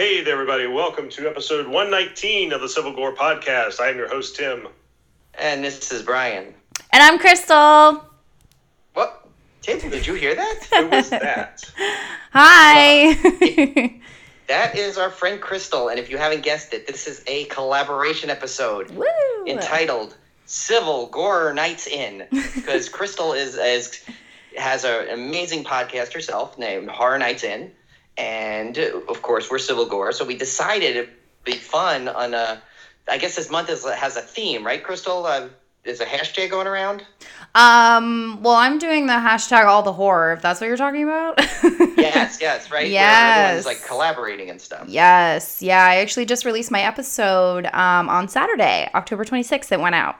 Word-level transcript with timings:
Hey 0.00 0.22
there, 0.22 0.32
everybody. 0.32 0.66
Welcome 0.66 1.10
to 1.10 1.28
episode 1.28 1.66
119 1.66 2.54
of 2.54 2.62
the 2.62 2.70
Civil 2.70 2.94
Gore 2.94 3.14
podcast. 3.14 3.80
I 3.80 3.90
am 3.90 3.98
your 3.98 4.08
host, 4.08 4.34
Tim. 4.34 4.66
And 5.34 5.62
this 5.62 5.92
is 5.92 6.00
Brian. 6.00 6.54
And 6.90 7.02
I'm 7.02 7.18
Crystal. 7.18 8.02
What? 8.94 9.28
Tim, 9.60 9.90
did 9.90 10.06
you 10.06 10.14
hear 10.14 10.34
that? 10.34 10.68
Who 10.74 10.88
was 10.88 11.10
that? 11.10 11.70
Hi. 12.32 13.12
that 14.48 14.74
is 14.74 14.96
our 14.96 15.10
friend 15.10 15.38
Crystal. 15.38 15.90
And 15.90 15.98
if 15.98 16.08
you 16.08 16.16
haven't 16.16 16.44
guessed 16.44 16.72
it, 16.72 16.86
this 16.86 17.06
is 17.06 17.22
a 17.26 17.44
collaboration 17.44 18.30
episode 18.30 18.90
Woo. 18.92 19.04
entitled 19.46 20.16
Civil 20.46 21.08
Gore 21.08 21.52
Nights 21.52 21.86
In. 21.86 22.26
Because 22.54 22.88
Crystal 22.88 23.34
is 23.34 23.54
as 23.56 24.02
has 24.56 24.84
an 24.84 25.10
amazing 25.10 25.62
podcast 25.62 26.14
herself 26.14 26.56
named 26.56 26.88
Horror 26.88 27.18
Nights 27.18 27.44
In. 27.44 27.72
And 28.20 28.76
of 28.76 29.22
course, 29.22 29.50
we're 29.50 29.58
Civil 29.58 29.86
Gore. 29.86 30.12
So 30.12 30.24
we 30.24 30.36
decided 30.36 30.96
it'd 30.96 31.10
be 31.44 31.52
fun 31.52 32.08
on 32.08 32.34
a. 32.34 32.62
I 33.08 33.16
guess 33.18 33.34
this 33.34 33.50
month 33.50 33.70
is, 33.70 33.84
has 33.88 34.16
a 34.16 34.20
theme, 34.20 34.64
right, 34.64 34.82
Crystal? 34.84 35.24
Uh, 35.24 35.48
is 35.84 36.00
a 36.00 36.04
hashtag 36.04 36.50
going 36.50 36.66
around? 36.66 37.02
Um, 37.54 38.42
well, 38.42 38.54
I'm 38.54 38.78
doing 38.78 39.06
the 39.06 39.14
hashtag 39.14 39.64
all 39.64 39.82
the 39.82 39.94
horror, 39.94 40.34
if 40.34 40.42
that's 40.42 40.60
what 40.60 40.66
you're 40.66 40.76
talking 40.76 41.04
about. 41.04 41.38
yes, 41.96 42.38
yes, 42.40 42.70
right? 42.70 42.88
Yes. 42.88 43.64
like 43.64 43.82
collaborating 43.86 44.50
and 44.50 44.60
stuff. 44.60 44.86
yes. 44.86 45.62
Yeah, 45.62 45.82
I 45.82 45.96
actually 45.96 46.26
just 46.26 46.44
released 46.44 46.70
my 46.70 46.82
episode 46.82 47.66
um, 47.66 48.10
on 48.10 48.28
Saturday, 48.28 48.90
October 48.94 49.24
26th. 49.24 49.72
It 49.72 49.80
went 49.80 49.94
out. 49.94 50.16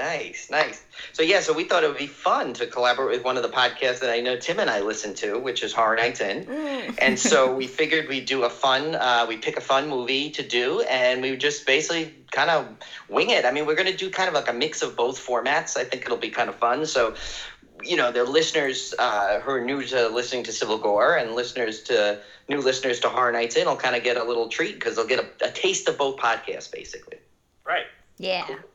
Nice, 0.00 0.48
nice. 0.50 0.82
So 1.12 1.22
yeah, 1.22 1.40
so 1.40 1.52
we 1.52 1.64
thought 1.64 1.84
it 1.84 1.88
would 1.88 1.98
be 1.98 2.06
fun 2.06 2.54
to 2.54 2.66
collaborate 2.66 3.18
with 3.18 3.22
one 3.22 3.36
of 3.36 3.42
the 3.42 3.50
podcasts 3.50 4.00
that 4.00 4.08
I 4.08 4.20
know 4.20 4.34
Tim 4.38 4.58
and 4.58 4.70
I 4.70 4.80
listen 4.80 5.12
to, 5.16 5.38
which 5.38 5.62
is 5.62 5.74
Horror 5.74 5.96
Nights 5.96 6.22
In. 6.22 6.48
and 6.98 7.18
so 7.18 7.54
we 7.54 7.66
figured 7.80 8.08
we'd 8.08 8.24
do 8.24 8.44
a 8.44 8.48
fun, 8.48 8.94
uh, 8.94 9.26
we 9.28 9.36
pick 9.36 9.58
a 9.58 9.60
fun 9.60 9.90
movie 9.90 10.30
to 10.30 10.42
do, 10.42 10.80
and 10.80 11.20
we 11.20 11.32
would 11.32 11.40
just 11.40 11.66
basically 11.66 12.14
kind 12.30 12.48
of 12.48 12.66
wing 13.10 13.28
it. 13.28 13.44
I 13.44 13.50
mean, 13.50 13.66
we're 13.66 13.74
going 13.74 13.90
to 13.90 13.96
do 13.96 14.08
kind 14.08 14.26
of 14.26 14.34
like 14.34 14.48
a 14.48 14.54
mix 14.54 14.80
of 14.80 14.96
both 14.96 15.18
formats. 15.18 15.76
I 15.76 15.84
think 15.84 16.06
it'll 16.06 16.16
be 16.16 16.30
kind 16.30 16.48
of 16.48 16.56
fun. 16.56 16.86
So, 16.86 17.14
you 17.82 17.98
know, 17.98 18.10
the 18.10 18.24
listeners 18.24 18.94
uh, 18.98 19.40
who 19.40 19.50
are 19.50 19.60
new 19.62 19.82
to 19.82 20.08
listening 20.08 20.44
to 20.44 20.52
Civil 20.52 20.78
Gore 20.78 21.14
and 21.14 21.34
listeners 21.34 21.82
to 21.82 22.20
new 22.48 22.62
listeners 22.62 23.00
to 23.00 23.10
Horror 23.10 23.32
Nights 23.32 23.54
In 23.54 23.66
will 23.66 23.76
kind 23.76 23.94
of 23.94 24.02
get 24.02 24.16
a 24.16 24.24
little 24.24 24.48
treat 24.48 24.76
because 24.76 24.96
they'll 24.96 25.06
get 25.06 25.18
a, 25.18 25.48
a 25.48 25.50
taste 25.50 25.88
of 25.88 25.98
both 25.98 26.16
podcasts, 26.16 26.72
basically. 26.72 27.18
Right. 27.66 27.84
Yeah. 28.16 28.46
It's 28.48 28.69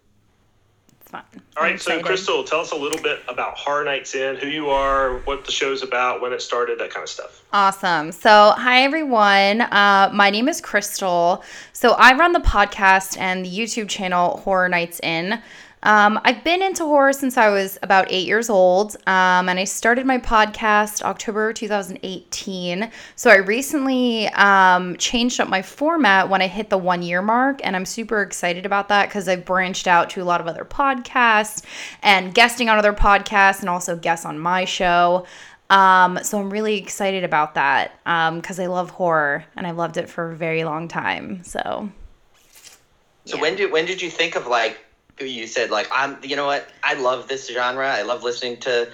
fun. 1.15 1.41
All 1.57 1.77
so. 1.77 2.01
Crystal, 2.01 2.43
tell 2.43 2.59
us 2.59 2.71
a 2.71 2.75
little 2.75 3.01
bit 3.01 3.21
about 3.27 3.57
Horror 3.57 3.85
Nights 3.85 4.15
In, 4.15 4.35
who 4.35 4.47
you 4.47 4.69
are, 4.69 5.17
what 5.19 5.45
the 5.45 5.51
show's 5.51 5.83
about, 5.83 6.21
when 6.21 6.33
it 6.33 6.41
started, 6.41 6.79
that 6.79 6.89
kind 6.89 7.03
of 7.03 7.09
stuff. 7.09 7.43
Awesome. 7.53 8.11
So, 8.11 8.53
hi 8.57 8.83
everyone. 8.83 9.61
Uh, 9.61 10.09
my 10.13 10.29
name 10.29 10.49
is 10.49 10.59
Crystal. 10.59 11.43
So, 11.73 11.91
I 11.91 12.15
run 12.17 12.33
the 12.33 12.39
podcast 12.39 13.17
and 13.17 13.45
the 13.45 13.49
YouTube 13.49 13.89
channel 13.89 14.37
Horror 14.37 14.69
Nights 14.69 14.99
In. 15.01 15.41
Um, 15.85 16.19
I've 16.23 16.43
been 16.43 16.63
into 16.63 16.83
horror 16.83 17.13
since 17.13 17.37
I 17.37 17.49
was 17.49 17.77
about 17.83 18.07
eight 18.09 18.25
years 18.25 18.49
old, 18.49 18.95
um, 19.05 19.47
and 19.47 19.59
I 19.59 19.65
started 19.65 20.05
my 20.07 20.17
podcast 20.17 21.03
October 21.03 21.53
2018. 21.53 22.89
So, 23.15 23.29
I 23.29 23.35
recently 23.35 24.27
um, 24.29 24.97
changed 24.97 25.39
up 25.39 25.47
my 25.47 25.61
format 25.61 26.27
when 26.27 26.41
I 26.41 26.47
hit 26.47 26.71
the 26.71 26.77
one 26.79 27.03
year 27.03 27.21
mark, 27.21 27.61
and 27.63 27.75
I'm 27.75 27.85
super 27.85 28.23
excited 28.23 28.65
about 28.65 28.89
that 28.89 29.09
because 29.09 29.27
I've 29.27 29.45
branched 29.45 29.85
out 29.85 30.09
to 30.11 30.21
a 30.21 30.25
lot 30.25 30.41
of 30.41 30.47
other 30.47 30.65
podcasts 30.65 31.63
and 32.01 32.33
guesting 32.33 32.67
on 32.67 32.79
other 32.79 32.93
podcasts 32.93 33.59
and 33.59 33.69
also 33.69 33.95
guests 33.95 34.25
on 34.25 34.39
my 34.39 34.65
show. 34.65 35.27
Um, 35.69 36.19
so 36.23 36.39
I'm 36.39 36.49
really 36.49 36.77
excited 36.77 37.23
about 37.23 37.53
that 37.55 37.91
because 38.35 38.59
I 38.59 38.65
love 38.65 38.89
horror 38.89 39.45
and 39.55 39.67
I 39.67 39.71
loved 39.71 39.97
it 39.97 40.09
for 40.09 40.31
a 40.31 40.35
very 40.35 40.63
long 40.63 40.87
time. 40.87 41.43
So 41.43 41.89
So 43.25 43.35
Yeah. 43.35 43.41
when 43.41 43.55
did 43.55 43.71
when 43.71 43.85
did 43.85 44.01
you 44.01 44.09
think 44.09 44.35
of 44.35 44.47
like 44.47 44.77
you 45.19 45.47
said 45.47 45.69
like 45.71 45.87
I'm 45.91 46.17
you 46.23 46.35
know 46.35 46.45
what 46.45 46.69
I 46.83 46.95
love 46.95 47.27
this 47.27 47.47
genre 47.49 47.87
I 47.87 48.01
love 48.01 48.23
listening 48.23 48.57
to 48.61 48.89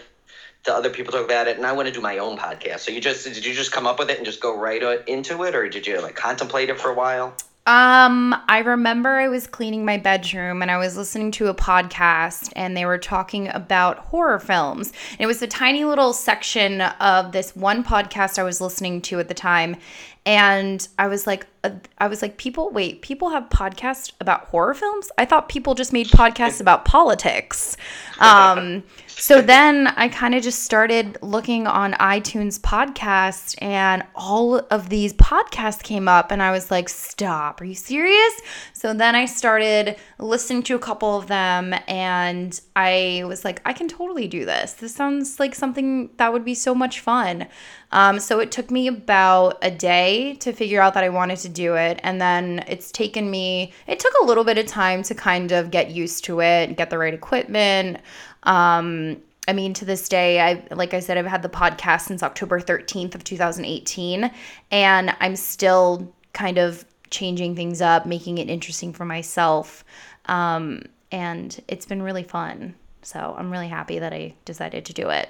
to 0.63 0.73
other 0.73 0.89
people 0.89 1.11
talk 1.11 1.25
about 1.25 1.47
it 1.47 1.57
and 1.57 1.65
I 1.65 1.71
want 1.71 1.87
to 1.87 1.93
do 1.93 2.01
my 2.01 2.19
own 2.19 2.37
podcast. 2.37 2.79
So 2.79 2.91
you 2.91 3.01
just 3.01 3.23
did 3.25 3.45
you 3.45 3.53
just 3.53 3.71
come 3.71 3.87
up 3.87 3.99
with 3.99 4.09
it 4.09 4.17
and 4.17 4.25
just 4.25 4.41
go 4.41 4.57
right 4.57 4.83
into 5.07 5.43
it 5.43 5.55
or 5.55 5.67
did 5.67 5.87
you 5.87 6.01
like 6.01 6.15
contemplate 6.15 6.69
it 6.69 6.79
for 6.79 6.89
a 6.89 6.93
while? 6.93 7.35
Um, 7.67 8.35
I 8.47 8.63
remember 8.65 9.09
I 9.17 9.27
was 9.27 9.45
cleaning 9.45 9.85
my 9.85 9.97
bedroom 9.97 10.63
and 10.63 10.71
I 10.71 10.77
was 10.77 10.97
listening 10.97 11.29
to 11.33 11.47
a 11.47 11.53
podcast 11.53 12.51
and 12.55 12.75
they 12.75 12.85
were 12.85 12.97
talking 12.97 13.49
about 13.49 13.99
horror 13.99 14.39
films. 14.39 14.91
It 15.19 15.27
was 15.27 15.43
a 15.43 15.47
tiny 15.47 15.85
little 15.85 16.11
section 16.11 16.81
of 16.81 17.33
this 17.33 17.55
one 17.55 17.83
podcast 17.83 18.39
I 18.39 18.43
was 18.43 18.61
listening 18.61 18.99
to 19.03 19.19
at 19.19 19.27
the 19.27 19.35
time 19.35 19.77
and 20.25 20.87
I 20.99 21.07
was 21.07 21.25
like 21.25 21.47
uh, 21.63 21.71
I 21.97 22.07
was 22.07 22.21
like 22.21 22.37
people 22.37 22.69
wait, 22.69 23.01
people 23.01 23.29
have 23.29 23.49
podcasts 23.49 24.13
about 24.19 24.45
horror 24.45 24.73
films? 24.73 25.11
I 25.17 25.25
thought 25.25 25.49
people 25.49 25.73
just 25.75 25.93
made 25.93 26.07
podcasts 26.07 26.61
about 26.61 26.85
politics. 26.85 27.77
Um 28.19 28.83
so 29.07 29.41
then 29.41 29.87
I 29.87 30.09
kind 30.09 30.35
of 30.35 30.43
just 30.43 30.63
started 30.63 31.17
looking 31.23 31.65
on 31.65 31.93
iTunes 31.93 32.59
podcasts 32.59 33.55
and 33.59 34.03
all 34.15 34.57
of 34.69 34.89
these 34.89 35.13
podcasts 35.13 35.81
came 35.81 36.07
up 36.07 36.31
and 36.31 36.41
I 36.41 36.51
was 36.51 36.69
like, 36.69 36.87
"Stop. 36.87 37.61
Are 37.61 37.65
you 37.65 37.73
serious?" 37.73 38.33
So 38.81 38.95
then 38.95 39.13
I 39.13 39.27
started 39.27 39.95
listening 40.17 40.63
to 40.63 40.75
a 40.75 40.79
couple 40.79 41.15
of 41.15 41.27
them 41.27 41.75
and 41.87 42.59
I 42.75 43.23
was 43.27 43.45
like, 43.45 43.61
"I 43.63 43.73
can 43.73 43.87
totally 43.87 44.27
do 44.27 44.43
this. 44.43 44.73
This 44.73 44.95
sounds 44.95 45.39
like 45.39 45.53
something 45.53 46.09
that 46.17 46.33
would 46.33 46.43
be 46.43 46.55
so 46.55 46.73
much 46.73 46.99
fun." 46.99 47.45
Um, 47.91 48.19
so 48.19 48.39
it 48.39 48.51
took 48.51 48.71
me 48.71 48.87
about 48.87 49.59
a 49.61 49.69
day 49.69 50.33
to 50.39 50.51
figure 50.51 50.81
out 50.81 50.95
that 50.95 51.03
I 51.03 51.09
wanted 51.09 51.37
to 51.41 51.49
do 51.49 51.75
it. 51.75 51.99
And 52.01 52.19
then 52.19 52.63
it's 52.65 52.91
taken 52.91 53.29
me, 53.29 53.71
it 53.85 53.99
took 53.99 54.13
a 54.19 54.25
little 54.25 54.43
bit 54.43 54.57
of 54.57 54.65
time 54.65 55.03
to 55.03 55.13
kind 55.13 55.51
of 55.51 55.69
get 55.69 55.91
used 55.91 56.23
to 56.23 56.41
it, 56.41 56.69
and 56.69 56.75
get 56.75 56.89
the 56.89 56.97
right 56.97 57.13
equipment. 57.13 57.99
Um, 58.41 59.17
I 59.47 59.53
mean, 59.53 59.75
to 59.75 59.85
this 59.85 60.09
day, 60.09 60.41
I 60.41 60.63
like 60.73 60.95
I 60.95 61.01
said, 61.01 61.19
I've 61.19 61.27
had 61.27 61.43
the 61.43 61.49
podcast 61.49 62.01
since 62.07 62.23
October 62.23 62.59
13th 62.59 63.13
of 63.13 63.23
2018, 63.23 64.31
and 64.71 65.15
I'm 65.19 65.35
still 65.35 66.11
kind 66.33 66.57
of 66.57 66.83
changing 67.11 67.55
things 67.55 67.81
up, 67.81 68.05
making 68.05 68.37
it 68.39 68.49
interesting 68.49 68.93
for 68.93 69.05
myself. 69.05 69.83
Um, 70.25 70.83
and 71.11 71.61
it's 71.67 71.85
been 71.85 72.01
really 72.01 72.23
fun. 72.23 72.75
So 73.03 73.35
I'm 73.37 73.51
really 73.51 73.67
happy 73.67 73.99
that 73.99 74.13
I 74.13 74.33
decided 74.45 74.85
to 74.85 74.93
do 74.93 75.09
it. 75.09 75.29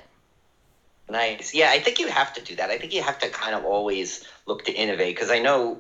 Nice. 1.10 1.54
Yeah, 1.54 1.72
I 1.72 1.80
think 1.80 2.00
you 2.00 2.08
have 2.08 2.34
to 2.36 2.42
do 2.42 2.56
that. 2.56 2.70
I 2.70 2.78
think 2.78 2.94
you 2.94 3.02
have 3.02 3.20
to 3.20 3.30
kind 3.30 3.54
of 3.56 3.66
always 3.66 4.24
look 4.46 4.64
to 4.66 4.72
innovate 4.72 5.16
because 5.16 5.30
I 5.30 5.40
know 5.40 5.80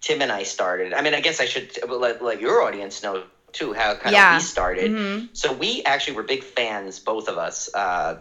Tim 0.00 0.22
and 0.22 0.32
I 0.32 0.42
started. 0.42 0.92
I 0.92 1.02
mean, 1.02 1.14
I 1.14 1.20
guess 1.20 1.40
I 1.40 1.44
should 1.44 1.70
let, 1.88 2.22
let 2.22 2.40
your 2.40 2.62
audience 2.62 3.02
know 3.02 3.22
too 3.52 3.72
how 3.74 3.94
kind 3.94 4.14
Yeah. 4.14 4.36
of 4.36 4.42
we 4.42 4.46
started. 4.46 4.90
Mhm. 4.90 5.28
So 5.34 5.52
we 5.52 5.82
actually 5.84 6.14
were 6.16 6.22
big 6.24 6.42
fans, 6.42 6.98
both 6.98 7.28
of 7.28 7.38
us, 7.38 7.72
uh, 7.74 8.18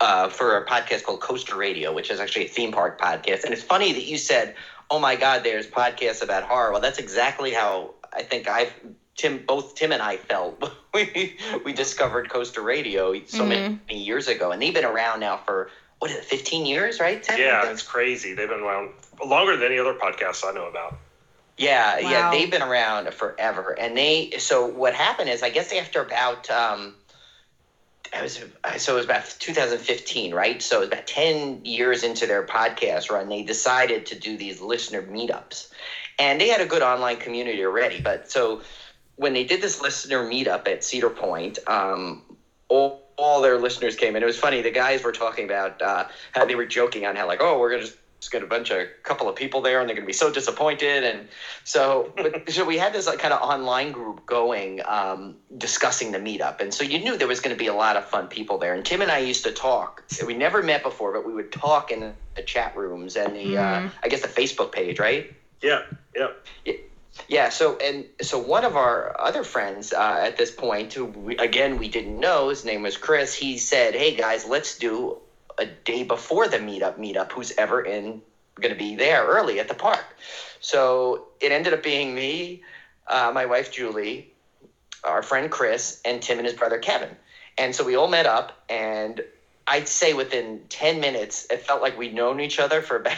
uh, 0.00 0.28
for 0.30 0.56
a 0.56 0.64
podcast 0.64 1.02
called 1.04 1.20
Coaster 1.20 1.56
Radio, 1.56 1.92
which 1.92 2.10
is 2.10 2.20
actually 2.20 2.46
a 2.46 2.48
theme 2.48 2.72
park 2.72 2.98
podcast. 2.98 3.44
And 3.44 3.52
it's 3.52 3.62
funny 3.62 3.92
that 3.92 4.04
you 4.04 4.16
said, 4.16 4.54
"Oh 4.90 4.98
my 4.98 5.16
God, 5.16 5.44
there's 5.44 5.66
podcasts 5.66 6.22
about 6.22 6.42
horror." 6.42 6.72
Well, 6.72 6.80
that's 6.80 6.98
exactly 6.98 7.52
how 7.52 7.94
I 8.12 8.22
think 8.22 8.48
I've 8.48 8.72
Tim, 9.20 9.44
both 9.46 9.74
Tim 9.74 9.92
and 9.92 10.00
I 10.00 10.16
felt 10.16 10.72
we 10.94 11.36
we 11.64 11.72
discovered 11.72 12.30
Coaster 12.30 12.62
Radio 12.62 13.14
so 13.26 13.44
many 13.44 13.78
years 13.88 14.28
ago, 14.28 14.50
and 14.50 14.62
they've 14.62 14.74
been 14.74 14.84
around 14.84 15.20
now 15.20 15.38
for 15.44 15.70
what 15.98 16.10
is 16.10 16.16
it, 16.16 16.24
15 16.24 16.64
years, 16.64 16.98
right? 16.98 17.22
Tim? 17.22 17.38
Yeah, 17.38 17.70
it's 17.70 17.82
crazy. 17.82 18.32
They've 18.32 18.48
been 18.48 18.60
around 18.60 18.90
longer 19.22 19.56
than 19.56 19.66
any 19.66 19.78
other 19.78 19.92
podcasts 19.92 20.42
I 20.48 20.52
know 20.52 20.66
about. 20.66 20.96
Yeah, 21.58 21.98
yeah, 21.98 22.30
they've 22.30 22.50
been 22.50 22.62
around 22.62 23.12
forever, 23.12 23.78
and 23.78 23.94
they. 23.94 24.30
So 24.38 24.64
what 24.64 24.94
happened 24.94 25.28
is, 25.28 25.42
I 25.42 25.50
guess 25.50 25.70
after 25.74 26.00
about, 26.00 26.48
um, 26.48 26.94
I 28.12 28.22
was 28.22 28.40
so 28.78 28.92
it 28.92 28.96
was 28.96 29.04
about 29.04 29.34
2015, 29.38 30.34
right? 30.34 30.60
So 30.60 30.76
it 30.76 30.80
was 30.80 30.88
about 30.88 31.06
10 31.06 31.60
years 31.64 32.02
into 32.02 32.26
their 32.26 32.42
podcast 32.42 33.10
run, 33.10 33.28
they 33.28 33.42
decided 33.42 34.06
to 34.06 34.16
do 34.16 34.36
these 34.36 34.60
listener 34.60 35.02
meetups, 35.02 35.66
and 36.18 36.40
they 36.40 36.48
had 36.48 36.60
a 36.60 36.66
good 36.66 36.82
online 36.82 37.18
community 37.18 37.64
already. 37.64 38.00
But 38.00 38.28
so 38.30 38.58
when 39.16 39.32
they 39.32 39.44
did 39.44 39.60
this 39.60 39.80
listener 39.80 40.22
meetup 40.22 40.66
at 40.66 40.82
Cedar 40.82 41.10
Point, 41.10 41.58
um, 41.66 42.18
all 42.68 42.96
all 43.16 43.40
their 43.42 43.58
listeners 43.58 43.96
came, 43.96 44.16
and 44.16 44.22
it 44.22 44.26
was 44.26 44.36
funny. 44.38 44.62
The 44.62 44.70
guys 44.70 45.02
were 45.04 45.12
talking 45.12 45.44
about 45.44 45.80
uh, 45.80 46.04
how 46.32 46.44
they 46.46 46.54
were 46.56 46.64
joking 46.64 47.04
on 47.06 47.16
how 47.16 47.26
like, 47.26 47.42
oh, 47.42 47.58
we're 47.58 47.70
gonna 47.70 47.82
just 47.82 47.94
just 48.20 48.30
get 48.30 48.42
a 48.42 48.46
bunch 48.46 48.70
of 48.70 48.86
couple 49.02 49.28
of 49.28 49.34
people 49.34 49.62
there, 49.62 49.80
and 49.80 49.88
they're 49.88 49.96
gonna 49.96 50.06
be 50.06 50.12
so 50.12 50.30
disappointed. 50.30 51.04
And 51.04 51.28
so, 51.64 52.12
but, 52.14 52.50
so 52.52 52.64
we 52.64 52.76
had 52.76 52.92
this 52.92 53.06
like 53.06 53.18
kind 53.18 53.32
of 53.32 53.40
online 53.40 53.92
group 53.92 54.26
going, 54.26 54.80
um, 54.86 55.36
discussing 55.56 56.12
the 56.12 56.18
meetup, 56.18 56.60
and 56.60 56.72
so 56.72 56.84
you 56.84 57.00
knew 57.00 57.16
there 57.16 57.28
was 57.28 57.40
going 57.40 57.56
to 57.56 57.58
be 57.58 57.66
a 57.66 57.74
lot 57.74 57.96
of 57.96 58.04
fun 58.04 58.28
people 58.28 58.58
there. 58.58 58.74
And 58.74 58.84
Tim 58.84 59.02
and 59.02 59.10
I 59.10 59.18
used 59.18 59.44
to 59.44 59.52
talk. 59.52 60.04
We 60.26 60.34
never 60.34 60.62
met 60.62 60.82
before, 60.82 61.12
but 61.12 61.26
we 61.26 61.32
would 61.32 61.50
talk 61.50 61.90
in 61.90 62.12
the 62.36 62.42
chat 62.42 62.76
rooms 62.76 63.16
and 63.16 63.34
the, 63.34 63.56
uh, 63.58 63.88
I 64.02 64.08
guess 64.08 64.20
the 64.20 64.28
Facebook 64.28 64.70
page, 64.70 64.98
right? 64.98 65.34
Yeah, 65.62 65.82
yeah. 66.14 66.28
Yeah. 67.28 67.48
So 67.48 67.76
and 67.78 68.06
so 68.20 68.38
one 68.38 68.64
of 68.64 68.76
our 68.76 69.18
other 69.20 69.44
friends 69.44 69.92
uh, 69.92 70.20
at 70.22 70.36
this 70.36 70.50
point, 70.50 70.92
who 70.92 71.06
we, 71.06 71.36
again 71.36 71.78
we 71.78 71.88
didn't 71.88 72.18
know, 72.18 72.48
his 72.48 72.64
name 72.64 72.82
was 72.82 72.96
Chris. 72.96 73.34
He 73.34 73.58
said, 73.58 73.94
"Hey 73.94 74.14
guys, 74.14 74.46
let's 74.46 74.78
do 74.78 75.18
a 75.60 75.66
day 75.66 76.02
before 76.02 76.48
the 76.48 76.58
meetup. 76.58 76.98
Meetup. 76.98 77.30
Who's 77.30 77.52
ever 77.56 77.80
in 77.80 78.22
going 78.60 78.74
to 78.74 78.78
be 78.78 78.96
there 78.96 79.24
early 79.24 79.58
at 79.60 79.68
the 79.68 79.74
park. 79.74 80.04
So 80.60 81.26
it 81.40 81.52
ended 81.52 81.72
up 81.72 81.82
being 81.82 82.14
me, 82.14 82.62
uh, 83.06 83.30
my 83.34 83.46
wife 83.46 83.72
Julie, 83.72 84.32
our 85.02 85.22
friend 85.22 85.50
Chris, 85.50 86.00
and 86.04 86.20
Tim 86.22 86.38
and 86.38 86.46
his 86.46 86.54
brother 86.54 86.78
Kevin. 86.78 87.16
And 87.58 87.74
so 87.74 87.84
we 87.84 87.96
all 87.96 88.08
met 88.08 88.26
up, 88.26 88.52
and 88.68 89.20
I'd 89.66 89.88
say 89.88 90.14
within 90.14 90.62
10 90.68 91.00
minutes, 91.00 91.46
it 91.50 91.62
felt 91.62 91.82
like 91.82 91.98
we'd 91.98 92.14
known 92.14 92.40
each 92.40 92.58
other 92.58 92.82
for 92.82 92.96
about 92.96 93.16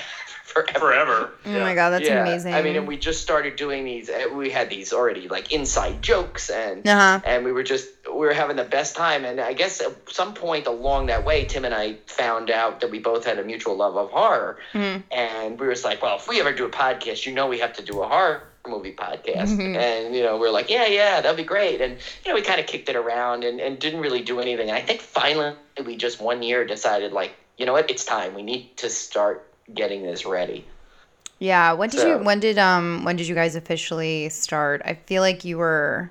forever. 0.53 0.79
Forever. 0.79 1.31
Oh 1.47 1.61
my 1.61 1.75
god, 1.75 1.91
that's 1.91 2.09
Yeah. 2.09 2.23
amazing. 2.23 2.55
I 2.55 2.63
mean, 2.63 2.77
and 2.77 2.87
we 2.87 2.97
just 2.97 3.21
started 3.23 3.57
doing 3.57 3.85
these. 3.85 4.09
uh, 4.11 4.27
We 4.33 4.51
had 4.51 4.71
these 4.71 4.93
already 4.93 5.29
like 5.29 5.53
inside 5.53 6.03
jokes, 6.03 6.51
and 6.51 6.87
uh-huh. 6.87 7.21
and 7.25 7.45
we 7.45 7.53
were 7.53 7.63
just 7.63 7.89
we 8.09 8.27
were 8.27 8.33
having 8.33 8.57
the 8.57 8.65
best 8.65 8.95
time. 8.97 9.25
And 9.25 9.41
I 9.41 9.53
guess 9.53 9.81
at 9.81 9.93
some 10.11 10.35
point 10.35 10.67
along 10.67 11.07
that 11.07 11.25
way, 11.25 11.45
Tim 11.45 11.65
and 11.65 11.75
I 11.75 11.97
found 12.07 12.51
out 12.51 12.81
that 12.81 12.91
we 12.91 12.99
both 12.99 13.25
had 13.25 13.39
a 13.39 13.45
mutual 13.45 13.77
love 13.77 13.97
of 13.97 14.11
horror, 14.11 14.59
Mhm. 14.75 15.03
and 15.11 15.59
we 15.61 15.67
were 15.67 15.73
just 15.73 15.85
like, 15.85 16.03
well, 16.03 16.17
if 16.17 16.29
we 16.29 16.41
ever 16.41 16.53
do 16.53 16.65
a 16.67 16.71
podcast, 16.71 17.27
you 17.27 17.33
know, 17.33 17.47
we 17.49 17.59
have 17.61 17.73
to 17.75 17.83
do 17.83 18.03
a 18.03 18.07
horror 18.09 18.43
movie 18.69 18.95
podcast 18.95 19.49
Mhm. 19.59 19.77
and 19.77 20.15
you 20.15 20.23
know 20.23 20.37
we 20.37 20.47
are 20.47 20.53
like 20.53 20.71
yeah 20.71 20.87
yeah 20.87 21.21
that'd 21.21 21.37
be 21.37 21.43
great 21.43 21.81
and 21.81 21.99
you 22.25 22.31
know 22.31 22.37
we 22.37 22.43
kind 22.43 22.61
of 22.61 22.67
kicked 22.69 22.89
it 22.89 22.95
around 22.95 23.43
and, 23.43 23.59
and 23.61 23.81
didn't 23.81 23.99
really 23.99 24.23
do 24.23 24.39
anything 24.39 24.69
and 24.69 24.79
i 24.79 24.81
think 24.81 25.01
finally 25.01 25.53
we 25.85 25.97
just 25.97 26.21
one 26.21 26.45
year 26.45 26.65
decided 26.65 27.11
like 27.13 27.33
you 27.59 27.67
know 27.67 27.73
what 27.73 27.91
it's 27.91 28.05
time 28.05 28.35
we 28.35 28.43
need 28.45 28.77
to 28.77 28.89
start 28.89 29.52
getting 29.75 30.03
this 30.03 30.25
ready 30.27 30.65
Yeah. 31.39 31.73
When 31.73 31.89
did 31.91 32.01
So- 32.01 32.07
you 32.19 32.25
when 32.25 32.39
did 32.41 32.59
um 32.59 33.05
when 33.05 33.17
did 33.17 33.27
you 33.27 33.35
guys 33.35 33.57
officially 33.57 34.29
start? 34.29 34.83
I 34.85 34.95
feel 34.95 35.23
like 35.23 35.45
you 35.45 35.59
were 35.59 36.11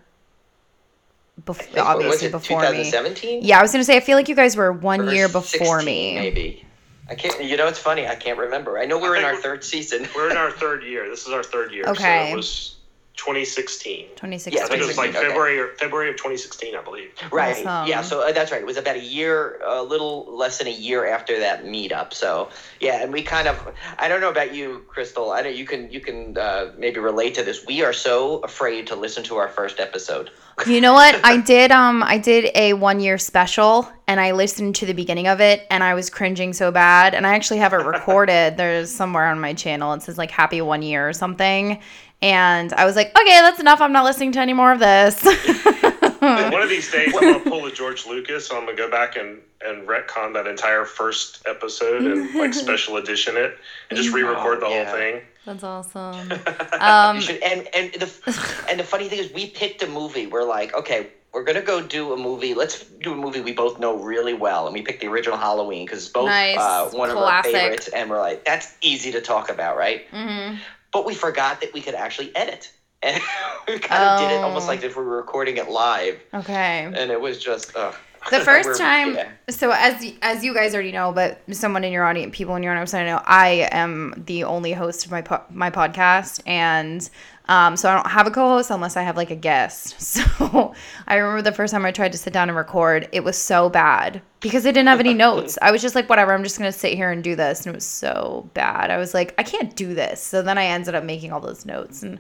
I 1.37 1.41
bef- 1.41 1.55
think- 1.57 1.75
what 1.77 1.97
was 1.97 2.05
obviously 2.05 2.27
it, 2.27 2.31
before 2.31 2.61
me. 2.61 2.67
2017 2.67 3.43
Yeah, 3.43 3.59
I 3.59 3.61
was 3.61 3.71
gonna 3.71 3.83
say 3.83 3.95
I 3.97 4.01
feel 4.01 4.17
like 4.17 4.27
you 4.29 4.35
guys 4.35 4.55
were 4.55 4.71
one 4.71 5.01
Or 5.09 5.13
year 5.13 5.27
before 5.27 5.79
16 5.79 5.85
me. 5.85 6.15
maybe 6.15 6.65
i 7.09 7.15
can't 7.15 7.43
you 7.43 7.57
know 7.57 7.67
it's 7.67 7.79
funny 7.79 8.07
i 8.07 8.15
can't 8.15 8.37
remember 8.37 8.77
i 8.77 8.85
know 8.85 8.97
we're 8.99 9.15
I 9.15 9.19
in 9.19 9.25
our 9.25 9.31
we're- 9.31 9.41
third 9.43 9.63
season 9.63 10.07
We're 10.15 10.29
in 10.29 10.37
our 10.37 10.51
third 10.61 10.83
year. 10.83 11.09
This 11.09 11.25
is 11.27 11.33
our 11.33 11.43
third 11.43 11.71
year. 11.73 11.83
Okay. 11.87 12.27
So 12.27 12.33
it 12.33 12.35
was 12.37 12.75
2016. 13.21 14.07
2016. 14.15 14.57
Yeah, 14.57 14.65
I 14.65 14.67
think 14.67 14.81
it 14.81 14.87
was 14.87 14.97
like 14.97 15.11
2016, 15.11 15.15
okay. 15.15 15.27
February 15.27 15.59
or 15.59 15.75
February 15.75 16.09
of 16.09 16.15
2016, 16.15 16.75
I 16.75 16.81
believe. 16.81 17.11
Right. 17.31 17.65
Awesome. 17.65 17.87
Yeah. 17.87 18.01
So 18.01 18.27
uh, 18.27 18.31
that's 18.31 18.51
right. 18.51 18.61
It 18.61 18.65
was 18.65 18.77
about 18.77 18.95
a 18.95 19.03
year, 19.03 19.61
a 19.63 19.83
little 19.83 20.25
less 20.35 20.57
than 20.57 20.65
a 20.67 20.73
year 20.73 21.05
after 21.05 21.39
that 21.39 21.63
meetup. 21.63 22.13
So 22.13 22.49
yeah, 22.79 23.03
and 23.03 23.13
we 23.13 23.21
kind 23.21 23.47
of, 23.47 23.75
I 23.99 24.07
don't 24.07 24.21
know 24.21 24.31
about 24.31 24.55
you, 24.55 24.85
Crystal. 24.87 25.31
I 25.31 25.41
know 25.41 25.49
you 25.49 25.65
can, 25.65 25.91
you 25.91 25.99
can 25.99 26.35
uh, 26.35 26.71
maybe 26.79 26.99
relate 26.99 27.35
to 27.35 27.43
this. 27.43 27.63
We 27.63 27.83
are 27.83 27.93
so 27.93 28.39
afraid 28.39 28.87
to 28.87 28.95
listen 28.95 29.23
to 29.25 29.35
our 29.35 29.49
first 29.49 29.79
episode. 29.79 30.31
You 30.67 30.79
know 30.79 30.93
what? 30.93 31.19
I 31.23 31.37
did 31.37 31.71
um 31.71 32.03
I 32.03 32.19
did 32.19 32.51
a 32.53 32.73
one 32.73 32.99
year 32.99 33.17
special 33.17 33.89
and 34.07 34.19
I 34.19 34.31
listened 34.31 34.75
to 34.75 34.85
the 34.85 34.93
beginning 34.93 35.27
of 35.27 35.41
it 35.41 35.65
and 35.71 35.83
I 35.83 35.95
was 35.95 36.09
cringing 36.09 36.53
so 36.53 36.71
bad 36.71 37.15
and 37.15 37.25
I 37.25 37.33
actually 37.33 37.57
have 37.59 37.73
it 37.73 37.77
recorded. 37.77 38.57
There's 38.57 38.91
somewhere 38.91 39.25
on 39.25 39.39
my 39.39 39.53
channel 39.53 39.93
it 39.93 40.03
says 40.03 40.17
like 40.17 40.29
happy 40.29 40.61
one 40.61 40.83
year 40.83 41.07
or 41.07 41.13
something. 41.13 41.79
And 42.21 42.71
I 42.73 42.85
was 42.85 42.95
like, 42.95 43.07
okay, 43.19 43.39
that's 43.41 43.59
enough. 43.59 43.81
I'm 43.81 43.91
not 43.93 44.03
listening 44.03 44.31
to 44.33 44.39
any 44.39 44.53
more 44.53 44.71
of 44.71 44.79
this. 44.79 45.23
One 45.23 46.61
of 46.61 46.69
these 46.69 46.91
days, 46.91 47.13
I'm 47.15 47.21
gonna 47.33 47.39
pull 47.49 47.65
a 47.65 47.71
George 47.71 48.05
Lucas. 48.05 48.47
So 48.47 48.57
I'm 48.57 48.65
gonna 48.65 48.77
go 48.77 48.89
back 48.91 49.15
and 49.17 49.39
and 49.65 49.87
retcon 49.87 50.33
that 50.33 50.47
entire 50.47 50.85
first 50.85 51.43
episode 51.47 52.03
and 52.03 52.33
like 52.35 52.53
special 52.67 52.97
edition 52.97 53.37
it 53.37 53.57
and 53.89 53.97
just 53.97 54.11
re-record 54.13 54.59
the 54.59 54.65
Oh, 54.65 54.69
yeah. 54.69 54.85
whole 54.85 54.95
thing. 54.95 55.21
that's 55.45 55.63
awesome. 55.63 56.31
Um 56.79 57.19
should, 57.21 57.41
and 57.41 57.67
and 57.75 57.91
the 57.93 58.63
and 58.69 58.79
the 58.79 58.83
funny 58.83 59.07
thing 59.09 59.19
is, 59.19 59.31
we 59.33 59.47
picked 59.49 59.81
a 59.83 59.87
movie. 59.87 60.27
We're 60.27 60.43
like, 60.43 60.73
okay, 60.75 61.07
we're 61.33 61.43
gonna 61.43 61.61
go 61.61 61.81
do 61.81 62.13
a 62.13 62.17
movie. 62.17 62.53
Let's 62.53 62.83
do 62.83 63.13
a 63.13 63.15
movie 63.15 63.41
we 63.41 63.53
both 63.53 63.79
know 63.79 63.97
really 63.97 64.33
well, 64.33 64.65
and 64.67 64.73
we 64.75 64.81
picked 64.83 65.01
the 65.01 65.07
original 65.07 65.37
Halloween 65.37 65.85
because 65.87 65.99
it's 66.03 66.11
both 66.11 66.25
Nice. 66.27 66.57
uh, 66.59 66.89
one 66.91 67.09
of 67.09 67.17
our 67.17 67.41
favorites. 67.43 67.87
And 67.87 68.09
we're 68.11 68.19
like, 68.19 68.45
that's 68.45 68.75
easy 68.81 69.11
to 69.13 69.21
talk 69.21 69.49
about, 69.49 69.75
right? 69.75 70.09
mhm. 70.11 70.59
But 70.91 71.05
we 71.05 71.15
forgot 71.15 71.61
that 71.61 71.73
we 71.73 71.81
could 71.81 71.95
actually 71.95 72.35
edit. 72.35 72.71
And 73.03 73.19
we 73.67 73.79
kind 73.79 74.03
of 74.03 74.19
did 74.19 74.35
it 74.35 74.43
almost 74.43 74.65
Oh. 74.65 74.67
like 74.67 74.83
if 74.83 74.95
we 74.95 75.03
were 75.03 75.17
recording 75.17 75.57
it 75.57 75.67
live. 75.71 76.19
Okay. 76.35 76.83
And 76.83 77.09
it 77.09 77.19
was 77.19 77.39
just, 77.43 77.75
ugh. 77.75 77.95
The 78.29 78.41
first 78.41 78.79
time, 78.79 79.15
yeah. 79.15 79.29
so 79.49 79.71
as 79.71 80.13
as 80.21 80.43
you 80.45 80.53
guys 80.53 80.75
already 80.75 80.91
know, 80.91 81.11
but 81.11 81.41
someone 81.51 81.83
in 81.83 81.91
your 81.91 82.05
audience, 82.05 82.37
people 82.37 82.55
in 82.55 82.61
your 82.61 82.73
audience, 82.73 82.93
I 82.93 83.03
know 83.05 83.19
I 83.25 83.67
am 83.71 84.13
the 84.27 84.43
only 84.43 84.73
host 84.73 85.03
of 85.05 85.11
my 85.11 85.23
po- 85.23 85.41
my 85.49 85.71
podcast, 85.71 86.39
and 86.45 87.09
um, 87.51 87.75
so 87.75 87.89
I 87.89 87.95
don't 87.95 88.07
have 88.09 88.27
a 88.27 88.31
co-host 88.31 88.71
unless 88.71 88.95
I 88.97 89.01
have 89.03 89.17
like 89.17 89.29
a 89.31 89.35
guest. 89.35 89.95
So 90.41 90.73
I 91.07 91.15
remember 91.15 91.41
the 91.41 91.51
first 91.55 91.71
time 91.73 91.85
I 91.85 91.91
tried 91.91 92.11
to 92.13 92.17
sit 92.17 92.33
down 92.33 92.49
and 92.49 92.57
record, 92.57 93.07
it 93.11 93.23
was 93.23 93.37
so 93.37 93.69
bad 93.69 94.21
because 94.39 94.65
I 94.65 94.71
didn't 94.71 94.87
have 94.87 94.99
any 94.99 95.13
notes. 95.13 95.57
I 95.61 95.71
was 95.71 95.81
just 95.81 95.93
like, 95.95 96.09
whatever, 96.09 96.33
I'm 96.33 96.43
just 96.43 96.57
gonna 96.57 96.71
sit 96.71 96.93
here 96.93 97.11
and 97.11 97.23
do 97.23 97.35
this, 97.35 97.65
and 97.65 97.73
it 97.73 97.75
was 97.77 97.85
so 97.85 98.49
bad. 98.53 98.89
I 98.91 98.97
was 98.97 99.13
like, 99.13 99.33
I 99.37 99.43
can't 99.43 99.75
do 99.75 99.93
this. 99.93 100.21
So 100.23 100.41
then 100.41 100.57
I 100.57 100.65
ended 100.65 100.95
up 100.95 101.03
making 101.03 101.31
all 101.31 101.39
those 101.41 101.65
notes, 101.65 102.01
and 102.03 102.19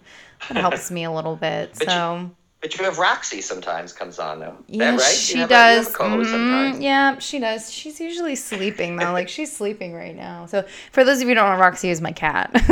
it 0.49 0.57
helps 0.57 0.91
me 0.91 1.03
a 1.05 1.11
little 1.11 1.35
bit. 1.35 1.71
But 1.79 1.87
you- 1.87 1.91
So. 1.93 2.31
But 2.61 2.77
you 2.77 2.85
have 2.85 2.99
Roxy 2.99 3.41
sometimes 3.41 3.91
comes 3.91 4.19
on, 4.19 4.39
though. 4.39 4.55
Yeah, 4.67 4.91
that 4.91 4.99
right? 4.99 5.15
she 5.15 5.33
you 5.33 5.39
have 5.41 5.51
A, 5.51 5.53
you 5.53 5.57
have 5.57 5.85
does. 5.85 5.93
a 5.93 5.97
co-host 5.97 6.29
Mhm. 6.29 6.31
sometimes. 6.31 6.79
Yeah, 6.79 7.17
she 7.19 7.39
does. 7.39 7.73
She's 7.73 7.99
usually 7.99 8.35
sleeping 8.35 8.97
though. 8.97 9.11
Like 9.13 9.29
she's 9.35 9.51
sleeping 9.55 9.93
right 9.95 10.15
now. 10.15 10.45
So 10.45 10.63
for 10.91 11.03
those 11.03 11.17
of 11.17 11.23
you 11.23 11.29
who 11.29 11.33
don't 11.35 11.49
know, 11.49 11.57
Roxy 11.59 11.89
is 11.89 12.01
my 12.01 12.11
cat. 12.11 12.51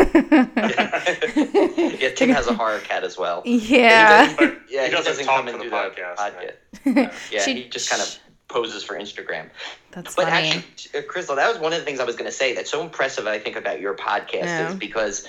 yeah, 1.99 2.09
Tim 2.15 2.29
has 2.29 2.47
a 2.47 2.53
horror 2.53 2.79
cat 2.79 3.03
as 3.03 3.17
well. 3.17 3.41
yeah. 3.45 4.33
But 4.37 4.59
Yeah, 4.69 4.81
he 4.81 4.85
he 4.85 4.91
doesn't 4.91 5.05
doesn't 5.05 5.25
talk 5.25 5.35
come 5.37 5.45
for 5.47 5.51
and 5.53 5.59
the 5.59 5.63
do 5.65 5.71
podcast, 5.71 6.15
podcast. 6.17 7.13
Yeah, 7.31 7.41
She- 7.43 7.53
he 7.63 7.69
just 7.69 7.89
kind 7.89 8.01
of 8.01 8.15
poses 8.47 8.83
for 8.83 8.95
Instagram. 8.95 9.49
That's 9.91 10.15
But 10.15 10.25
funny. 10.29 10.49
actually, 10.49 10.99
uh, 10.99 11.03
Crystal, 11.07 11.35
that 11.35 11.49
was 11.51 11.59
one 11.59 11.73
of 11.73 11.79
the 11.79 11.85
things 11.85 11.99
I 11.99 12.03
was 12.03 12.15
going 12.15 12.29
to 12.29 12.35
say 12.35 12.53
that's 12.55 12.69
so 12.69 12.81
impressive, 12.83 13.27
I 13.27 13.39
think, 13.39 13.55
about 13.55 13.79
your 13.79 13.95
podcast 13.95 14.43
Yeah. 14.45 14.69
is 14.69 14.75
because 14.75 15.27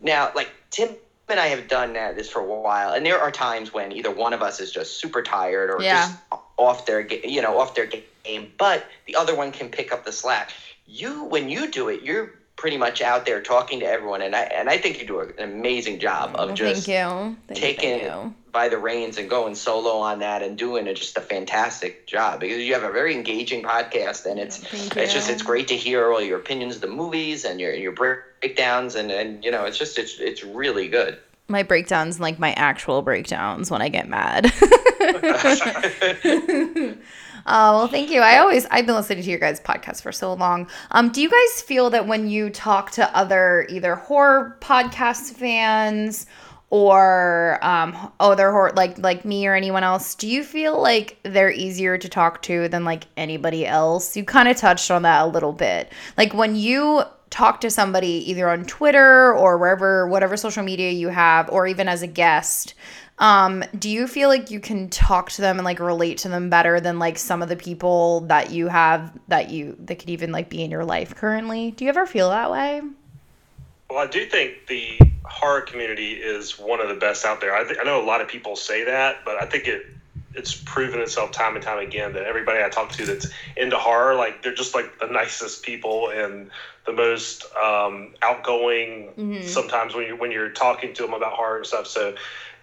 now, 0.00 0.30
like, 0.34 0.50
Tim 0.70 0.90
and 1.32 1.40
I 1.40 1.48
have 1.48 1.66
done 1.66 1.94
that, 1.94 2.14
this 2.14 2.28
for 2.28 2.40
a 2.40 2.44
while, 2.44 2.92
and 2.92 3.04
there 3.04 3.18
are 3.18 3.30
times 3.30 3.72
when 3.72 3.90
either 3.90 4.10
one 4.10 4.32
of 4.32 4.42
us 4.42 4.60
is 4.60 4.70
just 4.70 5.00
super 5.00 5.22
tired 5.22 5.70
or 5.70 5.82
Yeah. 5.82 6.02
just 6.02 6.18
off 6.58 6.86
their, 6.86 7.00
you 7.00 7.42
know, 7.42 7.58
off 7.58 7.74
their 7.74 7.86
game, 7.86 8.52
but 8.58 8.84
the 9.06 9.16
other 9.16 9.34
one 9.34 9.50
can 9.50 9.68
pick 9.70 9.92
up 9.92 10.04
the 10.04 10.12
slack. 10.12 10.52
You, 10.86 11.24
when 11.24 11.48
you 11.48 11.70
do 11.70 11.88
it, 11.88 12.02
you're 12.02 12.41
pretty 12.62 12.76
much 12.76 13.02
out 13.02 13.26
there 13.26 13.42
talking 13.42 13.80
to 13.80 13.86
everyone, 13.86 14.22
and 14.22 14.36
I 14.36 14.42
and 14.42 14.70
I 14.70 14.78
think 14.78 15.00
you 15.00 15.06
do 15.06 15.18
an 15.18 15.32
amazing 15.36 15.98
job 15.98 16.36
of 16.36 16.54
just 16.54 16.86
thank 16.86 16.96
you. 16.96 17.36
Thank 17.48 17.48
you, 17.48 17.54
taking 17.56 17.98
thank 17.98 18.02
you. 18.04 18.34
by 18.52 18.68
the 18.68 18.78
reins 18.78 19.18
and 19.18 19.28
going 19.28 19.56
solo 19.56 19.96
on 19.96 20.20
that 20.20 20.44
and 20.44 20.56
doing 20.56 20.86
it 20.86 20.94
just 20.94 21.18
a 21.18 21.20
fantastic 21.20 22.06
job 22.06 22.38
because 22.38 22.58
you 22.58 22.72
have 22.74 22.84
a 22.84 22.92
very 22.92 23.16
engaging 23.16 23.64
podcast 23.64 24.26
and 24.26 24.38
it's 24.38 24.62
it's 24.96 25.12
just 25.12 25.28
it's 25.28 25.42
great 25.42 25.66
to 25.68 25.76
hear 25.76 26.12
all 26.12 26.22
your 26.22 26.38
opinions 26.38 26.76
of 26.76 26.82
the 26.82 26.86
movies 26.86 27.44
and 27.44 27.60
your 27.60 27.74
your 27.74 27.90
breakdowns 27.90 28.94
and 28.94 29.10
and 29.10 29.44
you 29.44 29.50
know 29.50 29.64
it's 29.64 29.76
just 29.76 29.98
it's 29.98 30.20
it's 30.20 30.44
really 30.44 30.86
good. 30.86 31.18
My 31.48 31.64
breakdowns, 31.64 32.20
like 32.20 32.38
my 32.38 32.52
actual 32.52 33.02
breakdowns 33.02 33.72
when 33.72 33.82
I 33.82 33.88
get 33.88 34.08
mad. 34.08 34.52
Oh, 37.46 37.78
well, 37.78 37.88
thank 37.88 38.10
you. 38.10 38.20
I 38.20 38.38
always 38.38 38.66
I've 38.70 38.86
been 38.86 38.94
listening 38.94 39.22
to 39.24 39.30
your 39.30 39.38
guys' 39.38 39.60
podcast 39.60 40.02
for 40.02 40.12
so 40.12 40.32
long. 40.34 40.68
Um, 40.90 41.10
do 41.10 41.20
you 41.20 41.30
guys 41.30 41.62
feel 41.62 41.90
that 41.90 42.06
when 42.06 42.28
you 42.28 42.50
talk 42.50 42.90
to 42.92 43.16
other 43.16 43.66
either 43.68 43.96
horror 43.96 44.56
podcast 44.60 45.32
fans 45.34 46.26
or 46.70 47.58
um 47.60 48.10
other 48.18 48.50
horror 48.50 48.72
like 48.74 48.96
like 48.98 49.24
me 49.24 49.46
or 49.46 49.54
anyone 49.54 49.84
else, 49.84 50.14
do 50.14 50.28
you 50.28 50.42
feel 50.44 50.80
like 50.80 51.18
they're 51.24 51.50
easier 51.50 51.98
to 51.98 52.08
talk 52.08 52.40
to 52.42 52.68
than 52.68 52.84
like 52.84 53.06
anybody 53.16 53.66
else? 53.66 54.16
You 54.16 54.24
kind 54.24 54.48
of 54.48 54.56
touched 54.56 54.90
on 54.90 55.02
that 55.02 55.22
a 55.22 55.26
little 55.26 55.52
bit. 55.52 55.92
Like 56.16 56.32
when 56.34 56.56
you 56.56 57.02
talk 57.30 57.60
to 57.62 57.70
somebody 57.70 58.30
either 58.30 58.48
on 58.50 58.64
Twitter 58.64 59.34
or 59.34 59.56
wherever 59.58 60.06
whatever 60.06 60.36
social 60.36 60.62
media 60.62 60.90
you 60.90 61.08
have 61.08 61.48
or 61.50 61.66
even 61.66 61.88
as 61.88 62.02
a 62.02 62.06
guest, 62.06 62.74
um, 63.18 63.62
do 63.78 63.88
you 63.88 64.06
feel 64.06 64.28
like 64.28 64.50
you 64.50 64.60
can 64.60 64.88
talk 64.88 65.30
to 65.32 65.42
them 65.42 65.58
and 65.58 65.64
like 65.64 65.78
relate 65.78 66.18
to 66.18 66.28
them 66.28 66.50
better 66.50 66.80
than 66.80 66.98
like 66.98 67.18
some 67.18 67.42
of 67.42 67.48
the 67.48 67.56
people 67.56 68.20
that 68.22 68.50
you 68.50 68.68
have 68.68 69.12
that 69.28 69.50
you 69.50 69.76
that 69.80 69.96
could 69.98 70.10
even 70.10 70.32
like 70.32 70.48
be 70.48 70.62
in 70.62 70.70
your 70.70 70.84
life 70.84 71.14
currently? 71.14 71.70
Do 71.70 71.84
you 71.84 71.90
ever 71.90 72.06
feel 72.06 72.30
that 72.30 72.50
way? 72.50 72.80
Well, 73.90 73.98
I 73.98 74.06
do 74.06 74.24
think 74.26 74.66
the 74.68 74.98
horror 75.24 75.60
community 75.60 76.12
is 76.14 76.58
one 76.58 76.80
of 76.80 76.88
the 76.88 76.94
best 76.94 77.24
out 77.24 77.40
there. 77.40 77.54
I, 77.54 77.64
th- 77.64 77.78
I 77.78 77.84
know 77.84 78.02
a 78.02 78.06
lot 78.06 78.20
of 78.22 78.28
people 78.28 78.56
say 78.56 78.84
that, 78.84 79.24
but 79.24 79.40
I 79.40 79.46
think 79.46 79.68
it 79.68 79.86
it's 80.34 80.54
proven 80.54 80.98
itself 81.00 81.30
time 81.30 81.56
and 81.56 81.62
time 81.62 81.78
again 81.78 82.14
that 82.14 82.24
everybody 82.24 82.64
I 82.64 82.70
talk 82.70 82.90
to 82.92 83.04
that's 83.04 83.28
into 83.56 83.76
horror, 83.76 84.14
like 84.14 84.42
they're 84.42 84.54
just 84.54 84.74
like 84.74 84.98
the 84.98 85.06
nicest 85.06 85.62
people 85.62 86.08
and 86.08 86.50
the 86.86 86.92
most 86.92 87.44
um, 87.54 88.14
outgoing. 88.22 89.12
Mhm. 89.16 89.44
Sometimes 89.44 89.94
when 89.94 90.06
you 90.06 90.16
when 90.16 90.32
you're 90.32 90.48
talking 90.48 90.94
to 90.94 91.02
them 91.02 91.12
about 91.12 91.34
horror 91.34 91.58
and 91.58 91.66
stuff, 91.66 91.86
so. 91.86 92.14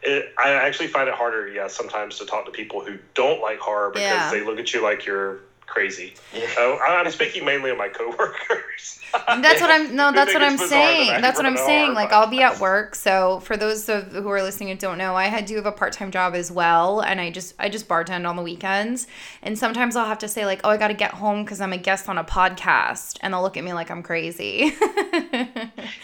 It, 0.01 0.33
I 0.37 0.51
actually 0.51 0.87
find 0.87 1.09
it 1.09 1.15
harder, 1.15 1.47
yeah, 1.47 1.67
sometimes 1.67 2.17
to 2.19 2.25
talk 2.25 2.45
to 2.45 2.51
people 2.51 2.83
who 2.83 2.97
don't 3.15 3.41
like 3.41 3.59
horror 3.59 3.89
because 3.89 4.01
Yeah. 4.01 4.31
they 4.31 4.41
look 4.41 4.59
at 4.59 4.73
you 4.73 4.81
like 4.81 5.05
you're 5.05 5.39
crazy. 5.65 6.15
Yeah. 6.33 6.47
Oh, 6.57 6.79
I'm 6.81 7.09
speaking 7.11 7.45
mainly 7.45 7.69
of 7.69 7.77
my 7.77 7.89
coworkers. 7.89 8.99
That's 9.27 9.61
what 9.61 9.69
I'm 9.69 9.95
no, 9.95 10.11
that's 10.15 10.33
what 10.33 10.41
I'm 10.41 10.53
it's 10.53 10.63
that 10.63 10.69
saying. 10.69 11.21
That's 11.21 11.37
what 11.37 11.45
I'm 11.45 11.57
saying. 11.57 11.93
Like 11.93 12.11
I'll 12.11 12.27
be 12.27 12.41
at 12.41 12.59
work. 12.59 12.95
So 12.95 13.39
for 13.41 13.55
those 13.57 13.87
of 13.89 14.11
who 14.11 14.27
are 14.29 14.41
listening 14.41 14.71
and 14.71 14.79
don't 14.79 14.97
know, 14.97 15.15
I 15.15 15.25
had 15.25 15.45
do 15.45 15.55
have 15.57 15.65
a 15.65 15.71
part-time 15.71 16.11
job 16.11 16.33
as 16.33 16.51
well 16.51 17.01
and 17.01 17.19
I 17.21 17.29
just 17.29 17.53
I 17.59 17.69
just 17.69 17.87
bartend 17.87 18.27
on 18.27 18.35
the 18.35 18.41
weekends. 18.41 19.05
And 19.43 19.57
sometimes 19.59 19.95
I'll 19.95 20.07
have 20.07 20.19
to 20.19 20.27
say 20.27 20.45
like, 20.45 20.61
"Oh, 20.63 20.69
I 20.69 20.77
got 20.77 20.87
to 20.89 20.93
get 20.95 21.11
home 21.11 21.45
cuz 21.45 21.61
I'm 21.61 21.73
a 21.73 21.77
guest 21.77 22.09
on 22.09 22.17
a 22.17 22.23
podcast." 22.23 23.17
And 23.21 23.33
they'll 23.33 23.41
look 23.41 23.57
at 23.57 23.63
me 23.63 23.73
like 23.73 23.91
I'm 23.91 24.01
crazy. 24.03 24.73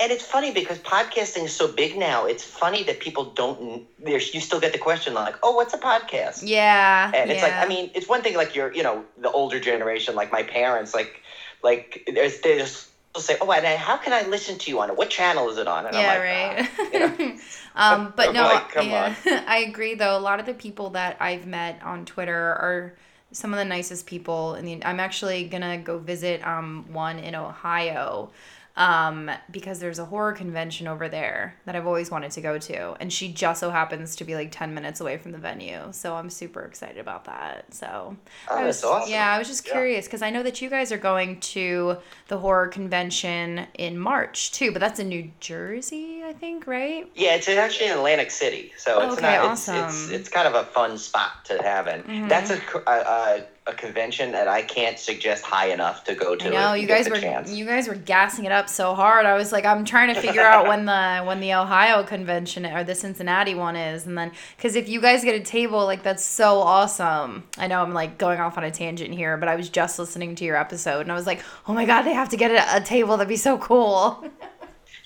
and 0.00 0.10
it's 0.10 0.24
funny 0.24 0.50
because 0.52 0.78
podcasting 0.78 1.44
is 1.44 1.54
so 1.54 1.68
big 1.68 1.96
now. 1.96 2.24
It's 2.24 2.42
funny 2.42 2.82
that 2.84 3.00
people 3.00 3.26
don't. 3.26 3.86
There's 3.98 4.32
you 4.32 4.40
still 4.40 4.60
get 4.60 4.72
the 4.72 4.78
question 4.78 5.12
like, 5.12 5.36
"Oh, 5.42 5.52
what's 5.52 5.74
a 5.74 5.78
podcast?" 5.78 6.42
Yeah. 6.44 7.12
And 7.14 7.30
it's 7.30 7.42
like. 7.42 7.52
I 7.52 7.66
mean, 7.66 7.90
it's 7.94 8.08
one 8.08 8.22
thing 8.22 8.36
like 8.36 8.54
you're, 8.54 8.72
you 8.72 8.82
know, 8.82 9.04
the 9.18 9.30
older 9.30 9.60
generation, 9.60 10.14
like 10.14 10.32
my 10.32 10.42
parents, 10.42 10.94
like, 10.94 11.22
like 11.62 12.08
there's 12.12 12.40
they 12.40 12.56
just 12.56 12.88
will 13.14 13.20
say, 13.20 13.36
"Oh, 13.40 13.52
and 13.52 13.66
how 13.78 13.98
can 13.98 14.12
I 14.12 14.26
listen 14.28 14.58
to 14.58 14.70
you 14.70 14.80
on 14.80 14.90
it? 14.90 14.96
What 14.96 15.10
channel 15.10 15.50
is 15.50 15.58
it 15.58 15.68
on?" 15.68 15.84
And 15.84 15.94
yeah, 15.94 16.00
I'm 16.00 16.06
like, 16.06 16.20
right. 16.20 16.70
"Ah," 16.78 16.90
you 16.92 16.98
know. 17.28 17.38
um, 17.76 18.12
but 18.16 18.32
no, 18.32 18.44
like, 18.44 18.70
come 18.70 18.86
yeah, 18.88 19.14
I 19.46 19.58
agree. 19.58 19.94
Though 19.94 20.16
a 20.16 20.20
lot 20.20 20.40
of 20.40 20.46
the 20.46 20.54
people 20.54 20.90
that 20.90 21.18
I've 21.20 21.46
met 21.46 21.82
on 21.82 22.06
Twitter 22.06 22.34
are 22.34 22.94
some 23.32 23.52
of 23.52 23.58
the 23.58 23.64
nicest 23.66 24.06
people. 24.06 24.54
The, 24.60 24.82
I'm 24.84 24.98
actually 24.98 25.44
gonna 25.44 25.76
go 25.78 25.98
visit 25.98 26.46
um 26.46 26.86
one 26.90 27.18
in 27.18 27.34
Ohio. 27.34 28.30
Um, 28.76 29.30
because 29.50 29.80
there's 29.80 29.98
a 29.98 30.04
horror 30.06 30.32
convention 30.32 30.86
over 30.86 31.08
there 31.08 31.56
that 31.66 31.74
I've 31.76 31.86
always 31.86 32.10
wanted 32.10 32.30
to 32.32 32.40
go 32.40 32.56
to, 32.58 32.92
and 33.00 33.12
she 33.12 33.30
just 33.32 33.60
so 33.60 33.70
happens 33.70 34.16
to 34.16 34.24
be 34.24 34.34
like 34.34 34.52
ten 34.52 34.72
minutes 34.74 35.00
away 35.00 35.18
from 35.18 35.32
the 35.32 35.38
venue, 35.38 35.88
so 35.90 36.14
I'm 36.14 36.30
super 36.30 36.62
excited 36.62 36.98
about 36.98 37.24
that. 37.26 37.74
So, 37.74 38.16
Oh, 38.48 38.56
I 38.56 38.64
was, 38.64 38.82
awesome. 38.84 39.10
Yeah, 39.10 39.30
I 39.32 39.38
was 39.38 39.48
just 39.48 39.64
curious 39.64 40.06
because 40.06 40.22
I 40.22 40.30
know 40.30 40.42
that 40.44 40.62
you 40.62 40.70
guys 40.70 40.92
are 40.92 40.98
going 40.98 41.40
to 41.40 41.96
the 42.28 42.38
horror 42.38 42.68
convention 42.68 43.66
in 43.74 43.98
March 43.98 44.52
too, 44.52 44.70
but 44.72 44.78
that's 44.78 45.00
in 45.00 45.08
New 45.08 45.30
Jersey, 45.40 46.22
I 46.24 46.32
think, 46.32 46.66
right? 46.66 47.10
Yeah, 47.14 47.34
it's 47.34 47.48
actually 47.48 47.86
in 47.88 47.92
Atlantic 47.98 48.30
City, 48.30 48.72
so 48.78 49.00
it's 49.02 49.14
Okay, 49.18 49.36
not. 49.36 49.52
It's, 49.52 49.68
it's 49.68 50.10
it's 50.10 50.28
kind 50.28 50.46
of 50.48 50.54
a 50.54 50.64
fun 50.64 50.96
spot 50.96 51.44
to 51.46 51.60
have, 51.62 51.86
and 51.88 52.04
Mhm. 52.04 52.28
that's 52.28 52.50
a, 52.50 52.60
a, 52.86 52.92
a 52.92 53.46
a 53.66 53.74
convention 53.74 54.32
that 54.32 54.48
I 54.48 54.62
can't 54.62 54.98
suggest 54.98 55.44
high 55.44 55.66
enough 55.66 56.04
to 56.04 56.14
go 56.14 56.34
to. 56.34 56.46
I 56.46 56.50
know 56.50 56.72
you 56.74 56.86
guys 56.86 57.08
were 57.08 57.16
chance. 57.16 57.52
you 57.52 57.66
guys 57.66 57.88
were 57.88 57.94
gassing 57.94 58.46
it 58.46 58.52
up 58.52 58.68
so 58.68 58.94
hard. 58.94 59.26
I 59.26 59.34
was 59.34 59.52
like, 59.52 59.66
I'm 59.66 59.84
trying 59.84 60.14
to 60.14 60.20
figure 60.20 60.42
out 60.42 60.66
when 60.66 60.86
the 60.86 61.20
when 61.24 61.40
the 61.40 61.52
Ohio 61.54 62.02
convention 62.02 62.64
or 62.64 62.84
the 62.84 62.94
Cincinnati 62.94 63.54
one 63.54 63.76
is, 63.76 64.06
and 64.06 64.16
then 64.16 64.32
because 64.56 64.76
if 64.76 64.88
you 64.88 65.00
guys 65.00 65.22
get 65.22 65.34
a 65.34 65.44
table, 65.44 65.84
like 65.84 66.02
that's 66.02 66.24
so 66.24 66.58
awesome. 66.58 67.44
I 67.58 67.66
know 67.66 67.82
I'm 67.82 67.92
like 67.92 68.16
going 68.16 68.40
off 68.40 68.56
on 68.56 68.64
a 68.64 68.70
tangent 68.70 69.14
here, 69.14 69.36
but 69.36 69.48
I 69.48 69.56
was 69.56 69.68
just 69.68 69.98
listening 69.98 70.34
to 70.36 70.44
your 70.44 70.56
episode 70.56 71.00
and 71.00 71.12
I 71.12 71.14
was 71.14 71.26
like, 71.26 71.42
oh 71.68 71.74
my 71.74 71.84
god, 71.84 72.02
they 72.02 72.14
have 72.14 72.30
to 72.30 72.36
get 72.36 72.50
a, 72.50 72.78
a 72.78 72.80
table. 72.80 73.16
That'd 73.18 73.28
be 73.28 73.36
so 73.36 73.58
cool. 73.58 74.24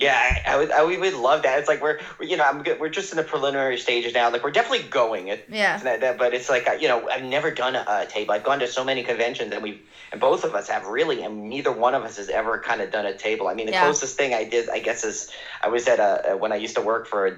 Yeah, 0.05 0.41
I, 0.47 0.53
I 0.53 0.57
would. 0.59 0.71
I, 0.71 0.85
we 0.85 0.97
would 0.99 1.15
love 1.15 1.43
that. 1.43 1.59
It's 1.59 1.69
like 1.69 1.83
we're, 1.83 1.99
we- 2.19 2.31
you 2.31 2.37
know, 2.37 2.45
I'm 2.45 2.63
good. 2.63 2.79
We're 2.81 2.89
just 2.89 3.11
in 3.13 3.17
the 3.17 3.25
preliminary 3.25 3.79
stages 3.79 4.13
now. 4.15 4.31
Like 4.31 4.45
we're 4.45 4.51
definitely 4.51 4.87
going. 4.89 5.29
It, 5.29 5.47
Yeah. 5.51 5.79
that, 5.79 6.01
that- 6.03 6.19
but 6.19 6.35
it's 6.35 6.49
like 6.51 6.69
uh, 6.69 6.73
you 6.73 6.89
know, 6.89 7.09
I've 7.09 7.25
never 7.25 7.51
done 7.51 7.75
a, 7.77 7.85
a 7.89 8.07
table. 8.07 8.33
I've 8.35 8.45
gone 8.45 8.59
to 8.61 8.67
so 8.69 8.85
many 8.85 9.03
conventions, 9.03 9.53
and 9.53 9.63
we, 9.63 9.81
and 10.13 10.21
both 10.21 10.45
of 10.45 10.55
us 10.55 10.69
have 10.69 10.87
really, 10.87 11.23
and 11.23 11.49
neither 11.49 11.73
one 11.73 11.95
of 11.95 12.03
us 12.05 12.17
has 12.19 12.29
ever 12.29 12.59
kind 12.59 12.81
of 12.81 12.91
done 12.93 13.07
a 13.07 13.17
table. 13.17 13.49
I 13.49 13.55
mean, 13.55 13.67
the 13.67 13.73
Yeah. 13.73 13.85
closest 13.85 14.17
thing 14.17 14.35
I 14.35 14.45
did, 14.45 14.69
I 14.69 14.79
guess, 14.81 15.05
is 15.05 15.31
I 15.63 15.69
was 15.69 15.89
at 15.89 15.99
a 15.99 16.37
when 16.37 16.53
I 16.53 16.57
used 16.57 16.77
to 16.77 16.83
work 16.83 17.07
for 17.07 17.27
a. 17.27 17.37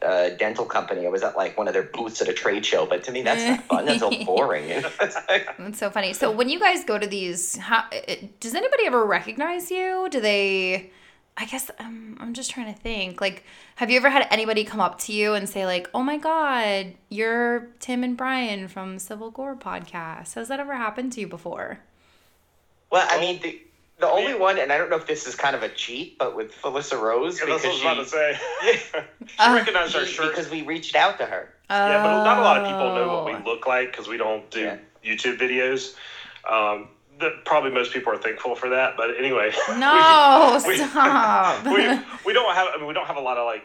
Dental 0.00 0.64
company. 0.64 1.04
I 1.06 1.10
was 1.10 1.24
at 1.24 1.36
like 1.36 1.58
one 1.58 1.66
of 1.66 1.74
their 1.74 1.82
booths 1.82 2.22
at 2.22 2.28
a 2.28 2.32
trade 2.32 2.64
show, 2.64 2.86
but 2.86 3.02
to 3.04 3.10
me 3.10 3.22
that's 3.22 3.42
not 3.44 3.64
fun. 3.64 3.84
That's 3.84 3.98
so 3.98 4.10
boring. 4.24 4.68
You 4.68 4.82
know? 4.82 4.90
It's 5.00 5.16
That's 5.58 5.78
so 5.80 5.90
funny. 5.90 6.12
So 6.12 6.30
when 6.30 6.48
you 6.48 6.60
guys 6.60 6.84
go 6.84 7.00
to 7.00 7.06
these, 7.08 7.56
how 7.56 7.82
does 8.38 8.54
anybody 8.54 8.86
ever 8.86 9.04
recognize 9.04 9.72
you? 9.72 10.06
Do 10.08 10.20
they? 10.20 10.92
I 11.40 11.44
guess 11.44 11.70
um, 11.78 12.16
I'm 12.20 12.34
just 12.34 12.50
trying 12.50 12.74
to 12.74 12.78
think. 12.80 13.20
Like, 13.20 13.44
have 13.76 13.90
you 13.90 13.96
ever 13.96 14.10
had 14.10 14.26
anybody 14.30 14.64
come 14.64 14.80
up 14.80 14.98
to 15.02 15.12
you 15.12 15.34
and 15.34 15.48
say 15.48 15.64
like, 15.66 15.88
"Oh 15.94 16.02
my 16.02 16.18
God, 16.18 16.94
you're 17.10 17.68
Tim 17.78 18.02
and 18.02 18.16
Brian 18.16 18.66
from 18.66 18.98
Civil 18.98 19.30
Gore 19.30 19.54
podcast"? 19.54 20.34
Has 20.34 20.48
that 20.48 20.58
ever 20.58 20.74
happened 20.74 21.12
to 21.12 21.20
you 21.20 21.28
before? 21.28 21.78
Well, 22.90 23.06
I 23.08 23.20
mean, 23.20 23.40
the, 23.40 23.60
the 24.00 24.08
only 24.08 24.34
one, 24.34 24.58
and 24.58 24.72
I 24.72 24.78
don't 24.78 24.90
know 24.90 24.96
if 24.96 25.06
this 25.06 25.26
is 25.28 25.36
kind 25.36 25.54
of 25.54 25.62
a 25.62 25.68
cheat, 25.68 26.18
but 26.18 26.34
with 26.34 26.52
Felissa 26.54 27.00
Rose, 27.00 27.38
Yeah, 27.38 27.46
that's 27.46 27.64
what 27.64 27.86
I 27.86 27.98
was 27.98 28.10
because 28.10 28.10
about 28.10 28.32
to 28.72 28.72
she, 28.72 28.78
say. 28.78 29.04
she 29.26 29.38
Uh, 29.38 29.54
recognized 29.54 29.94
our 29.94 30.04
she- 30.06 30.14
shirt. 30.14 30.30
because 30.34 30.50
we 30.50 30.62
reached 30.62 30.96
out 30.96 31.18
to 31.18 31.26
her. 31.26 31.54
Yeah, 31.70 32.02
but 32.02 32.24
not 32.24 32.38
a 32.38 32.40
lot 32.40 32.56
of 32.58 32.64
people 32.66 32.94
know 32.94 33.06
what 33.08 33.32
Oh. 33.34 33.38
we 33.38 33.44
look 33.44 33.66
like 33.66 33.92
because 33.92 34.08
we 34.08 34.16
don't 34.16 34.50
do 34.50 34.60
Yeah. 34.60 34.78
YouTube 35.04 35.38
videos. 35.38 35.94
Um, 36.50 36.88
the, 37.18 37.30
probably 37.44 37.70
most 37.70 37.92
people 37.92 38.12
are 38.12 38.18
thankful 38.18 38.54
for 38.54 38.70
that. 38.70 38.96
But 38.96 39.16
anyway, 39.18 39.52
No, 39.76 40.60
we- 40.66 40.76
stop. 40.78 41.64
we, 41.66 41.72
we 42.26 42.32
don't 42.32 42.54
have. 42.54 42.68
I 42.74 42.76
mean, 42.78 42.86
we 42.86 42.94
don't 42.94 43.06
have 43.06 43.16
a 43.16 43.20
lot 43.20 43.38
of 43.38 43.46
like 43.46 43.64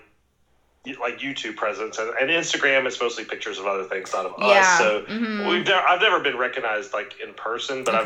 like 1.00 1.20
YouTube 1.20 1.56
presence 1.56 1.98
and, 1.98 2.10
and 2.10 2.30
Instagram 2.30 2.86
is 2.86 3.00
mostly 3.00 3.24
pictures 3.24 3.58
of 3.58 3.66
other 3.66 3.86
things, 3.86 4.12
not 4.12 4.26
of 4.26 4.34
Yeah, 4.40 4.48
us. 4.60 4.78
So 4.80 5.04
mhm. 5.04 5.50
we've 5.50 5.66
never, 5.66 5.80
I've 5.88 6.02
never 6.02 6.20
been 6.20 6.38
recognized 6.38 6.92
like 6.92 7.14
in 7.26 7.34
person, 7.36 7.86
but 7.86 7.96
I've, 7.96 8.06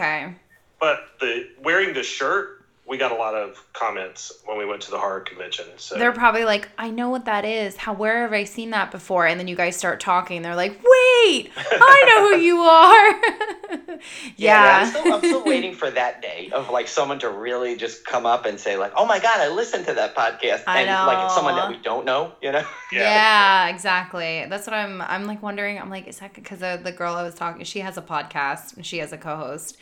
but 0.80 1.08
the 1.20 1.50
wearing 1.64 1.96
the 1.96 2.04
shirt, 2.04 2.57
we 2.88 2.98
got 2.98 3.12
a 3.12 3.16
lot 3.16 3.36
of 3.36 3.62
comments 3.74 4.32
when 4.46 4.58
we 4.58 4.66
went 4.66 4.82
to 4.84 4.92
the 4.92 4.98
horror 4.98 5.20
convention. 5.20 5.66
So 5.76 5.98
They're 5.98 6.14
probably 6.14 6.46
like, 6.46 6.70
I 6.78 6.90
know 6.90 7.10
what 7.10 7.26
that 7.26 7.44
is. 7.44 7.76
How 7.76 7.94
where 7.94 8.22
have 8.22 8.32
I 8.32 8.46
seen 8.46 8.70
that 8.70 8.92
before? 8.92 9.28
And 9.28 9.38
then 9.38 9.48
you 9.50 9.58
guys 9.58 9.76
start 9.76 10.00
talking. 10.00 10.42
They're 10.42 10.56
like, 10.56 10.72
Wait, 10.72 11.52
I 11.58 12.04
know 12.08 12.34
who 12.34 12.42
you 12.42 12.60
are. 12.60 14.00
yeah. 14.38 14.80
I'm, 14.82 14.90
still, 14.90 15.14
I'm 15.14 15.20
still 15.20 15.44
waiting 15.44 15.74
for 15.74 15.90
that 15.92 16.22
day 16.22 16.50
of 16.54 16.70
like 16.70 16.88
someone 16.88 17.20
to 17.20 17.30
really 17.30 17.76
just 17.76 18.06
come 18.06 18.26
up 18.26 18.46
and 18.46 18.60
say 18.60 18.78
like, 18.78 18.94
"Oh 18.96 19.06
my 19.06 19.20
god, 19.20 19.40
I 19.40 19.50
listened 19.50 19.86
to 19.88 19.94
that 19.96 20.16
podcast," 20.16 20.64
I 20.68 20.82
and 20.82 21.08
like 21.08 21.26
it's 21.26 21.36
someone 21.36 21.56
that 21.56 21.70
we 21.70 21.78
don't 21.78 22.06
know, 22.06 22.34
you 22.42 22.52
know? 22.52 22.66
Yeah. 22.92 23.68
exactly. 23.68 24.46
That's 24.50 24.66
what 24.66 24.74
I'm. 24.74 25.02
I'm 25.02 25.26
like 25.26 25.44
wondering. 25.44 25.80
I'm 25.80 25.90
like, 25.90 26.08
is 26.08 26.20
that 26.20 26.34
because 26.34 26.60
the, 26.60 26.80
the 26.82 26.92
girl 26.92 27.16
I 27.16 27.24
was 27.24 27.36
talking? 27.36 27.64
She 27.66 27.80
has 27.80 27.98
a 27.98 28.02
podcast. 28.02 28.76
and 28.76 28.86
She 28.86 29.00
has 29.00 29.12
a 29.12 29.18
co-host. 29.18 29.78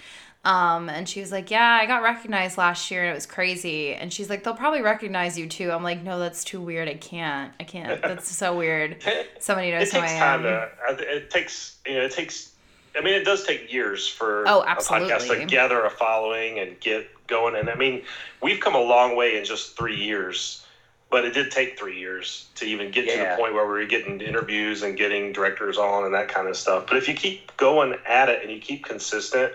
Um, 0.45 0.89
and 0.89 1.09
she 1.09 1.19
was 1.19 1.31
like, 1.31 1.49
"Yeah, 1.49 1.67
I 1.67 1.87
got 1.87 2.03
recognized 2.03 2.57
last 2.57 2.91
year, 2.91 3.01
and 3.01 3.11
it 3.11 3.15
was 3.15 3.25
crazy." 3.25 3.93
And 3.95 4.13
she's 4.13 4.29
like, 4.29 4.43
"They'll 4.43 4.53
probably 4.53 4.81
recognize 4.83 5.37
you 5.39 5.47
too." 5.49 5.71
I'm 5.71 5.83
like, 5.83 6.03
"No, 6.03 6.19
that's 6.19 6.43
too 6.43 6.61
weird. 6.61 6.87
I 6.87 6.93
can't. 6.93 7.51
I 7.59 7.63
can't. 7.63 7.99
That's 8.01 8.33
so 8.33 8.55
weird. 8.55 8.97
Somebody 9.39 9.71
knows 9.71 9.87
it 9.87 9.93
who 9.93 9.97
I 9.97 10.01
takes 10.01 10.13
am." 10.13 10.43
time 10.43 10.43
to. 10.43 11.15
It 11.15 11.31
takes 11.31 11.77
you 11.87 11.95
know 11.95 12.01
it 12.05 12.11
takes. 12.11 12.51
I 12.97 13.01
mean, 13.01 13.15
it 13.15 13.25
does 13.25 13.43
take 13.45 13.73
years 13.73 14.07
for 14.07 14.43
Oh, 14.47 14.61
a 14.61 14.75
podcast 14.75 15.27
to 15.27 15.45
gather 15.47 15.83
a 15.83 15.89
following 15.89 16.59
and 16.59 16.79
get 16.79 17.09
going. 17.27 17.55
And 17.55 17.69
I 17.69 17.75
mean, 17.75 18.03
we've 18.41 18.59
come 18.59 18.75
a 18.75 18.81
long 18.81 19.17
way 19.17 19.37
in 19.37 19.43
just 19.45 19.75
three 19.75 19.97
years, 19.97 20.63
but 21.09 21.25
it 21.25 21.33
did 21.33 21.51
take 21.51 21.77
three 21.77 21.99
years 21.99 22.47
to 22.55 22.65
even 22.65 22.91
get 22.91 23.09
to 23.09 23.17
the 23.17 23.35
point 23.35 23.53
where 23.55 23.65
we 23.65 23.73
were 23.73 23.85
getting 23.85 24.21
interviews 24.21 24.83
and 24.83 24.95
getting 24.95 25.33
directors 25.33 25.77
on 25.77 26.05
and 26.05 26.13
that 26.13 26.29
kind 26.29 26.47
of 26.47 26.55
stuff. 26.55 26.85
But 26.87 26.97
if 26.97 27.07
you 27.09 27.15
keep 27.15 27.57
going 27.57 27.95
at 28.07 28.29
it 28.29 28.43
and 28.43 28.51
you 28.51 28.59
keep 28.59 28.85
consistent, 28.85 29.51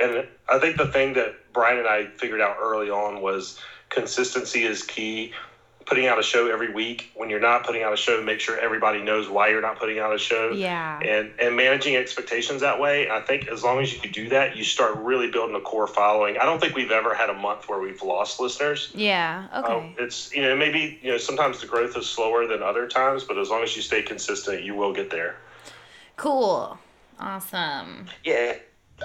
and 0.00 0.26
I 0.48 0.58
think 0.58 0.76
the 0.76 0.86
thing 0.86 1.14
that 1.14 1.34
Brian 1.52 1.78
and 1.78 1.88
I 1.88 2.06
figured 2.06 2.40
out 2.40 2.56
early 2.60 2.90
on 2.90 3.20
was 3.20 3.58
consistency 3.88 4.64
is 4.64 4.82
key. 4.82 5.32
Putting 5.84 6.06
out 6.06 6.16
a 6.18 6.22
show 6.22 6.48
every 6.48 6.72
week. 6.72 7.10
When 7.16 7.28
you're 7.28 7.40
not 7.40 7.66
putting 7.66 7.82
out 7.82 7.92
a 7.92 7.96
show, 7.96 8.22
make 8.22 8.38
sure 8.38 8.56
everybody 8.56 9.02
knows 9.02 9.28
why 9.28 9.48
you're 9.48 9.60
not 9.60 9.80
putting 9.80 9.98
out 9.98 10.14
a 10.14 10.18
show 10.18 10.52
Yeah. 10.52 11.00
and 11.00 11.32
and 11.40 11.56
managing 11.56 11.96
expectations 11.96 12.60
that 12.60 12.78
way. 12.78 13.10
I 13.10 13.20
think 13.20 13.48
as 13.48 13.64
long 13.64 13.80
as 13.80 13.92
you 13.92 14.08
do 14.08 14.28
that, 14.28 14.56
you 14.56 14.62
start 14.62 14.96
really 14.98 15.28
building 15.28 15.56
a 15.56 15.60
core 15.60 15.88
following. 15.88 16.38
I 16.38 16.44
don't 16.44 16.60
think 16.60 16.76
we've 16.76 16.92
ever 16.92 17.14
had 17.14 17.30
a 17.30 17.34
month 17.34 17.68
where 17.68 17.80
we've 17.80 18.00
lost 18.00 18.38
listeners. 18.38 18.92
Yeah. 18.94 19.48
Okay. 19.52 19.72
Um, 19.72 19.94
it's 19.98 20.32
you 20.32 20.42
know 20.42 20.56
maybe 20.56 21.00
you 21.02 21.10
know 21.10 21.18
sometimes 21.18 21.60
the 21.60 21.66
growth 21.66 21.96
is 21.96 22.06
slower 22.06 22.46
than 22.46 22.62
other 22.62 22.86
times, 22.86 23.24
but 23.24 23.36
as 23.36 23.50
long 23.50 23.64
as 23.64 23.74
you 23.74 23.82
stay 23.82 24.02
consistent, 24.02 24.62
you 24.62 24.76
will 24.76 24.92
get 24.94 25.10
there. 25.10 25.34
Cool. 26.16 26.78
Awesome. 27.18 28.06
Yeah, 28.24 28.54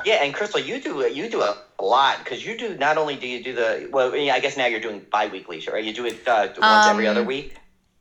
yeah. 0.06 0.24
And 0.24 0.34
Crystal, 0.34 0.60
you 0.60 0.82
do 0.82 1.08
you 1.08 1.30
do 1.30 1.42
a 1.42 1.58
lot 1.82 2.20
because 2.24 2.46
you 2.46 2.58
do 2.58 2.78
not 2.78 2.98
only 2.98 3.16
do 3.16 3.28
you 3.28 3.44
do 3.44 3.54
the 3.54 3.90
well, 3.92 4.14
I 4.14 4.40
guess 4.40 4.58
now 4.58 4.66
you're 4.66 4.80
doing 4.80 5.06
bi-weekly 5.12 5.64
right? 5.72 5.84
You 5.84 5.94
do 5.94 6.06
it 6.06 6.28
uh, 6.28 6.48
once 6.60 6.88
every 6.88 7.08
Um, 7.08 7.18
other 7.18 7.24
week. 7.24 7.56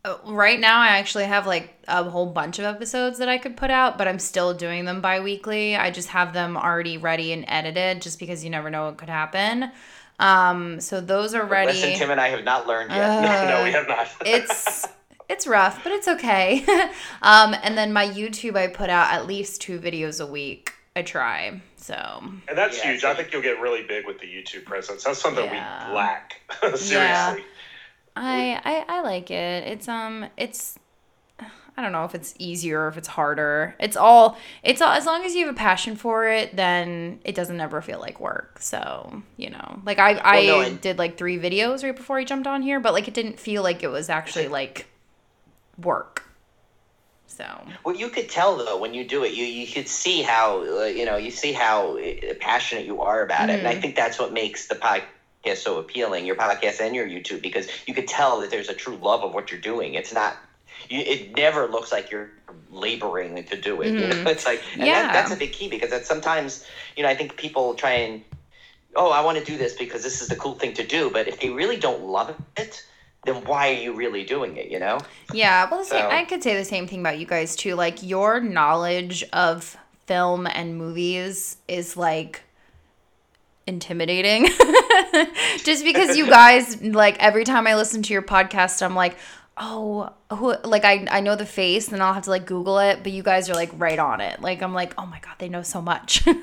Uh, 0.04 0.16
Right 0.24 0.60
now, 0.60 0.80
I 0.80 0.98
actually 0.98 1.24
have 1.24 1.46
like 1.46 1.74
a 1.88 2.04
whole 2.04 2.26
bunch 2.26 2.58
of 2.58 2.64
episodes 2.64 3.18
that 3.18 3.28
I 3.28 3.38
could 3.38 3.56
put 3.56 3.70
out, 3.70 3.98
but 3.98 4.06
I'm 4.06 4.18
still 4.18 4.54
doing 4.54 4.84
them 4.84 5.00
bi 5.00 5.20
weekly. 5.20 5.76
I 5.76 5.90
just 5.90 6.08
have 6.08 6.32
them 6.32 6.56
already 6.56 6.96
ready 6.96 7.32
and 7.32 7.44
edited 7.48 8.02
just 8.02 8.18
because 8.18 8.44
you 8.44 8.50
never 8.50 8.70
know 8.70 8.86
what 8.86 8.98
could 8.98 9.08
happen. 9.08 9.70
Um, 10.18 10.80
so 10.80 11.00
those 11.00 11.34
are 11.34 11.44
ready. 11.44 11.72
Listen, 11.72 11.94
Tim 11.94 12.10
and 12.10 12.20
I 12.20 12.28
have 12.28 12.44
not 12.44 12.66
learned 12.66 12.90
yet. 12.90 13.06
Uh, 13.46 13.50
no, 13.50 13.64
we 13.64 13.72
have 13.72 13.88
not. 13.88 14.08
it's 14.24 14.86
it's 15.28 15.46
rough, 15.46 15.82
but 15.82 15.92
it's 15.92 16.08
okay. 16.08 16.64
um, 17.22 17.54
and 17.62 17.76
then 17.76 17.92
my 17.92 18.06
YouTube, 18.06 18.56
I 18.56 18.68
put 18.68 18.90
out 18.90 19.12
at 19.12 19.26
least 19.26 19.60
two 19.60 19.78
videos 19.78 20.22
a 20.22 20.26
week. 20.26 20.72
I 20.96 21.02
try. 21.02 21.60
So 21.76 21.94
and 22.48 22.58
that's 22.58 22.78
Yeah, 22.78 22.90
huge. 22.92 23.02
so- 23.02 23.10
I 23.10 23.14
think 23.14 23.32
you'll 23.32 23.42
get 23.42 23.60
really 23.60 23.82
big 23.84 24.06
with 24.06 24.18
the 24.18 24.26
YouTube 24.26 24.64
presence. 24.64 25.04
That's 25.04 25.20
something 25.20 25.44
Yeah. 25.44 25.88
we 25.90 25.94
lack. 25.94 26.40
Seriously. 26.76 26.90
Yeah. 26.92 27.36
I, 28.16 28.60
I 28.64 28.84
I 28.88 29.00
like 29.02 29.30
it. 29.30 29.64
It's 29.68 29.86
um 29.88 30.26
it's 30.36 30.78
I 31.78 31.82
don't 31.82 31.92
know 31.92 32.04
if 32.06 32.14
it's 32.14 32.34
easier 32.38 32.84
or 32.84 32.88
if 32.88 32.96
it's 32.96 33.08
harder. 33.08 33.74
It's 33.78 33.94
all 33.98 34.38
it's 34.62 34.80
all 34.80 34.92
as 34.92 35.04
long 35.04 35.22
as 35.26 35.34
you 35.34 35.44
have 35.46 35.54
a 35.54 35.58
passion 35.58 35.94
for 35.96 36.26
it, 36.26 36.56
then 36.56 37.20
it 37.24 37.34
doesn't 37.34 37.60
ever 37.60 37.82
feel 37.82 38.00
like 38.00 38.18
work. 38.18 38.56
So, 38.60 39.22
you 39.36 39.50
know. 39.50 39.82
Like 39.84 39.98
I 39.98 40.12
I 40.14 40.36
Well, 40.46 40.70
no, 40.70 40.76
did 40.78 40.96
like 40.96 41.18
3 41.18 41.38
videos 41.38 41.84
right 41.84 41.94
before 41.94 42.16
I 42.16 42.24
jumped 42.24 42.46
on 42.46 42.62
here, 42.62 42.80
but 42.80 42.94
like 42.94 43.06
it 43.06 43.12
didn't 43.12 43.38
feel 43.38 43.62
like 43.62 43.82
it 43.82 43.88
was 43.88 44.08
actually 44.08 44.48
like 44.48 44.86
work. 45.78 46.22
So, 47.36 47.74
Well, 47.84 47.94
you 47.94 48.08
could 48.10 48.28
tell 48.28 48.56
though 48.56 48.76
when 48.76 48.94
you 48.94 49.04
do 49.04 49.24
it, 49.24 49.32
you 49.32 49.44
you 49.44 49.66
could 49.66 49.88
see 49.88 50.22
how 50.22 50.62
uh, 50.62 50.84
you 50.84 51.04
know 51.04 51.16
you 51.16 51.30
see 51.30 51.52
how 51.52 51.96
uh, 51.98 52.34
passionate 52.40 52.84
you 52.86 53.00
are 53.00 53.22
about 53.22 53.50
it, 53.50 53.58
and 53.60 53.68
I 53.68 53.74
Mhm. 53.74 53.80
think 53.80 53.96
that's 53.96 54.18
what 54.18 54.32
makes 54.32 54.66
the 54.66 54.76
podcast 54.76 55.12
so 55.58 55.78
appealing, 55.78 56.26
your 56.26 56.36
podcast 56.36 56.80
and 56.80 56.94
your 56.94 57.06
YouTube, 57.06 57.42
because 57.42 57.66
you 57.86 57.94
could 57.94 58.06
tell 58.06 58.38
that 58.40 58.50
there's 58.50 58.68
a 58.70 58.74
true 58.74 58.96
love 58.96 59.22
of 59.24 59.34
what 59.34 59.50
you're 59.50 59.58
doing. 59.60 59.94
It's 59.94 60.12
not, 60.12 60.36
you, 60.88 61.02
it 61.06 61.22
never 61.36 61.66
looks 61.66 61.92
like 61.92 62.10
you're 62.10 62.30
laboring 62.68 63.42
to 63.44 63.56
do 63.56 63.80
it. 63.82 63.94
You 63.98 64.08
know, 64.08 64.14
Mhm. 64.14 64.26
it's 64.26 64.46
like, 64.46 64.62
and 64.80 64.86
Yeah. 64.86 64.92
that, 64.94 65.12
that's 65.12 65.30
a 65.32 65.36
big 65.36 65.52
key 65.52 65.68
because 65.68 65.90
that 65.90 66.04
sometimes, 66.04 66.60
you 66.96 67.02
know, 67.02 67.08
I 67.08 67.14
think 67.14 67.36
people 67.36 67.74
try 67.74 67.92
and, 67.92 68.22
oh, 68.96 69.10
I 69.10 69.20
want 69.20 69.36
to 69.38 69.42
do 69.42 69.56
this 69.56 69.74
because 69.74 70.02
this 70.02 70.20
is 70.20 70.28
the 70.28 70.36
cool 70.36 70.54
thing 70.54 70.72
to 70.74 70.84
do. 70.84 71.10
But 71.10 71.28
if 71.28 71.38
they 71.38 71.50
really 71.50 71.76
don't 71.78 72.00
love 72.00 72.30
it, 72.56 72.82
then 73.26 73.44
why 73.44 73.70
are 73.70 73.80
you 73.80 73.92
really 73.92 74.24
doing 74.24 74.56
it? 74.56 74.70
You 74.70 74.78
know? 74.78 74.98
Yeah, 75.32 75.68
well, 75.68 75.80
the 75.80 75.86
same, 75.86 76.06
I 76.06 76.24
could 76.24 76.42
say 76.42 76.56
the 76.56 76.64
same 76.64 76.86
thing 76.86 77.00
about 77.00 77.18
you 77.18 77.26
guys 77.26 77.56
too. 77.56 77.74
Like 77.74 78.02
your 78.02 78.40
knowledge 78.40 79.24
of 79.32 79.76
film 80.06 80.46
and 80.46 80.78
movies 80.78 81.56
is 81.68 81.96
like 81.96 82.42
intimidating. 83.66 84.46
Just 85.64 85.84
because 85.84 86.16
you 86.16 86.26
guys 86.30 86.80
like 86.82 87.16
every 87.18 87.44
time 87.44 87.66
I 87.66 87.74
listen 87.74 88.02
to 88.04 88.12
your 88.12 88.22
podcast, 88.22 88.82
I'm 88.82 88.94
like, 88.94 89.16
oh, 89.56 90.10
who? 90.30 90.54
Like 90.64 90.84
I 90.84 91.06
I 91.10 91.20
know 91.20 91.36
the 91.36 91.46
face, 91.46 91.88
and 91.88 92.02
I'll 92.02 92.14
have 92.14 92.24
to 92.24 92.30
like 92.30 92.46
Google 92.46 92.78
it. 92.78 93.02
But 93.02 93.12
you 93.12 93.22
guys 93.22 93.50
are 93.50 93.54
like 93.54 93.70
right 93.74 93.98
on 93.98 94.20
it. 94.20 94.40
Like 94.40 94.62
I'm 94.62 94.74
like, 94.74 94.94
oh 94.98 95.06
my 95.06 95.18
god, 95.20 95.34
they 95.38 95.48
know 95.48 95.62
so 95.62 95.82
much. 95.82 96.24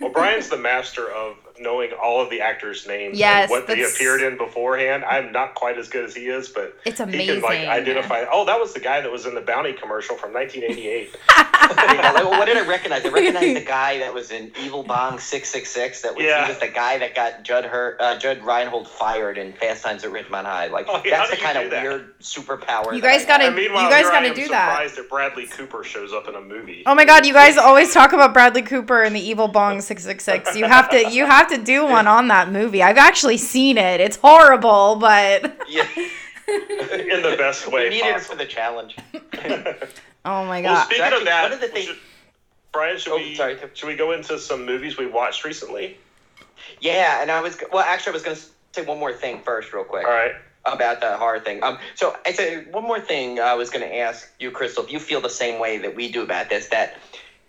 Well, 0.00 0.12
Brian's 0.12 0.48
the 0.48 0.56
master 0.56 1.10
of 1.10 1.36
knowing 1.60 1.90
all 1.92 2.20
of 2.20 2.30
the 2.30 2.40
actors' 2.40 2.86
names 2.86 3.18
Yes, 3.18 3.42
and 3.44 3.50
what 3.50 3.66
they 3.66 3.82
appeared 3.82 4.22
in 4.22 4.36
beforehand. 4.36 5.04
I'm 5.04 5.30
not 5.32 5.54
quite 5.54 5.78
as 5.78 5.88
good 5.88 6.04
as 6.04 6.14
he 6.14 6.26
is, 6.28 6.48
but 6.48 6.76
It's 6.84 6.98
he 6.98 7.04
can 7.26 7.40
like 7.40 7.58
amazing. 7.58 7.68
identify. 7.68 8.24
Oh, 8.30 8.44
that 8.46 8.58
was 8.58 8.72
the 8.72 8.80
guy 8.80 9.00
that 9.00 9.10
was 9.12 9.26
in 9.26 9.34
the 9.34 9.40
Bounty 9.40 9.72
commercial 9.72 10.16
from 10.16 10.32
1988. 10.32 11.14
Yeah, 11.36 12.12
like, 12.14 12.24
what 12.24 12.46
did 12.46 12.56
I 12.56 12.66
recognize? 12.66 13.04
I 13.04 13.08
recognized 13.10 13.56
the 13.56 13.64
guy 13.64 13.98
that 13.98 14.12
was 14.14 14.30
in 14.30 14.50
Evil 14.60 14.82
Bong 14.82 15.18
Six 15.18 15.50
Six 15.50 15.70
Six. 15.70 16.02
That 16.02 16.14
was 16.16 16.24
Yeah. 16.24 16.44
he 16.46 16.50
was 16.52 16.60
the 16.60 16.68
guy 16.68 16.98
that 16.98 17.14
got 17.14 17.42
Judd 17.42 17.64
Her, 17.64 17.96
uh, 18.00 18.18
Judge 18.18 18.40
Reinhold 18.42 18.88
fired 18.88 19.38
in 19.38 19.52
Fast 19.52 19.84
Times 19.84 20.04
at 20.04 20.10
Ridgemont 20.10 20.44
High. 20.46 20.68
Like 20.68 20.86
Oh, 20.88 21.00
yeah, 21.04 21.18
that's 21.18 21.30
the 21.30 21.36
kind 21.36 21.58
of 21.58 21.70
that? 21.70 21.82
weird 21.82 22.18
superpower. 22.20 22.94
You 22.94 23.02
guys 23.02 23.24
gotta- 23.26 23.50
meanwhile, 23.50 23.84
You 23.84 23.90
guys 23.90 24.04
gotta 24.04 24.26
I 24.26 24.30
am 24.30 24.34
do 24.34 24.48
that. 24.48 24.70
surprised 24.72 24.96
that 24.96 25.08
Bradley 25.10 25.46
Cooper 25.46 25.84
shows 25.84 26.12
up 26.12 26.28
in 26.28 26.34
a 26.34 26.40
movie. 26.40 26.82
Oh 26.86 26.94
my 26.94 27.04
god, 27.04 27.26
you 27.26 27.32
guys 27.32 27.56
always 27.58 27.92
talk 27.92 28.12
about 28.12 28.32
Bradley 28.32 28.62
Cooper 28.62 29.02
and 29.02 29.14
the 29.14 29.20
Evil 29.20 29.48
Bong 29.48 29.80
666. 29.80 30.56
You 30.56 30.64
have 30.66 30.88
to 30.90 31.10
you 31.10 31.26
have 31.26 31.48
to 31.50 31.58
do 31.58 31.84
one 31.84 32.06
on 32.06 32.28
that 32.28 32.50
movie. 32.50 32.82
I've 32.82 32.96
actually 32.98 33.36
seen 33.36 33.78
it. 33.78 34.00
It's 34.00 34.16
horrible, 34.16 34.96
but 34.96 35.56
Yeah, 35.68 35.86
in 36.48 37.22
the 37.22 37.34
best 37.38 37.66
we 37.66 37.72
way 37.74 37.88
needed 37.90 38.16
it 38.16 38.20
for 38.22 38.36
the 38.36 38.46
challenge. 38.46 38.96
oh 39.14 40.44
my 40.44 40.60
well, 40.60 40.74
god. 40.74 40.84
speaking 40.86 41.04
Actually, 41.04 41.18
of 41.20 41.24
that, 41.26 41.42
one 41.44 41.52
of 41.52 41.60
the 41.60 41.68
things- 41.68 41.86
should, 41.86 41.96
Brian, 42.72 42.98
should 42.98 43.12
Oh, 43.12 43.16
we 43.16 43.34
sorry. 43.34 43.58
should 43.74 43.88
we 43.88 43.96
go 43.96 44.12
into 44.12 44.38
some 44.38 44.64
movies 44.64 44.96
we 44.96 45.06
watched 45.06 45.44
recently? 45.44 45.96
Yeah, 46.80 47.20
and 47.20 47.30
I 47.30 47.40
was 47.40 47.58
well. 47.72 47.82
Actually, 47.84 48.10
I 48.10 48.14
was 48.14 48.22
going 48.22 48.36
to 48.36 48.42
say 48.72 48.84
one 48.84 48.98
more 48.98 49.12
thing 49.12 49.40
first, 49.42 49.72
real 49.72 49.82
quick. 49.84 50.06
All 50.06 50.12
right. 50.12 50.32
about 50.66 51.00
the 51.00 51.16
horror 51.16 51.40
thing. 51.40 51.62
Um, 51.64 51.78
so 51.96 52.14
I 52.26 52.32
say 52.32 52.64
one 52.70 52.84
more 52.84 53.00
thing 53.00 53.40
I 53.40 53.54
was 53.54 53.70
going 53.70 53.86
to 53.88 53.96
ask 53.96 54.30
you, 54.38 54.50
Crystal, 54.52 54.84
if 54.84 54.92
you 54.92 54.98
feel 55.00 55.20
the 55.20 55.30
same 55.30 55.58
way 55.58 55.78
that 55.78 55.96
we 55.96 56.12
do 56.12 56.22
about 56.22 56.48
this, 56.50 56.68
that 56.68 56.96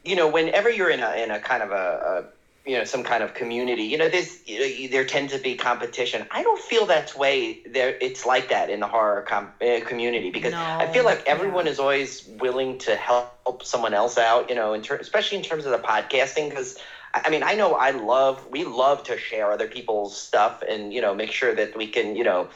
you 0.04 0.16
know, 0.16 0.28
whenever 0.28 0.70
you're 0.72 0.90
in 0.90 1.02
a 1.02 1.12
in 1.22 1.30
a 1.30 1.40
kind 1.40 1.62
of 1.62 1.72
a, 1.72 1.76
a 1.76 2.26
you 2.66 2.78
know 2.78 2.84
some 2.84 3.04
kind 3.04 3.24
of 3.24 3.34
community, 3.34 3.84
you 3.84 3.98
know, 3.98 4.10
there's 4.10 4.48
you 4.48 4.60
know, 4.60 4.92
there 4.92 5.06
tends 5.06 5.34
to 5.34 5.40
be 5.40 5.56
competition. 5.56 6.26
I 6.32 6.44
don't 6.44 6.60
feel 6.60 6.86
that 6.88 7.16
way. 7.16 7.62
There, 7.66 7.98
it's 8.00 8.26
like 8.26 8.50
that 8.50 8.70
in 8.70 8.80
the 8.80 8.88
horror 8.88 9.24
com- 9.28 9.52
uh, 9.62 9.80
community 9.86 10.32
because 10.32 10.54
I 10.54 10.88
feel 10.88 11.06
like 11.06 11.24
everyone 11.26 11.66
yeah. 11.66 11.72
is 11.72 11.80
always 11.80 12.28
willing 12.40 12.78
to 12.80 12.96
help 12.96 13.64
someone 13.64 13.94
else 13.94 14.18
out. 14.18 14.50
You 14.50 14.56
know, 14.56 14.74
in 14.74 14.82
ter- 14.82 14.98
especially 14.98 15.38
in 15.38 15.44
terms 15.44 15.66
of 15.66 15.72
the 15.72 15.80
podcasting 15.80 16.50
because. 16.50 16.78
I 16.78 16.84
I 17.14 17.30
mean, 17.30 17.44
I 17.44 17.56
know 17.56 17.74
I 17.74 17.92
love, 17.92 18.48
we 18.52 18.64
love 18.64 19.04
to 19.04 19.18
share 19.18 19.52
other 19.52 19.68
people's 19.68 20.16
stuff 20.16 20.62
and, 20.62 20.94
you 20.94 21.02
know, 21.02 21.14
make 21.14 21.34
sure 21.34 21.54
that 21.54 21.76
we 21.76 21.88
can, 21.88 22.16
you 22.16 22.24
know, 22.24 22.48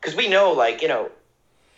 because 0.00 0.16
we 0.16 0.28
know 0.28 0.52
like 0.52 0.82
you 0.82 0.88
know 0.88 1.10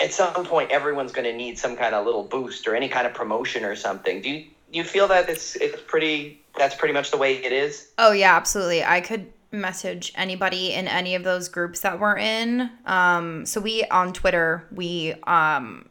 at 0.00 0.12
some 0.12 0.44
point 0.44 0.70
everyone's 0.70 1.12
going 1.12 1.24
to 1.24 1.36
need 1.36 1.58
some 1.58 1.76
kind 1.76 1.94
of 1.94 2.04
little 2.04 2.22
boost 2.22 2.66
or 2.66 2.74
any 2.74 2.88
kind 2.88 3.06
of 3.06 3.14
promotion 3.14 3.64
or 3.64 3.76
something 3.76 4.20
do 4.20 4.30
you 4.30 4.46
do 4.72 4.78
you 4.78 4.84
feel 4.84 5.08
that 5.08 5.28
it's 5.28 5.56
it's 5.56 5.80
pretty 5.86 6.39
that's 6.60 6.74
pretty 6.74 6.94
much 6.94 7.10
the 7.10 7.16
way 7.16 7.36
it 7.36 7.52
is 7.52 7.90
Oh 7.98 8.12
yeah, 8.12 8.34
absolutely. 8.34 8.82
I 8.82 9.00
could 9.00 9.32
message 9.52 10.12
anybody 10.14 10.72
in 10.72 10.88
any 10.88 11.14
of 11.14 11.24
those 11.24 11.48
groups 11.48 11.80
that 11.80 12.00
we're 12.00 12.16
in. 12.16 12.70
Um, 12.86 13.44
so 13.44 13.60
we 13.60 13.84
on 13.84 14.12
Twitter, 14.12 14.66
we 14.72 15.14
um, 15.24 15.88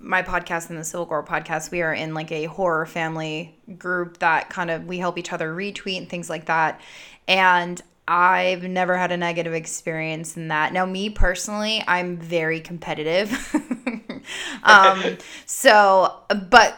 my 0.00 0.22
podcast 0.22 0.70
and 0.70 0.78
the 0.78 0.84
Civil 0.84 1.06
Gore 1.06 1.24
podcast, 1.24 1.70
we 1.70 1.82
are 1.82 1.94
in 1.94 2.14
like 2.14 2.32
a 2.32 2.46
horror 2.46 2.86
family 2.86 3.56
group 3.78 4.18
that 4.18 4.50
kind 4.50 4.70
of 4.70 4.86
we 4.86 4.98
help 4.98 5.18
each 5.18 5.32
other 5.32 5.54
retweet 5.54 5.98
and 5.98 6.08
things 6.08 6.28
like 6.28 6.46
that. 6.46 6.80
And 7.28 7.80
I've 8.08 8.64
never 8.64 8.96
had 8.96 9.12
a 9.12 9.16
negative 9.16 9.54
experience 9.54 10.36
in 10.36 10.48
that. 10.48 10.72
Now, 10.72 10.84
me 10.84 11.10
personally, 11.10 11.84
I'm 11.86 12.16
very 12.16 12.60
competitive. 12.60 13.54
um, 14.64 15.18
so, 15.46 16.12
but 16.50 16.76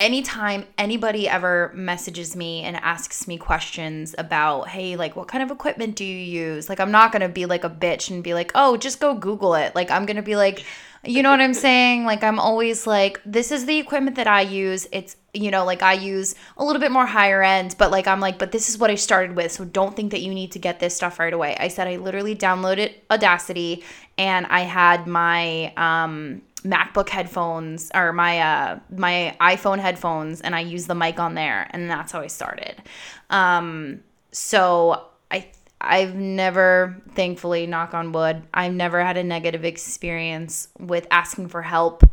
anytime 0.00 0.64
anybody 0.78 1.28
ever 1.28 1.70
messages 1.74 2.34
me 2.34 2.62
and 2.62 2.74
asks 2.76 3.28
me 3.28 3.36
questions 3.36 4.14
about 4.16 4.66
hey 4.68 4.96
like 4.96 5.14
what 5.14 5.28
kind 5.28 5.44
of 5.44 5.50
equipment 5.50 5.94
do 5.94 6.04
you 6.04 6.16
use? 6.16 6.68
Like 6.70 6.80
i'm 6.80 6.90
not 6.90 7.12
gonna 7.12 7.28
be 7.28 7.44
like 7.44 7.64
a 7.64 7.70
bitch 7.70 8.10
and 8.10 8.24
be 8.24 8.32
like 8.32 8.50
oh 8.54 8.78
just 8.78 8.98
go 8.98 9.14
google 9.14 9.54
it. 9.54 9.74
Like 9.74 9.90
i'm 9.90 10.06
gonna 10.06 10.22
be 10.22 10.36
like 10.36 10.64
you 11.04 11.22
know 11.22 11.30
what 11.30 11.40
i'm 11.40 11.54
saying? 11.54 12.04
Like 12.06 12.24
i'm 12.24 12.38
always 12.40 12.86
like 12.86 13.20
this 13.26 13.52
is 13.52 13.66
the 13.66 13.78
equipment 13.78 14.16
that 14.16 14.26
i 14.26 14.40
use. 14.40 14.88
It's 14.90 15.16
you 15.32 15.50
know 15.50 15.64
like 15.64 15.82
i 15.82 15.92
use 15.92 16.34
a 16.56 16.64
little 16.64 16.80
bit 16.80 16.90
more 16.90 17.06
higher 17.06 17.40
end 17.40 17.76
but 17.78 17.92
like 17.92 18.08
i'm 18.08 18.18
like 18.18 18.36
but 18.36 18.50
this 18.50 18.68
is 18.68 18.76
what 18.78 18.90
i 18.90 18.96
started 18.96 19.36
with 19.36 19.52
so 19.52 19.64
don't 19.64 19.94
think 19.94 20.10
that 20.10 20.22
you 20.22 20.34
need 20.34 20.50
to 20.50 20.58
get 20.58 20.80
this 20.80 20.96
stuff 20.96 21.20
right 21.20 21.32
away. 21.32 21.56
I 21.60 21.68
said 21.68 21.86
i 21.86 21.96
literally 21.96 22.34
downloaded 22.34 22.94
audacity 23.10 23.84
and 24.16 24.46
i 24.46 24.60
had 24.60 25.06
my 25.06 25.72
um 25.76 26.42
MacBook 26.62 27.08
headphones 27.08 27.90
or 27.94 28.12
my 28.12 28.40
uh 28.40 28.78
my 28.90 29.36
iPhone 29.40 29.78
headphones 29.78 30.40
and 30.40 30.54
I 30.54 30.60
use 30.60 30.86
the 30.86 30.94
mic 30.94 31.18
on 31.18 31.34
there 31.34 31.68
and 31.70 31.90
that's 31.90 32.12
how 32.12 32.20
I 32.20 32.26
started. 32.26 32.82
Um 33.30 34.02
so 34.32 35.06
I 35.30 35.50
I've 35.80 36.14
never 36.14 37.00
thankfully 37.14 37.66
knock 37.66 37.94
on 37.94 38.12
wood, 38.12 38.42
I've 38.52 38.74
never 38.74 39.02
had 39.02 39.16
a 39.16 39.24
negative 39.24 39.64
experience 39.64 40.68
with 40.78 41.06
asking 41.10 41.48
for 41.48 41.62
help 41.62 42.04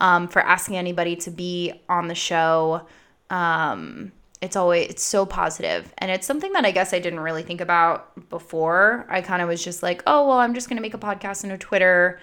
um 0.00 0.28
for 0.28 0.40
asking 0.42 0.76
anybody 0.76 1.16
to 1.16 1.30
be 1.30 1.72
on 1.88 2.08
the 2.08 2.14
show. 2.14 2.86
Um 3.30 4.12
it's 4.42 4.56
always 4.56 4.90
it's 4.90 5.04
so 5.04 5.24
positive 5.24 5.94
and 5.98 6.10
it's 6.10 6.26
something 6.26 6.52
that 6.52 6.64
i 6.66 6.72
guess 6.72 6.92
i 6.92 6.98
didn't 6.98 7.20
really 7.20 7.44
think 7.44 7.60
about 7.60 8.28
before 8.28 9.06
i 9.08 9.20
kind 9.22 9.40
of 9.40 9.48
was 9.48 9.62
just 9.62 9.84
like 9.84 10.02
oh 10.06 10.26
well 10.26 10.38
i'm 10.38 10.52
just 10.52 10.68
going 10.68 10.76
to 10.76 10.82
make 10.82 10.94
a 10.94 10.98
podcast 10.98 11.44
and 11.44 11.52
a 11.52 11.56
twitter 11.58 12.20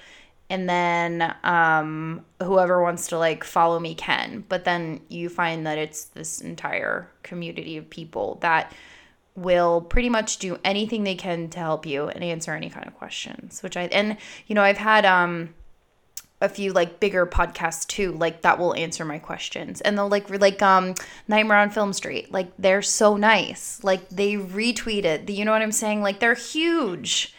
and 0.50 0.68
then 0.68 1.36
um, 1.44 2.26
whoever 2.42 2.82
wants 2.82 3.08
to 3.08 3.18
like 3.18 3.44
follow 3.44 3.80
me 3.80 3.94
can. 3.96 4.44
But 4.50 4.66
then 4.66 5.02
you 5.08 5.30
find 5.30 5.66
that 5.68 5.78
it's 5.78 6.06
this 6.06 6.42
entire 6.42 7.10
community 7.24 7.78
of 7.78 7.90
people 7.90 8.40
that 8.42 8.74
will 9.36 9.82
pretty 9.82 10.10
much 10.10 10.38
do 10.38 10.60
anything 10.66 11.04
they 11.04 11.16
can 11.16 11.50
to 11.50 11.60
help 11.60 11.86
you 11.86 12.08
and 12.10 12.24
answer 12.24 12.54
any 12.54 12.70
kind 12.70 12.86
of 12.86 12.94
questions 12.96 13.64
which 13.64 13.78
i 13.78 13.84
and 13.84 14.18
you 14.48 14.56
know 14.56 14.62
i've 14.62 14.78
had 14.78 15.06
um 15.06 15.54
a 16.42 16.50
few 16.50 16.72
like 16.72 17.00
bigger 17.00 17.26
podcasts 17.26 17.86
too 17.86 18.14
like 18.14 18.42
that 18.42 18.58
will 18.58 18.74
answer 18.76 19.04
my 19.04 19.20
questions. 19.20 19.82
And 19.82 19.98
they'll 19.98 20.10
like 20.10 20.30
like 20.30 20.62
um 20.62 20.96
nightmare 21.28 21.58
on 21.58 21.70
film 21.70 21.94
street. 21.94 22.32
Like 22.32 22.52
they're 22.58 22.82
so 22.82 23.18
nice. 23.18 23.84
Like 23.84 24.08
they 24.10 24.36
retweeted. 24.36 25.34
You 25.36 25.46
know 25.46 25.52
what 25.52 25.62
i'm 25.62 25.72
saying? 25.72 26.02
Like 26.02 26.20
they're 26.20 26.36
huge 26.36 27.34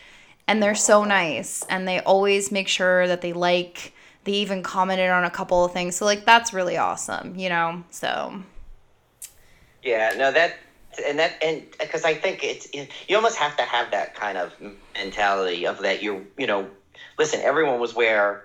and 0.50 0.60
they're 0.60 0.74
so 0.74 1.04
nice 1.04 1.64
and 1.70 1.86
they 1.86 2.00
always 2.00 2.50
make 2.50 2.66
sure 2.66 3.06
that 3.06 3.20
they 3.20 3.32
like 3.32 3.92
they 4.24 4.32
even 4.32 4.64
commented 4.64 5.08
on 5.08 5.24
a 5.24 5.30
couple 5.30 5.64
of 5.64 5.72
things. 5.72 5.94
So 5.94 6.04
like 6.04 6.26
that's 6.26 6.52
really 6.52 6.76
awesome 6.76 7.36
you 7.36 7.48
know 7.48 7.84
so. 7.90 8.42
Yeah 9.84 10.12
no 10.16 10.32
that 10.32 10.56
and 11.06 11.20
that 11.20 11.40
and 11.40 11.62
because 11.78 12.04
i 12.04 12.14
think 12.14 12.42
it's 12.42 12.66
you 12.74 13.14
almost 13.14 13.36
have 13.36 13.56
to 13.58 13.62
have 13.62 13.92
that 13.92 14.16
kind 14.16 14.36
of 14.36 14.52
mentality 14.94 15.64
of 15.64 15.78
that 15.82 16.02
you're 16.02 16.20
you 16.36 16.48
know 16.48 16.68
listen 17.16 17.40
everyone 17.40 17.78
was 17.78 17.94
where 17.94 18.44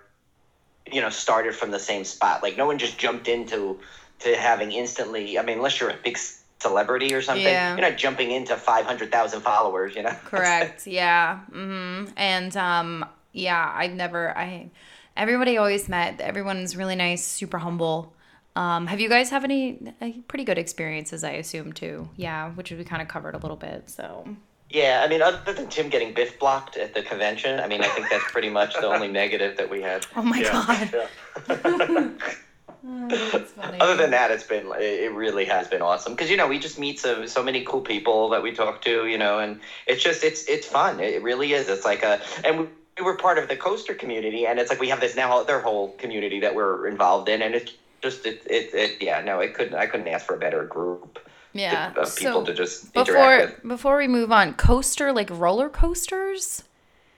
you 0.91 1.01
know 1.01 1.09
started 1.09 1.55
from 1.55 1.71
the 1.71 1.79
same 1.79 2.03
spot. 2.03 2.43
Like 2.43 2.55
no 2.55 2.67
one 2.67 2.77
just 2.77 2.99
jumped 2.99 3.27
into 3.27 3.79
to 4.19 4.37
having 4.37 4.71
instantly 4.71 5.39
i 5.39 5.41
mean 5.41 5.57
unless 5.57 5.79
you're 5.79 5.89
a 5.89 5.97
big 6.03 6.19
celebrity 6.59 7.13
or 7.13 7.21
something 7.21 7.43
Yeah. 7.43 7.75
you're 7.75 7.89
not 7.89 7.97
jumping 7.97 8.31
into 8.31 8.55
500000 8.55 9.41
followers 9.41 9.95
you 9.95 10.03
know? 10.03 10.09
Correct. 10.25 10.87
Yeah. 10.87 11.39
Hmm 11.51 12.05
and 12.17 12.55
um 12.57 13.05
yeah 13.33 13.71
i've 13.75 13.91
never 13.93 14.35
i 14.37 14.69
everybody 15.17 15.57
always 15.57 15.87
met. 15.89 16.19
Everyone's 16.21 16.75
really 16.75 16.95
nice 16.95 17.23
super 17.25 17.57
humble. 17.57 18.13
Um 18.55 18.87
have 18.87 18.99
you 18.99 19.09
guys 19.09 19.29
have 19.31 19.43
any 19.43 19.93
uh, 20.01 20.09
pretty 20.27 20.43
good 20.45 20.57
experiences 20.57 21.23
i 21.23 21.31
assume 21.31 21.73
too? 21.73 22.09
Yeah 22.15 22.51
which 22.51 22.71
we 22.71 22.83
kind 22.83 23.01
of 23.01 23.07
covered 23.07 23.35
a 23.35 23.39
little 23.39 23.57
bit 23.57 23.89
so. 23.89 24.25
Yeah, 24.67 25.03
I 25.05 25.07
mean, 25.07 25.21
other 25.21 25.53
than 25.53 25.67
Tim 25.67 25.89
getting 25.89 26.11
biff 26.13 26.39
blocked 26.39 26.75
at 26.75 26.95
the 26.95 27.03
convention, 27.03 27.59
I 27.59 27.67
mean, 27.67 27.81
I 27.83 27.87
think 27.89 28.09
that's 28.09 28.29
pretty 28.31 28.49
much 28.49 28.73
the 28.73 28.87
only 28.87 29.07
negative 29.23 29.57
that 29.57 29.69
we 29.69 29.81
had. 29.83 30.07
oh 30.15 30.23
my 30.23 30.39
yeah. 30.39 30.51
god. 30.51 31.07
Yeah. 31.47 32.09
Mm, 32.85 33.45
funny. 33.45 33.79
Other 33.79 33.95
than 33.95 34.11
that, 34.11 34.31
it's 34.31 34.43
been 34.43 34.67
it 34.77 35.11
really 35.13 35.45
has 35.45 35.67
been 35.67 35.81
awesome 35.81 36.13
because 36.13 36.29
you 36.29 36.37
know 36.37 36.47
we 36.47 36.59
just 36.59 36.77
meet 36.77 36.99
so 36.99 37.25
so 37.25 37.41
many 37.41 37.63
cool 37.63 37.81
people 37.81 38.29
that 38.29 38.43
we 38.43 38.51
talk 38.51 38.81
to, 38.83 39.07
you 39.07 39.17
know, 39.17 39.39
and 39.39 39.59
it's 39.87 40.03
just 40.03 40.23
it's 40.23 40.47
it's 40.47 40.67
fun. 40.67 40.99
It 40.99 41.23
really 41.23 41.53
is. 41.53 41.67
It's 41.67 41.85
like 41.85 42.03
a 42.03 42.21
and 42.43 42.59
we, 42.59 42.67
we 42.99 43.03
were 43.03 43.17
part 43.17 43.37
of 43.37 43.49
the 43.49 43.55
coaster 43.57 43.95
community, 43.95 44.45
and 44.45 44.59
it's 44.59 44.69
like 44.69 44.79
we 44.79 44.89
have 44.89 44.99
this 45.01 45.15
now 45.15 45.43
their 45.43 45.61
whole 45.61 45.93
community 45.93 46.39
that 46.41 46.53
we're 46.53 46.87
involved 46.87 47.27
in, 47.27 47.41
and 47.41 47.55
it's 47.55 47.71
just 48.01 48.25
it 48.25 48.43
it, 48.45 48.73
it 48.73 49.01
yeah 49.01 49.21
no 49.21 49.39
it 49.39 49.55
couldn't 49.55 49.75
I 49.75 49.87
couldn't 49.87 50.07
ask 50.07 50.25
for 50.25 50.35
a 50.35 50.39
better 50.39 50.63
group 50.63 51.17
yeah. 51.53 51.87
of 51.95 52.15
people 52.15 52.41
So 52.41 52.45
to 52.45 52.53
just 52.53 52.93
before 52.93 53.15
interact 53.15 53.63
with. 53.63 53.69
before 53.69 53.97
we 53.97 54.07
move 54.07 54.31
on, 54.31 54.53
coaster 54.53 55.11
like 55.11 55.29
roller 55.31 55.69
coasters. 55.69 56.63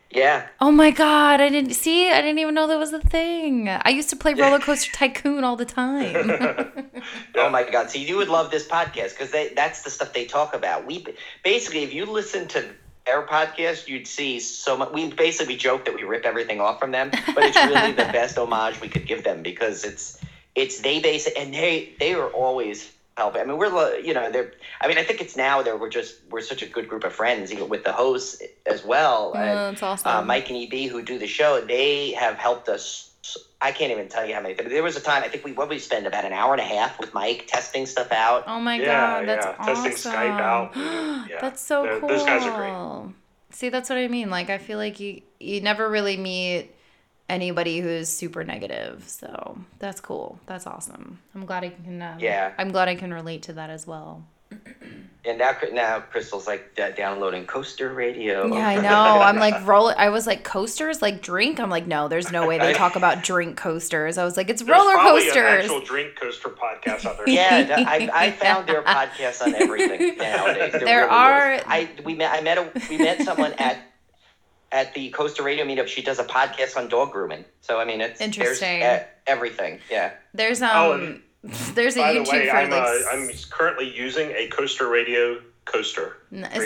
Yeah, 0.09 0.47
Oh 0.61 0.71
my 0.71 0.91
god, 0.91 1.41
I 1.41 1.49
didn't 1.49 1.73
see. 1.73 2.09
I 2.09 2.21
didn't 2.21 2.39
even 2.39 2.53
know 2.55 2.67
that 2.67 2.79
was 2.79 2.93
a 2.93 2.99
thing. 2.99 3.67
I 3.67 3.89
used 3.89 4.09
to 4.11 4.15
play 4.15 4.33
Roller 4.33 4.59
Coaster 4.59 4.91
Tycoon 4.93 5.43
all 5.43 5.55
the 5.55 5.65
time. 5.65 6.89
Oh 7.35 7.49
my 7.49 7.63
God! 7.69 7.89
So 7.91 7.99
you 7.99 8.17
would 8.17 8.27
love 8.29 8.51
this 8.51 8.67
podcast 8.67 9.17
because 9.17 9.31
that's 9.55 9.83
the 9.83 9.89
stuff 9.89 10.13
they 10.13 10.25
talk 10.25 10.53
about. 10.55 10.85
We 10.85 11.05
basically, 11.43 11.83
if 11.83 11.93
you 11.93 12.05
listen 12.05 12.47
to 12.49 12.65
their 13.05 13.25
podcast, 13.25 13.87
you'd 13.87 14.07
see 14.07 14.39
so 14.39 14.75
much. 14.77 14.91
We 14.91 15.09
basically 15.11 15.55
joke 15.55 15.85
that 15.85 15.95
we 15.95 16.03
rip 16.03 16.25
everything 16.25 16.59
off 16.59 16.79
from 16.79 16.91
them, 16.91 17.11
but 17.11 17.43
it's 17.43 17.55
really 17.55 17.91
the 17.91 18.03
best 18.11 18.37
homage 18.37 18.81
we 18.81 18.89
could 18.89 19.05
give 19.07 19.23
them 19.23 19.43
because 19.43 19.83
it's 19.85 20.19
it's 20.55 20.79
they 20.81 20.99
base 20.99 21.27
and 21.37 21.53
they 21.53 21.93
they 21.99 22.13
are 22.15 22.27
always 22.29 22.91
helping. 23.17 23.41
I 23.41 23.45
mean, 23.45 23.57
we're 23.57 23.99
you 23.99 24.13
know 24.13 24.31
they're. 24.31 24.53
I 24.79 24.87
mean, 24.87 24.97
I 24.97 25.03
think 25.03 25.19
it's 25.19 25.35
now 25.35 25.61
that 25.63 25.79
we're 25.79 25.89
just 25.89 26.15
we're 26.29 26.41
such 26.41 26.61
a 26.61 26.67
good 26.67 26.87
group 26.87 27.03
of 27.03 27.11
friends, 27.13 27.51
even 27.51 27.67
with 27.67 27.83
the 27.83 27.91
hosts 27.91 28.41
as 28.65 28.85
well. 28.85 29.33
Oh, 29.35 29.39
and, 29.39 29.57
that's 29.75 29.83
awesome. 29.83 30.11
uh, 30.11 30.21
Mike 30.21 30.49
and 30.49 30.57
EB 30.73 30.89
who 30.89 31.01
do 31.01 31.17
the 31.19 31.27
show, 31.27 31.59
they 31.61 32.11
have 32.11 32.35
helped 32.37 32.69
us. 32.69 33.03
I 33.59 33.71
can't 33.71 33.91
even 33.91 34.07
tell 34.07 34.23
you 34.25 34.35
how 34.35 34.41
many. 34.41 34.53
There 34.53 34.83
was 34.83 34.95
a 34.95 35.01
time 35.01 35.23
I 35.23 35.27
think 35.27 35.43
we 35.43 35.51
what 35.51 35.67
we 35.67 35.79
spend 35.79 36.05
about 36.07 36.23
an 36.25 36.31
hour 36.31 36.53
and 36.53 36.61
a 36.61 36.63
half 36.63 36.99
with 36.99 37.13
Mike 37.13 37.45
testing 37.47 37.85
stuff 37.87 38.11
out. 38.11 38.43
oh 38.47 38.59
my 38.61 38.75
Yeah, 38.77 38.85
god, 38.85 39.27
that's 39.27 39.45
yeah. 39.45 39.55
awesome. 39.59 39.83
Testing 39.83 40.11
Skype 40.11 40.39
out. 40.39 40.71
Yeah. 41.29 41.39
That's 41.41 41.59
so 41.61 41.85
Th- 41.85 41.99
cool. 41.99 42.07
those 42.09 42.23
guys 42.23 42.43
are 42.43 42.55
great. 42.55 43.13
See, 43.49 43.67
that's 43.69 43.89
what 43.89 43.97
I 43.97 44.07
mean. 44.07 44.29
Like, 44.29 44.49
I 44.49 44.59
feel 44.59 44.77
like 44.77 44.99
you 44.99 45.21
you 45.39 45.59
never 45.61 45.89
really 45.89 46.15
meet 46.17 46.69
anybody 47.29 47.79
who 47.79 47.89
is 47.89 48.09
super 48.09 48.43
negative. 48.43 49.03
So 49.07 49.57
that's 49.79 49.99
cool. 50.01 50.39
That's 50.45 50.65
awesome. 50.67 51.19
I'm 51.35 51.45
glad 51.45 51.63
I 51.63 51.69
can. 51.69 52.01
Uh, 52.01 52.17
Yeah. 52.19 52.53
I'm 52.57 52.71
glad 52.71 52.87
I 52.87 52.95
can 52.95 53.13
relate 53.13 53.43
to 53.43 53.53
that 53.53 53.69
as 53.69 53.85
well. 53.87 54.23
And 55.25 55.39
now, 55.39 55.51
now 55.73 55.99
Crystal's 55.99 56.47
like 56.47 56.73
d- 56.73 56.83
downloading 56.95 57.45
Coaster 57.45 57.93
Radio. 57.93 58.47
Yeah, 58.47 58.65
I 58.65 58.75
know. 58.81 59.21
I'm 59.21 59.35
like 59.35 59.67
roll. 59.67 59.89
I 59.89 60.07
was 60.07 60.25
like 60.25 60.45
coasters, 60.45 61.01
like 61.01 61.21
drink. 61.21 61.59
I'm 61.59 61.69
like, 61.69 61.85
no, 61.85 62.07
there's 62.07 62.31
no 62.31 62.47
way 62.47 62.57
they 62.57 62.71
talk 62.71 62.95
about 63.01 63.23
drink 63.23 63.57
coasters. 63.57 64.17
I 64.17 64.23
was 64.23 64.37
like, 64.37 64.49
it's 64.49 64.61
There's 64.61 64.77
roller 64.79 64.93
probably 64.93 65.23
an 65.27 65.33
coasters. 65.33 65.63
actual 65.65 65.81
drink 65.81 66.15
coaster 66.15 66.47
podcast 66.47 67.05
out 67.05 67.17
there. 67.17 67.27
Yeah, 67.27 67.75
I, 67.85 68.09
I 68.13 68.31
found 68.31 68.69
their 68.69 68.83
podcasts 68.83 69.41
on 69.45 69.53
everything 69.53 70.15
nowadays. 70.17 70.71
There, 70.71 70.79
There 70.85 71.01
really 71.01 71.09
are- 71.17 71.53
is. 71.55 71.63
I 71.65 71.89
we 72.05 72.15
met 72.15 72.31
I 72.31 72.39
met 72.39 72.57
a 72.57 72.71
we 72.89 72.97
met 72.97 73.21
someone 73.23 73.51
at 73.57 73.79
at 74.71 74.93
the 74.93 75.09
Coaster 75.09 75.43
Radio 75.43 75.65
meetup. 75.65 75.87
She 75.87 76.01
does 76.01 76.19
a 76.19 76.23
podcast 76.23 76.75
on 76.77 76.87
dog 76.89 77.11
grooming. 77.11 77.45
So 77.61 77.79
I 77.79 77.85
mean, 77.85 78.01
it's 78.01 78.19
there's, 78.19 78.37
Interesting. 78.37 78.83
uh, 78.83 79.03
everything. 79.25 79.79
Yeah. 79.89 80.11
There's 80.33 80.61
um, 80.61 80.69
Oh, 80.73 81.19
there's 81.73 81.95
a 81.97 82.01
By 82.01 82.13
the 82.13 82.19
YouTube 82.21 82.31
way, 82.31 82.49
for 82.49 82.55
I'm, 82.55 82.69
like. 82.69 82.81
uh, 82.81 82.85
s- 82.85 83.05
I'm 83.11 83.29
currently 83.51 83.89
using 83.95 84.31
a 84.31 84.47
Coaster 84.47 84.87
Radio 84.89 85.39
coaster. 85.65 86.15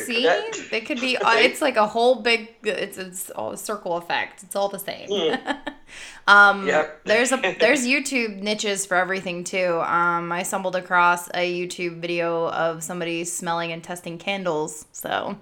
See, 0.06 0.28
it 0.28 0.86
could 0.86 1.02
be. 1.02 1.18
Uh, 1.22 1.34
it's 1.38 1.62
like 1.62 1.76
a 1.76 1.88
whole 1.88 2.22
big. 2.22 2.50
It's 2.64 2.98
it's 2.98 3.30
all 3.32 3.52
a 3.52 3.58
circle 3.58 3.98
effect. 3.98 4.44
It's 4.44 4.56
all 4.56 4.70
the 4.70 4.80
same. 4.80 5.10
um, 6.28 6.68
Yep. 6.68 7.02
there's 7.06 7.32
a 7.32 7.38
there's 7.60 7.86
YouTube 7.86 8.42
niches 8.42 8.86
for 8.86 8.96
everything 8.96 9.44
too. 9.44 9.82
Um, 9.82 10.32
I 10.32 10.44
stumbled 10.44 10.76
across 10.76 11.28
a 11.30 11.52
YouTube 11.68 12.00
video 12.00 12.48
of 12.50 12.84
somebody 12.84 13.24
smelling 13.26 13.72
and 13.72 13.84
testing 13.84 14.18
candles. 14.18 14.86
So 14.92 15.38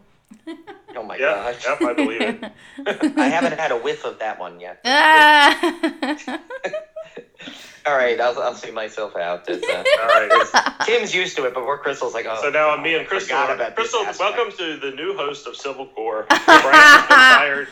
Oh 0.96 1.04
my 1.04 1.18
Yeah, 1.18 1.54
gosh. 1.54 1.66
yep, 1.66 1.82
I 1.82 1.94
believe 1.94 2.22
it. 2.22 2.44
I 3.18 3.28
haven't 3.28 3.58
had 3.60 3.72
a 3.72 3.78
whiff 3.78 4.04
of 4.06 4.20
that 4.20 4.40
one 4.40 4.60
yet. 4.60 4.80
Ah. 4.84 5.56
All 7.86 7.96
right, 7.96 8.20
I'll, 8.20 8.38
I'll 8.42 8.56
see 8.56 8.72
myself 8.72 9.16
out. 9.16 9.46
It's, 9.48 9.66
uh, 9.68 9.84
All 10.02 10.08
right. 10.08 10.86
Tim's 10.86 11.16
used 11.16 11.38
to 11.38 11.46
it, 11.46 11.54
but 11.54 11.66
we're 11.66 11.78
Crystal's 11.78 12.14
like, 12.14 12.26
oh. 12.28 12.38
So 12.42 12.50
now 12.50 12.76
God, 12.76 12.84
me 12.84 12.96
and 12.96 13.08
Crystal, 13.08 13.38
about 13.38 13.76
Crystal, 13.76 14.04
welcome 14.20 14.52
to 14.58 14.78
the 14.78 14.92
new 14.92 15.16
host 15.16 15.48
of 15.48 15.56
Civil 15.56 15.90
Gore. 15.96 16.26
Brian's 16.28 17.08
been 17.08 17.18
fired. 17.18 17.68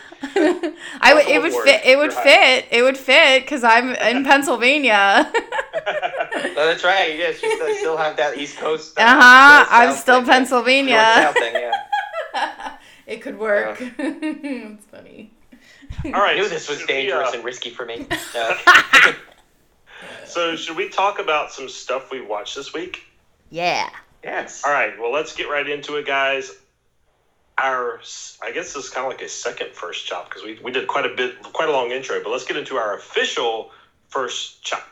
I 1.01 1.13
would. 1.13 1.27
It 1.27 1.41
would 1.41 1.51
aboard. 1.51 1.65
fit. 1.65 1.85
It 1.85 1.97
would 1.97 2.11
You're 2.13 2.21
fit. 2.21 2.65
It 2.71 2.81
would 2.83 2.97
fit 2.97 3.43
because 3.43 3.63
I'm 3.63 3.89
in 3.95 4.23
Pennsylvania. 4.23 5.29
Oh, 5.33 6.65
that's 6.65 6.83
right. 6.83 7.15
Yes, 7.17 7.41
you 7.43 7.53
still, 7.55 7.75
still 7.75 7.97
have 7.97 8.17
that 8.17 8.37
East 8.37 8.57
Coast. 8.57 8.97
Uh 8.97 9.05
huh. 9.05 9.65
I'm 9.69 9.93
still 9.95 10.21
thing. 10.21 10.29
Pennsylvania. 10.29 11.33
Thing, 11.37 11.53
yeah. 11.53 11.71
It 13.07 13.21
could 13.21 13.39
work. 13.39 13.77
it's 13.81 14.85
funny. 14.87 15.31
All 16.03 16.11
right. 16.11 16.31
I 16.31 16.35
knew 16.35 16.49
this 16.49 16.67
was 16.67 16.79
should 16.79 16.89
we, 16.89 16.93
dangerous 16.93 17.29
uh, 17.29 17.35
and 17.35 17.43
risky 17.45 17.69
for 17.69 17.85
me. 17.85 18.05
So 20.25 20.55
should 20.55 20.75
we 20.75 20.89
talk 20.89 21.19
about 21.19 21.51
some 21.51 21.69
stuff 21.69 22.11
we 22.11 22.21
watched 22.21 22.55
this 22.55 22.73
week? 22.73 23.05
Yeah. 23.49 23.89
yes. 24.23 24.61
All 24.65 24.71
right. 24.71 24.99
Well, 24.99 25.11
let's 25.11 25.33
get 25.33 25.49
right 25.49 25.67
into 25.67 25.95
it, 25.95 26.05
guys. 26.05 26.51
Our, 27.57 28.01
I 28.43 28.51
guess 28.51 28.73
this 28.73 28.85
is 28.85 28.89
kind 28.89 29.07
of 29.07 29.13
like 29.13 29.21
a 29.23 29.29
second 29.29 29.73
first 29.73 30.05
chop 30.05 30.29
because 30.29 30.43
we, 30.43 30.59
we 30.61 30.71
did 30.71 30.87
quite 30.87 31.05
a 31.05 31.15
bit, 31.15 31.41
quite 31.41 31.69
a 31.69 31.71
long 31.71 31.91
intro. 31.91 32.21
But 32.21 32.29
let's 32.29 32.45
get 32.45 32.57
into 32.57 32.75
our 32.75 32.95
official 32.95 33.71
first 34.09 34.63
chop. 34.63 34.85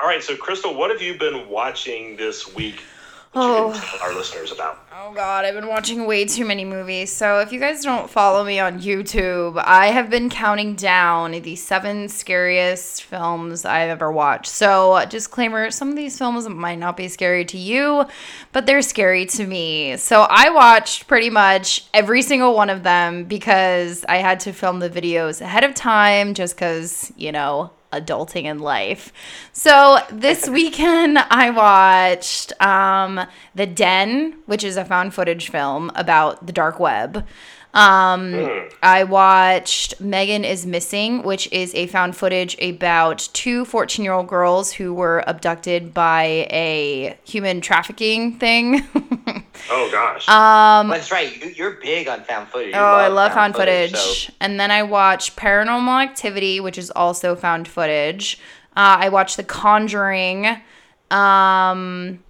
All 0.00 0.08
right. 0.08 0.22
So, 0.22 0.36
Crystal, 0.36 0.74
what 0.74 0.90
have 0.90 1.02
you 1.02 1.16
been 1.18 1.48
watching 1.48 2.16
this 2.16 2.52
week? 2.54 2.82
Oh. 3.36 3.72
tell 3.72 4.00
our 4.08 4.14
listeners 4.14 4.52
about. 4.52 4.78
Oh 4.96 5.12
god, 5.12 5.44
I've 5.44 5.54
been 5.54 5.66
watching 5.66 6.06
way 6.06 6.24
too 6.24 6.44
many 6.44 6.64
movies. 6.64 7.12
So 7.12 7.40
if 7.40 7.52
you 7.52 7.58
guys 7.58 7.82
don't 7.82 8.08
follow 8.08 8.44
me 8.44 8.60
on 8.60 8.80
YouTube, 8.80 9.60
I 9.64 9.88
have 9.88 10.08
been 10.08 10.30
counting 10.30 10.76
down 10.76 11.32
the 11.32 11.56
seven 11.56 12.08
scariest 12.08 13.02
films 13.02 13.64
I've 13.64 13.90
ever 13.90 14.12
watched. 14.12 14.46
So 14.46 14.92
uh, 14.92 15.04
disclaimer, 15.04 15.70
some 15.70 15.90
of 15.90 15.96
these 15.96 16.16
films 16.16 16.48
might 16.48 16.78
not 16.78 16.96
be 16.96 17.08
scary 17.08 17.44
to 17.46 17.58
you, 17.58 18.06
but 18.52 18.66
they're 18.66 18.82
scary 18.82 19.26
to 19.26 19.46
me. 19.46 19.96
So 19.96 20.26
I 20.30 20.50
watched 20.50 21.08
pretty 21.08 21.30
much 21.30 21.86
every 21.92 22.22
single 22.22 22.54
one 22.54 22.70
of 22.70 22.82
them 22.82 23.24
because 23.24 24.04
I 24.08 24.18
had 24.18 24.40
to 24.40 24.52
film 24.52 24.78
the 24.78 24.90
videos 24.90 25.40
ahead 25.40 25.64
of 25.64 25.74
time 25.74 26.34
just 26.34 26.56
cuz, 26.56 27.12
you 27.16 27.32
know, 27.32 27.72
adulting 28.00 28.44
in 28.44 28.58
life. 28.58 29.12
So 29.52 29.98
this 30.10 30.48
weekend 30.58 31.18
I 31.18 31.50
watched 31.50 32.52
um, 32.60 33.20
The 33.54 33.66
Den, 33.66 34.38
which 34.46 34.64
is 34.64 34.76
a 34.76 34.84
found 34.84 35.14
footage 35.14 35.50
film 35.50 35.90
about 35.94 36.46
the 36.46 36.52
dark 36.52 36.78
web. 36.78 37.26
Um, 37.74 38.68
I 38.84 39.02
watched 39.04 40.00
Megan 40.00 40.44
is 40.44 40.64
Missing, 40.64 41.24
which 41.24 41.50
is 41.52 41.74
a 41.74 41.88
found 41.88 42.16
footage 42.16 42.56
about 42.62 43.28
two 43.32 43.64
14 43.64 44.04
year 44.04 44.12
old 44.14 44.28
girls 44.28 44.72
who 44.72 44.94
were 44.94 45.24
abducted 45.26 45.92
by 45.92 46.22
a 46.50 47.18
human 47.24 47.60
trafficking 47.60 48.38
thing. 48.38 48.82
Oh 49.70 49.88
gosh. 49.90 50.28
um, 50.28 50.88
That's 50.88 51.10
right. 51.12 51.40
You, 51.42 51.48
you're 51.50 51.70
big 51.80 52.06
on 52.08 52.22
found 52.24 52.48
footage. 52.48 52.74
You 52.74 52.80
Oh, 52.80 52.84
I 52.84 53.08
love 53.08 53.32
found 53.32 53.54
footage. 53.54 53.94
so- 53.96 54.32
And 54.40 54.58
then 54.60 54.70
I 54.70 54.82
watched 54.82 55.36
Paranormal 55.36 56.02
Activity, 56.02 56.60
which 56.60 56.76
is 56.76 56.90
also 56.90 57.34
found 57.34 57.66
footage. 57.66 58.38
Uh, 58.76 58.98
I 59.00 59.08
watched 59.08 59.36
The 59.38 59.44
Conjuring. 59.44 60.60
Um, 61.10 62.22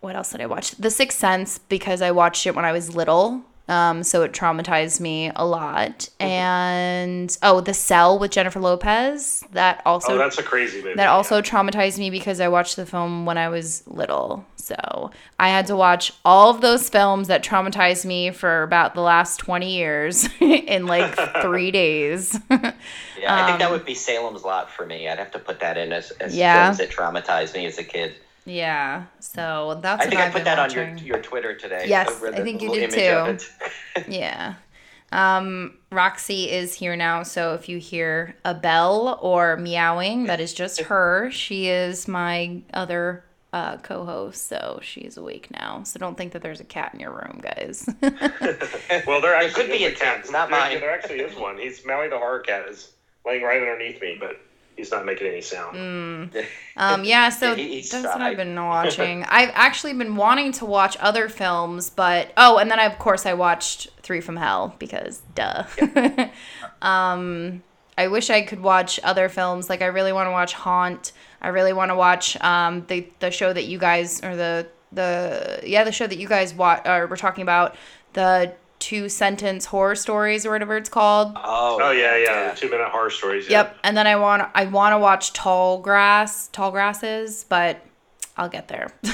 what 0.00 0.14
else 0.16 0.30
did 0.32 0.40
I 0.40 0.46
watch? 0.46 0.70
The 0.72 0.90
Sixth 0.90 1.18
Sense 1.18 1.58
because 1.58 2.00
I 2.00 2.10
watched 2.12 2.46
it 2.46 2.54
when 2.54 2.64
I 2.64 2.72
was 2.72 2.94
little. 2.94 3.42
Um, 3.72 4.02
so 4.02 4.22
it 4.22 4.32
traumatized 4.32 5.00
me 5.00 5.30
a 5.34 5.46
lot. 5.46 6.08
Mm-hmm. 6.20 6.26
And 6.26 7.38
oh, 7.42 7.60
The 7.60 7.74
Cell 7.74 8.18
with 8.18 8.30
Jennifer 8.30 8.60
Lopez. 8.60 9.44
That 9.52 9.82
also 9.86 10.14
oh, 10.14 10.18
that's 10.18 10.38
a 10.38 10.42
crazy 10.42 10.82
movie. 10.82 10.94
that 10.96 11.08
also 11.08 11.40
traumatized 11.40 11.98
me 11.98 12.10
because 12.10 12.40
I 12.40 12.48
watched 12.48 12.76
the 12.76 12.86
film 12.86 13.24
when 13.26 13.38
I 13.38 13.48
was 13.48 13.82
little. 13.86 14.44
So 14.56 15.10
I 15.40 15.48
had 15.48 15.66
to 15.68 15.76
watch 15.76 16.12
all 16.24 16.50
of 16.50 16.60
those 16.60 16.88
films 16.88 17.28
that 17.28 17.42
traumatized 17.42 18.04
me 18.04 18.30
for 18.30 18.62
about 18.62 18.94
the 18.94 19.00
last 19.00 19.38
20 19.38 19.74
years 19.74 20.28
in 20.40 20.86
like 20.86 21.16
three 21.42 21.70
days. 21.70 22.38
Yeah, 22.48 22.72
I 23.28 23.46
think 23.46 23.58
that 23.58 23.66
Um, 23.66 23.72
would 23.72 23.84
be 23.84 23.94
Salem's 23.94 24.44
Lot 24.44 24.70
for 24.70 24.86
me. 24.86 25.08
I'd 25.08 25.18
have 25.18 25.32
to 25.32 25.38
put 25.38 25.60
that 25.60 25.76
in 25.78 25.92
as, 25.92 26.10
as 26.12 26.36
Yeah. 26.36 26.64
films 26.72 26.78
that 26.78 26.90
traumatized 26.90 27.54
me 27.54 27.66
as 27.66 27.78
a 27.78 27.84
kid. 27.84 28.14
Yeah. 28.44 29.04
So 29.20 29.78
that's 29.82 30.02
I 30.06 30.08
think 30.08 30.14
what 30.16 30.22
I 30.22 30.26
I've 30.26 30.32
put 30.32 30.44
that 30.44 30.58
watching. 30.58 30.88
on 30.90 30.98
your 30.98 31.06
your 31.06 31.22
Twitter 31.22 31.54
today. 31.54 31.84
Yes, 31.86 32.20
read 32.20 32.34
I 32.34 32.42
think 32.42 32.62
you 32.62 32.72
did 32.74 32.90
too. 32.90 33.38
Yeah. 34.08 34.54
Um, 35.12 35.76
Roxy 35.90 36.50
is 36.50 36.74
here 36.74 36.96
now, 36.96 37.22
so 37.22 37.52
if 37.52 37.68
you 37.68 37.76
hear 37.78 38.34
a 38.46 38.54
bell 38.54 39.18
or 39.20 39.58
meowing, 39.58 40.24
that 40.24 40.40
is 40.40 40.54
just 40.54 40.80
her. 40.92 41.30
She 41.30 41.68
is 41.68 42.08
my 42.08 42.62
other 42.72 43.22
uh, 43.52 43.76
co-host, 43.76 44.48
so 44.48 44.80
she's 44.82 45.18
awake 45.18 45.50
now. 45.50 45.82
So 45.82 45.98
don't 45.98 46.16
think 46.16 46.32
that 46.32 46.40
there's 46.40 46.60
a 46.60 46.64
cat 46.64 46.94
in 46.94 47.00
your 47.00 47.10
room, 47.10 47.42
guys. 47.42 47.86
Well, 49.06 49.20
there 49.20 49.38
It 49.38 49.44
actually 49.46 49.64
could 49.64 49.72
be 49.72 49.84
is 49.84 49.92
a 49.92 49.96
cat. 50.02 50.16
Tim's, 50.22 50.30
not 50.30 50.48
there, 50.48 50.58
mine. 50.58 50.80
There 50.80 50.90
actually 50.90 51.20
is 51.20 51.36
one. 51.36 51.58
He's 51.58 51.84
Maui 51.84 52.08
the 52.08 52.16
horror 52.18 52.40
cat 52.40 52.66
is 52.68 52.92
laying 53.26 53.42
right 53.42 53.60
underneath 53.60 54.00
me, 54.00 54.16
but 54.18 54.40
he's 54.76 54.90
not 54.90 55.04
making 55.04 55.26
any 55.26 55.40
sound. 55.40 55.76
Mm. 55.76 56.44
Um, 56.74 57.04
yeah, 57.04 57.28
so 57.28 57.54
he- 57.54 57.82
that's 57.82 57.92
what 57.92 58.16
shy. 58.16 58.28
I've 58.30 58.36
been 58.38 58.54
watching. 58.64 59.24
I've 59.24 59.50
actually 59.52 59.92
been 59.92 60.16
wanting 60.16 60.52
to 60.52 60.64
watch 60.64 60.96
other 61.00 61.28
films, 61.28 61.90
but 61.90 62.32
oh, 62.38 62.56
and 62.56 62.70
then 62.70 62.80
I, 62.80 62.84
of 62.86 62.98
course 62.98 63.26
I 63.26 63.34
watched 63.34 63.90
Three 64.02 64.22
from 64.22 64.36
Hell 64.36 64.74
because 64.78 65.20
duh. 65.34 65.64
um, 66.80 67.62
I 67.98 68.08
wish 68.08 68.30
I 68.30 68.40
could 68.42 68.60
watch 68.60 68.98
other 69.04 69.28
films. 69.28 69.68
Like 69.68 69.82
I 69.82 69.86
really 69.86 70.12
want 70.12 70.28
to 70.28 70.30
watch 70.30 70.54
Haunt. 70.54 71.12
I 71.42 71.48
really 71.48 71.72
want 71.74 71.90
to 71.90 71.94
watch 71.94 72.40
um, 72.40 72.86
the 72.88 73.06
the 73.18 73.30
show 73.30 73.52
that 73.52 73.64
you 73.64 73.78
guys 73.78 74.22
or 74.24 74.34
the 74.34 74.66
the 74.92 75.60
yeah 75.64 75.84
the 75.84 75.92
show 75.92 76.06
that 76.06 76.18
you 76.18 76.28
guys 76.28 76.54
watch 76.54 76.86
or 76.86 77.06
we're 77.06 77.16
talking 77.16 77.42
about 77.42 77.76
the 78.14 78.54
two 78.82 79.08
sentence 79.08 79.64
horror 79.66 79.94
stories 79.94 80.44
or 80.44 80.50
whatever 80.50 80.76
it's 80.76 80.88
called. 80.88 81.32
Oh, 81.36 81.78
Oh 81.80 81.90
yeah, 81.92 82.16
yeah, 82.16 82.50
the 82.50 82.56
two 82.60 82.68
minute 82.68 82.88
horror 82.88 83.10
stories. 83.10 83.48
Yeah. 83.48 83.58
Yep. 83.62 83.76
And 83.84 83.96
then 83.96 84.06
I 84.06 84.16
want 84.16 84.50
I 84.54 84.64
want 84.66 84.92
to 84.92 84.98
watch 84.98 85.32
Tall 85.32 85.80
Grass, 85.80 86.48
Tall 86.48 86.70
Grasses, 86.72 87.44
but 87.48 87.80
I'll 88.36 88.48
get 88.48 88.68
there. 88.68 88.88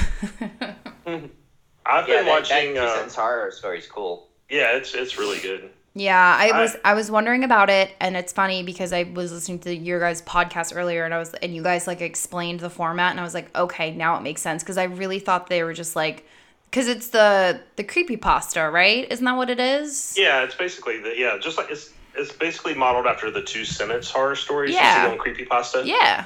I've 1.07 2.07
Yeah, 2.09 2.17
been 2.17 2.25
that, 2.25 2.27
watching. 2.27 2.75
that 2.75 2.85
uh, 2.89 2.93
Presents 2.93 3.15
horror 3.15 3.51
stories. 3.51 3.87
cool. 3.87 4.29
yeah, 4.51 4.77
it's 4.77 4.95
it's 4.95 5.19
really 5.19 5.39
good. 5.41 5.71
yeah, 5.95 6.37
I 6.39 6.49
I- 6.51 6.61
was 6.61 6.77
I 6.85 6.95
was 6.95 7.11
wondering 7.11 7.45
about 7.45 7.71
it 7.71 7.91
and 8.01 8.17
it's 8.17 8.33
funny 8.33 8.63
because 8.63 8.93
I 8.93 9.05
was 9.05 9.33
listening 9.33 9.59
to 9.61 9.75
your 9.75 10.01
guys 10.01 10.23
podcast 10.23 10.75
earlier 10.77 11.05
and 11.05 11.13
I 11.15 11.19
was 11.19 11.35
and 11.35 11.55
you 11.55 11.63
guys 11.63 11.87
like 11.87 12.01
explained 12.01 12.61
the 12.61 12.71
format 12.71 13.11
and 13.13 13.21
I 13.21 13.23
was 13.23 13.35
like, 13.35 13.57
"Okay, 13.57 13.91
now 13.95 14.17
it 14.17 14.23
makes 14.23 14.41
sense" 14.43 14.63
because 14.63 14.79
I 14.79 14.85
really 14.85 15.19
thought 15.19 15.49
they 15.49 15.63
were 15.63 15.73
just 15.75 15.97
like 15.97 16.27
cuz 16.73 16.89
it's 16.89 17.09
the 17.09 17.61
the 17.77 17.85
creepy 17.85 18.17
pasta, 18.17 18.69
right? 18.71 19.11
Isn't 19.11 19.25
that 19.25 19.37
what 19.37 19.51
it 19.51 19.61
is? 19.61 20.15
Yeah, 20.17 20.43
it's 20.43 20.55
basically 20.55 21.01
the 21.01 21.15
yeah, 21.17 21.39
just 21.39 21.59
like 21.59 21.71
it's 21.71 21.93
it's 22.15 22.33
basically 22.33 22.75
modeled 22.75 23.07
after 23.07 23.31
the 23.31 23.43
two 23.43 23.65
sentence 23.65 24.11
horror 24.11 24.37
stories 24.37 24.75
Yeah. 24.75 25.05
you 25.05 25.09
see 25.09 25.13
on 25.13 25.19
Creepypasta. 25.19 25.87
Yeah. 25.87 26.25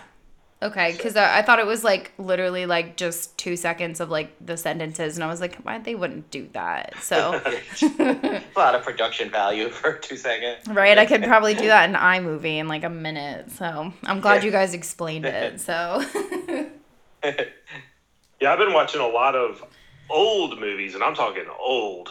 Okay, 0.63 0.93
because 0.93 1.17
I, 1.17 1.25
uh, 1.25 1.39
I 1.39 1.43
thought 1.43 1.59
it 1.59 1.67
was 1.67 1.83
like 1.83 2.13
literally 2.19 2.67
like 2.67 2.97
just 2.97 3.37
two 3.37 3.57
seconds 3.57 3.99
of 3.99 4.11
like 4.11 4.33
the 4.41 4.57
sentences, 4.57 5.17
and 5.17 5.25
I 5.25 5.27
was 5.27 5.41
like, 5.41 5.57
why 5.57 5.79
they 5.81 5.97
wouldn't 5.97 6.31
do 6.31 6.49
that? 6.53 6.95
So, 7.01 7.33
A 7.99 8.43
lot 8.57 8.77
of 8.77 8.85
production 8.85 9.29
value 9.29 9.71
for 9.71 9.95
two 9.95 10.17
seconds. 10.17 10.69
right, 10.69 10.97
I 10.97 11.05
could 11.05 11.25
probably 11.25 11.55
do 11.55 11.67
that 11.67 11.89
in 11.89 11.97
iMovie 11.97 12.59
in 12.59 12.69
like 12.69 12.85
a 12.85 12.89
minute. 12.89 13.51
So 13.51 13.93
I'm 14.05 14.21
glad 14.21 14.45
you 14.45 14.53
guys 14.53 14.73
explained 14.73 15.27
it. 15.27 15.61
So, 15.61 16.05
Yeah, 17.25 18.53
I've 18.53 18.59
been 18.59 18.73
watching 18.73 19.01
a 19.01 19.07
lot 19.07 19.35
of 19.35 19.65
old 20.11 20.59
movies, 20.61 20.95
and 20.95 21.03
I'm 21.03 21.15
talking 21.15 21.45
old. 21.59 22.11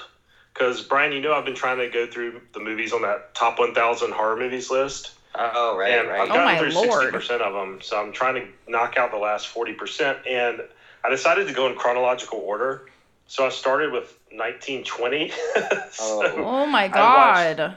Because 0.54 0.82
Brian, 0.82 1.14
you 1.14 1.22
know, 1.22 1.34
I've 1.34 1.46
been 1.46 1.56
trying 1.56 1.78
to 1.78 1.90
go 1.90 2.06
through 2.08 2.42
the 2.54 2.60
movies 2.60 2.92
on 2.94 3.04
that 3.04 3.34
top 3.34 3.58
1,000 3.58 4.12
horror 4.12 4.36
movies 4.36 4.70
list, 4.70 5.12
Oh, 5.34 5.78
right, 5.78 5.92
and 5.94 6.10
I've 6.10 6.30
right. 6.30 6.30
Oh 6.30 6.34
gotten 6.34 6.72
through 6.72 6.88
lord. 6.90 7.14
60% 7.14 7.40
of 7.40 7.54
them. 7.54 7.80
So 7.82 7.98
I'm 7.98 8.12
trying 8.12 8.36
to 8.36 8.48
knock 8.72 8.98
out 8.98 9.12
the 9.12 9.18
last 9.18 9.48
40%, 9.54 10.28
and 10.28 10.62
I 11.06 11.10
decided 11.10 11.48
to 11.48 11.54
go 11.54 11.68
in 11.68 11.76
chronological 11.78 12.40
order. 12.40 12.90
So 13.28 13.46
I 13.46 13.50
started 13.50 13.94
with 13.94 14.14
1920. 14.32 15.30
so, 15.92 16.34
oh 16.36 16.66
my 16.66 16.84
I 16.84 16.88
god, 16.90 17.60
uh, 17.62 17.74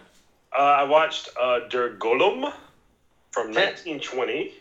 I 0.57 0.83
watched 0.83 1.29
uh, 1.40 1.61
Der 1.68 1.96
Golem 1.96 2.53
from 3.31 3.53
1920. 3.53 4.53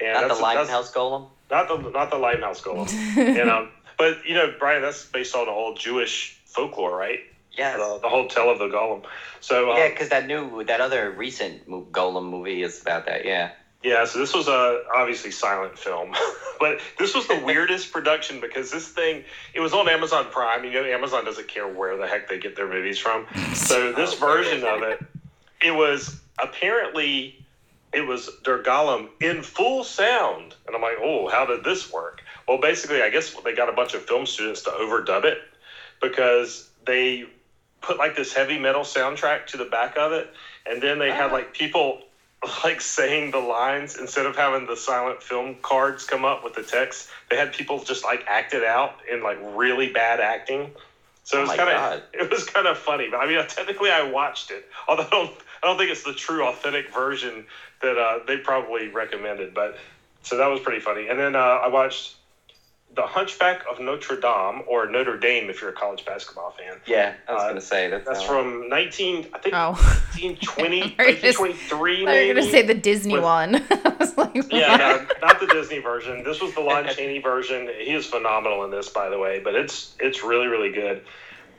And 0.00 0.12
Not 0.12 0.28
the 0.28 0.34
that's- 0.42 0.66
that's- 0.68 0.92
Golem? 0.92 1.28
not 1.50 1.66
the 1.68 1.78
not 1.90 2.10
the 2.10 2.18
Limehouse 2.18 2.60
Golem. 2.60 2.92
and 3.16 3.48
um, 3.48 3.70
but 3.98 4.24
you 4.26 4.34
know, 4.34 4.54
Brian, 4.58 4.82
that's 4.82 5.04
based 5.04 5.34
on 5.34 5.48
old 5.48 5.78
Jewish 5.78 6.38
folklore, 6.46 6.96
right? 6.96 7.20
Yeah, 7.52 7.76
The, 7.76 7.98
the 8.02 8.08
whole 8.08 8.28
tale 8.28 8.50
of 8.50 8.60
the 8.60 8.68
Golem. 8.68 9.04
So 9.40 9.72
um, 9.72 9.78
yeah, 9.78 9.88
because 9.88 10.10
that 10.10 10.26
new, 10.26 10.62
that 10.64 10.80
other 10.80 11.10
recent 11.10 11.68
Golem 11.68 12.30
movie 12.30 12.62
is 12.62 12.80
about 12.80 13.06
that, 13.06 13.24
yeah. 13.24 13.50
Yeah, 13.82 14.04
so 14.06 14.18
this 14.18 14.34
was 14.34 14.48
a 14.48 14.82
obviously 14.94 15.30
silent 15.30 15.78
film, 15.78 16.14
but 16.60 16.80
this 16.98 17.14
was 17.14 17.28
the 17.28 17.38
weirdest 17.44 17.92
production 17.92 18.40
because 18.40 18.70
this 18.70 18.88
thing 18.88 19.24
it 19.54 19.60
was 19.60 19.72
on 19.72 19.88
Amazon 19.88 20.26
Prime. 20.30 20.64
You 20.64 20.72
know, 20.72 20.84
Amazon 20.84 21.24
doesn't 21.24 21.48
care 21.48 21.68
where 21.68 21.96
the 21.96 22.06
heck 22.06 22.28
they 22.28 22.38
get 22.38 22.56
their 22.56 22.68
movies 22.68 22.98
from. 22.98 23.26
So 23.54 23.92
this 23.92 24.14
version 24.14 24.64
of 24.64 24.82
it, 24.82 25.00
it 25.62 25.72
was 25.72 26.20
apparently 26.38 27.44
it 27.92 28.02
was 28.02 28.30
Der 28.44 28.62
Golem 28.62 29.08
in 29.20 29.42
full 29.42 29.84
sound, 29.84 30.54
and 30.66 30.74
I'm 30.74 30.82
like, 30.82 30.98
oh, 31.00 31.28
how 31.28 31.44
did 31.46 31.64
this 31.64 31.92
work? 31.92 32.22
Well, 32.48 32.58
basically, 32.58 33.02
I 33.02 33.10
guess 33.10 33.34
they 33.44 33.52
got 33.52 33.68
a 33.68 33.72
bunch 33.72 33.92
of 33.92 34.02
film 34.04 34.24
students 34.24 34.62
to 34.62 34.70
overdub 34.70 35.24
it 35.24 35.38
because 36.00 36.66
they 36.86 37.24
put 37.82 37.98
like 37.98 38.16
this 38.16 38.32
heavy 38.32 38.58
metal 38.58 38.82
soundtrack 38.82 39.46
to 39.48 39.58
the 39.58 39.66
back 39.66 39.98
of 39.98 40.12
it, 40.12 40.30
and 40.64 40.82
then 40.82 40.98
they 40.98 41.10
had 41.10 41.30
like 41.30 41.52
people 41.52 42.00
like 42.64 42.80
saying 42.80 43.32
the 43.32 43.38
lines 43.38 43.96
instead 43.96 44.24
of 44.24 44.34
having 44.34 44.66
the 44.66 44.76
silent 44.76 45.22
film 45.22 45.56
cards 45.60 46.04
come 46.04 46.24
up 46.24 46.42
with 46.42 46.54
the 46.54 46.62
text. 46.62 47.08
They 47.28 47.36
had 47.36 47.52
people 47.52 47.82
just 47.84 48.02
like 48.02 48.24
act 48.26 48.54
it 48.54 48.64
out 48.64 48.94
in 49.12 49.22
like 49.22 49.38
really 49.42 49.92
bad 49.92 50.18
acting. 50.18 50.70
So 51.24 51.36
Oh 51.36 51.40
it 51.40 51.42
was 51.42 51.50
my 51.50 51.56
kind 51.58 51.70
of 51.94 52.02
it 52.14 52.30
was 52.30 52.44
kind 52.44 52.66
of 52.66 52.78
funny. 52.78 53.08
But 53.10 53.18
I 53.18 53.26
mean, 53.26 53.44
technically, 53.46 53.90
I 53.90 54.02
watched 54.02 54.50
it, 54.50 54.66
although 54.88 55.02
I 55.02 55.08
don't, 55.10 55.30
I 55.62 55.66
don't 55.66 55.76
think 55.76 55.90
it's 55.90 56.04
the 56.04 56.14
true 56.14 56.46
authentic 56.46 56.94
version 56.94 57.44
that 57.82 57.98
uh, 57.98 58.20
they 58.26 58.38
probably 58.38 58.88
recommended. 58.88 59.52
But 59.52 59.76
so 60.22 60.38
that 60.38 60.46
was 60.46 60.60
pretty 60.60 60.80
funny. 60.80 61.08
And 61.08 61.18
then 61.18 61.36
uh, 61.36 61.38
I 61.38 61.68
watched 61.68 62.14
The 62.94 63.02
Hunchback 63.02 63.62
of 63.70 63.78
Notre 63.80 64.16
Dame 64.18 64.62
or 64.66 64.86
Notre 64.90 65.16
Dame 65.18 65.50
if 65.50 65.60
you're 65.60 65.70
a 65.70 65.74
college 65.74 66.04
basketball 66.04 66.50
fan. 66.58 66.78
Yeah, 66.86 67.14
I 67.28 67.32
was 67.34 67.42
Uh, 67.42 67.44
going 67.46 67.54
to 67.56 67.60
say. 67.60 67.88
That's, 67.90 68.04
That's 68.06 68.20
uh, 68.20 68.26
from 68.26 68.68
19, 68.68 69.28
I 69.32 69.38
think 69.38 69.54
oh, 69.54 69.70
1920, 69.72 70.82
I 70.82 70.88
thought 70.88 70.98
you 70.98 71.04
were 71.06 71.12
just- 71.20 71.38
1923 71.40 71.46
I 71.46 71.68
thought 71.68 71.86
you 71.88 72.04
were 72.04 72.06
maybe. 72.06 72.40
gonna 72.40 72.50
say 72.50 72.62
the 72.62 72.74
Disney 72.74 73.14
With- 73.14 73.22
one. 73.22 73.54
I 73.70 73.96
was 74.00 74.16
like, 74.16 74.34
Yeah, 74.50 74.76
no, 74.76 75.06
not 75.26 75.38
the 75.38 75.46
Disney 75.46 75.78
version. 75.78 76.24
This 76.24 76.40
was 76.40 76.54
the 76.54 76.60
Lon 76.60 76.88
Chaney 76.94 77.20
version. 77.20 77.68
He 77.78 77.92
is 77.92 78.06
phenomenal 78.06 78.64
in 78.64 78.70
this, 78.72 78.88
by 78.88 79.08
the 79.10 79.18
way. 79.18 79.38
But 79.38 79.54
it's 79.54 79.94
it's 80.00 80.24
really 80.24 80.46
really 80.48 80.72
good. 80.72 81.02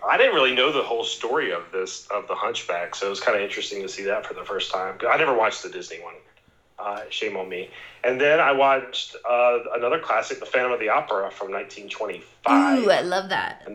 I 0.07 0.17
didn't 0.17 0.33
really 0.33 0.55
know 0.55 0.71
the 0.71 0.81
whole 0.83 1.03
story 1.03 1.51
of 1.51 1.63
this 1.71 2.07
of 2.07 2.27
the 2.27 2.35
Hunchback, 2.35 2.95
so 2.95 3.07
it 3.07 3.09
was 3.09 3.19
kind 3.19 3.37
of 3.37 3.43
interesting 3.43 3.81
to 3.81 3.89
see 3.89 4.03
that 4.03 4.25
for 4.25 4.33
the 4.33 4.43
first 4.43 4.71
time. 4.71 4.97
I 5.09 5.17
never 5.17 5.33
watched 5.33 5.61
the 5.63 5.69
Disney 5.69 5.99
one. 6.01 6.15
Uh, 6.79 7.01
shame 7.09 7.35
on 7.35 7.49
me. 7.49 7.69
And 8.03 8.21
then 8.21 8.39
I 8.39 8.53
watched 8.53 9.15
uh, 9.29 9.59
another 9.75 9.99
classic, 9.99 10.39
The 10.39 10.45
Phantom 10.45 10.71
of 10.71 10.79
the 10.79 10.89
Opera 10.89 11.29
from 11.29 11.51
1925. 11.51 12.79
Ooh, 12.83 12.89
I 12.89 13.01
love 13.01 13.29
that. 13.29 13.67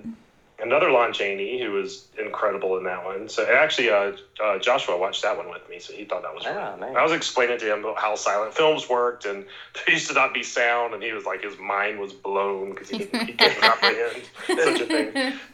Another 0.58 0.90
Lon 0.90 1.12
Chaney, 1.12 1.60
who 1.60 1.72
was 1.72 2.06
incredible 2.18 2.78
in 2.78 2.84
that 2.84 3.04
one. 3.04 3.28
So 3.28 3.44
actually, 3.44 3.90
uh, 3.90 4.12
uh, 4.42 4.58
Joshua 4.58 4.96
watched 4.96 5.22
that 5.22 5.36
one 5.36 5.50
with 5.50 5.68
me, 5.68 5.78
so 5.80 5.92
he 5.92 6.04
thought 6.04 6.22
that 6.22 6.34
was. 6.34 6.44
Oh, 6.46 6.54
really- 6.54 6.80
nice. 6.92 6.96
I 6.96 7.02
was 7.02 7.12
explaining 7.12 7.58
to 7.58 7.74
him 7.74 7.84
how 7.98 8.14
silent 8.14 8.54
films 8.54 8.88
worked, 8.88 9.26
and 9.26 9.44
there 9.74 9.94
used 9.94 10.08
to 10.08 10.14
not 10.14 10.32
be 10.32 10.42
sound, 10.42 10.94
and 10.94 11.02
he 11.02 11.12
was 11.12 11.26
like, 11.26 11.42
his 11.42 11.58
mind 11.58 11.98
was 11.98 12.14
blown 12.14 12.70
because 12.70 12.88
he, 12.88 12.98
he 12.98 13.04
couldn't 13.04 13.36
comprehend 13.60 14.22
such 14.46 14.80
a 14.80 14.86
thing. 14.86 15.32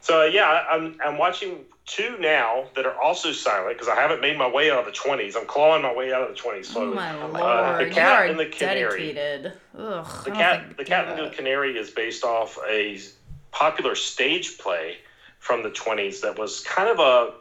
So 0.00 0.22
uh, 0.22 0.24
yeah, 0.24 0.64
I'm 0.68 0.98
I'm 1.04 1.16
watching 1.16 1.60
two 1.86 2.16
now 2.18 2.64
that 2.76 2.86
are 2.86 3.00
also 3.00 3.32
silent 3.32 3.76
because 3.76 3.88
I 3.88 3.96
haven't 3.96 4.20
made 4.20 4.38
my 4.38 4.48
way 4.48 4.70
out 4.70 4.78
of 4.80 4.84
the 4.86 4.92
20s. 4.92 5.36
I'm 5.36 5.46
clawing 5.46 5.82
my 5.82 5.92
way 5.92 6.12
out 6.12 6.22
of 6.22 6.28
the 6.34 6.40
20s 6.40 6.72
Oh 6.76 6.94
my 6.94 7.10
Uh, 7.12 7.26
lord, 7.28 7.80
the 7.80 7.88
you 7.88 7.94
cat 7.94 8.30
and 8.30 8.38
the 8.38 8.46
canary. 8.46 9.12
dedicated. 9.12 9.52
Ugh, 9.76 10.24
The 10.24 10.30
cat, 10.30 10.76
the 10.76 10.84
cat 10.84 11.08
and 11.08 11.26
the 11.30 11.34
canary 11.34 11.76
is 11.76 11.90
based 11.90 12.24
off 12.24 12.58
a 12.68 12.98
popular 13.50 13.94
stage 13.94 14.58
play 14.58 14.98
from 15.38 15.62
the 15.62 15.70
20s 15.70 16.20
that 16.20 16.38
was 16.38 16.60
kind 16.60 16.88
of 16.88 16.98
a. 17.00 17.34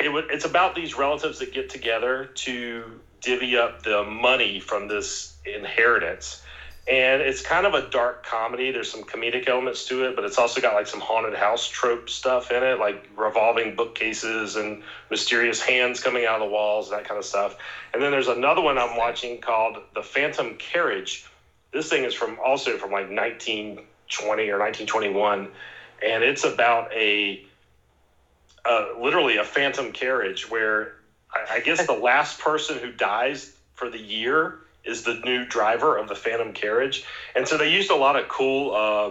It 0.00 0.08
was, 0.08 0.24
it's 0.30 0.44
about 0.44 0.74
these 0.74 0.98
relatives 0.98 1.38
that 1.38 1.52
get 1.52 1.70
together 1.70 2.24
to 2.34 3.00
divvy 3.20 3.56
up 3.56 3.84
the 3.84 4.02
money 4.02 4.58
from 4.58 4.88
this 4.88 5.36
inheritance, 5.44 6.42
and 6.88 7.22
it's 7.22 7.40
kind 7.40 7.64
of 7.64 7.74
a 7.74 7.88
dark 7.90 8.26
comedy. 8.26 8.72
There's 8.72 8.90
some 8.90 9.04
comedic 9.04 9.48
elements 9.48 9.86
to 9.86 10.04
it, 10.04 10.16
but 10.16 10.24
it's 10.24 10.38
also 10.38 10.60
got 10.60 10.74
like 10.74 10.88
some 10.88 11.00
haunted 11.00 11.34
house 11.34 11.68
trope 11.68 12.10
stuff 12.10 12.50
in 12.50 12.62
it, 12.62 12.80
like 12.80 13.08
revolving 13.16 13.76
bookcases 13.76 14.56
and 14.56 14.82
mysterious 15.08 15.62
hands 15.62 16.00
coming 16.00 16.24
out 16.24 16.42
of 16.42 16.48
the 16.48 16.52
walls, 16.52 16.90
that 16.90 17.04
kind 17.04 17.18
of 17.18 17.24
stuff. 17.24 17.56
And 17.94 18.02
then 18.02 18.10
there's 18.10 18.26
another 18.28 18.62
one 18.62 18.78
I'm 18.78 18.96
watching 18.96 19.40
called 19.40 19.78
The 19.94 20.02
Phantom 20.02 20.56
Carriage. 20.56 21.24
This 21.70 21.88
thing 21.88 22.02
is 22.02 22.14
from 22.14 22.38
also 22.44 22.76
from 22.78 22.90
like 22.90 23.08
1920 23.08 24.48
or 24.48 24.58
1921, 24.58 25.48
and 26.04 26.24
it's 26.24 26.42
about 26.42 26.92
a 26.92 27.46
literally 28.98 29.36
a 29.36 29.44
phantom 29.44 29.92
carriage 29.92 30.50
where 30.50 30.94
I, 31.32 31.56
I 31.56 31.60
guess 31.60 31.86
the 31.86 31.92
last 31.92 32.40
person 32.40 32.78
who 32.78 32.90
dies 32.90 33.52
for 33.74 33.88
the 33.88 33.98
year 33.98 34.58
is 34.84 35.02
the 35.02 35.14
new 35.24 35.44
driver 35.44 35.96
of 35.96 36.08
the 36.08 36.14
phantom 36.14 36.52
carriage, 36.52 37.02
and 37.34 37.46
so 37.46 37.56
they 37.56 37.66
used 37.68 37.90
a 37.90 37.96
lot 37.96 38.16
of 38.16 38.28
cool 38.28 38.72
uh, 38.74 39.10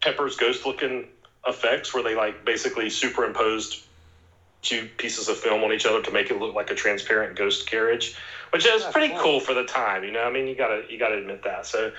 Pepper's 0.00 0.36
ghost 0.36 0.66
looking 0.66 1.06
effects 1.46 1.94
where 1.94 2.02
they 2.02 2.14
like 2.14 2.44
basically 2.44 2.90
superimposed 2.90 3.78
two 4.60 4.86
pieces 4.96 5.28
of 5.28 5.38
film 5.38 5.62
on 5.62 5.72
each 5.72 5.86
other 5.86 6.00
to 6.00 6.10
make 6.10 6.30
it 6.30 6.34
look 6.36 6.52
like 6.54 6.70
a 6.70 6.74
transparent 6.74 7.36
ghost 7.36 7.64
carriage, 7.66 8.12
which 8.50 8.66
is 8.66 8.82
That's 8.82 8.92
pretty 8.92 9.08
cool. 9.14 9.22
cool 9.22 9.40
for 9.40 9.54
the 9.54 9.62
time. 9.62 10.04
You 10.04 10.10
know, 10.10 10.22
I 10.24 10.30
mean, 10.30 10.46
you 10.46 10.54
gotta 10.56 10.82
you 10.88 10.98
gotta 10.98 11.16
admit 11.16 11.42
that. 11.42 11.64
So, 11.66 11.90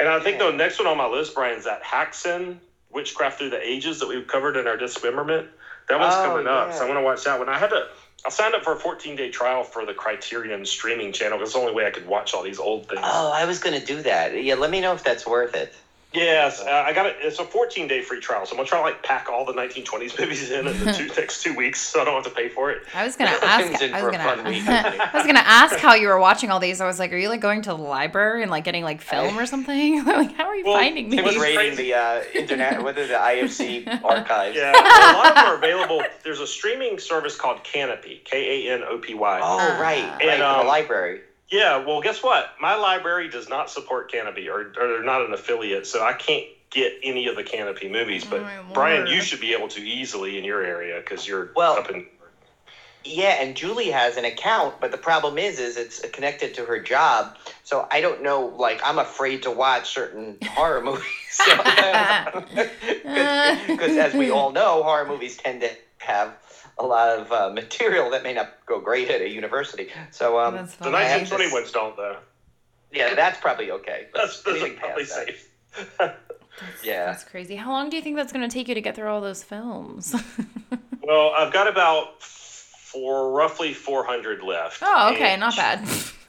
and 0.00 0.08
I 0.08 0.18
think 0.20 0.38
Yeah. 0.38 0.46
the 0.46 0.52
next 0.52 0.78
one 0.78 0.88
on 0.88 0.96
my 0.96 1.06
list, 1.06 1.34
Brian, 1.34 1.56
is 1.58 1.64
that 1.64 1.82
Häxan 1.82 2.58
Witchcraft 2.90 3.38
Through 3.38 3.50
the 3.50 3.66
Ages 3.66 4.00
that 4.00 4.08
we've 4.08 4.26
covered 4.26 4.56
in 4.56 4.66
our 4.66 4.76
dismemberment. 4.76 5.46
That 5.88 6.00
one's 6.00 6.14
Oh, 6.16 6.22
coming 6.24 6.46
up, 6.46 6.72
so. 6.72 6.82
I'm 6.82 6.88
gonna 6.88 7.02
watch 7.02 7.24
that 7.24 7.38
one. 7.38 7.48
I 7.48 7.56
had 7.58 7.70
to 7.70 7.86
I 8.26 8.30
signed 8.30 8.54
up 8.54 8.64
for 8.64 8.72
a 8.72 8.76
14 8.76 9.16
day 9.16 9.30
trial 9.30 9.64
for 9.64 9.86
the 9.86 9.94
Criterion 9.94 10.64
streaming 10.64 11.12
channel. 11.12 11.40
It's 11.42 11.52
the 11.52 11.58
only 11.58 11.72
way 11.72 11.86
I 11.86 11.90
could 11.90 12.06
watch 12.06 12.34
all 12.34 12.42
these 12.42 12.58
old 12.58 12.86
things. 12.86 13.00
Oh, 13.04 13.30
I 13.30 13.44
was 13.44 13.58
gonna 13.58 13.84
do 13.84 14.02
that. 14.02 14.42
Yeah, 14.42 14.54
let 14.54 14.70
me 14.70 14.80
know 14.80 14.92
if 14.92 15.02
that's 15.02 15.26
worth 15.26 15.54
it. 15.54 15.72
Yes, 16.14 16.62
uh, 16.62 16.70
I 16.86 16.94
got 16.94 17.04
it. 17.04 17.16
It's 17.20 17.38
a 17.38 17.44
14 17.44 17.86
day 17.86 18.00
free 18.00 18.18
trial, 18.18 18.46
so 18.46 18.52
I'm 18.52 18.56
gonna 18.56 18.66
try 18.68 18.78
to 18.78 18.82
like 18.84 19.02
pack 19.02 19.28
all 19.28 19.44
the 19.44 19.52
1920s 19.52 20.18
movies 20.18 20.50
in 20.50 20.66
in 20.66 20.78
the 20.82 20.92
two 20.96 21.06
next 21.08 21.42
two 21.42 21.54
weeks, 21.54 21.80
so 21.80 22.00
I 22.00 22.04
don't 22.06 22.14
have 22.14 22.24
to 22.24 22.30
pay 22.30 22.48
for 22.48 22.70
it. 22.70 22.82
I 22.94 23.04
was 23.04 23.14
gonna 23.14 23.30
ask. 23.42 23.82
I 23.82 24.02
was 24.02 24.16
gonna. 24.16 24.42
week. 24.48 24.62
I 24.68 25.10
was 25.12 25.26
gonna 25.26 25.40
ask 25.44 25.76
how 25.76 25.92
you 25.94 26.08
were 26.08 26.18
watching 26.18 26.50
all 26.50 26.60
these. 26.60 26.80
I 26.80 26.86
was 26.86 26.98
like, 26.98 27.12
are 27.12 27.16
you 27.18 27.28
like 27.28 27.42
going 27.42 27.60
to 27.62 27.68
the 27.70 27.76
library 27.76 28.40
and 28.40 28.50
like 28.50 28.64
getting 28.64 28.84
like 28.84 29.02
film 29.02 29.38
or 29.38 29.44
something? 29.44 30.02
like, 30.06 30.32
how 30.34 30.46
are 30.46 30.56
you 30.56 30.64
Well, 30.64 30.76
finding 30.78 31.12
it 31.12 31.16
Tim 31.16 31.24
was 31.26 31.36
raiding 31.36 31.76
the 31.76 31.92
uh, 31.92 32.22
internet, 32.34 32.82
whether 32.82 33.06
the 33.06 33.12
IFC 33.14 34.02
archives. 34.02 34.56
Yeah, 34.56 34.72
a 34.72 35.12
lot 35.12 35.26
of 35.28 35.34
them 35.34 35.44
are 35.44 35.56
available. 35.56 36.02
There's 36.24 36.40
a 36.40 36.46
streaming 36.46 36.98
service 36.98 37.36
called 37.36 37.62
Kanopy, 37.64 38.24
K 38.24 38.66
A 38.66 38.74
N 38.74 38.82
O 38.82 38.96
P 38.96 39.12
Y. 39.12 39.40
Oh, 39.42 39.58
Ah. 39.60 39.78
right, 39.78 39.98
And, 39.98 40.20
right, 40.28 40.36
in 40.36 40.40
um, 40.42 40.58
the 40.60 40.64
library. 40.64 41.20
Yeah, 41.50 41.84
well, 41.84 42.00
guess 42.02 42.22
what? 42.22 42.50
My 42.60 42.74
library 42.74 43.28
does 43.28 43.48
not 43.48 43.70
support 43.70 44.12
Kanopy, 44.12 44.48
or, 44.48 44.72
or 44.78 44.88
they're 44.88 45.02
not 45.02 45.22
an 45.24 45.32
affiliate, 45.32 45.86
so 45.86 46.04
I 46.04 46.12
can't 46.12 46.44
get 46.70 46.92
any 47.02 47.26
of 47.28 47.36
the 47.36 47.44
Kanopy 47.44 47.90
movies. 47.90 48.24
But 48.24 48.40
Oh, 48.40 48.66
Brian, 48.74 49.06
you 49.06 49.22
should 49.22 49.40
be 49.40 49.54
able 49.54 49.68
to 49.68 49.80
easily 49.80 50.36
in 50.36 50.44
your 50.44 50.62
area 50.62 51.00
because 51.00 51.26
you're 51.26 51.50
Well- 51.56 51.78
up 51.78 51.90
in. 51.90 52.06
Yeah, 53.04 53.40
and 53.40 53.56
Julie 53.56 53.90
has 53.90 54.16
an 54.18 54.26
account, 54.26 54.80
but 54.80 54.90
the 54.90 54.98
problem 54.98 55.38
is, 55.38 55.58
is 55.58 55.76
it's 55.78 56.00
connected 56.10 56.54
to 56.54 56.66
her 56.66 56.78
job. 56.80 57.36
So 57.64 57.88
I 57.90 58.02
don't 58.02 58.22
know. 58.22 58.44
Like, 58.46 58.80
I'm 58.84 58.98
afraid 58.98 59.44
to 59.44 59.50
watch 59.50 59.88
certain 59.94 60.36
horror 60.44 60.82
movies. 60.82 61.04
Because, 63.66 63.96
as 63.96 64.12
we 64.12 64.30
all 64.30 64.50
know, 64.50 64.82
horror 64.82 65.06
movies 65.06 65.38
tend 65.38 65.62
to 65.62 65.70
have 65.98 66.34
a 66.80 66.84
lot 66.86 67.18
of 67.18 67.32
uh, 67.32 67.50
material 67.52 68.10
that 68.10 68.22
may 68.22 68.32
not 68.34 68.54
go 68.66 68.80
great 68.80 69.10
at 69.10 69.20
a 69.20 69.28
university. 69.28 69.88
So, 70.10 70.38
um, 70.38 70.54
The 70.56 70.66
funny. 70.66 70.96
I 70.96 71.02
have 71.04 71.20
1920 71.30 71.44
this- 71.44 71.52
ones 71.52 71.72
don't 71.72 71.96
though. 71.96 72.16
yeah, 72.92 73.14
that's 73.14 73.40
probably 73.40 73.70
okay. 73.72 74.06
That's, 74.14 74.42
that's 74.42 74.58
probably 74.58 74.76
past 74.76 74.96
that- 74.98 75.26
safe. 75.26 75.50
That's- 75.98 76.16
Yeah. 76.82 77.06
that's 77.06 77.24
crazy. 77.24 77.56
How 77.56 77.70
long 77.72 77.88
do 77.90 77.96
you 77.96 78.02
think 78.02 78.16
that's 78.16 78.32
gonna 78.32 78.48
take 78.48 78.68
you 78.68 78.74
to 78.74 78.80
get 78.80 78.94
through 78.96 79.08
all 79.08 79.20
those 79.20 79.42
films? 79.42 80.14
well, 81.02 81.30
I've 81.36 81.52
got 81.52 81.68
about 81.68 82.22
for 82.22 83.30
roughly 83.32 83.74
400 83.74 84.42
left. 84.42 84.78
oh, 84.82 85.12
okay, 85.14 85.36
not 85.36 85.54
bad. 85.56 85.86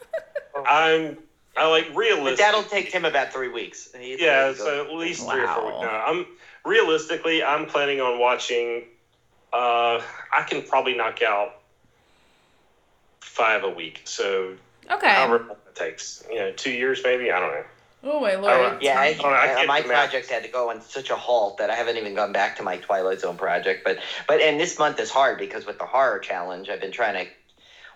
I'm 0.67 1.17
I 1.57 1.67
like 1.67 1.87
But 1.89 1.95
realistic. 1.97 2.37
that'll 2.39 2.63
take 2.63 2.91
Tim 2.91 3.05
about 3.05 3.33
three 3.33 3.49
weeks. 3.49 3.89
He- 3.99 4.17
Yeah, 4.23 4.45
he'll- 4.53 4.55
so 4.55 4.85
at 4.85 4.93
least 4.93 5.27
three 5.27 5.41
or 5.41 5.47
four 5.47 5.63
Wow. 5.63 5.67
weeks. 5.67 5.81
No, 5.81 5.89
I'm 5.89 6.25
realistically, 6.65 7.43
I'm 7.43 7.65
planning 7.65 7.99
on 8.01 8.19
watching. 8.19 8.83
Uh, 9.51 9.99
I 10.31 10.43
can 10.47 10.61
probably 10.61 10.93
knock 10.93 11.21
out 11.21 11.51
five 13.21 13.63
a 13.63 13.69
week. 13.69 14.01
So 14.03 14.55
Okay. 14.89 15.07
however 15.07 15.41
long 15.47 15.57
it 15.67 15.75
takes, 15.75 16.23
you 16.29 16.37
know, 16.39 16.51
two 16.51 16.71
years 16.71 17.01
maybe. 17.03 17.31
I 17.31 17.39
don't 17.39 17.51
know. 17.51 17.63
Oh 18.01 18.21
my 18.21 18.35
lord. 18.35 18.57
lord. 18.59 18.77
Yeah, 18.81 18.99
I, 18.99 19.15
Oh, 19.21 19.27
I 19.27 19.49
uh, 19.49 19.55
can't 19.55 19.67
my 19.67 19.81
project 19.81 20.29
had 20.29 20.43
to 20.43 20.49
go 20.49 20.69
on 20.69 20.81
such 20.81 21.09
a 21.09 21.15
halt 21.15 21.57
that 21.57 21.69
I 21.69 21.75
haven't 21.75 21.97
even 21.97 22.13
gone 22.13 22.31
back 22.31 22.55
to 22.57 22.63
my 22.63 22.77
Twilight 22.77 23.19
Zone 23.19 23.37
project. 23.37 23.83
But 23.83 23.97
but 24.27 24.39
and 24.39 24.59
this 24.59 24.79
month 24.79 24.99
is 24.99 25.09
hard 25.09 25.37
because 25.37 25.65
with 25.65 25.77
the 25.79 25.85
horror 25.85 26.19
challenge, 26.19 26.69
I've 26.69 26.79
been 26.79 26.91
trying 26.91 27.15
to 27.25 27.29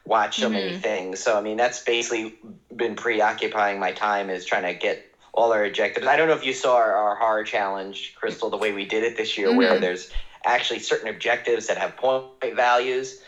watch 0.06 0.39
so 0.39 0.50
many 0.50 0.72
Mhm. 0.74 0.82
things. 0.82 1.20
So 1.22 1.38
I 1.38 1.42
mean, 1.42 1.56
that's 1.56 1.80
basically 1.80 2.34
been 2.76 2.96
preoccupying 2.96 3.80
my 3.80 3.94
time 3.94 4.30
is 4.30 4.44
trying 4.44 4.63
to 4.63 4.74
get 4.74 5.02
all 5.34 5.54
our 5.54 5.63
objectives. 5.63 6.06
I 6.06 6.18
don't 6.18 6.28
know 6.28 6.36
if 6.36 6.44
you 6.46 6.54
saw 6.54 6.76
our, 6.76 6.94
our 6.94 7.16
horror 7.16 7.44
challenge, 7.44 8.13
Crystal, 8.16 8.50
the 8.50 8.58
way 8.58 8.72
we 8.74 8.86
did 8.86 9.04
it 9.04 9.16
this 9.16 9.38
year, 9.38 9.52
where 9.54 9.78
Mhm. 9.78 9.82
there's 9.82 10.10
actually 10.45 10.79
certain 10.79 11.08
objectives 11.08 11.67
that 11.67 11.77
have 11.77 11.95
point 11.97 12.56
values. 12.56 13.21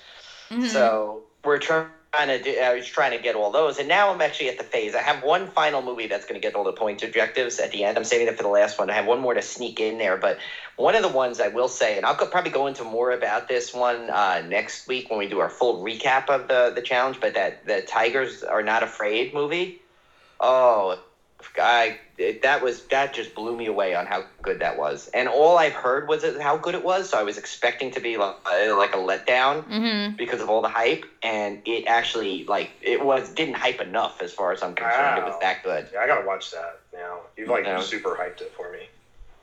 Mhm. 0.50 0.68
So 0.68 1.24
we're 1.44 1.60
trying 1.60 1.88
to 2.28 2.42
do, 2.42 2.58
I 2.58 2.74
was 2.74 2.88
trying 2.88 3.12
to 3.12 3.18
get 3.18 3.36
all 3.36 3.52
those, 3.52 3.78
and 3.78 3.88
now 3.88 4.12
I'm 4.14 4.22
actually 4.22 4.50
at 4.50 4.58
the 4.58 4.64
phase. 4.64 4.96
I 4.96 5.02
have 5.02 5.22
one 5.24 5.48
final 5.48 5.82
movie 5.82 6.08
that's 6.08 6.26
going 6.26 6.40
to 6.40 6.46
get 6.46 6.56
all 6.56 6.64
the 6.64 6.72
point 6.72 7.04
objectives 7.04 7.60
at 7.60 7.72
the 7.72 7.84
end. 7.84 7.98
I'm 7.98 8.06
saving 8.06 8.28
it 8.28 8.38
for 8.38 8.44
the 8.44 8.50
last 8.50 8.80
one. 8.80 8.90
I 8.90 8.94
have 8.94 9.06
one 9.06 9.20
more 9.20 9.34
to 9.34 9.42
sneak 9.42 9.80
in 9.80 9.98
there, 9.98 10.16
but 10.16 10.38
one 10.78 10.96
of 10.96 11.02
the 11.02 11.10
ones 11.10 11.40
I 11.40 11.50
will 11.50 11.68
say, 11.68 11.98
and 11.98 12.06
I'll 12.06 12.16
go, 12.16 12.26
probably 12.26 12.52
go 12.52 12.68
into 12.68 12.84
more 12.84 13.12
about 13.12 13.48
this 13.48 13.74
one 13.74 14.10
uh, 14.10 14.42
next 14.48 14.88
week 14.88 15.10
when 15.10 15.20
we 15.20 15.28
do 15.28 15.40
our 15.40 15.50
full 15.50 15.84
recap 15.84 16.30
of 16.30 16.48
the 16.48 16.72
the 16.74 16.82
challenge. 16.82 17.20
But 17.20 17.34
that 17.34 17.66
the 17.66 17.82
Tigers 17.82 18.44
Are 18.44 18.64
Not 18.64 18.84
Afraid 18.84 19.34
movie, 19.34 19.82
oh, 20.40 20.98
I 21.60 21.98
it, 22.18 22.44
that 22.44 22.62
was 22.64 22.84
that 22.88 23.14
just 23.14 23.36
blew 23.36 23.56
me 23.56 23.66
away 23.68 23.94
on 23.96 24.06
how 24.06 24.24
good 24.42 24.60
that 24.60 24.78
was, 24.78 25.10
and 25.14 25.28
all 25.28 25.58
I've 25.58 25.74
heard 25.74 26.08
was 26.08 26.24
how 26.42 26.58
good 26.58 26.76
it 26.76 26.84
was. 26.84 27.10
So 27.10 27.20
I 27.20 27.24
was 27.24 27.38
expecting 27.38 27.92
to 27.92 28.00
be 28.00 28.18
like, 28.18 28.36
like 28.46 28.94
a 28.96 28.98
letdown 28.98 29.64
Mhm. 29.68 30.18
because 30.18 30.42
of 30.42 30.50
all 30.50 30.62
the 30.62 30.70
hype, 30.70 31.04
and 31.24 31.62
it 31.66 31.86
actually 31.88 32.46
like 32.46 32.72
it 32.82 33.04
was 33.04 33.30
didn't 33.30 33.56
hype 33.56 33.82
enough 33.82 34.22
as 34.22 34.34
far 34.34 34.52
as 34.52 34.64
I'm 34.64 34.76
concerned. 34.76 35.18
It 35.20 35.26
was 35.26 35.40
that 35.42 35.64
good. 35.64 35.90
Yeah, 35.94 36.00
I 36.02 36.08
gotta 36.08 36.26
watch 36.26 36.52
that 36.52 36.80
now. 36.94 37.20
You've 37.38 37.50
like 37.50 37.64
No. 37.66 37.82
super 37.82 38.16
hyped 38.16 38.42
it 38.42 38.54
for 38.56 38.72
me. 38.72 38.88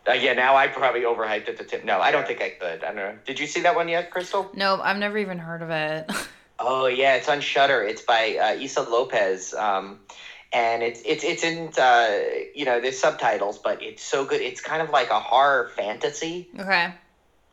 Uh, 0.08 0.12
yeah, 0.14 0.32
now 0.32 0.56
I 0.56 0.66
probably 0.66 1.02
overhyped 1.02 1.46
it 1.48 1.58
to 1.58 1.64
tip. 1.64 1.84
No, 1.84 2.00
I 2.00 2.10
don't 2.10 2.26
think 2.26 2.42
I 2.42 2.50
could. 2.50 2.82
I 2.82 2.86
don't 2.88 2.96
know. 2.96 3.18
Did 3.24 3.38
you 3.38 3.46
see 3.46 3.60
that 3.60 3.76
one 3.76 3.86
yet, 3.88 4.10
Crystal? 4.10 4.50
No, 4.52 4.80
I've 4.82 4.96
never 4.98 5.16
even 5.18 5.38
heard 5.38 5.62
of 5.62 5.70
it. 5.70 6.10
Oh 6.64 6.86
yeah, 6.86 7.16
it's 7.16 7.28
on 7.28 7.40
Shudder. 7.40 7.82
It's 7.82 8.02
by 8.02 8.36
uh, 8.36 8.52
Issa 8.62 8.82
Lopez, 8.82 9.52
um, 9.52 9.98
and 10.52 10.82
it's 10.82 11.00
it's 11.04 11.24
it's 11.24 11.44
in 11.44 11.70
uh, 11.78 12.18
you 12.54 12.64
know 12.64 12.80
there's 12.80 12.98
subtitles, 12.98 13.58
but 13.58 13.82
it's 13.82 14.02
so 14.02 14.24
good. 14.24 14.40
It's 14.40 14.60
kind 14.60 14.82
of 14.82 14.90
like 14.90 15.10
a 15.10 15.20
horror 15.20 15.68
fantasy. 15.76 16.48
okay. 16.58 16.92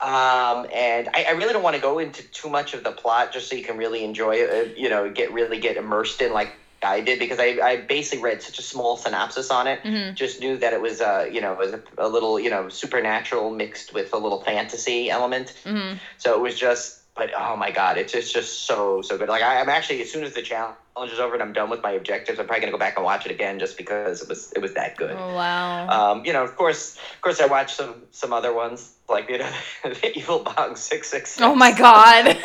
Um, 0.02 0.66
and 0.74 1.10
I, 1.14 1.26
I 1.28 1.32
really 1.32 1.52
don't 1.52 1.64
want 1.64 1.76
to 1.76 1.82
go 1.82 2.00
into 2.00 2.24
too 2.24 2.50
much 2.50 2.74
of 2.74 2.84
the 2.84 2.92
plot, 2.92 3.34
just 3.34 3.50
so 3.50 3.56
you 3.56 3.64
can 3.64 3.76
really 3.76 4.04
enjoy 4.06 4.36
it. 4.36 4.50
uh, 4.50 4.72
You 4.76 4.90
know, 4.90 5.10
get 5.10 5.32
really 5.34 5.60
get 5.60 5.76
immersed 5.76 6.22
in 6.22 6.32
like 6.32 6.54
I 6.82 7.02
did 7.02 7.20
because 7.20 7.40
I 7.40 7.58
I 7.62 7.76
basically 7.76 8.24
read 8.24 8.42
such 8.42 8.60
a 8.60 8.62
small 8.62 8.96
synopsis 8.96 9.52
on 9.52 9.68
it. 9.68 9.80
hmm 9.84 10.12
Just 10.14 10.40
knew 10.40 10.58
that 10.58 10.72
it 10.72 10.80
was 10.80 11.02
uh 11.02 11.28
you 11.30 11.42
know 11.42 11.52
it 11.52 11.58
was 11.58 11.74
a, 11.74 11.82
a 11.98 12.08
little 12.08 12.40
you 12.40 12.50
know 12.50 12.70
supernatural 12.70 13.52
mixed 13.52 13.94
with 13.94 14.14
a 14.14 14.18
little 14.18 14.40
fantasy 14.40 15.10
element. 15.10 15.54
hmm 15.66 15.94
So 16.18 16.34
it 16.36 16.40
was 16.40 16.56
just, 16.58 17.00
but 17.16 17.32
oh 17.38 17.58
my 17.58 17.72
god, 17.72 17.98
it's 17.98 18.14
just 18.14 18.32
just 18.34 18.66
so 18.66 19.02
so 19.02 19.18
good. 19.18 19.28
Like 19.28 19.44
I, 19.44 19.60
I'm 19.60 19.68
actually 19.70 20.02
as 20.02 20.10
soon 20.10 20.24
as 20.24 20.34
the 20.34 20.42
challenge 20.42 20.76
is 21.08 21.20
over 21.20 21.34
and 21.34 21.42
I'm 21.42 21.54
done 21.54 21.70
with 21.70 21.82
my 21.82 21.92
objectives, 21.92 22.40
I'm 22.40 22.46
probably 22.46 22.62
gonna 22.62 22.72
go 22.74 22.78
back 22.78 22.96
and 22.98 23.06
watch 23.06 23.26
it 23.26 23.32
again 23.32 23.60
just 23.60 23.78
because 23.78 24.22
it 24.22 24.28
was 24.28 24.52
it 24.54 24.60
was 24.60 24.74
that 24.74 24.98
good. 24.98 25.16
Oh 25.18 25.34
wow. 25.36 25.88
Um, 26.12 26.26
you 26.26 26.34
know, 26.34 26.44
of 26.44 26.56
course, 26.56 26.98
of 27.16 27.22
course, 27.22 27.40
I 27.40 27.46
watched 27.46 27.76
some 27.78 27.96
some 28.12 28.34
other 28.34 28.52
ones 28.54 28.94
like 29.08 29.30
you 29.30 29.38
know, 29.38 29.52
the 29.84 30.18
Evil 30.18 30.40
Bong 30.40 30.76
Six 30.76 31.10
Six. 31.10 31.40
oh 31.40 31.56
my 31.56 31.72
god. 31.72 32.36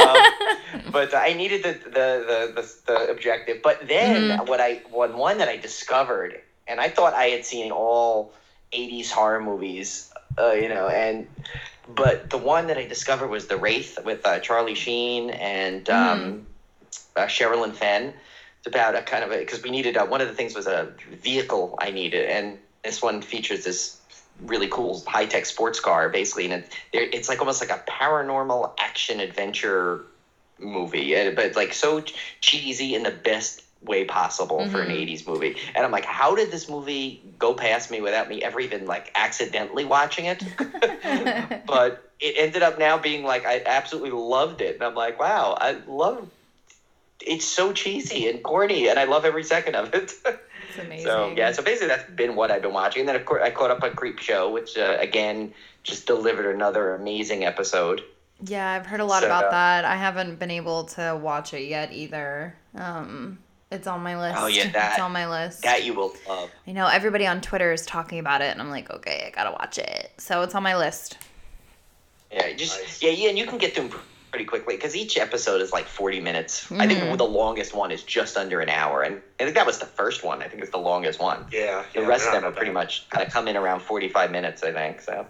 But 0.91 1.15
I 1.15 1.33
needed 1.35 1.63
the 1.63 1.73
the 1.85 2.53
the, 2.55 2.63
the, 2.63 2.75
the 2.87 3.11
objective. 3.11 3.61
But 3.63 3.87
then 3.89 4.31
Mhm. 4.31 4.47
what 4.49 4.61
I 4.61 4.83
one 4.91 5.17
one 5.17 5.39
that 5.39 5.49
I 5.49 5.57
discovered, 5.57 6.41
and 6.67 6.81
I 6.81 6.89
thought 6.89 7.15
I 7.15 7.27
had 7.27 7.45
seen 7.45 7.71
all 7.73 8.33
'80s 8.73 9.11
horror 9.11 9.41
movies, 9.41 10.11
uh, 10.39 10.53
you 10.53 10.69
know, 10.69 10.89
and 10.89 11.27
but 11.87 12.31
the 12.31 12.39
one 12.39 12.69
that 12.69 12.79
I 12.79 12.87
discovered 12.87 13.29
was 13.29 13.47
The 13.47 13.57
Wraith 13.57 13.99
with 14.05 14.25
uh, 14.27 14.39
Charlie 14.41 14.75
Sheen 14.75 15.31
and 15.31 15.89
um, 15.91 16.47
uh, 17.17 17.27
Sherilyn 17.27 17.73
Fenn. 17.75 18.15
About 18.67 18.95
a 18.95 19.03
kind 19.03 19.23
of 19.23 19.31
a 19.31 19.39
because 19.39 19.61
we 19.63 19.71
needed 19.71 19.97
a, 19.97 20.05
one 20.07 20.21
of 20.23 20.27
the 20.29 20.33
things 20.35 20.55
was 20.55 20.67
a 20.67 20.89
vehicle 21.23 21.75
I 21.79 21.91
needed, 21.91 22.27
and 22.27 22.57
this 22.83 23.03
one 23.03 23.21
features 23.21 23.63
this 23.63 23.91
really 24.41 24.69
cool 24.69 25.03
high 25.07 25.27
tech 25.27 25.45
sports 25.45 25.81
car, 25.81 26.09
basically, 26.09 26.47
and 26.47 26.63
it, 26.93 27.09
it's 27.13 27.29
like 27.29 27.41
almost 27.43 27.61
like 27.61 27.71
a 27.71 27.79
paranormal 27.91 28.67
action 28.79 29.21
adventure 29.21 30.01
movie, 30.59 31.15
uh, 31.17 31.31
but 31.31 31.57
like 31.57 31.75
so 31.75 32.01
cheesy 32.41 32.95
in 32.95 33.03
the 33.03 33.11
best 33.11 33.63
way 33.83 34.05
possible 34.05 34.67
for 34.67 34.81
an 34.81 34.91
Mhm. 34.91 34.91
80s 34.91 35.27
movie. 35.27 35.55
And 35.75 35.85
I'm 35.85 35.91
like, 35.91 36.07
how 36.07 36.35
did 36.35 36.51
this 36.51 36.69
movie 36.69 37.21
go 37.39 37.53
past 37.55 37.91
me 37.91 38.01
without 38.01 38.29
me 38.29 38.41
ever 38.43 38.61
even 38.61 38.87
like 38.87 39.11
accidentally 39.15 39.85
watching 39.85 40.25
it? 40.27 40.43
but 41.67 41.95
it 42.21 42.35
ended 42.37 42.63
up 42.63 42.79
now 42.79 42.97
being 42.97 43.25
like 43.25 43.45
I 43.47 43.61
absolutely 43.67 44.11
loved 44.13 44.61
it, 44.61 44.75
and 44.77 44.83
I'm 44.85 44.95
like, 44.95 45.19
wow, 45.19 45.55
I 45.61 45.73
love. 45.87 46.29
It's 47.27 47.45
so 47.45 47.73
cheesy 47.73 48.29
and 48.29 48.43
corny, 48.43 48.89
and 48.89 48.99
I 48.99 49.05
love 49.05 49.25
every 49.25 49.45
second 49.45 49.75
of 49.77 49.95
it. 49.95 50.13
It's 50.77 50.85
amazing. 50.85 51.07
so 51.07 51.33
yeah, 51.37 51.53
so 51.53 51.63
basically 51.63 51.87
that's 51.89 52.11
been 52.11 52.35
what 52.35 52.51
I've 52.51 52.63
been 52.63 52.73
watching, 52.73 53.01
and 53.01 53.09
then 53.09 53.15
of 53.17 53.25
course 53.25 53.43
I 53.45 53.51
caught 53.51 53.71
up 53.71 53.85
on 53.85 53.91
Creepshow, 53.93 54.51
which 54.51 54.77
uh, 54.77 54.97
again 54.99 55.55
just 55.85 56.07
delivered 56.07 56.53
another 56.53 56.95
amazing 56.97 57.45
episode. 57.45 58.03
Yeah, 58.43 58.73
I've 58.73 58.85
heard 58.87 58.99
a 58.99 59.05
lot 59.05 59.21
So, 59.21 59.27
about 59.27 59.45
uh, 59.45 59.51
that. 59.51 59.85
I 59.85 59.95
haven't 59.95 60.41
been 60.41 60.51
able 60.51 60.85
to 60.97 61.17
watch 61.23 61.55
it 61.55 61.69
yet 61.69 61.93
either. 61.93 62.57
Um, 62.75 63.39
it's 63.71 63.87
on 63.87 64.03
my 64.03 64.19
list. 64.19 64.37
Oh, 64.41 64.47
yeah, 64.49 64.69
that, 64.73 64.93
it's 64.95 65.01
on 65.01 65.13
my 65.13 65.29
list. 65.29 65.63
That 65.63 65.85
you 65.85 65.95
will 65.95 66.13
love. 66.29 66.51
I 66.67 66.73
know 66.73 66.89
everybody 66.89 67.27
on 67.27 67.41
Twitter 67.41 67.71
is 67.73 67.87
talking 67.87 68.19
about 68.19 68.41
it, 68.41 68.51
and 68.51 68.61
I'm 68.61 68.71
like, 68.71 68.91
okay, 68.91 69.25
I 69.29 69.31
gotta 69.31 69.53
watch 69.53 69.79
it. 69.79 70.11
So 70.19 70.43
it's 70.43 70.57
on 70.57 70.65
my 70.65 70.77
list. 70.77 71.19
Yeah, 72.33 72.53
just 72.55 72.81
Nice. 72.81 73.01
yeah, 73.03 73.11
yeah, 73.11 73.29
and 73.29 73.39
you 73.39 73.47
can 73.47 73.59
get 73.59 73.75
through 73.75 73.85
'em 73.85 73.91
pretty 74.35 74.45
quickly 74.45 74.75
because 74.75 74.97
each 74.97 75.17
episode 75.17 75.61
is 75.61 75.73
like 75.73 75.87
forty 75.87 76.19
minutes. 76.19 76.69
I 76.73 76.87
Mhm. 76.87 76.89
think 76.89 77.19
the 77.19 77.25
longest 77.25 77.73
one 77.73 77.93
is 77.93 78.03
just 78.03 78.37
under 78.37 78.61
an 78.61 78.69
hour, 78.69 79.03
and 79.03 79.23
I 79.39 79.45
think 79.45 79.55
that 79.55 79.65
was 79.65 79.79
the 79.79 79.87
first 79.87 80.25
one. 80.25 80.43
I 80.43 80.49
think 80.49 80.61
it's 80.61 80.73
the 80.73 80.79
longest 80.79 81.21
one. 81.21 81.47
Yeah. 81.53 81.85
The 81.95 82.01
yeah, 82.01 82.07
rest 82.09 82.27
of 82.27 82.33
them 82.33 82.45
are 82.45 82.51
pretty 82.51 82.71
bad. 82.73 82.75
much 82.75 83.09
kind 83.11 83.25
of 83.25 83.33
come 83.33 83.47
in 83.47 83.57
around 83.57 83.79
forty-five 83.83 84.33
minutes. 84.33 84.65
I 84.65 84.73
think 84.73 85.03
so. 85.03 85.25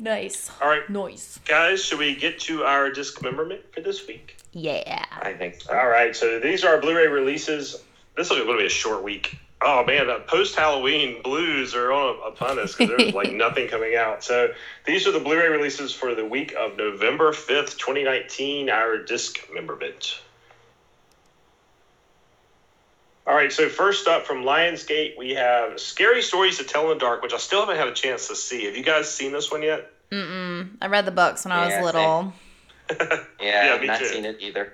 Nice. 0.00 0.50
All 0.60 0.68
right, 0.68 0.88
Nice. 0.90 1.38
guys, 1.44 1.84
should 1.84 2.00
we 2.00 2.16
get 2.16 2.40
to 2.40 2.64
our 2.64 2.90
dismemberment 2.90 3.60
for 3.72 3.80
this 3.80 4.04
week? 4.08 4.38
Yeah. 4.52 5.04
I 5.12 5.34
think 5.34 5.60
so. 5.60 5.72
All 5.78 5.86
right, 5.86 6.16
so 6.16 6.40
these 6.40 6.64
are 6.64 6.70
our 6.74 6.80
Blu-ray 6.80 7.06
releases. 7.06 7.80
This 8.16 8.28
will 8.28 8.44
be 8.56 8.66
a 8.66 8.68
short 8.68 9.04
week. 9.04 9.36
Oh 9.62 9.84
man, 9.84 10.06
the 10.06 10.20
post 10.26 10.56
Halloween 10.56 11.22
blues 11.22 11.74
are 11.74 11.92
on 11.92 12.16
upon 12.26 12.58
us 12.58 12.74
because 12.74 12.96
there's 12.96 13.14
like 13.14 13.32
nothing 13.34 13.68
coming 13.68 13.94
out. 13.94 14.24
So 14.24 14.52
these 14.86 15.06
are 15.06 15.12
the 15.12 15.20
Blu-ray 15.20 15.48
releases 15.48 15.92
for 15.92 16.14
the 16.14 16.24
week 16.24 16.54
of 16.58 16.78
November 16.78 17.32
fifth, 17.32 17.76
twenty 17.76 18.02
nineteen. 18.02 18.70
Our 18.70 18.98
dismemberment. 18.98 20.20
All 23.26 23.34
right, 23.36 23.52
so 23.52 23.68
first 23.68 24.08
up 24.08 24.26
from 24.26 24.38
Lionsgate, 24.44 25.16
we 25.16 25.34
have 25.34 25.78
Scary 25.78 26.22
Stories 26.22 26.56
to 26.58 26.64
Tell 26.64 26.90
in 26.90 26.98
the 26.98 27.04
Dark, 27.04 27.22
which 27.22 27.34
I 27.34 27.36
still 27.36 27.60
haven't 27.60 27.76
had 27.76 27.86
a 27.86 27.92
chance 27.92 28.26
to 28.28 28.34
see. 28.34 28.64
Have 28.64 28.76
you 28.76 28.82
guys 28.82 29.12
seen 29.12 29.30
this 29.30 29.52
one 29.52 29.62
yet? 29.62 29.92
Mm-mm. 30.10 30.70
I 30.80 30.86
read 30.88 31.04
the 31.04 31.12
books 31.12 31.44
when 31.44 31.52
I 31.52 31.66
was 31.66 31.84
little. 31.84 32.00
Yeah, 32.00 32.30
Yeah, 33.40 33.72
I've 33.74 33.80
me 33.80 33.86
not 33.86 33.98
too. 33.98 34.06
seen 34.06 34.24
it 34.24 34.36
either. 34.40 34.72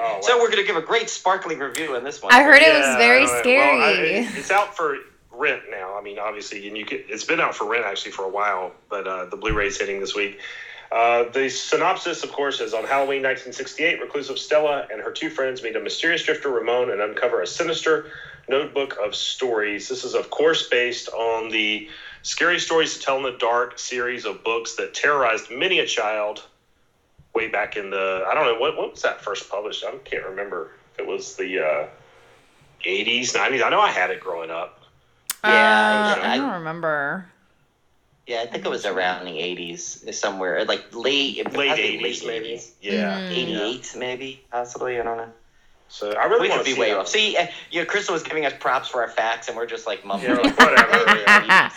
Oh, 0.00 0.18
So 0.22 0.38
we're 0.40 0.50
gonna 0.50 0.62
give 0.64 0.76
a 0.76 0.82
great 0.82 1.10
sparkling 1.10 1.58
review 1.58 1.96
on 1.96 2.04
this 2.04 2.22
one. 2.22 2.32
I 2.32 2.42
heard 2.42 2.62
it 2.62 2.72
was 2.72 2.96
very 2.96 3.22
I 3.22 3.26
know. 3.26 3.38
scary. 3.40 3.78
Well, 3.78 3.88
I- 4.34 4.38
it's 4.38 4.50
out 4.50 4.76
for 4.76 4.96
rent 5.32 5.62
now. 5.70 5.96
I 5.98 6.02
mean, 6.02 6.18
obviously, 6.18 6.66
and 6.68 6.76
you 6.76 6.84
could, 6.84 7.04
it's 7.08 7.24
been 7.24 7.40
out 7.40 7.54
for 7.54 7.68
rent 7.68 7.84
actually 7.84 8.12
for 8.12 8.24
a 8.24 8.28
while, 8.28 8.72
but 8.88 9.06
uh, 9.06 9.24
the 9.26 9.36
Blu-ray's 9.36 9.78
hitting 9.78 10.00
this 10.00 10.14
week. 10.14 10.38
Uh, 10.90 11.24
the 11.30 11.48
synopsis, 11.50 12.24
of 12.24 12.32
course, 12.32 12.60
is 12.60 12.72
on 12.72 12.82
Halloween 12.84 13.22
1968. 13.22 14.00
Reclusive 14.00 14.38
Stella 14.38 14.86
and 14.90 15.00
her 15.02 15.10
two 15.12 15.28
friends 15.28 15.62
meet 15.62 15.76
a 15.76 15.80
mysterious 15.80 16.22
drifter, 16.24 16.48
Ramon, 16.50 16.90
and 16.90 17.00
uncover 17.00 17.42
a 17.42 17.46
sinister 17.46 18.06
notebook 18.48 18.96
of 19.02 19.14
stories. 19.14 19.88
This 19.88 20.02
is, 20.02 20.14
of 20.14 20.30
course, 20.30 20.68
based 20.68 21.08
on 21.10 21.50
the 21.50 21.88
Scary 22.22 22.58
Stories 22.58 22.94
to 22.94 23.00
Tell 23.00 23.18
in 23.18 23.22
the 23.22 23.36
Dark 23.38 23.78
series 23.78 24.24
of 24.24 24.42
books 24.42 24.76
that 24.76 24.94
terrorized 24.94 25.50
many 25.50 25.78
a 25.80 25.86
child 25.86 26.42
way 27.34 27.48
back 27.48 27.76
in 27.76 27.90
the 27.90 28.24
I 28.28 28.34
don't 28.34 28.44
know 28.46 28.58
what 28.60 28.76
what 28.76 28.92
was 28.92 29.02
that 29.02 29.20
first 29.22 29.48
published? 29.50 29.84
I 29.84 29.92
can't 30.04 30.24
remember 30.26 30.72
if 30.94 31.00
it 31.00 31.06
was 31.06 31.36
the 31.36 31.58
uh, 31.60 31.86
80s, 32.84 33.32
90s. 33.34 33.62
I 33.64 33.70
know 33.70 33.80
I 33.80 33.90
had 33.90 34.10
it 34.10 34.20
growing 34.20 34.50
up. 34.50 34.80
Yeah, 35.44 36.16
Uh, 36.18 36.20
I- 36.22 36.34
I 36.34 36.36
don't 36.38 36.52
remember. 36.54 37.26
Yeah, 38.26 38.42
I 38.42 38.46
think 38.46 38.66
it 38.66 38.68
was 38.68 38.84
around 38.84 39.24
the 39.24 39.38
'80s, 39.40 40.12
somewhere 40.14 40.62
like 40.66 40.84
late, 40.92 41.36
Late 41.36 41.44
probably 41.44 41.68
80s, 41.98 42.26
maybe. 42.26 42.60
Yeah. 42.82 43.18
Mhm. 43.20 43.30
'88, 43.30 43.94
maybe, 43.96 44.44
possibly. 44.52 45.00
I 45.00 45.02
don't 45.02 45.16
know. 45.16 45.32
So 45.90 46.12
I 46.12 46.24
really 46.26 46.42
we 46.42 46.48
want 46.50 46.60
could 46.60 46.66
to 46.66 46.70
be 46.70 46.74
see 46.74 46.80
way 46.80 46.92
off. 46.92 47.08
See, 47.08 47.36
uh, 47.36 47.46
you 47.70 47.80
know, 47.80 47.86
Crystal 47.86 48.12
was 48.12 48.22
giving 48.22 48.44
us 48.44 48.52
props 48.60 48.88
for 48.88 49.00
our 49.00 49.08
facts, 49.08 49.48
and 49.48 49.56
we're 49.56 49.64
just 49.66 49.86
like 49.86 50.04
mumbling. 50.04 50.36
Yeah, 50.36 50.42
like, 50.42 50.58
whatever. 50.58 51.70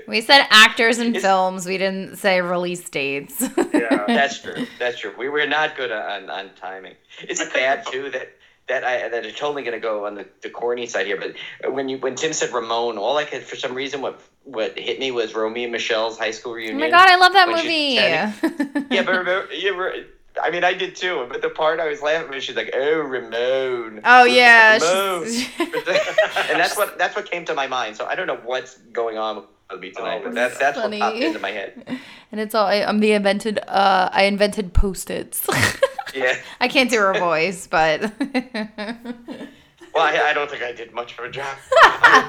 We 0.08 0.20
said 0.20 0.46
actors 0.50 0.98
and 0.98 1.10
It's- 1.16 1.22
films. 1.22 1.66
We 1.66 1.78
didn't 1.78 2.16
say 2.16 2.40
release 2.40 2.88
dates. 2.88 3.40
Yeah. 3.72 4.04
That's 4.06 4.40
true. 4.42 4.66
That's 4.78 4.98
true. 4.98 5.12
We 5.18 5.28
were 5.28 5.46
not 5.46 5.76
good 5.76 5.90
on, 5.92 6.28
on 6.28 6.50
timing. 6.56 6.94
Is 7.28 7.40
it 7.40 7.52
bad 7.54 7.86
too 7.86 8.10
that 8.10 8.28
that 8.68 8.84
I 8.84 9.08
that 9.08 9.24
it's 9.24 9.38
totally 9.38 9.62
going 9.62 9.74
to 9.74 9.80
go 9.80 10.06
on 10.06 10.14
the, 10.16 10.26
the 10.42 10.50
corny 10.50 10.86
side 10.86 11.06
here? 11.06 11.16
But 11.18 11.72
when 11.72 11.88
you 11.88 11.98
when 11.98 12.14
Tim 12.16 12.32
said 12.32 12.52
Ramon, 12.52 12.98
all 12.98 13.16
I 13.16 13.24
could 13.24 13.42
for 13.42 13.56
some 13.56 13.74
reason 13.74 14.00
what 14.02 14.20
what 14.44 14.78
hit 14.78 14.98
me 14.98 15.10
was 15.12 15.34
Romeo 15.34 15.64
and 15.64 15.72
Michelle's 15.72 16.18
high 16.18 16.30
school 16.32 16.52
reunion. 16.54 16.76
oh 16.76 16.80
my 16.80 16.90
god, 16.90 17.08
I 17.08 17.16
love 17.16 17.32
that 17.32 17.46
When 17.48 17.56
movie. 17.56 17.68
she's 17.68 17.94
Yeah, 18.90 19.02
but 19.02 19.08
remember, 19.16 19.52
you 19.54 19.72
remember, 19.72 20.06
I 20.42 20.50
mean, 20.50 20.64
I 20.64 20.74
did 20.74 20.96
too. 20.96 21.26
But 21.28 21.42
the 21.42 21.48
part 21.50 21.80
I 21.80 21.88
was 21.88 22.02
laughing 22.02 22.34
at, 22.34 22.42
she's 22.42 22.56
like, 22.56 22.70
"Oh, 22.74 23.00
Ramon." 23.00 24.00
oh 24.04 24.24
yeah, 24.24 24.78
Ramon. 24.78 25.24
and 25.58 26.60
that's 26.60 26.76
what 26.76 26.98
that's 26.98 27.16
what 27.16 27.30
came 27.30 27.44
to 27.46 27.54
my 27.54 27.66
mind. 27.66 27.96
So 27.96 28.06
I 28.06 28.14
don't 28.14 28.26
know 28.26 28.40
what's 28.44 28.76
going 28.92 29.18
on 29.18 29.44
with 29.70 29.80
me 29.80 29.90
tonight, 29.90 30.20
Oh, 30.20 30.24
but 30.24 30.34
that's 30.34 30.58
that's 30.58 30.78
funny. 30.78 30.98
what 31.00 31.12
popped 31.12 31.22
into 31.22 31.38
my 31.40 31.50
head. 31.50 31.84
and 32.32 32.40
it's 32.40 32.54
all 32.54 32.66
I, 32.66 32.76
I'm 32.82 33.00
the 33.00 33.12
invented. 33.12 33.58
Uh, 33.66 34.08
I 34.12 34.24
invented 34.24 34.72
post-its. 34.74 35.46
Yeah. 36.12 36.34
I 36.58 36.66
can't 36.66 36.90
do 36.90 36.98
her 36.98 37.16
voice, 37.16 37.68
but 37.68 38.00
Well, 39.94 40.04
I, 40.04 40.30
I 40.30 40.32
don't 40.34 40.50
think 40.50 40.60
I 40.64 40.72
did 40.72 40.92
much 40.92 41.16
of 41.16 41.24
a 41.24 41.30
job. 41.30 41.56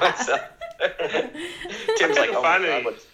myself. 0.00 0.40
Tim's 1.96 2.16
like, 2.16 2.30
couldn't 2.30 2.36
oh 2.36 2.42
find 2.42 2.62
my 2.62 2.68
God, 2.68 2.84
what's, 2.84 3.04
what? 3.04 3.06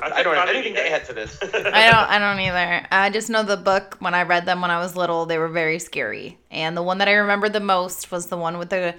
I 0.00 0.10
I, 0.10 0.22
don't 0.22 0.34
have 0.34 0.48
anything 0.48 0.74
to 0.74 0.90
add 0.90 1.04
to 1.06 1.12
this. 1.12 1.38
I 1.42 1.48
don't. 1.48 1.64
I 1.64 2.18
don't 2.18 2.40
either. 2.40 2.86
I 2.90 3.10
just 3.10 3.30
know 3.30 3.42
the 3.42 3.56
book. 3.56 3.96
When 4.00 4.14
I 4.14 4.22
read 4.22 4.46
them 4.46 4.60
when 4.60 4.70
I 4.70 4.78
was 4.78 4.96
little, 4.96 5.26
they 5.26 5.38
were 5.38 5.48
very 5.48 5.78
scary. 5.78 6.38
And 6.50 6.76
the 6.76 6.82
one 6.82 6.98
that 6.98 7.08
I 7.08 7.12
remember 7.12 7.48
the 7.48 7.60
most 7.60 8.10
was 8.10 8.26
the 8.26 8.36
one 8.36 8.58
with 8.58 8.70
the. 8.70 8.94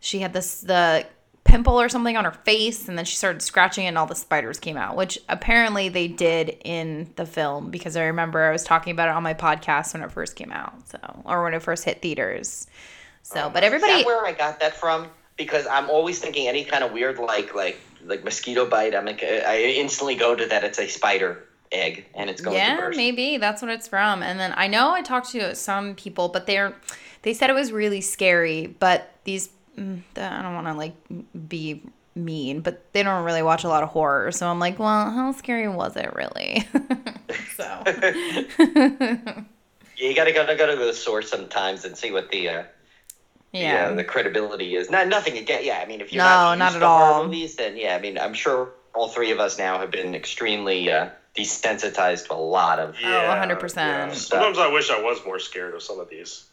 She 0.00 0.20
had 0.20 0.32
this 0.32 0.60
the 0.60 1.06
pimple 1.44 1.80
or 1.80 1.88
something 1.88 2.16
on 2.16 2.24
her 2.24 2.32
face, 2.32 2.88
and 2.88 2.98
then 2.98 3.04
she 3.04 3.16
started 3.16 3.40
scratching 3.40 3.84
it, 3.84 3.88
and 3.88 3.98
all 3.98 4.06
the 4.06 4.14
spiders 4.14 4.58
came 4.58 4.76
out. 4.76 4.96
Which 4.96 5.18
apparently 5.28 5.88
they 5.88 6.08
did 6.08 6.56
in 6.64 7.12
the 7.16 7.26
film 7.26 7.70
because 7.70 7.96
I 7.96 8.04
remember 8.04 8.42
I 8.42 8.52
was 8.52 8.64
talking 8.64 8.92
about 8.92 9.08
it 9.08 9.14
on 9.14 9.22
my 9.22 9.34
podcast 9.34 9.94
when 9.94 10.02
it 10.02 10.12
first 10.12 10.36
came 10.36 10.52
out. 10.52 10.88
So 10.88 11.22
or 11.24 11.42
when 11.42 11.54
it 11.54 11.62
first 11.62 11.84
hit 11.84 12.02
theaters. 12.02 12.66
So, 13.22 13.46
oh, 13.46 13.50
but 13.50 13.64
Is 13.64 13.66
everybody. 13.66 13.92
that 13.92 14.06
where 14.06 14.24
I 14.24 14.32
got 14.32 14.60
that 14.60 14.76
from? 14.76 15.08
Because 15.36 15.66
I'm 15.66 15.90
always 15.90 16.18
thinking 16.18 16.48
any 16.48 16.64
kind 16.64 16.82
of 16.82 16.92
weird 16.92 17.18
like 17.18 17.54
like 17.54 17.78
like 18.04 18.24
mosquito 18.24 18.68
bite. 18.68 18.94
I'm 18.94 19.04
like 19.04 19.22
I 19.22 19.62
instantly 19.62 20.14
go 20.14 20.34
to 20.34 20.46
that 20.46 20.64
it's 20.64 20.78
a 20.78 20.88
spider 20.88 21.46
egg 21.72 22.06
and 22.14 22.30
it's 22.30 22.40
going 22.40 22.54
to 22.54 22.58
yeah 22.62 22.76
burst. 22.76 22.96
maybe 22.96 23.36
that's 23.38 23.62
what 23.62 23.70
it's 23.70 23.88
from 23.88 24.22
and 24.22 24.38
then 24.38 24.52
i 24.56 24.66
know 24.66 24.92
i 24.92 25.02
talked 25.02 25.30
to 25.30 25.54
some 25.54 25.94
people 25.94 26.28
but 26.28 26.46
they're 26.46 26.74
they 27.22 27.34
said 27.34 27.50
it 27.50 27.54
was 27.54 27.72
really 27.72 28.00
scary 28.00 28.66
but 28.66 29.12
these 29.24 29.48
mm, 29.76 30.00
i 30.16 30.42
don't 30.42 30.54
want 30.54 30.66
to 30.66 30.74
like 30.74 30.94
be 31.48 31.82
mean 32.14 32.60
but 32.60 32.92
they 32.92 33.02
don't 33.02 33.24
really 33.24 33.42
watch 33.42 33.64
a 33.64 33.68
lot 33.68 33.82
of 33.82 33.88
horror 33.90 34.30
so 34.32 34.46
i'm 34.48 34.58
like 34.58 34.78
well 34.78 35.10
how 35.10 35.32
scary 35.32 35.68
was 35.68 35.96
it 35.96 36.14
really 36.14 36.66
so 37.56 37.82
Yeah, 37.86 39.42
you 39.96 40.14
gotta 40.14 40.32
gotta 40.32 40.56
gotta 40.56 40.56
go 40.56 40.66
to 40.66 40.76
the 40.76 40.94
source 40.94 41.28
sometimes 41.28 41.84
and 41.84 41.96
see 41.96 42.12
what 42.12 42.30
the 42.30 42.48
uh, 42.48 42.62
yeah 43.56 43.88
yeah 43.88 43.94
the 43.94 44.04
credibility 44.04 44.76
is. 44.76 44.90
Not 44.90 45.08
nothing 45.08 45.36
again. 45.38 45.60
Yeah, 45.64 45.80
I 45.82 45.86
mean 45.86 46.00
if 46.00 46.12
you're 46.12 46.22
No, 46.24 46.30
not, 46.30 46.58
not 46.58 46.64
used 46.66 46.76
at 46.76 46.80
to 46.80 46.86
horror 46.88 47.12
all. 47.14 47.24
movies, 47.24 47.56
then 47.56 47.76
yeah, 47.76 47.96
I 47.96 48.00
mean 48.00 48.18
I'm 48.18 48.34
sure 48.34 48.70
all 48.94 49.08
three 49.08 49.30
of 49.30 49.40
us 49.40 49.58
now 49.58 49.78
have 49.78 49.90
been 49.90 50.14
extremely 50.14 50.90
uh, 50.90 51.10
desensitized 51.36 52.26
to 52.28 52.34
a 52.34 52.36
lot 52.36 52.78
of. 52.78 52.98
Yeah, 53.00 53.44
100%. 53.46 53.76
yeah. 53.76 54.12
Sometimes 54.12 54.58
I 54.58 54.72
wish 54.72 54.90
I 54.90 55.00
was 55.02 55.18
more 55.26 55.38
scared 55.38 55.74
of 55.74 55.82
some 55.82 56.00
of 56.00 56.08
these. 56.08 56.44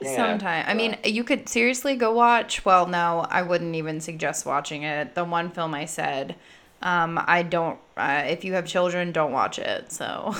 Yeah. 0.00 0.16
Sometime. 0.16 0.64
I 0.66 0.74
mean, 0.74 0.96
you 1.04 1.22
could 1.24 1.48
seriously 1.48 1.94
go 1.96 2.12
watch. 2.12 2.64
Well, 2.64 2.86
no, 2.88 3.26
I 3.30 3.42
wouldn't 3.42 3.74
even 3.76 4.00
suggest 4.00 4.44
watching 4.46 4.82
it. 4.84 5.14
The 5.14 5.24
one 5.24 5.50
film 5.50 5.74
I 5.74 5.84
said, 5.84 6.34
um, 6.82 7.20
I 7.24 7.42
don't. 7.44 7.78
Uh, 7.96 8.24
if 8.26 8.44
you 8.44 8.54
have 8.54 8.66
children, 8.66 9.12
don't 9.12 9.30
watch 9.32 9.58
it. 9.60 9.92
So, 9.92 10.34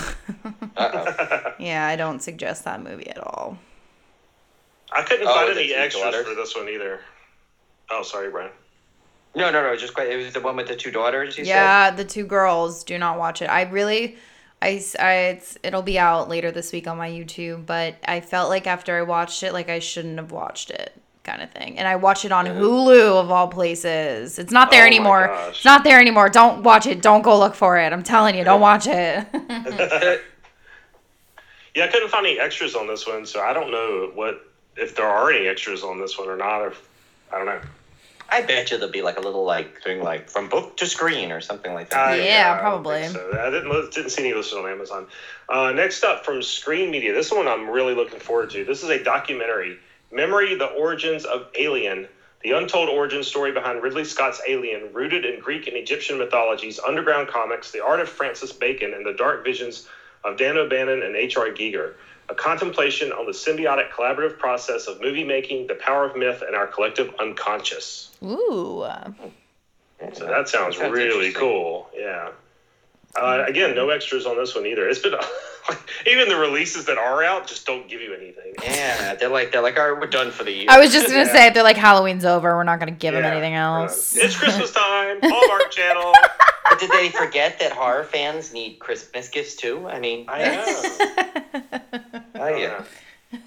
yeah, 1.59 1.87
I 1.87 1.97
don't 1.97 2.21
suggest 2.23 2.65
that 2.65 2.83
movie 2.83 3.09
at 3.09 3.19
all. 3.19 3.59
I 4.95 5.03
couldn't 5.03 5.27
Oh, 5.27 5.35
find 5.35 5.51
any 5.51 5.73
extras 5.75 6.03
daughters? 6.03 6.27
for 6.27 6.35
this 6.35 6.55
one 6.57 6.69
either. 6.69 7.01
Oh, 7.91 8.03
sorry, 8.03 8.31
Brian. 8.31 8.51
No, 9.35 9.51
no, 9.51 9.63
no. 9.63 9.75
Just 9.77 9.95
quite. 9.95 10.09
It 10.09 10.17
was 10.17 10.33
the 10.33 10.41
one 10.41 10.57
with 10.57 10.69
the 10.69 10.77
two 10.77 10.91
daughters. 10.91 11.39
You 11.39 11.45
yeah, 11.45 11.91
the 11.91 12.05
two 12.05 12.25
girls. 12.27 12.85
Do 12.85 12.99
not 12.99 13.19
watch 13.19 13.43
it. 13.43 13.47
I 13.47 13.63
really. 13.63 14.17
I, 14.61 14.75
s- 14.75 14.95
I- 14.95 15.15
it's, 15.31 15.59
it'll 15.65 15.83
be 15.83 15.99
out 15.99 16.29
later 16.29 16.53
this 16.53 16.71
week 16.73 16.87
on 16.87 16.97
my 16.97 17.11
YouTube, 17.11 17.67
but 17.67 17.97
I 18.07 18.21
felt 18.21 18.49
like 18.49 18.67
after 18.69 18.97
I 18.97 19.03
watched 19.03 19.43
it, 19.43 19.53
like 19.53 19.69
I 19.69 19.81
shouldn't 19.81 20.19
have 20.19 20.31
watched 20.31 20.71
it, 20.71 20.93
kind 21.25 21.43
of 21.43 21.51
thing. 21.51 21.79
And 21.79 21.89
I 21.89 21.97
watched 21.97 22.25
it 22.25 22.31
on 22.31 22.47
mm-hmm. 22.47 22.61
Hulu 22.61 23.21
of 23.21 23.31
all 23.33 23.49
places. 23.49 24.39
It's 24.39 24.53
not 24.53 24.71
there 24.71 24.85
Oh 24.85 24.87
anymore. 24.87 25.37
It's 25.49 25.65
not 25.65 25.83
there 25.83 25.99
anymore. 26.01 26.29
Don't 26.29 26.63
watch 26.63 26.87
it. 26.87 27.03
Don't 27.03 27.23
go 27.23 27.37
look 27.39 27.57
for 27.57 27.77
it. 27.77 27.93
I'm 27.93 28.05
telling 28.05 28.37
you, 28.37 28.45
don't 28.45 28.61
watch 28.61 28.87
it. 28.87 29.27
Yeah, 31.75 31.85
I 31.85 31.89
couldn't 31.89 32.11
find 32.11 32.27
any 32.27 32.39
extras 32.39 32.75
on 32.75 32.87
this 32.87 33.07
one, 33.07 33.25
so 33.25 33.41
I 33.41 33.55
don't 33.55 33.71
know 33.71 34.11
what 34.15 34.52
if 34.77 34.97
there 34.97 35.07
are 35.07 35.31
any 35.31 35.47
extras 35.47 35.83
on 35.83 36.01
this 36.01 36.19
one 36.19 36.29
or 36.29 36.37
not. 36.37 36.63
Or 36.63 36.73
I 37.33 37.37
don't 37.39 37.47
know. 37.47 37.61
I 38.31 38.41
bet 38.41 38.71
you 38.71 38.79
there'll 38.79 38.91
be 38.93 39.03
like 39.03 39.19
a 39.19 39.21
little 39.21 39.45
like 39.45 39.83
thing 39.83 40.03
like 40.03 40.31
from 40.31 40.49
book 40.49 40.79
to 40.79 40.87
screen 40.87 41.31
or 41.33 41.41
something 41.43 41.75
like 41.75 41.91
that. 41.91 42.13
Uh, 42.13 42.15
Yeah, 42.15 42.53
I 42.53 42.55
don't 42.55 42.83
probably. 42.83 43.01
think 43.03 43.13
So 43.13 43.39
I 43.39 43.51
didn't 43.51 43.91
didn't 43.93 44.11
see 44.11 44.25
any 44.25 44.35
listed 44.35 44.59
on 44.59 44.71
Amazon. 44.71 45.07
Uh, 45.49 45.73
next 45.73 46.03
up 46.03 46.25
from 46.25 46.43
Screen 46.43 46.91
Media, 46.91 47.13
this 47.13 47.31
one 47.31 47.47
I'm 47.47 47.69
really 47.69 47.95
looking 47.95 48.21
forward 48.21 48.51
to. 48.51 48.65
This 48.65 48.83
is 48.83 48.89
a 48.89 49.03
documentary, 49.03 49.79
"Memory: 50.11 50.55
The 50.55 50.67
Origins 50.67 51.25
of 51.25 51.49
Alien." 51.59 52.09
The 52.43 52.51
untold 52.51 52.89
origin 52.89 53.23
story 53.23 53.53
behind 53.53 53.85
Ridley 53.85 54.03
Scott's 54.03 54.41
Alien, 54.49 54.93
rooted 54.93 55.25
in 55.25 55.39
Greek 55.39 55.69
and 55.69 55.77
Egyptian 55.77 56.19
mythologies, 56.19 56.81
underground 56.81 57.29
comics, 57.29 57.71
the 57.71 57.85
art 57.85 58.01
of 58.01 58.09
Francis 58.09 58.53
Bacon, 58.53 58.93
and 58.95 59.07
the 59.07 59.13
dark 59.13 59.45
visions 59.45 59.87
of 60.25 60.39
Dan 60.39 60.57
O'Bannon 60.57 61.05
and 61.05 61.15
H.R. 61.15 61.51
Giger. 61.51 61.95
A 62.33 62.35
contemplation 62.35 63.13
on 63.13 63.27
the 63.27 63.33
symbiotic 63.33 63.91
collaborative 63.91 64.39
process 64.39 64.87
of 64.87 65.03
movie 65.03 65.23
making, 65.23 65.67
the 65.67 65.75
power 65.75 66.07
of 66.07 66.17
myth, 66.17 66.43
and 66.47 66.57
our 66.57 66.67
collective 66.67 67.15
unconscious. 67.21 68.11
Ooh. 68.25 68.87
So 70.15 70.27
that 70.27 70.49
sounds, 70.49 70.79
really 70.79 71.31
cool. 71.33 71.91
Yeah. 71.95 72.31
Uh, 73.15 73.45
again, 73.47 73.75
no 73.75 73.91
extras 73.91 74.25
on 74.25 74.39
this 74.39 74.55
one 74.55 74.65
either. 74.65 74.89
It's 74.89 74.99
been 75.01 75.13
even 76.07 76.31
the 76.31 76.37
releases 76.39 76.87
that 76.87 76.97
are 76.97 77.23
out 77.23 77.47
just 77.47 77.67
don't 77.67 77.87
give 77.87 78.01
you 78.01 78.15
anything. 78.15 78.55
Yeah, 78.65 79.15
they're 79.17 79.29
like 79.29 79.53
they're 79.53 79.61
like, 79.61 79.79
all 79.79 79.93
right, 79.93 80.01
we're 80.01 80.07
done 80.07 80.31
for 80.31 80.45
the 80.45 80.53
year. 80.53 80.67
I 80.71 80.79
was 80.81 80.91
just 80.91 81.09
gonna 81.09 81.19
Yeah. 81.27 81.33
say, 81.33 81.51
they're 81.51 81.63
like 81.63 81.77
Halloween's 81.77 82.25
over, 82.25 82.57
we're 82.57 82.65
not 82.65 82.79
gonna 82.79 82.93
give 82.93 83.13
them 83.13 83.25
anything 83.25 83.53
else. 83.53 84.17
Uh, 84.17 84.21
it's 84.23 84.39
Christmas 84.39 84.71
time. 84.75 85.19
Hallmark 85.23 85.71
Channel. 85.71 86.15
but 86.71 86.81
did 86.81 86.91
they 86.91 87.11
forget 87.11 87.59
that 87.61 87.73
horror 87.73 88.05
fans 88.05 88.55
need 88.55 88.79
Christmas 88.79 89.29
gifts 89.29 89.55
too? 89.55 89.87
I 89.87 90.01
mean, 90.01 90.25
I 90.29 91.03
know. 92.13 92.21
Oh 92.35 92.49
yeah. 92.57 92.85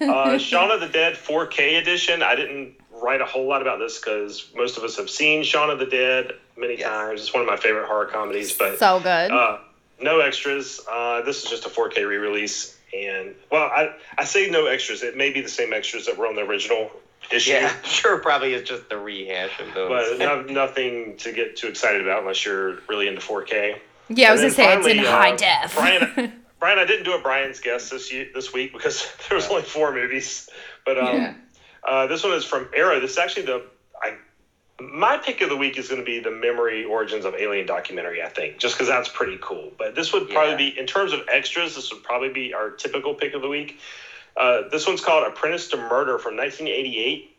uh, 0.00 0.36
Shaun 0.38 0.70
of 0.70 0.80
the 0.80 0.88
Dead 0.88 1.14
4K 1.14 1.80
edition. 1.80 2.22
I 2.22 2.34
didn't 2.34 2.74
write 2.92 3.20
a 3.20 3.24
whole 3.24 3.46
lot 3.46 3.62
about 3.62 3.78
this 3.78 3.98
because 3.98 4.50
most 4.56 4.76
of 4.76 4.82
us 4.84 4.96
have 4.96 5.08
seen 5.08 5.44
Shaun 5.44 5.70
of 5.70 5.78
the 5.78 5.86
Dead 5.86 6.32
many 6.56 6.78
Yes. 6.78 6.88
times. 6.88 7.20
It's 7.20 7.32
one 7.32 7.42
of 7.42 7.48
my 7.48 7.56
favorite 7.56 7.86
horror 7.86 8.06
comedies, 8.06 8.52
but 8.52 8.78
so 8.78 8.98
good. 8.98 9.30
uh, 9.30 9.58
no 10.00 10.20
extras. 10.20 10.80
Uh, 10.90 11.22
this 11.22 11.44
is 11.44 11.50
just 11.50 11.66
a 11.66 11.68
4K 11.68 12.06
re-release, 12.08 12.76
and 12.96 13.34
well, 13.52 13.64
I 13.64 13.94
I 14.18 14.24
say 14.24 14.50
no 14.50 14.66
extras. 14.66 15.02
It 15.02 15.16
may 15.16 15.30
be 15.32 15.40
the 15.40 15.48
same 15.48 15.72
extras 15.72 16.06
that 16.06 16.16
were 16.18 16.26
on 16.26 16.34
the 16.34 16.42
original 16.42 16.90
issue. 17.30 17.52
Yeah, 17.52 17.72
sure. 17.84 18.18
Probably 18.18 18.54
it's 18.54 18.68
just 18.68 18.88
the 18.88 18.98
rehash 18.98 19.58
of 19.60 19.72
those. 19.74 19.88
But 19.88 20.18
no, 20.18 20.42
nothing 20.66 21.16
to 21.18 21.32
get 21.32 21.56
too 21.56 21.68
excited 21.68 22.00
about 22.02 22.20
unless 22.20 22.44
you're 22.44 22.78
really 22.88 23.06
into 23.08 23.20
4K. 23.20 23.78
yeah, 24.08 24.30
I 24.30 24.32
was 24.32 24.40
gonna 24.40 24.50
then 24.52 24.56
say 24.56 24.76
it's 24.78 24.86
in 24.88 25.04
finally, 25.04 25.06
high 25.08 25.32
uh, 25.32 25.36
def. 25.36 25.74
Brian, 25.76 26.32
Brian, 26.58 26.78
I 26.78 26.84
didn't 26.84 27.04
do 27.04 27.14
a 27.14 27.20
Brian's 27.20 27.60
guest 27.60 27.90
this 27.90 28.12
year, 28.12 28.28
this 28.34 28.52
week 28.52 28.72
because 28.72 29.06
there 29.28 29.36
was 29.36 29.46
only 29.48 29.62
four 29.62 29.92
movies. 29.92 30.48
But 30.84 30.98
um, 30.98 31.04
Yeah. 31.16 31.34
uh, 31.86 32.06
this 32.06 32.24
one 32.24 32.32
is 32.32 32.44
from 32.44 32.68
Arrow. 32.74 33.00
This 33.00 33.12
is 33.12 33.18
actually 33.18 33.46
the 33.46 33.62
I, 34.02 34.14
my 34.78 35.16
pick 35.16 35.40
of 35.40 35.48
the 35.48 35.56
week 35.56 35.78
is 35.78 35.88
going 35.88 36.00
to 36.00 36.04
be 36.04 36.18
the 36.20 36.30
Memory 36.30 36.84
Origins 36.84 37.24
of 37.24 37.34
Alien 37.34 37.66
documentary. 37.66 38.22
I 38.22 38.28
think 38.28 38.58
just 38.58 38.74
because 38.74 38.88
that's 38.88 39.08
pretty 39.08 39.38
cool. 39.40 39.72
But 39.78 39.94
this 39.94 40.12
would 40.12 40.28
probably 40.28 40.50
Yeah. 40.52 40.70
be 40.72 40.78
in 40.78 40.86
terms 40.86 41.12
of 41.12 41.20
extras. 41.32 41.74
This 41.74 41.92
would 41.92 42.02
probably 42.02 42.28
be 42.30 42.52
our 42.54 42.70
typical 42.70 43.14
pick 43.14 43.34
of 43.34 43.42
the 43.42 43.48
week. 43.48 43.78
Uh, 44.36 44.62
this 44.70 44.86
one's 44.86 45.00
called 45.00 45.26
Apprentice 45.26 45.68
to 45.68 45.76
Murder 45.78 46.18
from 46.18 46.36
1988 46.36 47.35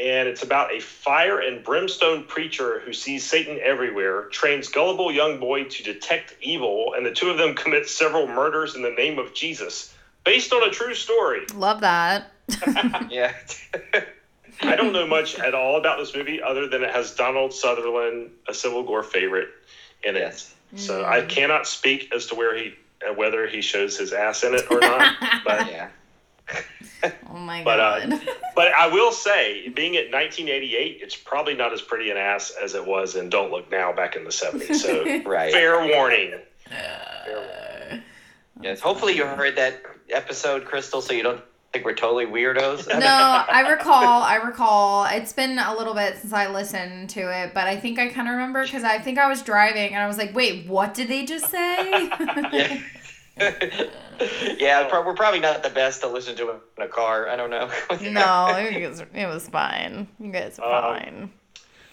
and 0.00 0.28
it's 0.28 0.42
about 0.42 0.74
a 0.74 0.80
fire 0.80 1.40
and 1.40 1.64
brimstone 1.64 2.24
preacher 2.24 2.80
who 2.80 2.92
sees 2.92 3.24
Satan 3.24 3.58
everywhere, 3.62 4.24
trains 4.24 4.68
gullible 4.68 5.10
young 5.10 5.40
boy 5.40 5.64
to 5.64 5.82
detect 5.82 6.34
evil, 6.40 6.94
and 6.96 7.06
the 7.06 7.12
two 7.12 7.30
of 7.30 7.38
them 7.38 7.54
commit 7.54 7.88
several 7.88 8.26
murders 8.26 8.74
in 8.74 8.82
the 8.82 8.90
name 8.90 9.18
of 9.18 9.34
Jesus, 9.34 9.94
based 10.24 10.52
on 10.52 10.62
a 10.68 10.70
true 10.70 10.94
story. 10.94 11.46
Love 11.54 11.80
that. 11.80 12.32
yeah. 13.10 13.32
I 14.62 14.76
don't 14.76 14.92
know 14.92 15.06
much 15.06 15.38
at 15.38 15.54
all 15.54 15.76
about 15.76 15.98
this 15.98 16.14
movie 16.14 16.42
other 16.42 16.68
than 16.68 16.82
it 16.82 16.90
has 16.90 17.14
Donald 17.14 17.52
Sutherland, 17.52 18.30
a 18.48 18.54
Civil 18.54 18.82
Gore 18.84 19.02
favorite, 19.02 19.48
in 20.02 20.16
it. 20.16 20.20
Yes. 20.20 20.54
So 20.76 21.04
I 21.04 21.22
cannot 21.22 21.66
speak 21.66 22.12
as 22.14 22.26
to 22.26 22.34
where 22.34 22.56
he, 22.56 22.74
uh, 23.06 23.12
whether 23.14 23.46
he 23.46 23.60
shows 23.60 23.96
his 23.96 24.12
ass 24.12 24.42
in 24.44 24.54
it 24.54 24.70
or 24.70 24.80
not. 24.80 25.14
but 25.44 25.70
yeah. 25.70 25.88
Oh 27.30 27.36
my 27.38 27.62
But, 27.62 27.80
uh, 27.80 28.06
god. 28.06 28.20
But 28.56 28.72
I 28.72 28.86
will 28.88 29.12
say, 29.12 29.68
being 29.68 29.96
at 29.96 30.10
1988, 30.10 31.00
it's 31.02 31.14
probably 31.14 31.54
not 31.54 31.72
as 31.74 31.82
pretty 31.82 32.10
an 32.10 32.16
ass 32.16 32.52
as 32.62 32.74
it 32.74 32.86
was 32.86 33.14
in 33.16 33.28
Don't 33.28 33.50
Look 33.50 33.70
Now 33.70 33.92
back 33.92 34.16
in 34.16 34.24
the 34.24 34.30
70s. 34.30 34.76
So 34.76 35.04
Right. 35.30 35.52
fair 35.52 35.86
warning. 35.86 36.34
Fair 36.68 37.36
warning. 37.90 38.02
Yes. 38.62 38.80
Hopefully 38.80 39.14
you 39.14 39.26
heard 39.26 39.56
that 39.56 39.82
episode, 40.08 40.64
Crystal, 40.64 41.02
so 41.02 41.12
you 41.12 41.22
don't 41.22 41.42
think 41.72 41.84
we're 41.84 41.92
totally 41.94 42.24
weirdos. 42.24 42.88
no, 42.88 43.04
I 43.06 43.68
recall. 43.68 44.22
I 44.22 44.36
recall. 44.36 45.04
It's 45.04 45.34
been 45.34 45.58
a 45.58 45.76
little 45.76 45.92
bit 45.92 46.16
since 46.16 46.32
I 46.32 46.48
listened 46.50 47.10
to 47.10 47.20
it, 47.42 47.52
but 47.52 47.66
I 47.66 47.76
think 47.76 47.98
I 47.98 48.08
kind 48.08 48.26
of 48.28 48.32
remember 48.32 48.64
because 48.64 48.82
I 48.84 48.98
think 48.98 49.18
I 49.18 49.28
was 49.28 49.42
driving 49.42 49.92
and 49.92 50.02
I 50.02 50.06
was 50.06 50.16
like, 50.16 50.34
"Wait, 50.34 50.66
what 50.66 50.94
did 50.94 51.08
they 51.08 51.26
just 51.26 51.50
say?" 51.50 52.08
yeah. 52.52 52.80
yeah, 54.58 54.84
pro- 54.88 55.04
we're 55.04 55.14
probably 55.14 55.40
not 55.40 55.62
the 55.62 55.70
best 55.70 56.00
to 56.00 56.08
listen 56.08 56.36
to 56.36 56.50
in 56.50 56.82
a 56.82 56.88
car. 56.88 57.28
I 57.28 57.36
don't 57.36 57.50
know. 57.50 57.68
no, 58.00 58.56
it 58.56 58.88
was, 58.88 59.00
it 59.00 59.26
was 59.26 59.48
fine. 59.48 60.08
You 60.18 60.30
guys 60.32 60.58
are 60.58 60.94
Um, 60.94 61.00
fine. 61.00 61.32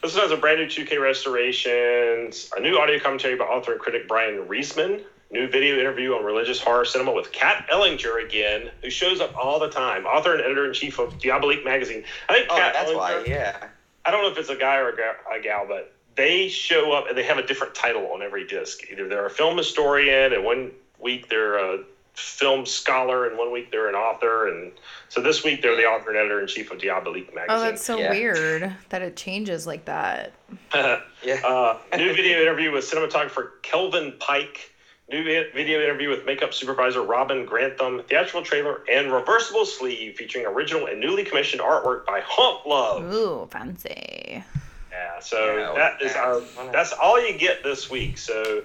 This 0.01 0.13
one 0.15 0.23
has 0.23 0.31
a 0.31 0.37
brand 0.37 0.59
new 0.59 0.67
2K 0.67 0.99
restorations, 1.01 2.49
a 2.55 2.59
new 2.59 2.77
audio 2.77 2.99
commentary 2.99 3.35
by 3.35 3.45
author 3.45 3.71
and 3.73 3.79
critic 3.81 4.07
Bryan 4.07 4.45
Reesman, 4.47 5.01
new 5.31 5.47
video 5.47 5.79
interview 5.79 6.13
on 6.13 6.23
religious 6.25 6.59
horror 6.59 6.83
cinema 6.85 7.11
with 7.13 7.31
Kat 7.31 7.65
Ellinger 7.71 8.23
again, 8.25 8.69
who 8.81 8.89
shows 8.89 9.21
up 9.21 9.35
all 9.35 9.59
the 9.59 9.69
time, 9.69 10.05
author 10.05 10.33
and 10.33 10.41
editor 10.41 10.65
in 10.67 10.73
chief 10.73 10.99
of 10.99 11.17
Diabolique 11.19 11.63
magazine. 11.63 12.03
I 12.29 12.33
think 12.33 12.47
Oh, 12.49 12.55
Kat 12.57 12.73
that's 12.73 12.89
Ellinger, 12.91 12.97
why. 12.97 13.23
Yeah. 13.25 13.67
I 14.05 14.11
don't 14.11 14.23
know 14.23 14.31
if 14.31 14.37
it's 14.37 14.49
a 14.49 14.55
guy 14.57 14.75
or 14.77 14.89
a 14.89 14.95
gal, 14.97 15.13
a 15.33 15.41
gal, 15.41 15.65
but 15.67 15.93
they 16.15 16.49
show 16.49 16.91
up 16.91 17.05
and 17.07 17.17
they 17.17 17.23
have 17.23 17.37
a 17.37 17.47
different 17.47 17.73
title 17.73 18.07
on 18.13 18.21
every 18.21 18.45
disc. 18.45 18.81
Either 18.91 19.07
they're 19.07 19.25
a 19.25 19.29
film 19.29 19.57
historian, 19.57 20.33
and 20.33 20.43
one 20.43 20.71
week 21.03 21.29
they're 21.29 21.57
a 21.57 21.83
film 22.15 22.65
scholar, 22.65 23.27
and 23.27 23.37
one 23.37 23.51
week 23.51 23.71
they're 23.71 23.89
an 23.89 23.95
author. 23.95 24.47
And 24.47 24.71
so 25.09 25.21
this 25.21 25.43
week 25.43 25.61
they're 25.61 25.75
the 25.75 25.85
author 25.85 26.09
and 26.09 26.17
editor 26.17 26.39
in 26.41 26.47
chief 26.47 26.71
of 26.71 26.77
Diabolique 26.79 27.33
magazine. 27.33 27.45
Oh, 27.49 27.59
that's 27.59 27.83
so 27.83 27.97
yeah. 27.97 28.09
weird 28.11 28.75
that 28.89 29.01
it 29.01 29.15
changes 29.15 29.67
like 29.67 29.85
that. 29.85 30.33
Yeah. 31.23 31.35
uh, 31.45 31.77
new 31.97 32.13
video 32.13 32.41
interview 32.41 32.71
with 32.73 32.83
cinematographer 32.83 33.51
Kelvin 33.61 34.13
Pike. 34.19 34.71
New 35.09 35.23
video 35.23 35.81
interview 35.81 36.09
with 36.09 36.25
makeup 36.25 36.53
supervisor 36.53 37.01
Robin 37.01 37.45
Grantham. 37.45 38.01
Theatrical 38.09 38.41
trailer 38.43 38.81
and 38.91 39.11
reversible 39.11 39.65
sleeve 39.65 40.15
featuring 40.17 40.45
original 40.45 40.87
and 40.87 40.99
newly 40.99 41.23
commissioned 41.23 41.61
artwork 41.61 42.05
by 42.05 42.21
Haunt 42.25 42.67
Love. 42.67 43.13
Ooh, 43.13 43.47
fancy. 43.49 44.43
Yeah, 44.91 45.19
so 45.21 45.57
Yeah, 45.57 45.73
that 45.75 46.01
is 46.01 46.13
our. 46.15 46.39
that's- 46.41 46.71
That's 46.73 46.93
all 46.93 47.25
you 47.25 47.37
get 47.37 47.63
this 47.63 47.89
week. 47.89 48.17
So 48.17 48.63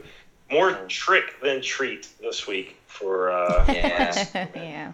more 0.50 0.72
trick 0.88 1.40
than 1.42 1.60
treat 1.60 2.08
this 2.20 2.46
week 2.46 2.76
for. 2.86 3.30
Uh, 3.30 3.64
yeah. 3.72 4.26
yeah. 4.54 4.92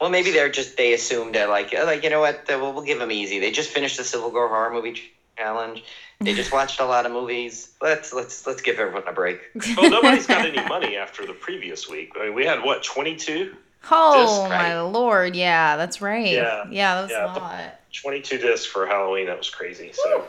Well, 0.00 0.10
maybe 0.10 0.32
they're 0.32 0.50
just 0.50 0.76
they 0.76 0.94
assumed 0.94 1.36
that 1.36 1.48
like 1.48 1.74
uh, 1.74 1.84
like 1.84 2.02
you 2.02 2.10
know 2.10 2.20
what 2.20 2.50
uh, 2.50 2.58
we'll, 2.58 2.72
we'll 2.72 2.82
give 2.84 2.98
them 2.98 3.12
easy. 3.12 3.38
They 3.38 3.50
just 3.52 3.70
finished 3.70 3.96
the 3.96 4.04
Civil 4.04 4.30
Gore 4.30 4.48
horror 4.48 4.72
movie 4.72 5.00
challenge. 5.36 5.84
They 6.20 6.34
just 6.34 6.52
watched 6.52 6.78
a 6.78 6.84
lot 6.84 7.04
of 7.04 7.10
movies. 7.10 7.72
Let's 7.80 8.12
let's 8.12 8.46
let's 8.46 8.62
give 8.62 8.78
everyone 8.78 9.02
a 9.08 9.12
break. 9.12 9.40
well, 9.76 9.90
nobody's 9.90 10.26
got 10.26 10.46
any 10.46 10.68
money 10.68 10.96
after 10.96 11.26
the 11.26 11.32
previous 11.32 11.88
week. 11.88 12.12
I 12.16 12.26
mean, 12.26 12.34
we 12.34 12.44
had 12.44 12.62
what 12.62 12.84
twenty 12.84 13.16
two. 13.16 13.56
Oh 13.90 14.14
Just 14.14 14.48
my 14.48 14.76
right. 14.76 14.80
lord, 14.80 15.34
yeah, 15.34 15.76
that's 15.76 16.00
right. 16.00 16.28
Yeah. 16.28 16.64
yeah, 16.70 16.94
that 16.94 17.02
was 17.02 17.10
Yeah, 17.10 17.24
a 17.24 17.38
lot. 17.38 17.80
22 17.92 18.38
discs 18.38 18.64
for 18.64 18.86
Halloween. 18.86 19.26
That 19.26 19.38
was 19.38 19.50
crazy. 19.50 19.90
So. 19.92 20.24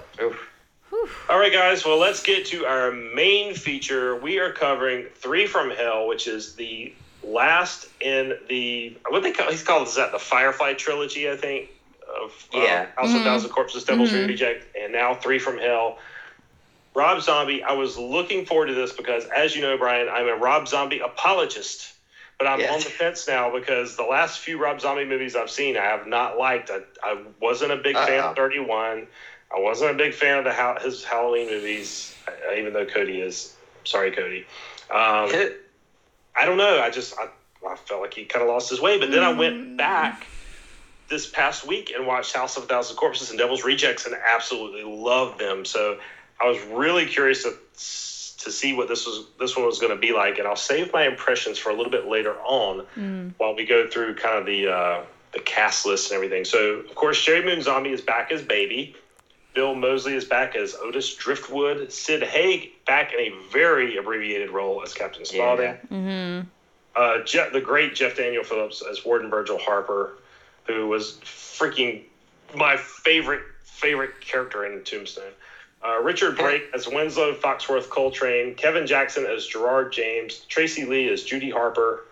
Oof. 0.93 1.25
All 1.29 1.39
right, 1.39 1.51
guys. 1.51 1.83
Well, 1.85 1.97
let's 1.97 2.21
get 2.21 2.45
to 2.47 2.65
our 2.65 2.91
main 2.91 3.55
feature. 3.55 4.15
We 4.15 4.39
are 4.39 4.51
covering 4.51 5.05
Three 5.15 5.47
from 5.47 5.69
Hell, 5.71 6.07
which 6.07 6.27
is 6.27 6.55
the 6.55 6.93
last 7.23 7.87
in 8.01 8.33
the 8.49 8.97
what 9.07 9.23
they 9.23 9.31
call. 9.31 9.49
He's 9.49 9.63
called 9.63 9.87
is 9.87 9.95
that 9.95 10.11
the 10.11 10.19
Firefly 10.19 10.73
trilogy, 10.73 11.29
I 11.29 11.35
think. 11.35 11.69
Of 12.21 12.47
uh, 12.53 12.59
Yeah. 12.59 12.85
House 12.95 13.09
Mhm. 13.09 13.17
of 13.17 13.23
Thousand 13.23 13.49
Corpses, 13.49 13.85
Devil's 13.85 14.11
Mhm. 14.11 14.27
Reject, 14.27 14.75
and 14.77 14.93
now 14.93 15.15
Three 15.15 15.39
from 15.39 15.57
Hell. 15.57 15.97
Rob 16.93 17.21
Zombie. 17.23 17.63
I 17.63 17.71
was 17.73 17.97
looking 17.97 18.45
forward 18.45 18.67
to 18.67 18.75
this 18.75 18.91
because, 18.91 19.25
as 19.25 19.55
you 19.55 19.63
know, 19.63 19.77
Brian, 19.77 20.07
I'm 20.09 20.27
a 20.27 20.35
Rob 20.35 20.67
Zombie 20.67 20.99
apologist. 20.99 21.89
But 22.37 22.47
I'm 22.47 22.59
Yes. 22.59 22.71
on 22.73 22.79
the 22.81 22.89
fence 22.89 23.27
now 23.27 23.51
because 23.51 23.95
the 23.95 24.03
last 24.03 24.39
few 24.39 24.57
Rob 24.59 24.81
Zombie 24.81 25.05
movies 25.05 25.35
I've 25.35 25.49
seen, 25.49 25.77
I 25.77 25.85
have 25.85 26.05
not 26.07 26.37
liked. 26.37 26.69
I, 26.69 26.79
I 27.01 27.17
wasn't 27.39 27.71
a 27.71 27.77
big 27.77 27.95
fan 27.95 28.19
Uh-oh. 28.19 28.29
of 28.31 28.35
31. 28.35 29.07
I 29.55 29.59
wasn't 29.59 29.91
a 29.91 29.93
big 29.93 30.13
fan 30.13 30.39
of 30.39 30.43
the 30.45 30.53
ha- 30.53 30.79
his 30.79 31.03
Halloween 31.03 31.47
movies, 31.49 32.15
uh, 32.27 32.53
even 32.55 32.73
though 32.73 32.85
Cody 32.85 33.19
is. 33.21 33.55
Sorry, 33.83 34.11
Cody. 34.11 34.45
Um, 34.89 35.29
I 36.35 36.45
don't 36.45 36.57
know. 36.57 36.79
I 36.79 36.89
just 36.89 37.13
I, 37.19 37.27
I 37.67 37.75
felt 37.75 38.01
like 38.01 38.13
he 38.13 38.25
kind 38.25 38.41
of 38.43 38.49
lost 38.49 38.69
his 38.69 38.81
way. 38.81 38.97
But 38.99 39.11
then 39.11 39.23
I 39.23 39.31
went 39.31 39.77
back 39.77 40.25
this 41.09 41.29
past 41.29 41.67
week 41.67 41.91
and 41.95 42.07
watched 42.07 42.33
House 42.35 42.57
of 42.57 42.63
a 42.63 42.65
Thousand 42.65 42.95
Corpses 42.95 43.29
and 43.29 43.37
Devil's 43.37 43.63
Rejects 43.63 44.05
and 44.05 44.15
absolutely 44.33 44.83
loved 44.83 45.39
them. 45.39 45.65
So 45.65 45.99
I 46.41 46.47
was 46.47 46.59
really 46.63 47.05
curious 47.05 47.43
to 47.43 47.51
to 48.45 48.51
see 48.51 48.73
what 48.73 48.87
this 48.89 49.05
was 49.05 49.25
this 49.39 49.55
one 49.55 49.65
was 49.65 49.79
going 49.79 49.93
to 49.93 49.99
be 49.99 50.11
like, 50.13 50.37
and 50.39 50.47
I'll 50.47 50.55
save 50.55 50.91
my 50.91 51.05
impressions 51.05 51.57
for 51.57 51.69
a 51.69 51.75
little 51.75 51.91
bit 51.91 52.07
later 52.07 52.33
on 52.41 52.85
Mm. 52.97 53.33
while 53.37 53.55
we 53.55 53.65
go 53.65 53.87
through 53.87 54.15
kind 54.15 54.37
of 54.37 54.45
the 54.45 54.67
uh, 54.67 55.03
the 55.33 55.39
cast 55.39 55.85
list 55.85 56.11
and 56.11 56.15
everything. 56.15 56.43
So 56.45 56.57
of 56.89 56.95
course, 56.95 57.17
Sheri 57.23 57.43
Moon 57.45 57.61
Zombie 57.61 57.91
is 57.91 58.01
back 58.01 58.31
as 58.31 58.41
Baby. 58.41 58.95
Bill 59.53 59.75
Moseley 59.75 60.15
is 60.15 60.25
back 60.25 60.55
as 60.55 60.75
Otis 60.75 61.15
Driftwood. 61.15 61.91
Sid 61.91 62.23
Haig 62.23 62.71
back 62.85 63.13
in 63.13 63.19
a 63.19 63.31
very 63.51 63.97
abbreviated 63.97 64.49
role 64.49 64.81
as 64.83 64.93
Captain 64.93 65.25
Spaulding. 65.25 65.65
Yeah. 65.65 66.41
hmm 66.41 66.41
Uh, 66.95 67.23
Jeff, 67.23 67.51
the 67.51 67.61
great 67.61 67.95
Jeff 67.95 68.15
Daniel 68.15 68.43
Phillips 68.43 68.83
as 68.89 69.03
Warden 69.03 69.29
Virgil 69.29 69.57
Harper, 69.57 70.15
who 70.65 70.87
was 70.87 71.19
freaking 71.23 72.03
my 72.55 72.77
favorite 72.77 73.41
favorite 73.63 74.21
character 74.21 74.65
in 74.65 74.83
Tombstone. 74.83 75.31
Uh, 75.85 75.99
Richard 76.01 76.37
Brake 76.37 76.63
as 76.73 76.87
Winslow 76.87 77.33
Foxworth 77.35 77.89
Coltrane, 77.89 78.55
Kevin 78.55 78.87
Jackson 78.87 79.25
as 79.25 79.45
Gerard 79.45 79.91
James, 79.91 80.37
Tracy 80.47 80.85
Lee 80.85 81.09
as 81.09 81.23
Judy 81.23 81.49
Harper, 81.49 82.05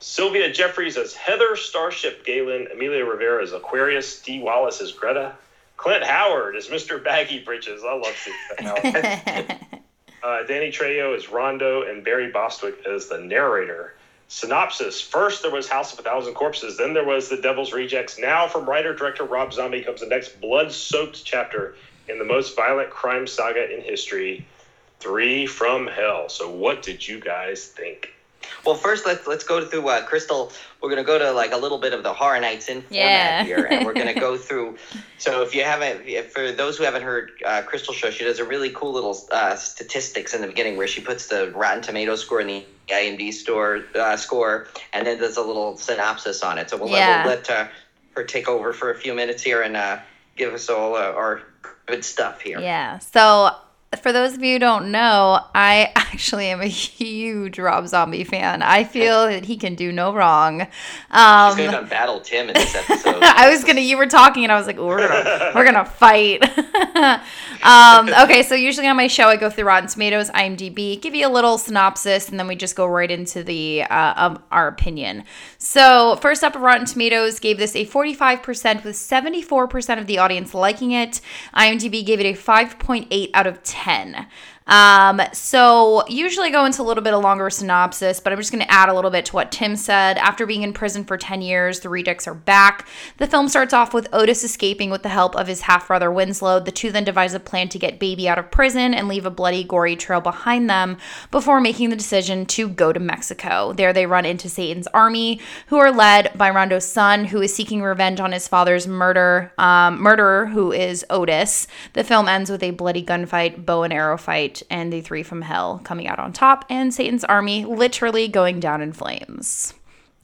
Sylvia 0.00 0.50
Jeffries 0.52 0.96
as 0.96 1.14
Heather 1.14 1.54
Starship 1.54 2.24
Galen, 2.24 2.66
Amelia 2.72 3.04
Rivera 3.04 3.40
as 3.42 3.52
Aquarius, 3.52 4.20
Dee 4.22 4.40
Wallace 4.40 4.80
as 4.80 4.90
Greta, 4.90 5.34
Clint 5.82 6.04
Howard 6.04 6.54
is 6.54 6.68
Mr. 6.68 7.02
Baggy 7.02 7.40
Britches. 7.40 7.82
I 7.82 7.92
love 7.94 8.14
seeing 8.16 8.36
Clint 8.48 8.94
Howard. 8.94 9.82
Uh, 10.22 10.44
Danny 10.44 10.70
Trejo 10.70 11.16
is 11.16 11.28
Rondo 11.28 11.82
and 11.82 12.04
Barry 12.04 12.30
Bostwick 12.30 12.76
is 12.86 13.08
the 13.08 13.18
narrator. 13.18 13.94
Synopsis 14.28 15.00
First, 15.00 15.42
there 15.42 15.50
was 15.50 15.68
House 15.68 15.92
of 15.92 15.98
a 15.98 16.02
Thousand 16.02 16.34
Corpses. 16.34 16.76
Then 16.76 16.94
there 16.94 17.04
was 17.04 17.28
The 17.28 17.38
Devil's 17.38 17.72
Rejects. 17.72 18.20
Now, 18.20 18.46
from 18.46 18.66
writer 18.66 18.94
director 18.94 19.24
Rob 19.24 19.52
Zombie 19.52 19.82
comes 19.82 19.98
the 19.98 20.06
next 20.06 20.40
blood 20.40 20.70
soaked 20.70 21.24
chapter 21.24 21.74
in 22.08 22.20
the 22.20 22.24
most 22.24 22.54
violent 22.54 22.90
crime 22.90 23.26
saga 23.26 23.68
in 23.74 23.80
history 23.80 24.46
Three 25.00 25.46
from 25.46 25.88
Hell. 25.88 26.28
So, 26.28 26.48
what 26.48 26.82
did 26.82 27.08
you 27.08 27.18
guys 27.18 27.66
think? 27.66 28.11
Well, 28.64 28.76
first 28.76 29.04
let's 29.06 29.26
let's 29.26 29.44
go 29.44 29.64
through 29.64 29.88
uh, 29.88 30.02
Crystal. 30.04 30.52
We're 30.80 30.90
gonna 30.90 31.02
go 31.04 31.18
to 31.18 31.32
like 31.32 31.52
a 31.52 31.56
little 31.56 31.78
bit 31.78 31.92
of 31.92 32.02
the 32.02 32.12
Horror 32.12 32.40
Nights 32.40 32.68
in 32.68 32.82
format 32.82 32.90
Yeah. 32.96 33.44
here, 33.44 33.66
and 33.70 33.84
we're 33.84 33.92
gonna 33.94 34.14
go 34.14 34.36
through. 34.46 34.76
So 35.18 35.42
if 35.42 35.54
you 35.54 35.64
haven't, 35.64 36.06
if, 36.06 36.32
for 36.32 36.52
those 36.52 36.78
who 36.78 36.84
haven't 36.84 37.02
heard 37.02 37.32
uh, 37.44 37.62
Crystal 37.62 37.92
show, 37.94 38.10
she 38.10 38.24
does 38.24 38.38
a 38.38 38.44
really 38.44 38.70
cool 38.70 38.92
little 38.92 39.18
uh, 39.32 39.56
statistics 39.56 40.32
in 40.34 40.40
the 40.40 40.46
beginning 40.46 40.76
where 40.76 40.86
she 40.88 41.00
puts 41.00 41.26
the 41.28 41.50
Rotten 41.52 41.82
Tomato 41.82 42.14
score 42.16 42.40
and 42.40 42.50
the 42.50 42.64
IMDb 42.88 43.32
store 43.32 43.84
uh, 43.94 44.16
score, 44.16 44.66
and 44.92 45.06
then 45.06 45.18
there's 45.20 45.36
a 45.36 45.42
little 45.42 45.76
synopsis 45.76 46.42
on 46.42 46.58
it. 46.58 46.70
So 46.70 46.76
we'll, 46.76 46.88
let- 46.90 46.98
Yeah. 46.98 47.24
we'll 47.24 47.34
let 47.36 47.50
uh, 47.50 47.66
her 48.16 48.24
take 48.24 48.48
over 48.48 48.72
for 48.72 48.90
a 48.90 48.94
few 48.94 49.14
minutes 49.14 49.42
here 49.42 49.62
and 49.62 49.76
uh, 49.76 49.98
give 50.36 50.52
us 50.54 50.68
all 50.68 50.94
uh, 50.94 51.00
our 51.00 51.42
good 51.86 52.04
stuff 52.04 52.40
here. 52.40 52.60
Yeah. 52.60 52.98
So 52.98 53.50
for 54.00 54.12
those 54.12 54.34
of 54.34 54.42
you 54.42 54.54
who 54.54 54.58
don't 54.58 54.90
know, 54.90 55.40
I 55.54 55.92
actually 55.96 56.46
am 56.46 56.60
a 56.60 56.66
huge 56.66 57.58
Rob 57.58 57.86
Zombie 57.88 58.24
fan. 58.24 58.62
I 58.62 58.84
feel 58.84 59.26
that 59.26 59.44
he 59.44 59.56
can 59.56 59.74
do 59.74 59.92
no 59.92 60.14
wrong. 60.14 60.62
Um, 61.10 61.56
gonna 61.56 61.82
battle 61.82 62.20
Tim 62.20 62.48
in 62.48 62.54
this 62.54 62.74
episode. 62.74 63.18
I 63.22 63.50
was 63.50 63.64
gonna. 63.64 63.80
You 63.80 63.98
were 63.98 64.06
talking, 64.06 64.44
and 64.44 64.52
I 64.52 64.56
was 64.56 64.66
like, 64.66 64.78
"We're 64.78 65.06
gonna, 65.08 65.52
we're 65.54 65.64
gonna 65.64 65.84
fight." 65.84 66.42
um, 67.62 68.08
okay, 68.24 68.42
so 68.42 68.54
usually 68.54 68.86
on 68.86 68.96
my 68.96 69.06
show, 69.08 69.28
I 69.28 69.36
go 69.36 69.50
through 69.50 69.64
Rotten 69.64 69.88
Tomatoes, 69.88 70.30
IMDb, 70.30 71.00
give 71.00 71.14
you 71.14 71.26
a 71.26 71.30
little 71.30 71.58
synopsis, 71.58 72.28
and 72.28 72.38
then 72.38 72.46
we 72.46 72.56
just 72.56 72.74
go 72.76 72.86
right 72.86 73.10
into 73.10 73.42
the 73.42 73.82
uh, 73.82 74.14
um, 74.16 74.42
our 74.50 74.68
opinion. 74.68 75.24
So 75.58 76.16
first 76.16 76.42
up, 76.42 76.54
Rotten 76.54 76.86
Tomatoes 76.86 77.40
gave 77.40 77.58
this 77.58 77.76
a 77.76 77.86
45% 77.86 78.84
with 78.84 78.96
74% 78.96 79.98
of 79.98 80.06
the 80.06 80.18
audience 80.18 80.54
liking 80.54 80.92
it. 80.92 81.20
IMDb 81.54 82.04
gave 82.04 82.20
it 82.20 82.26
a 82.26 82.32
5.8 82.32 83.30
out 83.34 83.46
of 83.46 83.62
10. 83.62 83.81
10. 83.84 84.26
Um, 84.66 85.20
so 85.32 86.06
usually 86.08 86.50
go 86.50 86.64
into 86.64 86.82
a 86.82 86.84
little 86.84 87.02
bit 87.02 87.14
of 87.14 87.22
longer 87.22 87.50
synopsis, 87.50 88.20
but 88.20 88.32
I'm 88.32 88.38
just 88.38 88.52
going 88.52 88.64
to 88.64 88.72
add 88.72 88.88
a 88.88 88.94
little 88.94 89.10
bit 89.10 89.26
to 89.26 89.32
what 89.32 89.52
Tim 89.52 89.76
said. 89.76 90.18
After 90.18 90.46
being 90.46 90.62
in 90.62 90.72
prison 90.72 91.04
for 91.04 91.16
10 91.16 91.42
years, 91.42 91.80
the 91.80 91.88
Rejects 91.88 92.28
are 92.28 92.34
back. 92.34 92.86
The 93.18 93.26
film 93.26 93.48
starts 93.48 93.74
off 93.74 93.94
with 93.94 94.08
Otis 94.12 94.44
escaping 94.44 94.90
with 94.90 95.02
the 95.02 95.08
help 95.08 95.34
of 95.36 95.46
his 95.46 95.62
half 95.62 95.88
brother 95.88 96.10
Winslow. 96.10 96.60
The 96.60 96.72
two 96.72 96.92
then 96.92 97.04
devise 97.04 97.34
a 97.34 97.40
plan 97.40 97.68
to 97.70 97.78
get 97.78 97.98
Baby 97.98 98.28
out 98.28 98.38
of 98.38 98.50
prison 98.50 98.94
and 98.94 99.08
leave 99.08 99.26
a 99.26 99.30
bloody, 99.30 99.64
gory 99.64 99.96
trail 99.96 100.20
behind 100.20 100.68
them 100.68 100.96
before 101.30 101.60
making 101.60 101.90
the 101.90 101.96
decision 101.96 102.46
to 102.46 102.68
go 102.68 102.92
to 102.92 103.00
Mexico. 103.00 103.72
There 103.72 103.92
they 103.92 104.06
run 104.06 104.24
into 104.24 104.48
Satan's 104.48 104.86
army, 104.88 105.40
who 105.68 105.78
are 105.78 105.92
led 105.92 106.36
by 106.36 106.50
Rondo's 106.50 106.86
son, 106.86 107.26
who 107.26 107.40
is 107.40 107.54
seeking 107.54 107.82
revenge 107.82 108.20
on 108.20 108.32
his 108.32 108.48
father's 108.48 108.86
murder, 108.86 109.52
um, 109.58 110.00
murderer, 110.00 110.46
who 110.46 110.72
is 110.72 111.04
Otis. 111.10 111.66
The 111.92 112.04
film 112.04 112.28
ends 112.28 112.50
with 112.50 112.62
a 112.62 112.70
bloody 112.70 113.04
gunfight, 113.04 113.64
bow 113.64 113.82
and 113.82 113.92
arrow 113.92 114.16
fight, 114.16 114.51
and 114.68 114.92
the 114.92 115.00
three 115.00 115.22
from 115.22 115.42
hell 115.42 115.80
coming 115.84 116.06
out 116.08 116.18
on 116.18 116.32
top, 116.32 116.64
and 116.68 116.92
Satan's 116.92 117.24
army 117.24 117.64
literally 117.64 118.28
going 118.28 118.58
down 118.60 118.82
in 118.82 118.92
flames. 118.92 119.74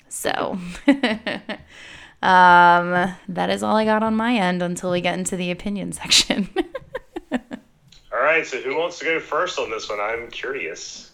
So, 0.09 0.59
um, 2.23 3.15
that 3.29 3.51
is 3.51 3.63
all 3.63 3.77
I 3.77 3.85
got 3.85 4.03
on 4.03 4.17
my 4.17 4.35
end 4.37 4.63
until 4.63 4.91
we 4.91 5.01
get 5.01 5.19
into 5.19 5.37
the 5.37 5.51
opinion 5.51 5.93
section. 5.93 6.49
All 8.11 8.25
right, 8.25 8.45
so 8.47 8.61
who 8.61 8.77
wants 8.77 8.99
to 8.99 9.05
go 9.05 9.21
first 9.21 9.59
on 9.59 9.71
this 9.71 9.89
one? 9.89 10.01
I'm 10.01 10.29
curious. 10.31 11.13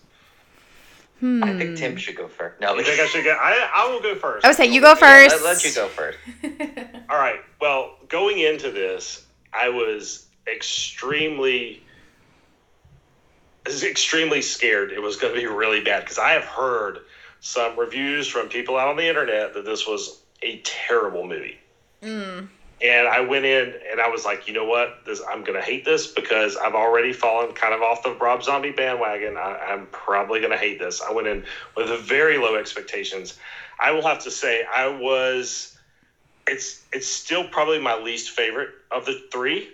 Hmm. 1.21 1.45
I 1.45 1.57
think 1.59 1.77
Tim 1.77 1.97
should 1.97 2.17
go 2.17 2.29
first. 2.29 2.61
No, 2.61 2.75
You 2.77 2.83
think 2.85 2.99
I 3.01 3.07
should 3.07 3.25
go? 3.25 3.31
I, 3.39 3.69
I 3.75 3.93
will 3.93 4.01
go 4.01 4.15
first. 4.15 4.45
I 4.45 4.49
would 4.49 4.57
say 4.57 4.67
you 4.67 4.81
go 4.81 4.91
Yeah, 4.91 4.95
first. 4.95 5.43
let, 5.43 5.45
let 5.45 5.65
you 5.65 5.75
go 5.75 5.89
first. 5.89 6.19
All 7.11 7.19
right. 7.19 7.41
Well, 7.61 7.97
going 8.09 8.39
into 8.39 8.71
this, 8.71 9.27
I 9.53 9.69
was 9.69 10.27
extremely, 10.51 11.83
I 13.67 13.71
was 13.71 13.83
extremely 13.83 14.43
scared 14.43 14.93
it 14.93 15.01
was 15.01 15.17
going 15.17 15.35
to 15.35 15.41
be 15.41 15.47
really 15.47 15.83
bad 15.83 16.03
because 16.03 16.19
I 16.19 16.33
have 16.33 16.45
heard 16.45 17.01
some 17.41 17.79
reviews 17.79 18.29
from 18.29 18.49
people 18.49 18.77
out 18.77 18.89
on 18.89 18.97
the 18.97 19.09
internet 19.09 19.55
that 19.55 19.65
this 19.65 19.87
was 19.87 20.21
a 20.43 20.61
terrible 20.65 21.27
movie. 21.27 21.59
Mm. 22.03 22.49
And 22.83 23.09
I 23.09 23.21
went 23.21 23.45
in 23.45 23.73
and 23.91 24.01
I 24.01 24.09
was 24.09 24.25
like, 24.25 24.47
you 24.47 24.53
know 24.55 24.65
what? 24.65 25.05
This 25.07 25.23
I'm 25.27 25.45
gonna 25.45 25.63
hate 25.63 25.85
this 25.85 26.07
because 26.07 26.57
I've 26.57 26.75
already 26.75 27.13
fallen 27.13 27.55
kind 27.55 27.73
of 27.73 27.83
off 27.83 28.03
the 28.03 28.13
Rob 28.15 28.43
Zombie 28.43 28.73
bandwagon. 28.73 29.37
I, 29.37 29.57
I'm 29.71 29.87
probably 29.87 30.41
gonna 30.41 30.59
hate 30.59 30.79
this. 30.79 31.01
I 31.01 31.13
went 31.13 31.29
in 31.29 31.45
with 31.77 31.89
very 32.01 32.37
low 32.37 32.57
expectations. 32.57 33.39
I 33.81 33.93
will 33.93 34.03
have 34.03 34.25
to 34.25 34.31
say 34.31 34.65
I 34.65 34.89
was. 34.89 35.77
It's 36.47 36.83
it's 36.93 37.07
still 37.07 37.49
probably 37.49 37.79
my 37.79 37.99
least 37.99 38.31
favorite 38.31 38.71
of 38.91 39.07
the 39.07 39.23
three, 39.33 39.71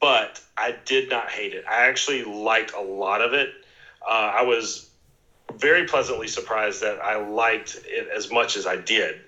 but 0.00 0.40
I 0.56 0.74
did 0.84 1.10
not 1.10 1.30
hate 1.30 1.54
it. 1.54 1.64
I 1.68 1.86
actually 1.86 2.24
liked 2.24 2.72
a 2.74 2.80
lot 2.80 3.20
of 3.20 3.32
it. 3.32 3.50
Uh, 4.06 4.10
I 4.10 4.42
was 4.42 4.88
very 5.54 5.84
pleasantly 5.84 6.28
surprised 6.28 6.82
that 6.82 6.98
I 7.00 7.16
liked 7.16 7.78
it 7.84 8.08
as 8.14 8.30
much 8.30 8.56
as 8.56 8.66
I 8.66 8.76
did 8.76 9.20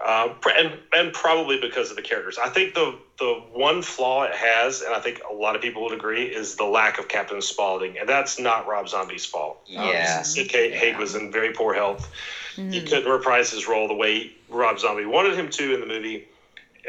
uh, 0.00 0.28
and 0.58 0.78
and 0.92 1.12
probably 1.12 1.58
because 1.58 1.90
of 1.90 1.96
the 1.96 2.02
characters. 2.02 2.38
I 2.38 2.48
think 2.48 2.74
the 2.74 2.98
the 3.18 3.34
one 3.52 3.80
flaw 3.80 4.24
it 4.24 4.34
has, 4.34 4.82
and 4.82 4.92
I 4.94 5.00
think 5.00 5.20
a 5.28 5.32
lot 5.32 5.56
of 5.56 5.62
people 5.62 5.82
would 5.84 5.92
agree, 5.92 6.24
is 6.24 6.56
the 6.56 6.64
lack 6.64 6.98
of 6.98 7.08
Captain 7.08 7.40
Spaulding, 7.40 7.98
and 7.98 8.06
that's 8.06 8.38
not 8.38 8.66
Rob 8.66 8.88
Zombie's 8.88 9.24
fault. 9.24 9.58
Yeah. 9.66 10.16
um, 10.18 10.24
Sid 10.24 10.50
Haig, 10.50 10.72
Haig 10.72 10.98
was 10.98 11.14
in 11.14 11.32
very 11.32 11.52
poor 11.52 11.72
health. 11.72 12.10
He 12.54 12.82
couldn't 12.82 13.10
reprise 13.10 13.50
his 13.50 13.68
role 13.68 13.86
the 13.86 13.94
way 13.94 14.32
Rob 14.48 14.78
Zombie 14.78 15.04
wanted 15.04 15.34
him 15.34 15.48
to 15.50 15.74
in 15.74 15.80
the 15.80 15.86
movie, 15.86 16.26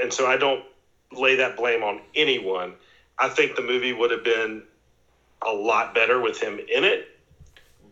and 0.01 0.11
so 0.11 0.27
I 0.27 0.37
don't 0.37 0.63
lay 1.11 1.35
that 1.37 1.55
blame 1.55 1.83
on 1.83 2.01
anyone. 2.13 2.73
I 3.19 3.29
think 3.29 3.55
the 3.55 3.61
movie 3.61 3.93
would 3.93 4.11
have 4.11 4.23
been 4.23 4.63
a 5.41 5.51
lot 5.51 5.93
better 5.93 6.19
with 6.19 6.41
him 6.41 6.59
in 6.59 6.83
it, 6.83 7.07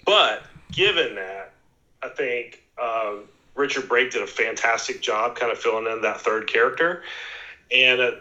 but 0.05 0.43
given 0.71 1.15
that, 1.15 1.51
I 2.01 2.09
think. 2.09 2.61
Um, 2.81 3.29
Richard 3.55 3.87
Brake 3.87 4.11
did 4.11 4.21
a 4.21 4.27
fantastic 4.27 5.01
job 5.01 5.35
kind 5.35 5.51
of 5.51 5.57
filling 5.57 5.87
in 5.91 6.01
that 6.01 6.21
third 6.21 6.47
character. 6.47 7.03
And 7.71 8.01
uh, 8.01 8.11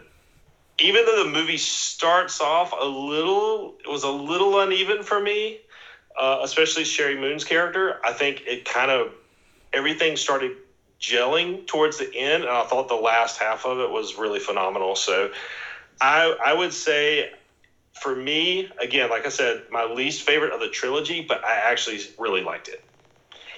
even 0.78 1.04
though 1.04 1.24
the 1.24 1.30
movie 1.30 1.58
starts 1.58 2.40
off 2.40 2.72
a 2.72 2.84
little, 2.84 3.74
it 3.84 3.90
was 3.90 4.04
a 4.04 4.10
little 4.10 4.60
uneven 4.60 5.02
for 5.02 5.20
me, 5.20 5.58
uh, 6.18 6.38
especially 6.42 6.84
Sheri 6.84 7.20
Moon's 7.20 7.44
character. 7.44 8.00
I 8.04 8.12
think 8.12 8.44
it 8.46 8.64
kind 8.64 8.90
of, 8.90 9.12
everything 9.72 10.16
started 10.16 10.52
gelling 11.00 11.66
towards 11.66 11.98
the 11.98 12.14
end. 12.14 12.44
And 12.44 12.52
I 12.52 12.64
thought 12.64 12.88
the 12.88 12.94
last 12.94 13.38
half 13.38 13.66
of 13.66 13.80
it 13.80 13.90
was 13.90 14.16
really 14.16 14.38
phenomenal. 14.38 14.94
So 14.94 15.30
I, 16.00 16.36
I 16.44 16.54
would 16.54 16.72
say 16.72 17.30
for 17.94 18.14
me, 18.14 18.68
again, 18.80 19.10
like 19.10 19.26
I 19.26 19.30
said, 19.30 19.62
my 19.70 19.84
least 19.84 20.22
favorite 20.22 20.52
of 20.52 20.60
the 20.60 20.68
trilogy, 20.68 21.24
but 21.26 21.44
I 21.44 21.54
actually 21.70 22.00
really 22.18 22.42
liked 22.42 22.68
it. 22.68 22.84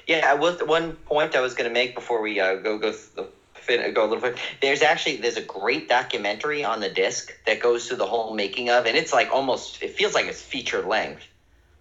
Yeah, 0.07 0.25
I 0.29 0.35
was 0.35 0.61
one 0.61 0.93
point 0.93 1.35
I 1.35 1.41
was 1.41 1.55
going 1.55 1.69
to 1.69 1.75
make 1.75 1.95
before 1.95 2.21
we 2.21 2.39
uh, 2.39 2.57
go 2.57 2.79
go 2.79 2.93
th- 2.93 3.29
fin- 3.55 3.93
go 3.93 4.05
a 4.05 4.09
little 4.09 4.23
bit. 4.23 4.39
There's 4.61 4.83
actually 4.83 5.17
there's 5.17 5.37
a 5.37 5.43
great 5.43 5.89
documentary 5.89 6.65
on 6.65 6.81
the 6.81 6.89
disc 6.89 7.33
that 7.47 7.61
goes 7.61 7.89
through 7.89 7.97
the 7.97 8.07
whole 8.07 8.33
making 8.35 8.71
of, 8.71 8.87
and 8.87 8.97
it's 8.97 9.13
like 9.13 9.31
almost 9.33 9.83
it 9.83 9.97
feels 9.97 10.15
like 10.15 10.27
it's 10.27 10.41
feature 10.41 10.83
length. 10.83 11.23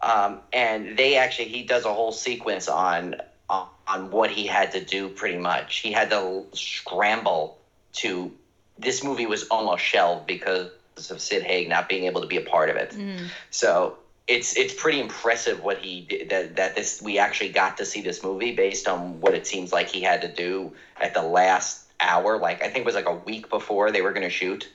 Um, 0.02 0.40
and 0.52 0.98
they 0.98 1.18
actually 1.18 1.50
he 1.50 1.64
does 1.64 1.86
a 1.86 1.94
whole 1.94 2.12
sequence 2.12 2.68
on 2.68 3.16
on 3.48 4.10
what 4.10 4.32
he 4.32 4.48
had 4.48 4.72
to 4.72 4.84
do. 4.84 5.10
Pretty 5.10 5.38
much, 5.38 5.78
he 5.78 5.92
had 5.92 6.10
to 6.10 6.46
scramble 6.54 7.60
to. 7.94 8.32
This 8.78 9.04
movie 9.04 9.26
was 9.26 9.44
almost 9.48 9.84
shelved 9.84 10.28
because 10.28 10.70
of 11.10 11.22
Sid 11.22 11.44
Haig 11.44 11.70
not 11.70 11.90
being 11.90 12.06
able 12.06 12.22
to 12.22 12.28
be 12.28 12.38
a 12.38 12.42
part 12.42 12.70
of 12.70 12.76
it. 12.76 12.92
Mm. 12.92 13.28
So 13.50 13.98
it's 14.28 14.58
it's 14.58 14.74
pretty 14.74 15.00
impressive 15.00 15.64
what 15.64 15.78
he 15.78 16.02
did 16.02 16.30
that 16.30 16.56
that 16.56 16.76
this 16.76 17.02
we 17.02 17.20
actually 17.20 17.50
got 17.50 17.78
to 17.78 17.86
see 17.86 18.02
this 18.02 18.24
movie 18.24 18.56
based 18.56 18.88
on 18.88 19.22
what 19.22 19.34
it 19.34 19.46
seems 19.46 19.72
like 19.72 19.88
he 19.88 20.02
had 20.02 20.22
to 20.22 20.28
do 20.28 20.74
at 21.00 21.14
the 21.14 21.22
last 21.22 21.86
hour. 22.00 22.38
Like 22.38 22.64
I 22.64 22.70
think 22.70 22.80
it 22.80 22.86
was 22.86 22.96
like 22.96 23.08
a 23.08 23.14
week 23.14 23.50
before 23.50 23.92
they 23.92 24.02
were 24.02 24.12
going 24.12 24.24
to 24.24 24.30
shoot. 24.30 24.70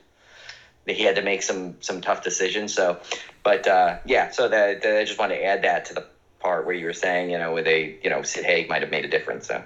That 0.87 0.97
he 0.97 1.03
had 1.03 1.17
to 1.17 1.23
make 1.23 1.43
some 1.43 1.77
some 1.81 2.01
tough 2.01 2.23
decisions. 2.23 2.73
So, 2.73 3.01
but 3.43 3.67
uh, 3.67 3.99
yeah, 4.07 4.31
so 4.31 4.49
that, 4.49 4.83
that 4.83 4.97
I 4.97 5.05
just 5.05 5.19
want 5.19 5.33
to 5.33 5.45
add 5.45 5.63
that 5.63 5.85
to 5.87 5.95
the 5.95 6.07
part 6.39 6.65
where 6.65 6.75
you 6.75 6.87
were 6.87 6.95
saying 6.95 7.31
you 7.31 7.37
know 7.37 7.53
where 7.53 7.63
they 7.63 7.99
you 8.03 8.09
know 8.09 8.23
Sid 8.23 8.45
Haig 8.45 8.69
might 8.69 8.83
have 8.83 8.91
made 8.91 9.05
a 9.05 9.09
difference. 9.09 9.49
So 9.49 9.63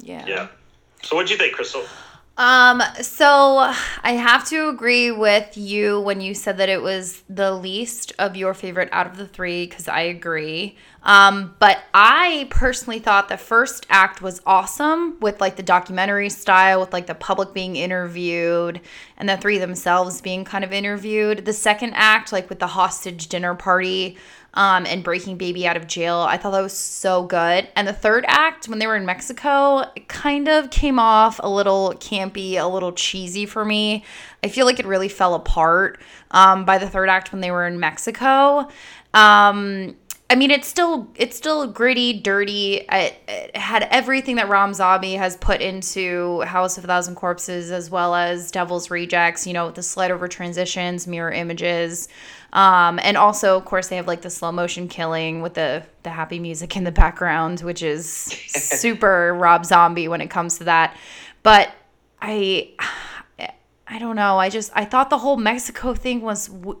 Yeah. 0.00 0.26
Yeah. 0.26 0.48
So 1.02 1.16
what'd 1.16 1.30
you 1.30 1.36
think, 1.36 1.54
Crystal? 1.54 1.84
Um, 2.36 2.82
so 3.00 3.58
I 4.02 4.12
have 4.12 4.48
to 4.48 4.68
agree 4.68 5.12
with 5.12 5.56
you 5.56 6.00
when 6.00 6.20
you 6.20 6.34
said 6.34 6.58
that 6.58 6.68
it 6.68 6.82
was 6.82 7.22
the 7.28 7.52
least 7.52 8.12
of 8.18 8.36
your 8.36 8.54
favorite 8.54 8.88
out 8.90 9.06
of 9.06 9.16
the 9.16 9.26
three, 9.26 9.66
because 9.66 9.86
I 9.86 10.00
agree. 10.00 10.76
Um, 11.04 11.54
but 11.60 11.84
I 11.92 12.48
personally 12.50 12.98
thought 12.98 13.28
the 13.28 13.36
first 13.36 13.86
act 13.88 14.20
was 14.20 14.40
awesome 14.46 15.20
with 15.20 15.40
like 15.40 15.54
the 15.54 15.62
documentary 15.62 16.30
style, 16.30 16.80
with 16.80 16.92
like 16.92 17.06
the 17.06 17.14
public 17.14 17.52
being 17.52 17.76
interviewed 17.76 18.80
and 19.16 19.28
the 19.28 19.36
three 19.36 19.58
themselves 19.58 20.20
being 20.20 20.44
kind 20.44 20.64
of 20.64 20.72
interviewed. 20.72 21.44
The 21.44 21.52
second 21.52 21.92
act, 21.94 22.32
like 22.32 22.48
with 22.48 22.58
the 22.58 22.66
hostage 22.68 23.28
dinner 23.28 23.54
party, 23.54 24.16
um, 24.54 24.86
and 24.86 25.04
breaking 25.04 25.36
baby 25.36 25.66
out 25.66 25.76
of 25.76 25.86
jail. 25.86 26.18
I 26.18 26.36
thought 26.36 26.52
that 26.52 26.60
was 26.60 26.76
so 26.76 27.24
good. 27.24 27.68
And 27.76 27.86
the 27.86 27.92
third 27.92 28.24
act, 28.26 28.68
when 28.68 28.78
they 28.78 28.86
were 28.86 28.96
in 28.96 29.04
Mexico, 29.04 29.80
it 29.94 30.08
kind 30.08 30.48
of 30.48 30.70
came 30.70 30.98
off 30.98 31.40
a 31.42 31.50
little 31.50 31.94
campy, 31.98 32.54
a 32.54 32.66
little 32.66 32.92
cheesy 32.92 33.46
for 33.46 33.64
me. 33.64 34.04
I 34.42 34.48
feel 34.48 34.64
like 34.66 34.78
it 34.78 34.86
really 34.86 35.08
fell 35.08 35.34
apart 35.34 36.00
um, 36.30 36.64
by 36.64 36.78
the 36.78 36.88
third 36.88 37.08
act 37.08 37.32
when 37.32 37.40
they 37.40 37.50
were 37.50 37.66
in 37.66 37.80
Mexico. 37.80 38.68
Um, 39.12 39.96
I 40.30 40.36
mean, 40.36 40.50
it's 40.50 40.66
still 40.66 41.08
it's 41.14 41.36
still 41.36 41.66
gritty, 41.66 42.18
dirty. 42.18 42.84
It, 42.90 43.14
it, 43.28 43.56
had 43.56 43.86
everything 43.90 44.36
that 44.36 44.48
Rob 44.48 44.74
Zombie 44.74 45.14
has 45.14 45.36
put 45.36 45.60
into 45.60 46.40
House 46.40 46.78
of 46.78 46.84
a 46.84 46.86
Thousand 46.86 47.14
Corpses, 47.14 47.70
as 47.70 47.90
well 47.90 48.14
as 48.14 48.50
Devil's 48.50 48.90
Rejects. 48.90 49.46
You 49.46 49.52
know, 49.52 49.70
the 49.70 49.82
slide 49.82 50.10
over 50.10 50.26
transitions, 50.26 51.06
mirror 51.06 51.30
images, 51.30 52.08
um, 52.54 53.00
and 53.02 53.16
also, 53.16 53.56
of 53.56 53.64
course, 53.64 53.88
they 53.88 53.96
have 53.96 54.06
like 54.06 54.22
the 54.22 54.30
slow 54.30 54.52
motion 54.52 54.86
killing 54.86 55.42
with 55.42 55.54
the 55.54 55.82
the 56.04 56.10
happy 56.10 56.38
music 56.38 56.76
in 56.76 56.84
the 56.84 56.92
background, 56.92 57.60
which 57.60 57.82
is 57.82 58.06
super 58.08 59.34
Rob 59.34 59.66
Zombie 59.66 60.06
when 60.06 60.20
it 60.20 60.30
comes 60.30 60.58
to 60.58 60.64
that. 60.64 60.96
But 61.42 61.72
I, 62.22 62.70
I 63.88 63.98
don't 63.98 64.16
know. 64.16 64.38
I 64.38 64.48
just 64.50 64.70
I 64.74 64.84
thought 64.84 65.10
the 65.10 65.18
whole 65.18 65.36
Mexico 65.36 65.94
thing 65.94 66.20
was. 66.20 66.46
W- 66.46 66.78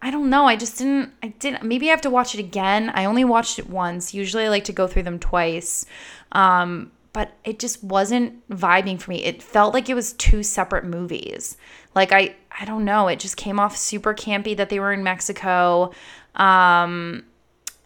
I 0.00 0.12
don't 0.12 0.30
know. 0.30 0.46
I 0.46 0.56
just 0.56 0.78
didn't. 0.78 1.12
I 1.22 1.28
didn't. 1.28 1.62
Maybe 1.62 1.88
I 1.88 1.90
have 1.90 2.00
to 2.02 2.10
watch 2.10 2.34
it 2.34 2.40
again. 2.40 2.90
I 2.94 3.04
only 3.04 3.24
watched 3.24 3.58
it 3.58 3.68
once. 3.68 4.14
Usually, 4.14 4.44
I 4.44 4.48
like 4.48 4.64
to 4.64 4.72
go 4.72 4.86
through 4.86 5.04
them 5.04 5.18
twice. 5.18 5.86
Um, 6.32 6.92
but 7.12 7.32
it 7.44 7.58
just 7.58 7.82
wasn't 7.82 8.48
vibing 8.48 9.00
for 9.00 9.10
me. 9.10 9.24
It 9.24 9.42
felt 9.42 9.74
like 9.74 9.88
it 9.88 9.94
was 9.94 10.12
two 10.12 10.42
separate 10.42 10.84
movies. 10.84 11.56
Like 11.94 12.12
I, 12.12 12.36
I 12.60 12.64
don't 12.64 12.84
know. 12.84 13.08
It 13.08 13.20
just 13.20 13.36
came 13.36 13.60
off 13.60 13.76
super 13.76 14.14
campy 14.14 14.56
that 14.56 14.68
they 14.68 14.80
were 14.80 14.92
in 14.92 15.02
Mexico. 15.02 15.92
Um, 16.34 17.24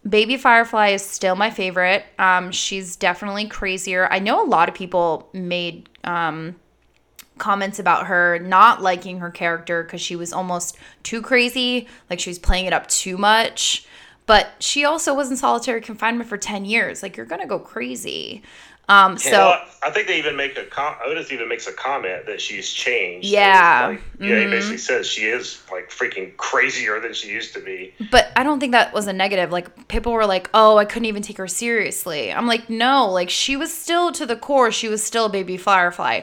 Baby 0.09 0.37
Firefly 0.37 0.89
is 0.89 1.05
still 1.05 1.37
my 1.37 1.51
favorite. 1.51 2.05
Um, 2.19 2.51
she's 2.51 2.97
definitely 2.97 3.47
crazier. 3.47 4.09
I 4.11 4.19
know 4.19 4.45
a 4.45 4.49
lot 4.49 4.69
of 4.69 4.75
people 4.75 5.29
made 5.33 5.89
um, 6.05 6.57
comments 7.39 7.79
about 7.79 8.07
her 8.07 8.39
not 8.39 8.83
liking 8.83 9.19
her 9.19 9.31
character 9.31 9.83
because 9.83 10.01
she 10.01 10.17
was 10.17 10.33
almost 10.33 10.77
too 11.03 11.23
crazy, 11.23 11.87
like 12.11 12.19
she 12.19 12.31
was 12.31 12.39
playing 12.39 12.67
it 12.67 12.73
up 12.73 12.89
too 12.89 13.17
much. 13.17 13.87
But 14.27 14.51
she 14.61 14.85
also 14.85 15.15
was 15.15 15.31
in 15.31 15.37
solitary 15.37 15.81
confinement 15.81 16.29
for 16.29 16.37
10 16.37 16.65
years. 16.65 17.03
Like, 17.03 17.17
you're 17.17 17.27
going 17.27 17.41
to 17.41 17.47
go 17.47 17.59
crazy. 17.59 18.43
Um, 18.93 19.17
so 19.17 19.31
well, 19.31 19.65
I 19.83 19.91
think 19.91 20.07
they 20.07 20.19
even 20.19 20.37
make 20.37 20.59
a 20.59 20.65
com- 20.67 20.97
Otis 21.07 21.33
even 21.33 21.49
makes 21.49 21.67
a 21.67 21.73
comment 21.73 22.27
that 22.27 22.41
she's 22.43 22.71
changed. 22.71 23.27
Yeah, 23.27 23.87
like, 23.89 24.03
yeah. 24.21 24.27
Mm-hmm. 24.27 24.45
He 24.45 24.51
basically 24.51 24.79
says 24.79 25.07
she 25.07 25.23
is 25.23 25.63
like 25.71 25.89
freaking 25.89 26.37
crazier 26.37 27.01
than 27.01 27.15
she 27.15 27.29
used 27.29 27.55
to 27.55 27.61
be. 27.61 27.95
But 28.11 28.31
I 28.37 28.43
don't 28.43 28.61
think 28.61 28.73
that 28.73 28.93
was 28.93 29.07
a 29.07 29.13
negative. 29.13 29.51
Like 29.51 29.89
people 29.89 30.13
were 30.13 30.27
like, 30.27 30.51
"Oh, 30.53 30.77
I 30.77 30.85
couldn't 30.85 31.07
even 31.07 31.23
take 31.23 31.39
her 31.39 31.49
seriously." 31.49 32.33
I'm 32.33 32.47
like, 32.47 32.69
no, 32.69 33.09
like 33.11 33.31
she 33.31 33.57
was 33.57 33.73
still 33.73 34.13
to 34.13 34.27
the 34.27 34.37
core. 34.37 34.71
She 34.71 34.89
was 34.89 35.03
still 35.03 35.27
a 35.27 35.31
baby 35.31 35.57
Firefly, 35.57 36.23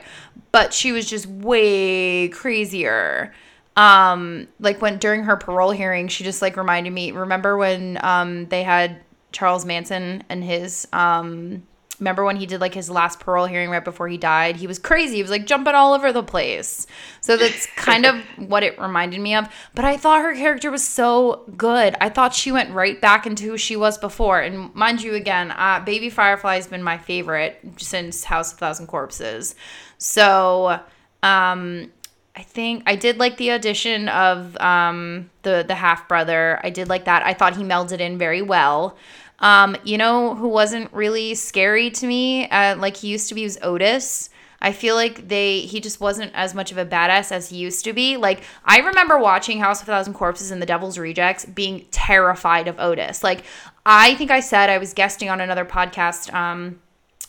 but 0.51 0.71
she 0.71 0.91
was 0.91 1.09
just 1.09 1.25
way 1.25 2.27
crazier. 2.27 3.33
Um, 3.75 4.47
like 4.59 4.79
when 4.81 4.99
during 4.99 5.23
her 5.23 5.37
parole 5.37 5.71
hearing, 5.71 6.07
she 6.07 6.23
just 6.23 6.43
like 6.43 6.55
reminded 6.55 6.93
me. 6.93 7.11
Remember 7.13 7.57
when 7.57 7.97
um 8.03 8.45
they 8.49 8.61
had 8.61 9.01
Charles 9.31 9.65
Manson 9.65 10.23
and 10.29 10.43
his 10.43 10.87
um 10.93 11.63
Remember 11.99 12.23
when 12.23 12.37
he 12.37 12.45
did 12.45 12.61
like 12.61 12.73
his 12.73 12.89
last 12.89 13.19
parole 13.19 13.45
hearing 13.45 13.69
right 13.69 13.83
before 13.83 14.07
he 14.07 14.17
died? 14.17 14.55
He 14.55 14.67
was 14.67 14.79
crazy. 14.79 15.17
He 15.17 15.21
was 15.21 15.31
like 15.31 15.45
jumping 15.45 15.75
all 15.75 15.93
over 15.93 16.11
the 16.11 16.23
place. 16.23 16.87
So 17.21 17.37
that's 17.37 17.65
kind 17.75 18.05
of 18.05 18.21
what 18.37 18.63
it 18.63 18.79
reminded 18.79 19.19
me 19.19 19.35
of. 19.35 19.47
But 19.75 19.85
I 19.85 19.97
thought 19.97 20.21
her 20.21 20.33
character 20.33 20.71
was 20.71 20.85
so 20.85 21.43
good. 21.57 21.95
I 21.99 22.09
thought 22.09 22.33
she 22.33 22.51
went 22.51 22.73
right 22.73 22.99
back 22.99 23.25
into 23.25 23.43
who 23.43 23.57
she 23.57 23.75
was 23.75 23.97
before. 23.97 24.39
And 24.39 24.73
mind 24.73 25.01
you, 25.01 25.15
again, 25.15 25.51
uh, 25.51 25.81
Baby 25.85 26.09
Firefly 26.09 26.55
has 26.55 26.67
been 26.67 26.83
my 26.83 26.97
favorite 26.97 27.59
since 27.77 28.23
House 28.23 28.53
of 28.53 28.59
Thousand 28.59 28.87
Corpses. 28.87 29.55
So, 29.97 30.79
um, 31.21 31.91
I 32.35 32.43
think 32.43 32.83
I 32.85 32.95
did 32.95 33.17
like 33.17 33.37
the 33.37 33.51
audition 33.51 34.07
of 34.09 34.55
um, 34.57 35.29
the 35.43 35.63
the 35.67 35.75
half 35.75 36.07
brother. 36.07 36.59
I 36.63 36.69
did 36.69 36.87
like 36.87 37.05
that. 37.05 37.23
I 37.23 37.33
thought 37.33 37.57
he 37.57 37.63
melded 37.63 37.99
in 37.99 38.17
very 38.17 38.41
well. 38.41 38.97
Um, 39.39 39.75
you 39.83 39.97
know 39.97 40.35
who 40.35 40.47
wasn't 40.47 40.91
really 40.93 41.35
scary 41.35 41.89
to 41.91 42.07
me, 42.07 42.49
uh, 42.49 42.75
like 42.77 42.97
he 42.97 43.07
used 43.07 43.29
to 43.29 43.35
be, 43.35 43.43
was 43.43 43.57
Otis. 43.61 44.29
I 44.61 44.73
feel 44.73 44.95
like 44.95 45.29
they 45.29 45.61
he 45.61 45.79
just 45.79 46.01
wasn't 46.01 46.33
as 46.35 46.53
much 46.53 46.71
of 46.71 46.77
a 46.77 46.85
badass 46.85 47.31
as 47.31 47.49
he 47.49 47.57
used 47.57 47.85
to 47.85 47.93
be. 47.93 48.17
Like 48.17 48.43
I 48.65 48.79
remember 48.79 49.17
watching 49.17 49.59
House 49.59 49.81
of 49.81 49.87
a 49.87 49.91
Thousand 49.91 50.13
Corpses 50.13 50.51
and 50.51 50.61
The 50.61 50.65
Devil's 50.65 50.97
Rejects, 50.97 51.45
being 51.45 51.85
terrified 51.91 52.67
of 52.67 52.79
Otis. 52.79 53.23
Like 53.23 53.43
I 53.85 54.15
think 54.15 54.31
I 54.31 54.41
said 54.41 54.69
I 54.69 54.77
was 54.77 54.93
guesting 54.93 55.29
on 55.29 55.39
another 55.39 55.65
podcast. 55.65 56.33
Um, 56.33 56.81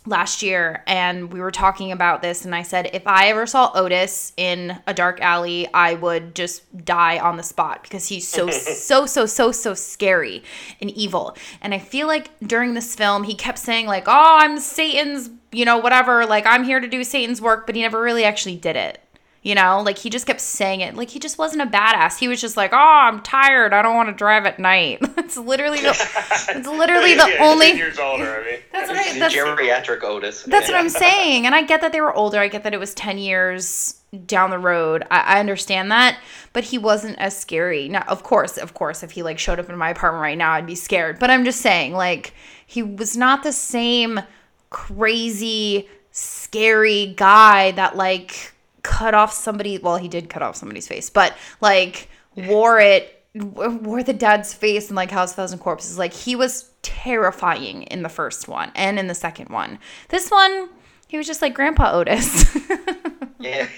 last 0.07 0.43
year 0.43 0.83
and 0.87 1.31
we 1.31 1.41
were 1.41 1.51
talking 1.51 1.93
about 1.93 2.23
this 2.23 2.47
and 2.47 2.55
I 2.55 2.63
said 2.63 2.91
if 2.95 3.07
I 3.07 3.29
ever 3.29 3.47
saw 3.47 3.71
Otis 3.75 4.33
in 4.39 4.79
a 4.87 4.95
dark 4.95 5.21
alley 5.21 5.69
I 5.75 5.95
would 5.95 6.35
just 6.35 6.85
die 6.85 7.19
on 7.19 7.37
the 7.37 7.43
spot 7.43 7.83
because 7.83 8.09
he's 8.09 8.27
so 8.27 8.49
so 8.51 9.05
so 9.05 9.27
so 9.27 9.53
so 9.53 9.75
scary 9.75 10.43
and 10.81 10.91
evil. 10.93 11.37
And 11.61 11.75
I 11.75 11.79
feel 11.79 12.07
like 12.07 12.31
during 12.41 12.73
this 12.73 12.95
film 12.95 13.25
he 13.25 13.35
kept 13.35 13.59
saying 13.59 13.87
like 13.87 14.05
oh 14.09 14.39
I'm 14.41 14.59
Satan's 14.59 15.29
you 15.53 15.67
know 15.67 15.77
whatever 15.77 16.25
like 16.25 16.47
I'm 16.47 16.65
here 16.65 16.81
to 16.81 16.89
do 16.89 17.05
Satan's 17.05 17.41
work 17.41 17.67
but 17.67 17.75
he 17.75 17.83
never 17.83 18.01
really 18.01 18.25
actually 18.25 18.57
did 18.57 18.77
it 18.77 19.01
you 19.43 19.55
know, 19.55 19.81
like 19.81 19.97
he 19.97 20.11
just 20.11 20.27
kept 20.27 20.41
saying 20.41 20.83
it. 20.83 20.95
Like 20.95 21.09
he 21.09 21.19
just 21.19 21.39
wasn't 21.39 21.63
a 21.63 21.67
badass. 21.67 22.19
He 22.19 22.29
was 22.29 22.41
just 22.41 22.59
like, 22.59 22.73
"Oh, 22.75 22.77
I'm 22.77 23.21
tired. 23.23 23.73
I 23.73 23.81
don't 23.81 23.97
want 23.97 24.11
to 24.11 24.15
drive 24.15 24.45
at 24.45 24.59
night." 24.59 24.99
it's 25.17 25.37
literally 25.39 25.81
the 25.81 25.91
it's 25.91 26.69
literally 26.69 27.15
the 27.15 27.31
yeah, 27.31 27.39
only 27.41 27.73
years 27.73 27.99
older. 27.99 28.43
I 28.43 28.45
mean, 28.45 28.61
that's 28.71 28.89
what 28.89 28.99
I, 28.99 29.19
that's, 29.19 29.35
geriatric 29.35 30.03
Otis. 30.03 30.43
That's 30.43 30.69
yeah. 30.69 30.75
what 30.75 30.81
I'm 30.81 30.91
saying. 30.91 31.47
And 31.47 31.55
I 31.55 31.63
get 31.63 31.81
that 31.81 31.93
they 31.93 32.03
were 32.03 32.15
older. 32.15 32.39
I 32.39 32.49
get 32.49 32.65
that 32.65 32.75
it 32.75 32.81
was 32.81 32.93
10 32.95 33.17
years 33.17 34.01
down 34.27 34.51
the 34.51 34.59
road. 34.59 35.05
I, 35.11 35.21
I 35.21 35.41
understand 35.41 35.91
that, 35.91 36.19
but 36.53 36.65
he 36.65 36.77
wasn't 36.77 37.19
as 37.19 37.37
scary. 37.37 37.89
Now, 37.89 38.05
of 38.09 38.23
course, 38.23 38.59
of 38.59 38.75
course, 38.75 39.03
if 39.03 39.13
he 39.13 39.23
like 39.23 39.39
showed 39.39 39.59
up 39.59 39.71
in 39.71 39.79
my 39.79 39.91
apartment 39.91 40.23
right 40.23 40.37
now, 40.37 40.53
I'd 40.53 40.67
be 40.67 40.75
scared. 40.75 41.19
But 41.19 41.31
I'm 41.31 41.45
just 41.45 41.61
saying, 41.61 41.95
like, 41.95 42.35
he 42.67 42.83
was 42.83 43.17
not 43.17 43.43
the 43.43 43.53
same 43.53 44.21
crazy, 44.69 45.89
scary 46.11 47.15
guy 47.17 47.71
that 47.73 47.97
like 47.97 48.53
cut 48.83 49.15
off 49.15 49.33
somebody. 49.33 49.79
Well, 49.79 49.97
he 49.97 50.09
did 50.09 50.29
cut 50.29 50.43
off 50.43 50.57
somebody's 50.57 50.89
face, 50.89 51.11
but 51.11 51.37
like 51.61 52.09
wore 52.37 52.81
it 52.81 53.25
wore 53.35 54.03
the 54.03 54.13
dad's 54.13 54.53
face 54.53 54.91
in 54.91 54.97
like 54.97 55.11
House 55.11 55.31
of 55.31 55.37
Thousand 55.37 55.59
Corpses. 55.61 55.99
Like 55.99 56.13
he 56.13 56.35
was 56.35 56.71
terrifying 56.83 57.83
in 57.85 58.03
the 58.03 58.09
first 58.09 58.49
one 58.49 58.73
and 58.75 58.99
in 58.99 59.07
the 59.07 59.15
second 59.15 59.51
one. 59.51 59.79
This 60.09 60.31
one, 60.31 60.69
he 61.09 61.17
was 61.17 61.27
just 61.27 61.43
like 61.43 61.55
Grandpa 61.55 61.93
Otis. 61.93 62.57
yeah. 63.39 63.69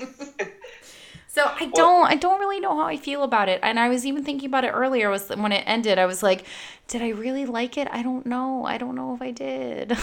so 1.29 1.45
I 1.45 1.67
don't 1.75 2.07
I 2.07 2.17
don't 2.17 2.41
really 2.41 2.61
know 2.61 2.77
how 2.77 2.87
I 2.87 2.97
feel 2.97 3.23
about 3.23 3.49
it. 3.49 3.61
And 3.63 3.79
I 3.79 3.89
was 3.89 4.07
even 4.07 4.25
thinking 4.25 4.49
about 4.49 4.65
it 4.65 4.71
earlier 4.71 5.11
was 5.11 5.29
when 5.29 5.53
it 5.53 5.65
ended. 5.67 5.99
I 5.99 6.07
was 6.07 6.23
like, 6.23 6.45
did 6.89 7.03
I 7.03 7.09
really 7.09 7.47
like 7.47 7.77
it? 7.77 7.89
I 7.91 8.03
don't 8.03 8.27
know. 8.27 8.65
I 8.65 8.79
don't 8.79 8.95
know 8.95 9.15
if 9.15 9.21
I 9.21 9.31
did. 9.33 9.97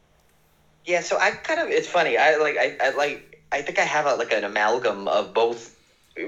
yeah, 0.84 1.00
so 1.00 1.18
I 1.18 1.30
kind 1.32 1.60
of 1.60 1.68
it's 1.68 1.88
funny. 1.88 2.16
I 2.16 2.36
like 2.36 2.56
I, 2.56 2.76
I 2.80 2.90
like 2.90 3.29
I 3.52 3.62
think 3.62 3.78
I 3.78 3.84
have 3.84 4.06
a, 4.06 4.14
like 4.14 4.32
an 4.32 4.44
amalgam 4.44 5.08
of 5.08 5.34
both 5.34 5.76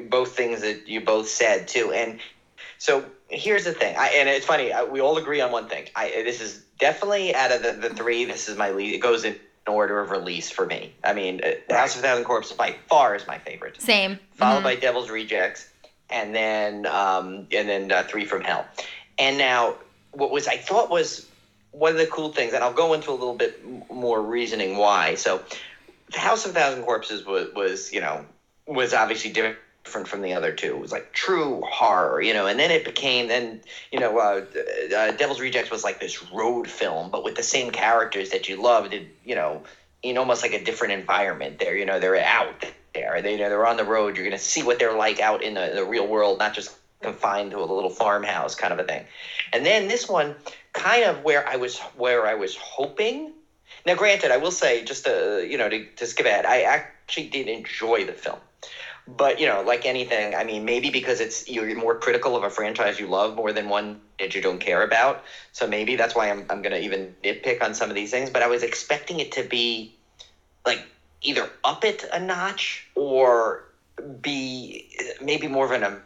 both 0.09 0.37
things 0.37 0.63
that 0.63 0.89
you 0.89 1.01
both 1.01 1.29
said 1.29 1.69
too. 1.69 1.93
And 1.93 2.21
so 2.79 3.05
here's 3.29 3.65
the 3.65 3.73
thing. 3.73 3.97
I, 3.97 4.09
and 4.17 4.29
it's 4.29 4.47
funny. 4.47 4.73
I, 4.73 4.85
we 4.85 5.01
all 5.01 5.19
agree 5.19 5.41
on 5.41 5.53
one 5.53 5.69
thing. 5.69 5.89
I 5.95 6.09
this 6.25 6.41
is 6.41 6.63
definitely 6.79 7.35
out 7.35 7.53
of 7.53 7.63
the, 7.63 7.73
the 7.73 7.95
three. 7.95 8.25
This 8.25 8.49
is 8.49 8.57
my 8.57 8.71
lead. 8.71 8.95
It 8.95 8.99
goes 8.99 9.25
in 9.25 9.37
order 9.67 10.01
of 10.01 10.11
release 10.11 10.51
for 10.51 10.67
me. 10.67 10.93
I 11.05 11.13
mean, 11.13 11.41
uh, 11.45 11.75
House 11.75 11.95
of 11.95 12.01
a 12.01 12.03
Thousand 12.03 12.25
Corpses 12.25 12.57
by 12.57 12.77
far 12.89 13.15
is 13.15 13.27
my 13.27 13.39
favorite. 13.39 13.81
Same. 13.81 14.19
Followed 14.35 14.57
mm-hmm. 14.57 14.65
by 14.65 14.77
Devil's 14.77 15.11
Rejects, 15.11 15.69
and 16.11 16.35
then 16.35 16.87
um, 16.87 17.47
and 17.53 17.69
then 17.69 17.93
uh, 17.93 18.03
Three 18.05 18.25
from 18.25 18.43
Hell. 18.43 18.67
And 19.19 19.39
now, 19.39 19.77
what 20.13 20.31
was 20.31 20.49
I 20.49 20.57
thought 20.57 20.91
was 20.91 21.27
one 21.71 21.93
of 21.93 21.99
the 21.99 22.07
cool 22.07 22.33
things, 22.33 22.53
and 22.53 22.63
I'll 22.63 22.73
go 22.73 22.93
into 22.93 23.11
a 23.11 23.13
little 23.13 23.35
bit 23.35 23.63
more 23.91 24.21
reasoning 24.21 24.77
why. 24.77 25.15
So, 25.15 25.39
the 25.39 25.47
House 26.15 26.47
of 26.47 26.53
Thousand 26.53 26.83
Corpses 26.83 27.25
was, 27.25 27.53
was 27.55 27.93
you 27.93 28.01
know 28.01 28.25
was 28.67 28.95
obviously 28.95 29.33
different 29.33 29.59
from 29.85 30.23
the 30.23 30.35
other 30.35 30.53
two. 30.53 30.69
It 30.69 30.79
was 30.79 30.93
like 30.93 31.13
true 31.13 31.63
horror, 31.67 32.23
you 32.23 32.35
know, 32.35 32.47
and 32.47 32.59
then 32.59 32.71
it 32.71 32.85
became 32.85 33.29
then 33.29 33.61
you 33.91 34.01
know 34.01 34.19
uh, 34.19 34.45
uh, 34.97 35.13
Devil's 35.13 35.41
Rejects 35.41 35.71
was 35.71 35.85
like 35.85 36.01
this 36.01 36.23
road 36.33 36.69
film, 36.69 37.11
but 37.11 37.25
with 37.25 37.35
the 37.35 37.43
same 37.43 37.71
characters 37.71 38.31
that 38.31 38.49
you 38.49 38.61
loved, 38.61 38.95
you 39.25 39.35
know, 39.35 39.63
in 40.03 40.19
almost 40.19 40.43
like 40.43 40.53
a 40.53 40.63
different 40.63 40.95
environment. 40.95 41.59
There, 41.59 41.77
you 41.77 41.85
know, 41.85 41.99
they're 41.99 42.17
out 42.17 42.65
there. 42.95 43.21
They 43.23 43.33
you 43.33 43.39
know 43.39 43.49
they're 43.49 43.67
on 43.67 43.77
the 43.77 43.85
road. 43.85 44.17
You're 44.17 44.25
gonna 44.25 44.39
see 44.39 44.63
what 44.63 44.79
they're 44.79 44.97
like 44.97 45.21
out 45.21 45.43
in 45.43 45.55
the, 45.55 45.73
the 45.75 45.85
real 45.85 46.07
world, 46.07 46.39
not 46.39 46.55
just 46.55 46.77
confined 47.01 47.51
to 47.51 47.59
a 47.59 47.67
little 47.67 47.91
farmhouse 47.91 48.55
kind 48.55 48.73
of 48.73 48.79
a 48.79 48.85
thing. 48.85 49.05
And 49.53 49.67
then 49.67 49.89
this 49.89 50.09
one, 50.09 50.37
kind 50.73 51.05
of 51.05 51.25
where 51.25 51.47
I 51.47 51.57
was 51.57 51.79
where 51.97 52.27
I 52.27 52.35
was 52.35 52.57
hoping 52.57 53.33
now, 53.87 53.95
granted, 53.95 54.31
I 54.31 54.37
will 54.37 54.51
say 54.51 54.83
just 54.83 55.05
to 55.05 55.45
you 55.49 55.57
know 55.57 55.69
to, 55.69 55.81
to 55.97 56.07
skip 56.07 56.27
ahead, 56.27 56.47
I 56.47 56.63
actually 56.63 57.25
did 57.25 57.49
enjoy 57.49 58.05
the 58.05 58.15
film. 58.15 58.41
But 59.07 59.39
you 59.39 59.47
know, 59.47 59.63
like 59.63 59.85
anything, 59.85 60.35
I 60.35 60.45
mean, 60.45 60.65
maybe 60.65 60.91
because 60.91 61.21
it's 61.21 61.43
you're 61.47 61.75
more 61.75 61.95
critical 61.95 62.37
of 62.37 62.45
a 62.45 62.51
franchise 62.51 62.99
you 62.99 63.07
love 63.07 63.35
more 63.35 63.53
than 63.53 63.69
one 63.69 63.99
that 64.19 64.35
you 64.35 64.41
don't 64.41 64.59
care 64.61 64.83
about. 64.83 65.21
So 65.53 65.67
maybe 65.67 65.97
that's 65.97 66.15
why 66.15 66.29
I'm 66.29 66.47
I'm 66.49 66.63
gonna 66.63 66.79
even 66.79 67.13
nitpick 67.25 67.63
on 67.63 67.75
some 67.75 67.91
of 67.91 67.97
these 67.97 68.11
things. 68.11 68.31
But 68.31 68.43
I 68.43 68.47
was 68.47 68.63
expecting 68.63 69.19
it 69.21 69.33
to 69.33 69.43
be 69.43 69.89
like 70.65 70.83
either 71.23 71.49
up 71.65 71.85
it 71.85 72.05
a 72.13 72.19
notch 72.21 72.85
or 72.95 73.61
be 74.21 74.85
maybe 75.21 75.49
more 75.49 75.65
of 75.65 75.73
an 75.73 75.99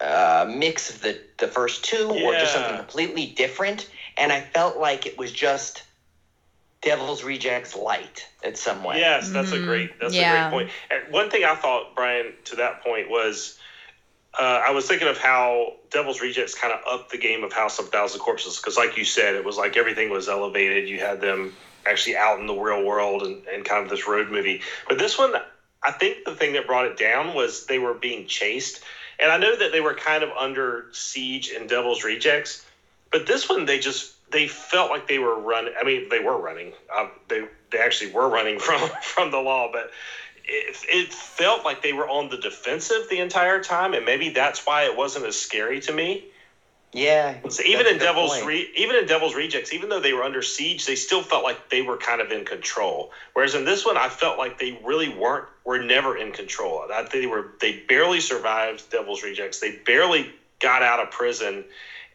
uh, 0.00 0.44
mix 0.46 0.90
of 0.90 1.00
the 1.00 1.16
the 1.38 1.48
first 1.48 1.82
two 1.82 2.10
or 2.10 2.34
just 2.34 2.52
something 2.52 2.76
completely 2.76 3.26
different. 3.26 3.86
And 4.16 4.32
I 4.32 4.40
felt 4.40 4.76
like 4.76 5.06
it 5.06 5.16
was 5.16 5.32
just 5.32 5.82
Devil's 6.82 7.22
Rejects 7.22 7.74
light 7.76 8.26
in 8.42 8.54
some 8.54 8.84
way. 8.84 8.98
Yes, 8.98 9.30
that's 9.30 9.52
a 9.52 9.58
Mhm. 9.58 9.64
great 9.64 9.98
that's 10.00 10.14
Yeah. 10.14 10.46
a 10.46 10.50
great 10.50 10.50
point. 10.50 10.70
And 10.90 11.12
one 11.12 11.30
thing 11.30 11.44
I 11.44 11.54
thought, 11.54 11.94
Brian, 11.94 12.34
to 12.46 12.56
that 12.56 12.82
point 12.82 13.08
was 13.08 13.58
uh, 14.38 14.62
I 14.66 14.70
was 14.70 14.88
thinking 14.88 15.08
of 15.08 15.18
how 15.18 15.74
Devil's 15.90 16.22
Rejects 16.22 16.54
kind 16.54 16.72
of 16.72 16.80
upped 16.86 17.10
the 17.10 17.18
game 17.18 17.44
of 17.44 17.52
House 17.52 17.78
of 17.78 17.90
Thousand 17.90 18.20
Corpses 18.20 18.56
because, 18.56 18.78
like 18.78 18.96
you 18.96 19.04
said, 19.04 19.34
it 19.34 19.44
was 19.44 19.58
like 19.58 19.76
everything 19.76 20.08
was 20.08 20.26
elevated. 20.28 20.88
You 20.88 21.00
had 21.00 21.20
them 21.20 21.52
actually 21.84 22.16
out 22.16 22.40
in 22.40 22.46
the 22.46 22.54
real 22.54 22.82
world 22.82 23.22
and, 23.22 23.46
and 23.46 23.64
kind 23.64 23.84
of 23.84 23.90
this 23.90 24.06
road 24.08 24.30
movie. 24.30 24.62
But 24.88 24.98
this 24.98 25.18
one, 25.18 25.34
I 25.82 25.90
think 25.92 26.24
the 26.24 26.34
thing 26.34 26.54
that 26.54 26.66
brought 26.66 26.86
it 26.86 26.96
down 26.96 27.34
was 27.34 27.66
they 27.66 27.78
were 27.78 27.92
being 27.92 28.26
chased. 28.26 28.82
And 29.18 29.30
I 29.30 29.36
know 29.36 29.54
that 29.54 29.70
they 29.70 29.82
were 29.82 29.94
kind 29.94 30.22
of 30.22 30.30
under 30.30 30.86
siege 30.92 31.50
in 31.50 31.66
Devil's 31.66 32.02
Rejects, 32.02 32.64
but 33.10 33.26
this 33.26 33.50
one 33.50 33.66
they 33.66 33.78
just 33.78 34.14
they 34.32 34.46
felt 34.46 34.90
like 34.90 35.06
they 35.06 35.18
were 35.18 35.38
running. 35.38 35.72
I 35.78 35.84
mean, 35.84 36.08
they 36.10 36.20
were 36.20 36.36
running. 36.38 36.72
Um, 36.94 37.10
they 37.28 37.42
they 37.70 37.78
actually 37.78 38.10
were 38.12 38.28
running 38.28 38.58
from 38.66 38.88
from 39.02 39.30
the 39.30 39.38
law, 39.38 39.68
but 39.70 39.90
it, 40.44 40.76
it 40.88 41.12
felt 41.12 41.64
like 41.64 41.82
they 41.82 41.92
were 41.92 42.08
on 42.08 42.28
the 42.28 42.36
defensive 42.36 43.08
the 43.08 43.20
entire 43.20 43.60
time, 43.60 43.94
and 43.94 44.04
maybe 44.04 44.30
that's 44.30 44.66
why 44.66 44.84
it 44.84 44.94
wasn't 44.94 45.24
as 45.26 45.36
scary 45.36 45.80
to 45.80 45.92
me. 45.92 46.22
Yeah. 46.92 47.36
So 47.48 47.62
even 47.62 47.86
in 47.86 47.96
Devil's. 47.98 48.42
Re- 48.42 48.68
even 48.74 48.96
in 48.96 49.06
Devil's 49.06 49.34
Rejects, 49.34 49.72
even 49.72 49.88
though 49.88 50.00
they 50.00 50.12
were 50.12 50.24
under 50.24 50.42
siege, 50.42 50.84
they 50.84 50.94
still 50.94 51.22
felt 51.22 51.42
like 51.42 51.56
they 51.70 51.80
were 51.80 51.96
kind 51.96 52.20
of 52.20 52.30
in 52.30 52.44
control. 52.44 53.08
Whereas 53.32 53.54
in 53.54 53.64
this 53.64 53.84
one, 53.84 53.96
I 53.96 54.08
felt 54.08 54.36
like 54.36 54.58
they 54.58 54.72
really 54.72 55.08
weren't. 55.08 55.46
Were 55.64 55.78
never 55.78 56.16
in 56.16 56.32
control. 56.32 56.84
I 56.92 57.04
think 57.04 57.10
they 57.10 57.26
were. 57.26 57.46
They 57.60 57.70
barely 57.86 58.18
survived 58.18 58.90
Devil's 58.90 59.22
Rejects. 59.22 59.60
They 59.60 59.70
barely 59.70 60.28
got 60.58 60.82
out 60.82 60.98
of 60.98 61.08
prison, 61.08 61.64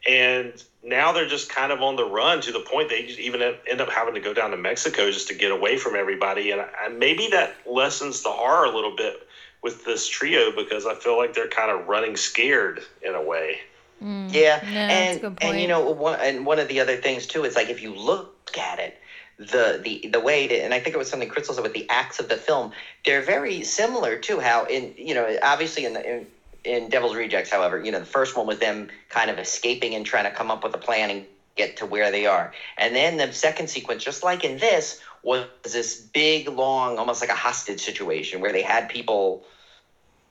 and 0.06 0.62
now 0.82 1.12
they're 1.12 1.26
just 1.26 1.48
kind 1.48 1.72
of 1.72 1.82
on 1.82 1.96
the 1.96 2.04
run 2.04 2.40
to 2.42 2.52
the 2.52 2.60
point 2.60 2.88
they 2.88 3.06
just 3.06 3.18
even 3.18 3.42
end 3.68 3.80
up 3.80 3.90
having 3.90 4.14
to 4.14 4.20
go 4.20 4.32
down 4.32 4.50
to 4.52 4.56
Mexico 4.56 5.10
just 5.10 5.28
to 5.28 5.34
get 5.34 5.50
away 5.50 5.76
from 5.76 5.96
everybody. 5.96 6.50
And, 6.50 6.62
and 6.82 6.98
maybe 6.98 7.28
that 7.28 7.54
lessens 7.66 8.22
the 8.22 8.30
horror 8.30 8.64
a 8.64 8.74
little 8.74 8.94
bit 8.96 9.26
with 9.62 9.84
this 9.84 10.06
trio 10.06 10.54
because 10.54 10.86
I 10.86 10.94
feel 10.94 11.16
like 11.16 11.34
they're 11.34 11.48
kind 11.48 11.70
of 11.70 11.88
running 11.88 12.16
scared 12.16 12.80
in 13.02 13.14
a 13.14 13.22
way. 13.22 13.58
Mm. 14.02 14.32
Yeah, 14.32 14.60
Yeah, 14.70 14.86
that's 14.86 15.22
a 15.22 15.26
and 15.26 15.38
and 15.42 15.60
you 15.60 15.66
know 15.66 15.90
one 15.90 16.20
and 16.20 16.46
one 16.46 16.60
of 16.60 16.68
the 16.68 16.80
other 16.80 16.96
things 16.96 17.26
too 17.26 17.44
is 17.44 17.56
like 17.56 17.68
if 17.68 17.82
you 17.82 17.94
look 17.94 18.56
at 18.56 18.78
it, 18.78 18.96
the 19.38 19.80
the 19.82 20.08
the 20.10 20.20
way 20.20 20.46
to, 20.46 20.54
and 20.54 20.72
I 20.72 20.78
think 20.78 20.94
it 20.94 20.98
was 20.98 21.10
something 21.10 21.28
Crystal 21.28 21.54
said 21.54 21.64
with 21.64 21.72
the 21.72 21.88
acts 21.90 22.20
of 22.20 22.28
the 22.28 22.36
film, 22.36 22.72
they're 23.04 23.22
very 23.22 23.64
similar 23.64 24.16
to 24.18 24.38
how 24.38 24.64
in 24.66 24.94
you 24.96 25.14
know 25.14 25.36
obviously 25.42 25.84
in 25.84 25.94
the 25.94 26.08
in, 26.08 26.26
in 26.64 26.88
Devil's 26.88 27.14
Rejects, 27.14 27.50
however, 27.50 27.82
you 27.82 27.92
know 27.92 28.00
the 28.00 28.04
first 28.04 28.36
one 28.36 28.46
was 28.46 28.58
them 28.58 28.88
kind 29.08 29.30
of 29.30 29.38
escaping 29.38 29.94
and 29.94 30.04
trying 30.04 30.24
to 30.24 30.30
come 30.30 30.50
up 30.50 30.64
with 30.64 30.74
a 30.74 30.78
plan 30.78 31.10
and 31.10 31.24
get 31.56 31.78
to 31.78 31.86
where 31.86 32.10
they 32.10 32.26
are, 32.26 32.52
and 32.76 32.94
then 32.94 33.16
the 33.16 33.32
second 33.32 33.68
sequence, 33.68 34.04
just 34.04 34.22
like 34.22 34.44
in 34.44 34.58
this, 34.58 35.00
was 35.22 35.46
this 35.62 36.00
big 36.00 36.48
long, 36.48 36.98
almost 36.98 37.20
like 37.20 37.30
a 37.30 37.34
hostage 37.34 37.80
situation 37.80 38.40
where 38.40 38.52
they 38.52 38.62
had 38.62 38.88
people 38.88 39.44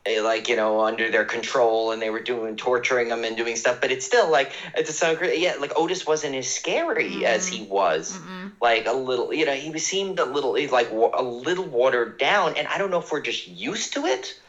eh, 0.05 0.21
like 0.21 0.47
you 0.47 0.55
know 0.55 0.81
under 0.81 1.11
their 1.11 1.25
control 1.25 1.91
and 1.91 2.01
they 2.01 2.09
were 2.09 2.21
doing 2.21 2.55
torturing 2.55 3.09
them 3.09 3.23
and 3.23 3.35
doing 3.35 3.55
stuff 3.55 3.79
but 3.81 3.91
it's 3.91 4.05
still 4.05 4.29
like 4.31 4.51
it's 4.75 4.97
so 4.97 5.15
great 5.15 5.39
yeah 5.39 5.55
like 5.59 5.73
otis 5.75 6.07
wasn't 6.07 6.33
as 6.33 6.47
scary 6.47 7.25
as 7.25 7.47
he 7.47 7.61
mm-hmm. 7.61 7.73
was. 7.73 8.17
Mm-mm. 8.17 8.51
like 8.61 8.87
a 8.87 8.93
little 8.93 9.33
you 9.33 9.45
know 9.45 9.53
he 9.53 9.77
seemed 9.79 10.19
a 10.19 10.25
little 10.25 10.55
he's 10.55 10.71
like 10.71 10.89
a 10.91 11.23
little 11.23 11.65
watered 11.65 12.17
down 12.17 12.55
and 12.57 12.67
i 12.67 12.77
don't 12.77 12.91
know 12.91 12.99
if 12.99 13.11
we're 13.11 13.21
just 13.21 13.47
used 13.47 13.93
to 13.93 14.05
it 14.05 14.39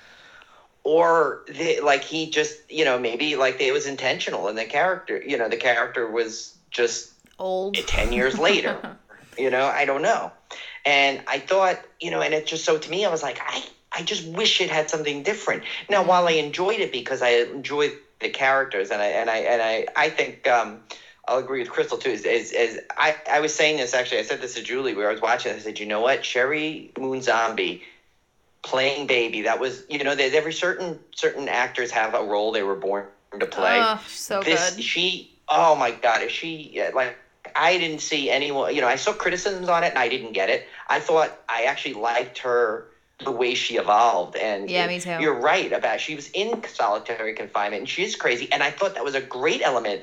or 0.84 1.42
the, 1.48 1.80
like 1.80 2.02
he 2.02 2.30
just 2.30 2.58
you 2.70 2.84
know 2.84 2.98
maybe 2.98 3.36
like 3.36 3.60
it 3.60 3.72
was 3.72 3.86
intentional 3.86 4.48
and 4.48 4.56
the 4.56 4.64
character 4.64 5.22
you 5.24 5.36
know 5.36 5.48
the 5.48 5.56
character 5.56 6.10
was 6.10 6.56
just 6.70 7.12
Old. 7.38 7.74
10 7.86 8.12
years 8.12 8.38
later 8.38 8.96
you 9.36 9.50
know 9.50 9.66
i 9.66 9.84
don't 9.84 10.02
know 10.02 10.32
and 10.84 11.22
i 11.26 11.38
thought 11.38 11.78
you 12.00 12.10
know 12.10 12.20
and 12.20 12.34
it 12.34 12.46
just 12.46 12.64
so 12.64 12.78
to 12.78 12.90
me 12.90 13.04
i 13.04 13.10
was 13.10 13.22
like 13.22 13.40
i 13.44 13.62
i 13.92 14.02
just 14.02 14.26
wish 14.26 14.60
it 14.60 14.70
had 14.70 14.88
something 14.88 15.22
different 15.22 15.62
now 15.88 16.04
while 16.04 16.26
i 16.26 16.32
enjoyed 16.32 16.80
it 16.80 16.92
because 16.92 17.22
i 17.22 17.30
enjoyed 17.30 17.92
the 18.20 18.28
characters 18.28 18.90
and 18.90 19.02
i 19.02 19.06
and 19.06 19.30
i 19.30 19.36
and 19.38 19.62
i 19.62 19.86
i 19.96 20.08
think 20.08 20.46
um 20.48 20.80
I'll 21.28 21.36
agree 21.36 21.60
with 21.60 21.68
Crystal 21.68 21.98
too. 21.98 22.08
Is, 22.08 22.24
is, 22.24 22.52
is 22.52 22.80
I, 22.96 23.14
I 23.30 23.40
was 23.40 23.54
saying 23.54 23.76
this 23.76 23.92
actually. 23.92 24.20
I 24.20 24.22
said 24.22 24.40
this 24.40 24.54
to 24.54 24.62
Julie 24.62 24.94
We 24.94 25.04
were 25.04 25.14
watching. 25.20 25.54
I 25.54 25.58
said, 25.58 25.78
you 25.78 25.84
know 25.84 26.00
what, 26.00 26.22
Sheri 26.22 26.96
Moon 26.98 27.20
Zombie 27.20 27.82
playing 28.68 29.06
baby. 29.06 29.42
That 29.42 29.58
was 29.58 29.82
you 29.88 29.98
know. 30.04 30.14
There's 30.14 30.34
every 30.34 30.52
certain 30.52 30.98
certain 31.14 31.48
actors 31.48 31.90
have 31.90 32.14
a 32.14 32.22
role 32.22 32.52
they 32.52 32.62
were 32.62 32.76
born 32.76 33.04
to 33.38 33.46
play 33.46 33.80
Oh, 33.82 33.96
so 34.06 34.42
this 34.42 34.74
good. 34.74 34.84
she 34.84 35.26
oh 35.48 35.74
my 35.76 35.90
god 35.90 36.22
is 36.22 36.32
she 36.32 36.80
like 36.94 37.14
i 37.54 37.76
didn't 37.76 38.00
see 38.00 38.30
anyone 38.30 38.74
you 38.74 38.80
know 38.80 38.86
i 38.88 38.96
saw 38.96 39.12
criticisms 39.12 39.68
on 39.68 39.82
it 39.84 39.88
and 39.88 39.98
i 39.98 40.08
didn't 40.08 40.32
get 40.32 40.48
it 40.48 40.62
i 40.88 40.98
thought 40.98 41.30
i 41.48 41.64
actually 41.64 41.92
liked 41.94 42.38
her 42.38 42.82
the 43.24 43.30
way 43.30 43.54
she 43.54 43.76
evolved 43.76 44.36
and 44.36 44.70
Yeah, 44.70 44.86
me 44.86 44.98
too. 44.98 45.16
you're 45.20 45.34
right 45.34 45.70
about 45.72 46.00
she 46.00 46.14
was 46.14 46.28
in 46.32 46.54
solitary 46.66 47.32
confinement 47.34 47.80
and 47.80 47.88
she's 47.88 48.14
crazy 48.16 48.48
and 48.50 48.62
i 48.62 48.70
thought 48.70 48.94
that 48.94 49.04
was 49.04 49.14
a 49.14 49.20
great 49.20 49.60
element 49.62 50.00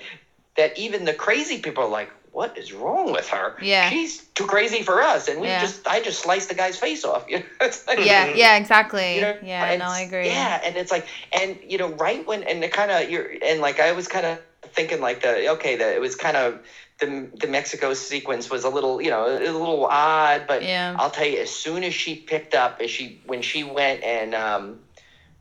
that 0.57 0.71
even 0.75 1.05
the 1.05 1.13
crazy 1.13 1.57
people 1.57 1.83
are 1.83 1.89
like 1.89 2.09
what 2.35 2.57
is 2.57 2.73
wrong 2.73 3.13
with 3.13 3.29
her 3.29 3.55
Yeah. 3.61 3.89
she's 3.89 4.19
too 4.35 4.45
crazy 4.45 4.83
for 4.83 5.01
us 5.01 5.29
and 5.29 5.39
we 5.39 5.47
Yeah. 5.47 5.61
just 5.61 5.87
i 5.87 6.01
just 6.01 6.19
sliced 6.21 6.49
the 6.49 6.55
guy's 6.55 6.77
face 6.77 7.05
off 7.05 7.23
you 7.29 7.39
know 7.39 7.45
like, 7.87 7.99
Yeah, 8.05 8.33
yeah, 8.35 8.55
exactly. 8.57 9.15
you 9.15 9.21
know, 9.21 9.37
yeah, 9.41 9.71
and 9.71 9.79
no, 9.79 9.85
I 9.87 10.01
agree. 10.01 10.27
Yeah, 10.27 10.59
and 10.65 10.75
it's 10.75 10.91
like, 10.91 11.05
and 11.31 11.57
you 11.65 11.77
know, 11.77 11.89
right 11.93 12.25
when, 12.27 12.43
and 12.43 12.61
it 12.63 12.73
kind 12.73 12.91
of, 12.91 13.09
you're, 13.09 13.27
and 13.41 13.61
like 13.61 13.79
I 13.79 13.93
was 13.93 14.07
kind 14.09 14.25
of 14.25 14.39
thinking 14.73 14.99
like 14.99 15.21
the 15.21 15.33
okay, 15.55 15.77
that 15.77 15.95
it 15.95 16.01
was 16.01 16.15
kind 16.15 16.35
of 16.35 16.59
the 16.99 17.07
the 17.41 17.47
Mexico 17.47 17.93
sequence 17.93 18.49
was 18.49 18.63
a 18.65 18.69
little, 18.69 19.01
you 19.01 19.09
know, 19.09 19.25
a 19.27 19.39
little 19.39 19.85
odd, 19.85 20.43
but 20.47 20.61
Yeah. 20.63 20.95
I'll 20.99 21.09
tell 21.11 21.25
you, 21.27 21.39
as 21.39 21.49
soon 21.51 21.83
as 21.83 21.93
she 21.93 22.15
picked 22.15 22.53
up, 22.53 22.81
as 22.81 22.89
she 22.91 23.21
when 23.25 23.41
she 23.41 23.63
went 23.63 24.03
and 24.03 24.35
um, 24.35 24.79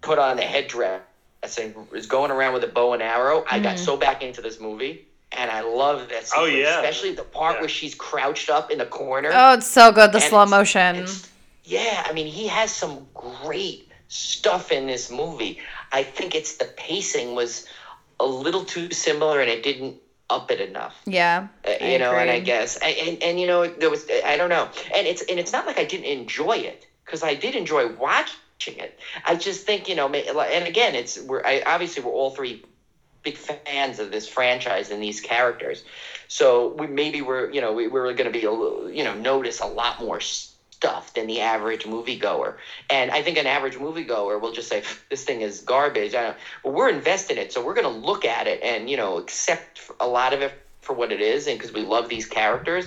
put 0.01 0.19
on 0.21 0.37
the 0.37 0.43
headdress 0.43 1.01
and 1.61 1.75
was 1.91 2.07
going 2.07 2.31
around 2.31 2.53
with 2.55 2.63
a 2.65 2.69
bow 2.79 2.93
and 2.93 3.03
arrow, 3.03 3.45
I 3.51 3.59
got 3.59 3.77
Mhm. 3.77 3.85
so 3.87 3.97
back 3.97 4.23
into 4.23 4.41
this 4.43 4.61
movie. 4.61 5.07
And 5.37 5.51
I 5.51 5.61
love 5.63 6.09
that 6.11 6.27
sequence, 6.27 6.33
Oh, 6.37 6.45
yeah. 6.47 6.81
especially 6.81 7.13
the 7.15 7.25
part 7.25 7.57
Yeah. 7.57 7.61
where 7.61 7.69
she's 7.69 7.95
crouched 7.95 8.51
up 8.51 8.71
in 8.71 8.79
the 8.79 8.87
corner. 8.87 9.31
Oh, 9.35 9.55
it's 9.55 9.67
so 9.67 9.91
good. 9.93 10.13
The 10.13 10.19
And 10.19 10.25
slow 10.31 10.43
it's- 10.43 10.51
motion. 10.51 10.97
It's- 10.97 11.29
yeah, 11.65 12.05
I 12.09 12.13
mean, 12.13 12.27
he 12.27 12.47
has 12.49 12.71
some 12.75 13.07
great 13.15 13.89
stuff 14.09 14.71
in 14.71 14.87
this 14.87 15.11
movie. 15.11 15.61
I 15.93 16.03
think 16.03 16.35
it's 16.35 16.57
the 16.57 16.67
pacing 16.67 17.35
was 17.35 17.67
a 18.21 18.27
little 18.27 18.65
too 18.65 18.91
similar, 18.93 19.41
and 19.41 19.51
it 19.51 19.63
didn't 19.63 19.97
up 20.31 20.51
it 20.51 20.61
enough. 20.61 20.95
Yeah. 21.05 21.49
Uh, 21.67 21.71
I 21.81 21.85
you 21.93 21.99
know, 21.99 22.13
and 22.13 22.31
I 22.31 22.41
guess, 22.41 22.77
and, 22.77 22.97
and 22.97 23.23
and 23.23 23.41
you 23.41 23.47
know, 23.47 23.67
there 23.67 23.91
was 23.91 24.07
I 24.25 24.37
don't 24.37 24.49
know, 24.49 24.69
and 24.95 25.07
it's 25.07 25.23
and 25.23 25.39
it's 25.39 25.53
not 25.53 25.67
like 25.67 25.79
I 25.79 25.85
didn't 25.85 26.07
enjoy 26.07 26.57
it 26.59 26.87
because 27.05 27.23
I 27.23 27.35
did 27.35 27.55
enjoy 27.55 27.89
watching 27.89 28.79
it. 28.79 28.99
I 29.25 29.35
just 29.35 29.67
think 29.67 29.89
you 29.89 29.95
know, 29.95 30.07
and 30.09 30.67
again, 30.67 30.95
it's 30.95 31.19
we're 31.19 31.45
I, 31.45 31.63
obviously 31.67 32.03
we're 32.03 32.13
all 32.13 32.31
three 32.31 32.65
big 33.25 33.37
fans 33.37 33.99
of 33.99 34.11
this 34.11 34.29
franchise 34.29 34.91
and 34.91 35.03
these 35.03 35.21
characters, 35.21 35.85
so 36.29 36.69
we 36.79 36.87
maybe 36.87 37.23
we're 37.23 37.51
you 37.51 37.61
know 37.61 37.73
we, 37.73 37.89
we're 37.89 38.13
going 38.13 38.31
to 38.33 38.39
be 38.39 38.45
a 38.45 38.95
you 38.95 39.03
know 39.03 39.15
notice 39.15 39.61
a 39.61 39.67
lot 39.67 40.01
more 40.01 40.21
stuff 40.21 41.15
than 41.15 41.27
the 41.27 41.41
average 41.41 41.85
moviegoer. 41.85 42.57
And 42.91 43.11
I 43.11 43.23
think 43.23 43.39
an 43.39 43.47
average 43.47 43.77
moviegoer 43.77 44.41
will 44.41 44.53
just 44.53 44.69
say 44.69 44.83
this 45.09 45.25
thing 45.25 45.41
is 45.41 45.63
garbage. 45.63 46.15
I 46.15 46.23
don't, 46.23 46.75
we're 46.75 46.91
invested 46.91 47.39
in 47.39 47.45
it, 47.45 47.53
so 47.53 47.65
we're 47.65 47.75
going 47.75 47.85
to 47.85 48.07
look 48.07 48.25
at 48.25 48.47
it 48.47 48.63
and 48.63 48.89
you 48.89 48.97
know 48.97 49.19
accept 49.19 49.81
a 49.99 50.07
lot 50.07 50.33
of 50.33 50.43
it 50.43 50.53
for 50.85 50.93
what 50.93 51.13
it 51.13 51.21
is, 51.21 51.47
and 51.47 51.59
because 51.59 51.73
we 51.73 51.81
love 51.81 52.09
these 52.09 52.27
characters. 52.27 52.87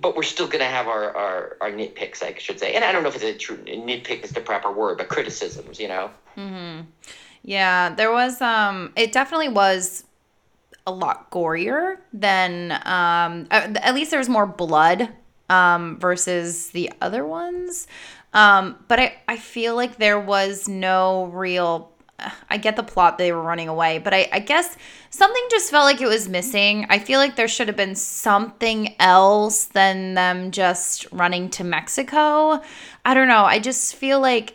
But 0.00 0.16
we're 0.16 0.24
still 0.24 0.48
going 0.48 0.60
to 0.60 0.66
have 0.66 0.88
our, 0.88 1.16
our, 1.16 1.56
our 1.60 1.70
nitpicks, 1.70 2.22
I 2.22 2.34
should 2.36 2.58
say. 2.58 2.72
And 2.72 2.82
I 2.82 2.90
don't 2.90 3.04
know 3.04 3.10
if 3.10 3.14
it's 3.14 3.24
a 3.24 3.34
true 3.34 3.58
nitpick 3.58 4.24
is 4.24 4.32
the 4.32 4.40
proper 4.40 4.72
word, 4.72 4.98
but 4.98 5.08
criticisms, 5.08 5.78
you 5.78 5.86
know. 5.86 6.10
hmm 6.34 6.80
Yeah, 7.44 7.94
there 7.94 8.10
was 8.10 8.40
um 8.40 8.92
it 8.96 9.12
definitely 9.12 9.50
was 9.50 10.04
a 10.86 10.92
lot 10.92 11.30
gorier 11.30 11.98
than 12.12 12.72
um 12.84 13.46
at 13.50 13.94
least 13.94 14.10
there 14.10 14.18
was 14.18 14.28
more 14.28 14.46
blood 14.46 15.10
um 15.50 15.98
versus 16.00 16.70
the 16.70 16.90
other 17.02 17.26
ones. 17.26 17.86
Um 18.32 18.76
but 18.88 18.98
I 18.98 19.16
I 19.28 19.36
feel 19.36 19.76
like 19.76 19.96
there 19.98 20.18
was 20.18 20.68
no 20.68 21.26
real 21.26 21.92
I 22.48 22.56
get 22.56 22.76
the 22.76 22.82
plot 22.82 23.18
they 23.18 23.32
were 23.32 23.42
running 23.42 23.68
away, 23.68 23.98
but 23.98 24.14
I, 24.14 24.28
I 24.32 24.38
guess 24.38 24.76
something 25.10 25.42
just 25.50 25.70
felt 25.70 25.84
like 25.84 26.00
it 26.00 26.06
was 26.06 26.28
missing. 26.28 26.86
I 26.88 26.98
feel 27.00 27.18
like 27.18 27.36
there 27.36 27.48
should 27.48 27.66
have 27.68 27.76
been 27.76 27.96
something 27.96 28.94
else 29.00 29.66
than 29.66 30.14
them 30.14 30.50
just 30.52 31.06
running 31.12 31.50
to 31.50 31.64
Mexico. 31.64 32.62
I 33.04 33.14
don't 33.14 33.28
know. 33.28 33.44
I 33.44 33.58
just 33.58 33.96
feel 33.96 34.20
like 34.20 34.54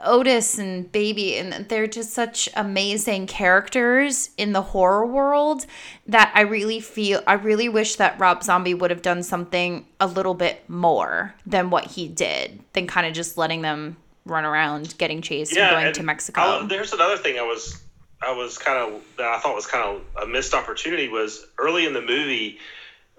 Otis 0.00 0.58
and 0.58 0.90
Baby, 0.92 1.36
and 1.36 1.68
they're 1.68 1.86
just 1.86 2.10
such 2.10 2.48
amazing 2.54 3.26
characters 3.26 4.30
in 4.36 4.52
the 4.52 4.62
horror 4.62 5.04
world 5.04 5.66
that 6.06 6.30
I 6.34 6.42
really 6.42 6.80
feel, 6.80 7.22
I 7.26 7.34
really 7.34 7.68
wish 7.68 7.96
that 7.96 8.18
Rob 8.20 8.42
Zombie 8.42 8.74
would 8.74 8.90
have 8.90 9.02
done 9.02 9.22
something 9.22 9.86
a 9.98 10.06
little 10.06 10.34
bit 10.34 10.68
more 10.68 11.34
than 11.44 11.70
what 11.70 11.86
he 11.86 12.06
did, 12.06 12.60
than 12.72 12.86
kind 12.86 13.06
of 13.06 13.12
just 13.14 13.36
letting 13.36 13.62
them 13.62 13.96
run 14.24 14.44
around 14.44 14.96
getting 14.98 15.22
chased 15.22 15.56
yeah, 15.56 15.74
and 15.74 15.82
going 15.84 15.94
to 15.94 16.02
Mexico. 16.02 16.40
I, 16.40 16.66
there's 16.66 16.92
another 16.92 17.16
thing 17.16 17.38
I 17.38 17.42
was, 17.42 17.82
I 18.22 18.32
was 18.32 18.58
kind 18.58 18.78
of, 18.78 19.02
that 19.16 19.26
I 19.26 19.38
thought 19.40 19.56
was 19.56 19.66
kind 19.66 19.84
of 19.84 20.22
a 20.22 20.26
missed 20.26 20.54
opportunity 20.54 21.08
was 21.08 21.46
early 21.58 21.84
in 21.84 21.94
the 21.94 22.02
movie, 22.02 22.58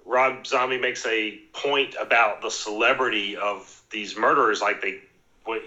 Rob 0.06 0.48
Zombie 0.48 0.80
makes 0.80 1.06
a 1.06 1.38
point 1.54 1.96
about 2.00 2.42
the 2.42 2.50
celebrity 2.50 3.36
of 3.36 3.82
these 3.92 4.18
murderers, 4.18 4.62
like 4.62 4.82
they 4.82 5.00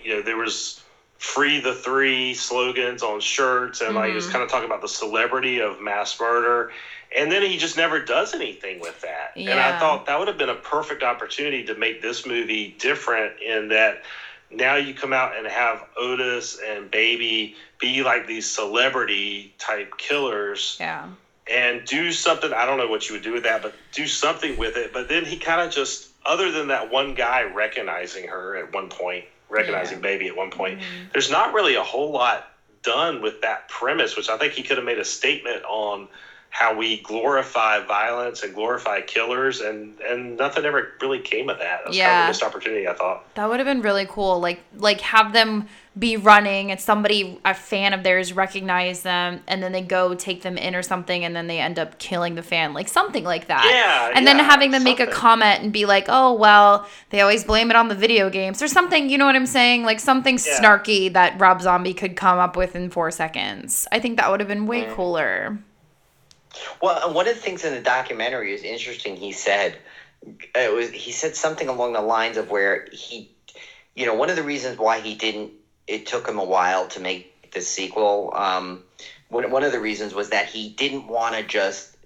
you 0.02 0.14
know 0.14 0.22
there 0.22 0.36
was 0.36 0.80
free 1.18 1.60
the 1.60 1.74
three 1.74 2.34
slogans 2.34 3.02
on 3.02 3.20
shirts 3.20 3.80
and 3.80 3.90
mm-hmm. 3.90 3.98
like 3.98 4.12
just 4.12 4.30
kind 4.30 4.42
of 4.42 4.50
talking 4.50 4.66
about 4.66 4.80
the 4.80 4.88
celebrity 4.88 5.60
of 5.60 5.80
mass 5.80 6.18
murder 6.18 6.72
and 7.16 7.30
then 7.30 7.42
he 7.42 7.56
just 7.58 7.76
never 7.76 8.04
does 8.04 8.34
anything 8.34 8.80
with 8.80 9.00
that 9.02 9.30
yeah. 9.36 9.50
and 9.50 9.60
i 9.60 9.78
thought 9.78 10.06
that 10.06 10.18
would 10.18 10.26
have 10.26 10.38
been 10.38 10.48
a 10.48 10.54
perfect 10.54 11.02
opportunity 11.02 11.64
to 11.64 11.74
make 11.76 12.02
this 12.02 12.26
movie 12.26 12.74
different 12.78 13.40
in 13.40 13.68
that 13.68 14.02
now 14.50 14.74
you 14.74 14.92
come 14.92 15.12
out 15.12 15.36
and 15.36 15.46
have 15.46 15.84
otis 15.96 16.58
and 16.66 16.90
baby 16.90 17.54
be 17.78 18.02
like 18.02 18.26
these 18.26 18.48
celebrity 18.48 19.54
type 19.58 19.96
killers 19.98 20.76
yeah 20.80 21.06
and 21.50 21.84
do 21.84 22.12
something 22.12 22.52
i 22.52 22.64
don't 22.66 22.78
know 22.78 22.88
what 22.88 23.08
you 23.08 23.14
would 23.14 23.22
do 23.22 23.32
with 23.32 23.44
that 23.44 23.62
but 23.62 23.74
do 23.92 24.06
something 24.06 24.56
with 24.56 24.76
it 24.76 24.92
but 24.92 25.08
then 25.08 25.24
he 25.24 25.36
kind 25.36 25.60
of 25.60 25.72
just 25.72 26.08
other 26.24 26.50
than 26.52 26.68
that 26.68 26.90
one 26.90 27.14
guy 27.14 27.42
recognizing 27.42 28.26
her 28.28 28.56
at 28.56 28.72
one 28.72 28.88
point 28.88 29.24
recognizing 29.52 29.98
yeah. 29.98 30.02
baby 30.02 30.26
at 30.26 30.36
one 30.36 30.50
point. 30.50 30.80
Mm-hmm. 30.80 31.08
There's 31.12 31.30
not 31.30 31.52
really 31.52 31.74
a 31.74 31.82
whole 31.82 32.10
lot 32.10 32.48
done 32.82 33.22
with 33.22 33.40
that 33.42 33.68
premise, 33.68 34.16
which 34.16 34.28
I 34.28 34.36
think 34.36 34.54
he 34.54 34.62
could 34.62 34.76
have 34.76 34.86
made 34.86 34.98
a 34.98 35.04
statement 35.04 35.62
on 35.64 36.08
how 36.52 36.76
we 36.76 37.00
glorify 37.00 37.80
violence 37.80 38.42
and 38.42 38.54
glorify 38.54 39.00
killers 39.00 39.62
and 39.62 39.98
and 40.00 40.36
nothing 40.36 40.66
ever 40.66 40.92
really 41.00 41.18
came 41.18 41.48
of 41.48 41.58
that. 41.58 41.80
That's 41.82 41.96
yeah. 41.96 42.10
kind 42.10 42.20
of 42.20 42.26
a 42.26 42.28
missed 42.28 42.42
opportunity, 42.42 42.86
I 42.86 42.92
thought. 42.92 43.34
That 43.36 43.48
would 43.48 43.58
have 43.58 43.66
been 43.66 43.80
really 43.80 44.04
cool. 44.06 44.38
Like 44.38 44.62
like 44.76 45.00
have 45.00 45.32
them 45.32 45.66
be 45.98 46.18
running 46.18 46.70
and 46.70 46.78
somebody 46.78 47.40
a 47.46 47.54
fan 47.54 47.94
of 47.94 48.02
theirs 48.02 48.34
recognize 48.34 49.02
them 49.02 49.40
and 49.46 49.62
then 49.62 49.72
they 49.72 49.80
go 49.80 50.14
take 50.14 50.42
them 50.42 50.58
in 50.58 50.74
or 50.74 50.82
something 50.82 51.24
and 51.24 51.34
then 51.34 51.46
they 51.46 51.58
end 51.58 51.78
up 51.78 51.98
killing 51.98 52.34
the 52.34 52.42
fan 52.42 52.72
like 52.72 52.88
something 52.88 53.24
like 53.24 53.48
that 53.48 53.62
yeah 53.70 54.16
and 54.16 54.24
yeah, 54.24 54.32
then 54.32 54.42
having 54.42 54.70
them 54.70 54.80
something. 54.82 55.06
make 55.06 55.06
a 55.06 55.12
comment 55.12 55.62
and 55.62 55.70
be 55.70 55.84
like 55.84 56.06
oh 56.08 56.32
well 56.32 56.88
they 57.10 57.20
always 57.20 57.44
blame 57.44 57.68
it 57.68 57.76
on 57.76 57.88
the 57.88 57.94
video 57.94 58.30
games 58.30 58.62
or 58.62 58.68
something 58.68 59.10
you 59.10 59.18
know 59.18 59.26
what 59.26 59.36
i'm 59.36 59.44
saying 59.44 59.84
like 59.84 60.00
something 60.00 60.38
yeah. 60.46 60.58
snarky 60.58 61.12
that 61.12 61.38
rob 61.38 61.60
zombie 61.60 61.92
could 61.92 62.16
come 62.16 62.38
up 62.38 62.56
with 62.56 62.74
in 62.74 62.88
four 62.88 63.10
seconds 63.10 63.86
i 63.92 63.98
think 63.98 64.16
that 64.16 64.30
would 64.30 64.40
have 64.40 64.48
been 64.48 64.66
way 64.66 64.84
mm. 64.84 64.94
cooler 64.94 65.58
well 66.80 67.12
one 67.12 67.26
of 67.26 67.34
the 67.34 67.40
things 67.40 67.64
in 67.64 67.72
the 67.72 67.80
documentary 67.80 68.52
is 68.52 68.62
interesting 68.62 69.16
he 69.16 69.32
said 69.32 69.76
it 70.54 70.72
was 70.72 70.90
he 70.90 71.12
said 71.12 71.34
something 71.34 71.68
along 71.68 71.92
the 71.92 72.02
lines 72.02 72.36
of 72.36 72.50
where 72.50 72.86
he 72.92 73.30
you 73.94 74.06
know 74.06 74.14
one 74.14 74.30
of 74.30 74.36
the 74.36 74.42
reasons 74.42 74.78
why 74.78 75.00
he 75.00 75.14
didn't 75.14 75.50
it 75.86 76.06
took 76.06 76.26
him 76.26 76.38
a 76.38 76.44
while 76.44 76.86
to 76.88 77.00
make 77.00 77.32
the 77.52 77.60
sequel. 77.60 78.32
Um, 78.34 78.82
one, 79.28 79.50
one 79.50 79.62
of 79.62 79.72
the 79.72 79.80
reasons 79.80 80.14
was 80.14 80.30
that 80.30 80.46
he 80.46 80.70
didn't 80.70 81.06
want 81.06 81.34
to 81.34 81.42
just 81.42 81.96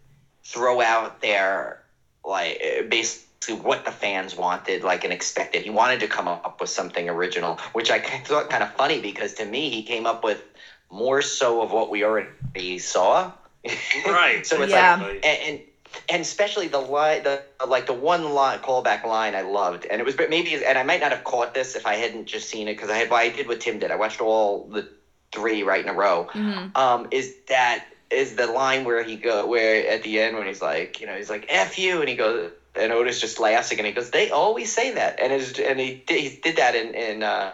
throw 0.45 0.81
out 0.81 1.21
there 1.21 1.83
like 2.25 2.61
basically 2.89 3.55
what 3.55 3.85
the 3.85 3.93
fans 3.93 4.37
wanted, 4.37 4.83
like 4.83 5.05
and 5.05 5.13
expected. 5.13 5.63
He 5.63 5.71
wanted 5.71 6.01
to 6.01 6.09
come 6.09 6.29
up 6.29 6.61
with 6.61 6.71
something 6.71 7.09
original, 7.09 7.59
which 7.73 7.91
I 7.91 8.01
thought 8.01 8.51
kind 8.51 8.63
of 8.63 8.73
funny 8.73 9.01
because 9.01 9.35
to 9.35 9.45
me 9.45 9.71
he 9.71 9.83
came 9.83 10.07
up 10.07 10.25
with 10.25 10.43
more 10.91 11.23
so 11.23 11.63
of 11.63 11.73
what 11.73 11.91
we 11.91 12.05
already 12.05 12.79
saw. 12.79 13.33
Right. 14.07 14.47
so 14.47 14.62
it's 14.62 14.73
yeah. 14.73 14.97
like 14.97 15.25
and, 15.25 15.43
and 15.43 15.61
and 16.09 16.23
especially 16.23 16.69
the 16.69 16.79
line, 16.79 17.23
the 17.23 17.43
like 17.67 17.87
the 17.87 17.93
one 17.93 18.33
line 18.33 18.59
callback 18.59 19.05
line 19.05 19.35
I 19.35 19.43
loved, 19.43 19.87
and 19.87 20.01
it 20.01 20.05
was 20.05 20.17
maybe, 20.17 20.55
and 20.64 20.79
I 20.79 20.83
might 20.83 21.01
not 21.01 21.12
have 21.12 21.25
caught 21.25 21.55
this 21.55 21.77
if 21.77 21.87
I 21.87 21.95
hadn't 21.95 22.27
just 22.27 22.49
seen 22.49 22.69
it 22.69 22.75
because 22.75 22.91
I 22.91 22.97
had, 22.97 23.11
well, 23.11 23.21
I 23.21 23.29
did 23.29 23.49
what 23.49 23.61
Tim 23.61 23.79
did. 23.79 23.91
I 23.91 23.97
watched 23.97 24.21
all 24.21 24.67
the 24.67 24.89
three 25.33 25.62
right 25.62 25.83
in 25.83 25.89
a 25.89 25.95
row. 25.95 26.29
Mm-hmm. 26.33 26.77
Um, 26.77 27.09
is 27.11 27.35
that 27.49 27.85
is 28.11 28.37
the 28.37 28.47
line 28.47 28.85
where 28.85 29.03
he 29.03 29.17
go 29.17 29.47
where 29.47 29.89
at 29.89 30.03
the 30.03 30.21
end 30.21 30.37
when 30.37 30.47
he's 30.47 30.62
like, 30.62 31.01
you 31.01 31.07
know, 31.07 31.17
he's 31.17 31.31
like 31.31 31.47
"f 31.49 31.79
you," 31.79 32.01
and 32.01 32.09
he 32.09 32.17
goes, 32.17 32.53
and 32.75 32.93
Otis 32.93 33.21
just 33.21 33.41
laughs 33.41 33.71
again. 33.71 33.85
He 33.85 33.93
goes, 33.93 34.11
"They 34.11 34.31
always 34.31 34.73
say 34.73 34.93
that," 34.93 35.19
and 35.21 35.33
it's, 35.33 35.59
and 35.59 35.81
he 35.81 36.03
did, 36.07 36.21
he 36.21 36.41
did 36.41 36.57
that 36.57 36.75
in 36.75 36.95
in. 36.95 37.23
Uh, 37.23 37.53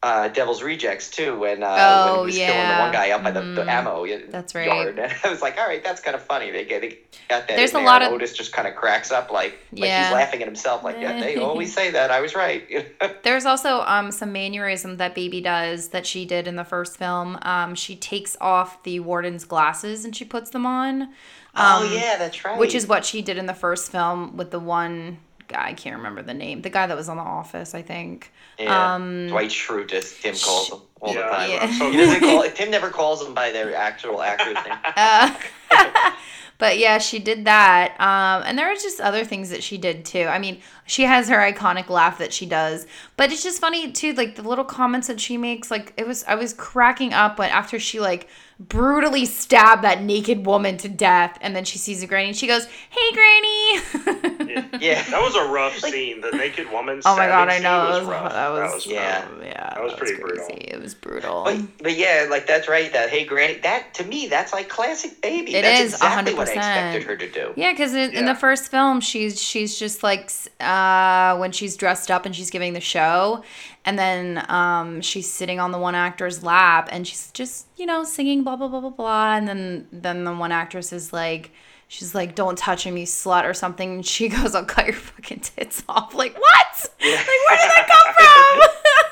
uh, 0.00 0.28
Devil's 0.28 0.62
Rejects 0.62 1.10
too 1.10 1.36
when 1.40 1.62
uh, 1.64 1.76
oh, 1.78 2.06
when 2.06 2.18
he 2.20 2.24
was 2.26 2.38
yeah. 2.38 2.52
killing 2.52 2.68
the 2.68 2.82
one 2.84 2.92
guy 2.92 3.10
up 3.10 3.24
by 3.24 3.30
the, 3.32 3.40
the 3.40 3.62
mm-hmm. 3.62 3.68
ammo 3.68 4.06
that's 4.30 4.54
right. 4.54 4.66
yard. 4.66 4.98
And 4.98 5.12
I 5.24 5.30
was 5.30 5.42
like, 5.42 5.58
all 5.58 5.66
right, 5.66 5.82
that's 5.82 6.00
kind 6.00 6.14
of 6.14 6.22
funny. 6.22 6.52
They 6.52 6.64
get, 6.64 6.82
they 6.82 6.98
got 7.28 7.48
that. 7.48 7.56
There's 7.56 7.70
a 7.70 7.74
there. 7.74 7.84
lot 7.84 8.02
of 8.02 8.12
Otis 8.12 8.32
just 8.32 8.52
kind 8.52 8.68
of 8.68 8.76
cracks 8.76 9.10
up 9.10 9.32
like 9.32 9.58
like 9.72 9.82
yeah. 9.82 10.04
he's 10.04 10.14
laughing 10.14 10.40
at 10.40 10.46
himself. 10.46 10.84
Like 10.84 10.98
yeah, 11.00 11.18
they 11.18 11.36
always 11.40 11.74
say 11.74 11.90
that. 11.90 12.12
I 12.12 12.20
was 12.20 12.36
right. 12.36 12.86
There's 13.24 13.44
also 13.44 13.80
um 13.80 14.12
some 14.12 14.32
mannerism 14.32 14.98
that 14.98 15.16
Baby 15.16 15.40
does 15.40 15.88
that 15.88 16.06
she 16.06 16.24
did 16.24 16.46
in 16.46 16.54
the 16.54 16.64
first 16.64 16.96
film. 16.96 17.36
Um, 17.42 17.74
she 17.74 17.96
takes 17.96 18.36
off 18.40 18.82
the 18.84 19.00
warden's 19.00 19.44
glasses 19.44 20.04
and 20.04 20.14
she 20.14 20.24
puts 20.24 20.50
them 20.50 20.64
on. 20.64 21.02
Oh, 21.02 21.06
um, 21.06 21.82
oh 21.82 21.92
yeah, 21.92 22.16
that's 22.18 22.44
right. 22.44 22.56
Which 22.56 22.74
is 22.74 22.86
what 22.86 23.04
she 23.04 23.20
did 23.20 23.36
in 23.36 23.46
the 23.46 23.54
first 23.54 23.90
film 23.90 24.36
with 24.36 24.52
the 24.52 24.60
one 24.60 25.18
guy. 25.48 25.68
I 25.68 25.72
can't 25.72 25.96
remember 25.96 26.22
the 26.22 26.34
name. 26.34 26.62
The 26.62 26.70
guy 26.70 26.86
that 26.86 26.96
was 26.96 27.08
on 27.08 27.16
The 27.16 27.22
Office, 27.22 27.74
I 27.74 27.82
think. 27.82 28.32
Yeah. 28.58 28.94
Um, 28.94 29.28
Dwight 29.28 29.50
Schrute, 29.50 29.92
as 29.92 30.14
Tim 30.18 30.34
calls 30.34 30.70
him 30.70 30.80
all 31.00 31.14
yeah, 31.14 31.22
the 31.22 31.36
time. 31.36 31.50
Yeah. 31.50 31.90
he 31.90 31.96
doesn't 31.96 32.20
call, 32.20 32.42
Tim 32.50 32.70
never 32.70 32.90
calls 32.90 33.24
them 33.24 33.34
by 33.34 33.50
their 33.50 33.74
actual 33.74 34.22
actor's 34.22 34.54
name. 34.54 34.78
Uh, 34.96 35.34
but 36.58 36.78
yeah, 36.78 36.98
she 36.98 37.18
did 37.18 37.44
that. 37.44 37.92
Um, 38.00 38.42
and 38.46 38.58
there 38.58 38.70
are 38.70 38.74
just 38.74 39.00
other 39.00 39.24
things 39.24 39.50
that 39.50 39.62
she 39.62 39.78
did 39.78 40.04
too. 40.04 40.24
I 40.24 40.38
mean, 40.38 40.60
she 40.86 41.02
has 41.04 41.28
her 41.28 41.36
iconic 41.36 41.88
laugh 41.88 42.18
that 42.18 42.32
she 42.32 42.46
does, 42.46 42.86
but 43.16 43.30
it's 43.30 43.42
just 43.42 43.60
funny 43.60 43.92
too, 43.92 44.12
like 44.14 44.36
the 44.36 44.42
little 44.42 44.64
comments 44.64 45.06
that 45.08 45.20
she 45.20 45.36
makes. 45.36 45.70
Like 45.70 45.92
it 45.96 46.06
was, 46.06 46.24
I 46.24 46.34
was 46.34 46.52
cracking 46.54 47.12
up 47.12 47.38
when 47.38 47.50
after 47.50 47.78
she 47.78 48.00
like 48.00 48.28
brutally 48.60 49.24
stabbed 49.24 49.84
that 49.84 50.02
naked 50.02 50.44
woman 50.44 50.76
to 50.78 50.88
death, 50.88 51.38
and 51.40 51.54
then 51.54 51.64
she 51.64 51.78
sees 51.78 52.02
a 52.02 52.06
granny 52.06 52.28
and 52.28 52.36
she 52.36 52.46
goes, 52.46 52.66
"Hey, 52.66 53.12
granny." 53.12 54.52
yeah. 54.52 54.78
yeah. 54.80 55.02
that 55.10 55.20
was 55.20 55.36
a 55.36 55.44
rough 55.52 55.82
like, 55.82 55.92
scene. 55.92 56.20
The 56.20 56.32
naked 56.32 56.70
woman. 56.72 57.00
Oh 57.04 57.16
my 57.16 57.28
god, 57.28 57.48
I 57.48 57.58
know 57.58 57.88
was, 57.88 58.00
was 58.00 58.08
rough. 58.08 58.32
That 58.32 58.48
was, 58.50 58.58
that 58.58 58.74
was 58.74 58.86
yeah, 58.86 59.28
yeah. 59.42 59.74
That 59.74 59.82
was 59.82 59.92
that 59.92 59.98
pretty 59.98 60.14
was 60.14 60.32
brutal. 60.32 60.46
It 60.50 60.80
was 60.80 60.94
brutal. 60.94 61.44
But, 61.44 61.58
but 61.82 61.96
yeah, 61.96 62.26
like 62.28 62.46
that's 62.46 62.68
right. 62.68 62.92
That 62.92 63.10
hey, 63.10 63.24
granny. 63.24 63.54
That 63.60 63.94
to 63.94 64.04
me, 64.04 64.26
that's 64.26 64.52
like 64.52 64.68
classic 64.68 65.20
baby. 65.22 65.54
It 65.54 65.62
that's 65.62 65.80
is 65.80 65.94
exactly 65.94 66.32
100%. 66.32 66.36
what 66.36 66.48
I 66.48 66.52
expected 66.52 67.02
her 67.04 67.16
to 67.16 67.30
do. 67.30 67.52
Yeah, 67.56 67.72
because 67.72 67.94
in, 67.94 68.12
yeah. 68.12 68.20
in, 68.20 68.26
the 68.26 68.34
first 68.34 68.70
film, 68.70 69.00
she's 69.00 69.40
she's 69.40 69.78
just 69.78 70.02
like 70.02 70.30
uh, 70.60 71.36
when 71.36 71.52
she's 71.52 71.76
dressed 71.76 72.10
up 72.10 72.26
and 72.26 72.34
she's 72.34 72.50
giving 72.50 72.72
the 72.72 72.80
show, 72.80 73.44
and 73.88 73.98
then 73.98 74.44
um, 74.50 75.00
she's 75.00 75.30
sitting 75.30 75.58
on 75.58 75.72
the 75.72 75.78
one 75.78 75.94
actor's 75.94 76.44
lap 76.44 76.90
and 76.92 77.08
she's 77.08 77.32
just 77.32 77.68
you 77.78 77.86
know 77.86 78.04
singing 78.04 78.44
blah 78.44 78.54
blah 78.54 78.68
blah 78.68 78.80
blah 78.80 78.90
blah. 78.90 79.34
And 79.34 79.48
then 79.48 79.88
then 79.90 80.24
the 80.24 80.34
one 80.34 80.52
actress 80.52 80.92
is 80.92 81.10
like 81.10 81.52
she's 81.88 82.14
like 82.14 82.34
don't 82.34 82.58
touch 82.58 82.84
him 82.84 82.98
you 82.98 83.06
slut 83.06 83.44
or 83.44 83.54
something. 83.54 83.94
And 83.94 84.06
she 84.06 84.28
goes 84.28 84.54
i'll 84.54 84.66
cut 84.66 84.88
your 84.88 84.94
fucking 84.94 85.40
tits 85.40 85.82
off. 85.88 86.14
Like 86.14 86.38
what? 86.38 86.90
Like 87.00 87.16
where 87.16 87.56
did 87.56 87.70
that 87.70 87.88
come 87.88 88.60
from? 88.68 88.84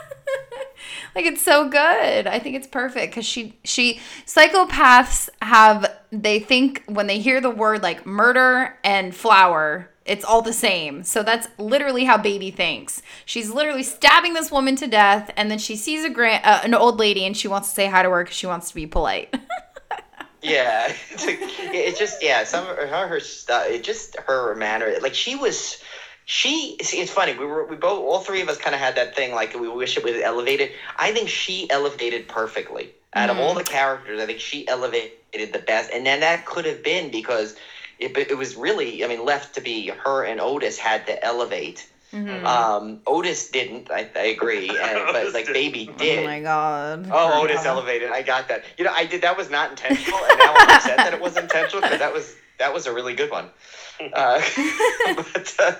Like 1.14 1.24
it's 1.24 1.40
so 1.40 1.66
good. 1.66 2.26
I 2.26 2.38
think 2.38 2.56
it's 2.56 2.66
perfect 2.66 3.12
because 3.12 3.24
she 3.24 3.58
she 3.64 4.00
psychopaths 4.26 5.30
have 5.40 5.90
they 6.10 6.38
think 6.38 6.84
when 6.86 7.06
they 7.06 7.20
hear 7.20 7.40
the 7.40 7.48
word 7.48 7.82
like 7.82 8.04
murder 8.04 8.78
and 8.84 9.14
flower 9.14 9.90
it's 10.06 10.24
all 10.24 10.42
the 10.42 10.52
same. 10.52 11.02
So 11.02 11.22
that's 11.22 11.48
literally 11.58 12.04
how 12.04 12.18
baby 12.18 12.50
thinks. 12.50 13.02
She's 13.24 13.50
literally 13.50 13.82
stabbing 13.82 14.34
this 14.34 14.50
woman 14.50 14.76
to 14.76 14.86
death, 14.86 15.30
and 15.36 15.50
then 15.50 15.58
she 15.58 15.76
sees 15.76 16.04
a 16.04 16.10
grand, 16.10 16.44
uh, 16.44 16.60
an 16.64 16.74
old 16.74 16.98
lady, 16.98 17.24
and 17.24 17.36
she 17.36 17.48
wants 17.48 17.68
to 17.68 17.74
say 17.74 17.86
hi 17.86 18.02
to 18.02 18.10
her 18.10 18.24
because 18.24 18.36
she 18.36 18.46
wants 18.46 18.68
to 18.68 18.74
be 18.74 18.86
polite. 18.86 19.34
yeah, 20.42 20.92
it's, 21.10 21.26
like, 21.26 21.38
it's, 21.40 21.98
just 21.98 22.22
yeah. 22.22 22.44
Some 22.44 22.66
of 22.66 22.76
her, 22.76 23.08
her 23.08 23.20
stuff. 23.20 23.66
It 23.68 23.82
just 23.82 24.16
her 24.26 24.54
manner. 24.54 24.94
Like 25.00 25.14
she 25.14 25.34
was. 25.34 25.82
She 26.28 26.76
see, 26.82 27.00
it's 27.00 27.12
funny. 27.12 27.38
We 27.38 27.46
were 27.46 27.64
we 27.66 27.76
both 27.76 28.00
all 28.00 28.18
three 28.18 28.40
of 28.40 28.48
us 28.48 28.58
kind 28.58 28.74
of 28.74 28.80
had 28.80 28.96
that 28.96 29.14
thing 29.14 29.32
like 29.32 29.54
we 29.54 29.68
wish 29.68 29.96
it 29.96 30.02
was 30.02 30.16
elevated. 30.20 30.72
I 30.96 31.12
think 31.12 31.28
she 31.28 31.70
elevated 31.70 32.26
perfectly. 32.26 32.90
Out 33.14 33.30
mm-hmm. 33.30 33.38
of 33.38 33.44
all 33.44 33.54
the 33.54 33.62
characters, 33.62 34.20
I 34.20 34.26
think 34.26 34.40
she 34.40 34.66
elevated 34.66 35.52
the 35.52 35.62
best. 35.64 35.90
And 35.90 36.04
then 36.04 36.20
that 36.20 36.44
could 36.44 36.64
have 36.66 36.82
been 36.82 37.10
because 37.10 37.56
it, 37.98 38.16
it 38.16 38.36
was 38.36 38.56
really, 38.56 39.04
I 39.04 39.08
mean, 39.08 39.24
left 39.24 39.54
to 39.54 39.60
be 39.60 39.88
her 39.88 40.24
and 40.24 40.40
Otis 40.40 40.78
had 40.78 41.06
to 41.06 41.24
elevate. 41.24 41.88
Mm-hmm. 42.12 42.46
Um, 42.46 43.00
Otis 43.06 43.50
didn't. 43.50 43.90
I, 43.90 44.08
I 44.14 44.26
agree, 44.26 44.68
and, 44.80 45.00
but 45.12 45.32
like 45.34 45.46
Baby 45.52 45.90
did. 45.98 46.20
Oh 46.20 46.26
my 46.26 46.40
god! 46.40 47.08
Oh, 47.12 47.42
Otis 47.42 47.56
god. 47.56 47.66
elevated. 47.66 48.10
I 48.10 48.22
got 48.22 48.48
that. 48.48 48.64
You 48.78 48.84
know, 48.84 48.92
I 48.94 49.06
did. 49.06 49.22
That 49.22 49.36
was 49.36 49.50
not 49.50 49.70
intentional, 49.70 50.18
and 50.30 50.38
now 50.38 50.54
I'm 50.56 50.70
upset 50.76 50.96
that 50.98 51.14
it 51.14 51.20
was 51.20 51.36
intentional 51.36 51.82
because 51.82 51.98
that 51.98 52.12
was 52.12 52.34
that 52.58 52.72
was 52.72 52.86
a 52.86 52.92
really 52.94 53.14
good 53.14 53.30
one. 53.30 53.50
Uh, 54.12 54.40
but 55.16 55.54
uh, 55.58 55.72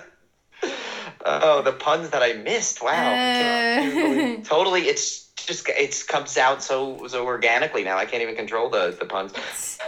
Oh, 1.25 1.61
the 1.61 1.71
puns 1.73 2.09
that 2.11 2.21
I 2.23 2.33
missed. 2.33 2.81
Wow. 2.83 2.91
Uh. 3.13 3.89
believe- 3.89 4.43
totally. 4.47 4.81
It's 4.83 5.27
just 5.35 5.67
it 5.69 6.03
comes 6.07 6.37
out 6.37 6.61
so 6.63 7.07
so 7.07 7.25
organically 7.25 7.83
now. 7.83 7.97
I 7.97 8.05
can't 8.05 8.21
even 8.21 8.35
control 8.35 8.69
the 8.69 8.95
the 8.97 9.05
puns. 9.05 9.33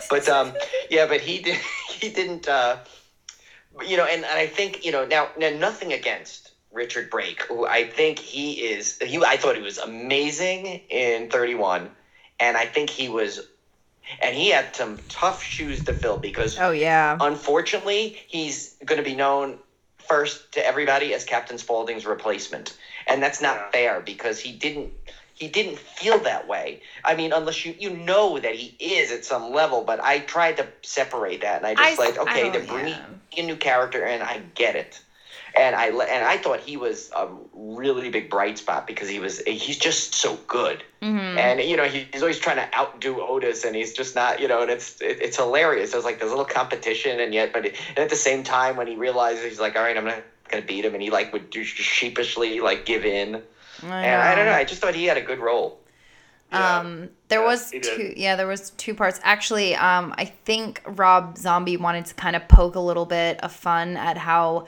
But 0.09 0.27
um, 0.29 0.53
yeah, 0.89 1.05
but 1.05 1.21
he 1.21 1.39
did 1.41 1.57
he 1.99 2.09
didn't. 2.09 2.47
Uh, 2.47 2.77
you 3.85 3.97
know, 3.97 4.05
and, 4.05 4.23
and 4.25 4.39
I 4.39 4.47
think 4.47 4.85
you 4.85 4.91
know 4.91 5.05
now 5.05 5.29
now 5.37 5.49
nothing 5.49 5.93
against 5.93 6.51
Richard 6.71 7.09
Brake, 7.09 7.43
who 7.43 7.65
I 7.65 7.83
think 7.83 8.19
he 8.19 8.53
is. 8.53 8.97
He 9.01 9.17
I 9.23 9.37
thought 9.37 9.55
he 9.55 9.61
was 9.61 9.77
amazing 9.77 10.65
in 10.89 11.29
Thirty 11.29 11.55
One, 11.55 11.89
and 12.39 12.57
I 12.57 12.65
think 12.65 12.89
he 12.89 13.09
was. 13.09 13.45
And 14.23 14.35
he 14.35 14.49
had 14.49 14.75
some 14.75 14.97
tough 15.07 15.43
shoes 15.43 15.83
to 15.83 15.93
fill 15.93 16.17
because 16.17 16.57
Oh 16.59 16.71
yeah. 16.71 17.15
unfortunately, 17.21 18.17
he's 18.27 18.75
going 18.83 18.97
to 18.97 19.07
be 19.07 19.15
known 19.15 19.59
first 19.99 20.53
to 20.53 20.65
everybody 20.65 21.13
as 21.13 21.23
Captain 21.25 21.59
Spaulding's 21.59 22.07
replacement, 22.07 22.75
and 23.05 23.21
that's 23.21 23.39
not 23.39 23.57
Yeah. 23.57 23.69
fair 23.71 23.99
because 24.01 24.39
he 24.39 24.51
didn't 24.51 24.89
he 25.39 25.47
didn't 25.47 25.79
feel 25.79 26.19
that 26.19 26.47
way. 26.47 26.81
I 27.03 27.15
mean, 27.15 27.31
unless 27.31 27.65
you 27.65 27.73
you 27.79 27.89
know 27.89 28.37
that 28.37 28.55
he 28.55 28.75
is 28.77 29.11
at 29.11 29.23
some 29.23 29.51
level, 29.53 29.81
but 29.81 29.99
I 30.03 30.19
tried 30.19 30.57
to 30.57 30.67
separate 30.81 31.41
that, 31.41 31.57
and 31.57 31.65
I 31.65 31.75
just 31.75 31.99
I- 31.99 32.05
like 32.05 32.17
okay, 32.19 32.49
they're 32.49 32.61
bringing 32.61 32.99
yeah. 33.33 33.43
a 33.43 33.45
new 33.45 33.55
character, 33.55 34.03
and 34.03 34.21
I 34.21 34.41
get 34.53 34.75
it. 34.75 34.99
And 35.55 35.75
I 35.75 35.87
and 35.87 36.25
I 36.25 36.37
thought 36.37 36.59
he 36.59 36.77
was 36.77 37.09
a 37.15 37.27
really 37.53 38.09
big 38.09 38.29
bright 38.29 38.57
spot 38.59 38.85
because 38.85 39.09
he 39.09 39.19
was 39.19 39.39
he's 39.47 39.77
just 39.77 40.13
so 40.13 40.37
good. 40.47 40.83
Mhm. 41.01 41.37
And 41.37 41.61
you 41.61 41.75
know 41.77 41.85
he, 41.85 42.05
he's 42.11 42.21
always 42.21 42.37
trying 42.37 42.57
to 42.57 42.77
outdo 42.77 43.21
Otis, 43.21 43.63
and 43.63 43.75
he's 43.75 43.93
just 43.93 44.15
not, 44.15 44.39
you 44.41 44.47
know, 44.47 44.61
and 44.61 44.69
it's 44.69 45.01
it, 45.01 45.19
it's 45.21 45.37
hilarious. 45.37 45.91
There's 45.93 46.03
like 46.03 46.19
this 46.19 46.29
little 46.29 46.45
competition, 46.45 47.19
and 47.19 47.33
yet, 47.33 47.51
but 47.53 47.65
it, 47.65 47.75
and 47.89 47.99
at 47.99 48.09
the 48.09 48.15
same 48.15 48.43
time, 48.43 48.75
when 48.75 48.87
he 48.87 48.95
realizes 48.95 49.43
he's 49.43 49.59
like, 49.59 49.75
all 49.77 49.81
right, 49.83 49.97
I'm 49.97 50.05
not 50.05 50.21
gonna 50.49 50.65
beat 50.65 50.83
him, 50.85 50.93
and 50.93 51.01
he 51.01 51.09
like 51.09 51.31
would 51.33 51.49
do 51.49 51.63
sheepishly 51.63 52.59
like 52.59 52.85
give 52.85 53.05
in. 53.05 53.41
And 53.83 53.93
I 53.93 54.35
don't 54.35 54.45
know. 54.45 54.53
I 54.53 54.63
just 54.63 54.81
thought 54.81 54.95
he 54.95 55.05
had 55.05 55.17
a 55.17 55.21
good 55.21 55.39
role. 55.39 55.79
Yeah. 56.51 56.79
Um, 56.79 57.09
there 57.27 57.41
Yeah, 57.41 57.45
was 57.45 57.69
he 57.71 57.79
did. 57.79 57.95
two. 57.95 58.13
Yeah, 58.17 58.35
there 58.35 58.47
was 58.47 58.71
two 58.71 58.95
parts. 58.95 59.19
Actually, 59.23 59.75
um, 59.75 60.13
I 60.17 60.25
think 60.25 60.81
Rob 60.85 61.37
Zombie 61.37 61.77
wanted 61.77 62.05
to 62.07 62.13
kind 62.15 62.35
of 62.35 62.47
poke 62.47 62.75
a 62.75 62.79
little 62.79 63.05
bit 63.05 63.39
of 63.43 63.51
fun 63.51 63.97
at 63.97 64.17
how 64.17 64.67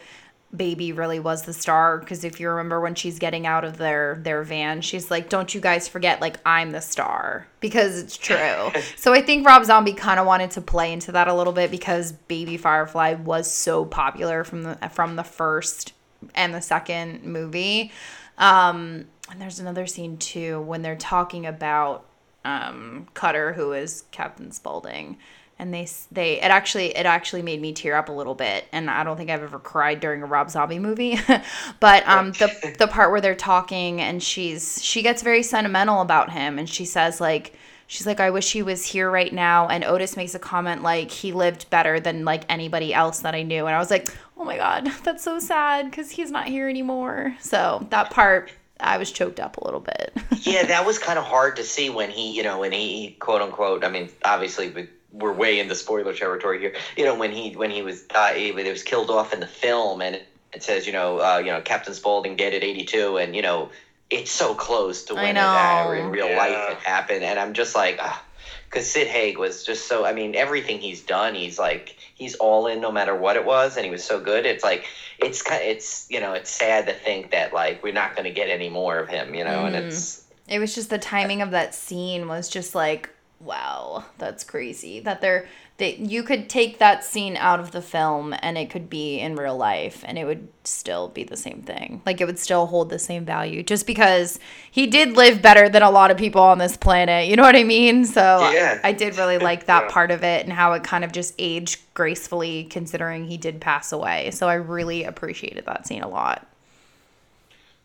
Baby 0.56 0.92
really 0.92 1.20
was 1.20 1.44
the 1.44 1.54
star. 1.54 1.98
Because 1.98 2.24
if 2.26 2.40
you 2.40 2.50
remember 2.50 2.82
when 2.82 2.94
she's 2.94 3.18
getting 3.20 3.48
out 3.48 3.64
of 3.64 3.78
their 3.78 4.18
their 4.22 4.44
van, 4.44 4.82
she's 4.82 5.10
like, 5.10 5.30
"Don't 5.30 5.56
you 5.56 5.62
guys 5.62 5.88
forget, 5.88 6.20
like 6.20 6.38
I'm 6.46 6.72
the 6.72 6.82
star," 6.82 7.48
because 7.62 7.98
it's 7.98 8.18
true. 8.18 8.70
so 8.98 9.14
I 9.14 9.22
think 9.22 9.48
Rob 9.48 9.64
Zombie 9.64 9.94
kind 9.94 10.20
of 10.20 10.28
wanted 10.28 10.52
to 10.52 10.62
play 10.62 10.92
into 10.92 11.14
that 11.14 11.30
a 11.30 11.34
little 11.34 11.54
bit 11.54 11.72
because 11.72 12.12
Baby 12.12 12.58
Firefly 12.58 13.14
was 13.14 13.50
so 13.50 13.86
popular 13.86 14.44
from 14.44 14.64
the 14.64 14.76
from 14.92 15.16
the 15.16 15.24
first 15.24 15.94
and 16.36 16.54
the 16.54 16.62
second 16.62 17.24
movie. 17.24 17.92
Um, 18.42 19.06
and 19.30 19.40
there's 19.40 19.60
another 19.60 19.86
scene 19.86 20.18
too 20.18 20.60
when 20.62 20.82
they're 20.82 20.96
talking 20.98 21.46
about 21.46 22.06
um, 22.44 23.08
Cutter, 23.14 23.54
who 23.54 23.72
is 23.72 24.04
Captain 24.12 24.52
Spaulding, 24.52 25.18
and 25.60 25.72
they 25.72 25.88
they 26.12 26.42
it 26.42 26.46
actually 26.46 26.88
it 26.98 27.06
actually 27.06 27.44
made 27.44 27.62
me 27.62 27.72
tear 27.72 27.96
up 27.96 28.10
a 28.10 28.12
little 28.12 28.34
bit, 28.34 28.66
and 28.72 28.90
I 28.90 29.04
don't 29.04 29.16
think 29.16 29.30
I've 29.30 29.44
ever 29.44 29.60
cried 29.60 30.00
during 30.00 30.24
a 30.24 30.26
Rob 30.26 30.50
Zombie 30.50 30.80
movie, 30.80 31.20
but 31.80 32.08
um, 32.08 32.32
the 32.34 32.76
the 32.80 32.88
part 32.88 33.12
where 33.12 33.22
they're 33.22 33.36
talking 33.36 34.02
and 34.02 34.22
she's 34.22 34.84
she 34.84 35.04
gets 35.04 35.22
very 35.22 35.44
sentimental 35.44 36.02
about 36.02 36.32
him, 36.32 36.60
and 36.60 36.68
she 36.68 36.86
says 36.86 37.22
like. 37.22 37.56
She's 37.92 38.08
like, 38.08 38.22
I 38.22 38.30
wish 38.30 38.54
he 38.54 38.64
was 38.64 38.86
here 38.86 39.12
right 39.12 39.34
now. 39.34 39.68
And 39.68 39.84
Otis 39.84 40.16
makes 40.16 40.34
a 40.34 40.40
comment 40.40 40.82
like 40.82 41.12
he 41.12 41.34
lived 41.34 41.70
better 41.70 42.00
than 42.00 42.24
like 42.24 42.46
anybody 42.48 42.94
else 42.94 43.20
that 43.20 43.36
I 43.36 43.44
knew. 43.44 43.66
And 43.66 43.76
I 43.76 43.80
was 43.80 43.92
like, 43.92 44.08
oh 44.38 44.46
my 44.46 44.56
God, 44.56 44.90
that's 45.04 45.22
so 45.22 45.40
sad 45.40 45.92
because 45.92 46.10
he's 46.10 46.32
not 46.32 46.48
here 46.48 46.70
anymore. 46.70 47.36
So 47.42 47.86
that 47.90 48.10
part, 48.10 48.50
I 48.80 48.98
was 48.98 49.12
choked 49.12 49.42
up 49.42 49.58
a 49.58 49.66
little 49.66 49.82
bit. 49.82 50.14
yeah, 50.44 50.64
that 50.68 50.86
was 50.86 51.00
kind 51.00 51.20
of 51.20 51.26
hard 51.26 51.58
to 51.58 51.66
see 51.66 51.90
when 51.90 52.10
he, 52.10 52.32
you 52.32 52.44
know, 52.44 52.62
when 52.62 52.72
he 52.72 53.18
quote 53.20 53.42
unquote. 53.42 53.84
I 53.84 53.90
mean, 53.90 54.08
obviously 54.24 54.70
we, 54.70 54.88
we're 55.12 55.34
way 55.34 55.60
in 55.60 55.68
the 55.68 55.76
spoiler 55.76 56.14
territory 56.14 56.62
here. 56.62 56.74
You 56.96 57.04
know, 57.04 57.16
when 57.16 57.34
he 57.34 57.58
when 57.58 57.72
he 57.72 57.82
was 57.82 58.06
uh, 58.16 58.32
he, 58.32 58.54
was 58.54 58.84
killed 58.84 59.10
off 59.10 59.34
in 59.34 59.42
the 59.42 59.48
film, 59.48 60.02
and 60.02 60.16
it, 60.16 60.30
it 60.54 60.64
says, 60.64 60.88
you 60.88 60.94
know, 60.94 61.20
uh, 61.20 61.40
you 61.40 61.52
know, 61.52 61.60
Captain 61.60 61.94
Spaulding 61.94 62.38
dead 62.38 62.54
at 62.54 62.64
eighty 62.64 62.86
two, 62.86 63.18
and 63.18 63.36
you 63.36 63.42
know, 63.42 63.70
it's 64.12 64.32
so 64.32 64.54
close 64.54 65.06
to 65.06 65.14
I 65.16 65.24
when 65.24 65.38
it, 65.38 65.42
uh, 65.42 65.92
in 66.06 66.12
real 66.12 66.30
Yeah. 66.30 66.38
life 66.38 66.72
it 66.78 66.84
happened, 66.84 67.24
and 67.24 67.40
I'm 67.40 67.54
just 67.54 67.76
like. 67.76 67.98
ah. 68.02 68.24
because 68.70 68.90
Sid 68.90 69.08
Haig 69.08 69.38
was 69.38 69.66
just 69.66 69.88
so. 69.88 70.06
I 70.06 70.14
mean, 70.14 70.34
everything 70.36 70.80
he's 70.80 71.02
done, 71.02 71.36
he's 71.36 71.60
like 71.60 71.96
he's 72.16 72.36
all 72.36 72.68
in, 72.68 72.80
no 72.80 72.92
matter 72.92 73.14
what 73.16 73.36
it 73.36 73.46
was, 73.46 73.76
and 73.76 73.86
he 73.86 73.92
was 73.92 74.04
so 74.04 74.20
good. 74.20 74.46
It's 74.46 74.64
like 74.64 74.86
it's 75.20 75.42
kind, 75.42 75.62
it's 75.64 76.08
you 76.10 76.20
know, 76.22 76.34
it's 76.34 76.50
sad 76.50 76.86
to 76.88 76.94
think 76.94 77.32
that 77.32 77.54
like 77.54 77.84
we're 77.84 77.94
not 77.94 78.16
going 78.16 78.24
to 78.26 78.32
get 78.34 78.50
any 78.50 78.70
more 78.70 78.98
of 79.00 79.10
him, 79.10 79.34
you 79.36 79.44
know, 79.44 79.66
and 79.66 79.76
Mm. 79.76 79.84
it's 79.88 80.24
It 80.48 80.60
was 80.60 80.74
just 80.74 80.90
the 80.90 80.98
timing 81.00 81.42
of 81.42 81.52
that 81.52 81.76
scene 81.76 82.28
was 82.30 82.48
just 82.50 82.74
like, 82.74 83.10
wow, 83.42 84.06
that's 84.18 84.44
crazy. 84.44 85.00
That 85.02 85.20
they're 85.22 85.48
that 85.78 85.98
you 86.00 86.22
could 86.22 86.48
take 86.48 86.78
that 86.78 87.04
scene 87.04 87.36
out 87.38 87.60
of 87.60 87.72
the 87.72 87.82
film 87.82 88.36
and 88.44 88.56
it 88.56 88.70
could 88.70 88.88
be 88.88 89.18
in 89.20 89.36
real 89.36 89.58
life 89.58 90.04
and 90.06 90.16
it 90.18 90.26
would 90.26 90.48
still 90.64 91.08
be 91.08 91.24
the 91.24 91.36
same 91.36 91.64
thing. 91.64 92.04
Like 92.06 92.22
it 92.22 92.26
would 92.26 92.38
still 92.38 92.68
hold 92.68 92.90
the 92.92 93.00
same 93.00 93.26
value 93.26 93.64
just 93.64 93.88
because 93.88 94.38
he 94.70 94.86
did 94.86 95.18
live 95.18 95.42
better 95.42 95.70
than 95.70 95.82
a 95.82 95.90
lot 95.90 96.12
of 96.12 96.18
people 96.18 96.42
on 96.42 96.60
this 96.60 96.78
planet. 96.78 97.28
You 97.28 97.36
know 97.36 97.42
what 97.42 97.56
I 97.56 97.64
mean? 97.64 98.06
So 98.06 98.22
Yeah. 98.52 98.80
I 98.84 98.92
did 98.92 99.18
really 99.18 99.40
like 99.40 99.66
that 99.66 99.84
Yeah. 99.88 99.90
part 99.92 100.12
of 100.12 100.24
it 100.24 100.44
and 100.44 100.54
how 100.54 100.74
it 100.74 100.84
kind 100.84 101.04
of 101.04 101.12
just 101.12 101.34
aged 101.40 101.80
gracefully 101.96 102.66
considering 102.66 103.26
he 103.26 103.38
did 103.38 103.60
pass 103.60 103.92
away. 103.92 104.30
So 104.32 104.48
I 104.48 104.56
really 104.56 105.04
appreciated 105.04 105.66
that 105.66 105.88
scene 105.88 106.04
a 106.04 106.08
lot. 106.10 106.46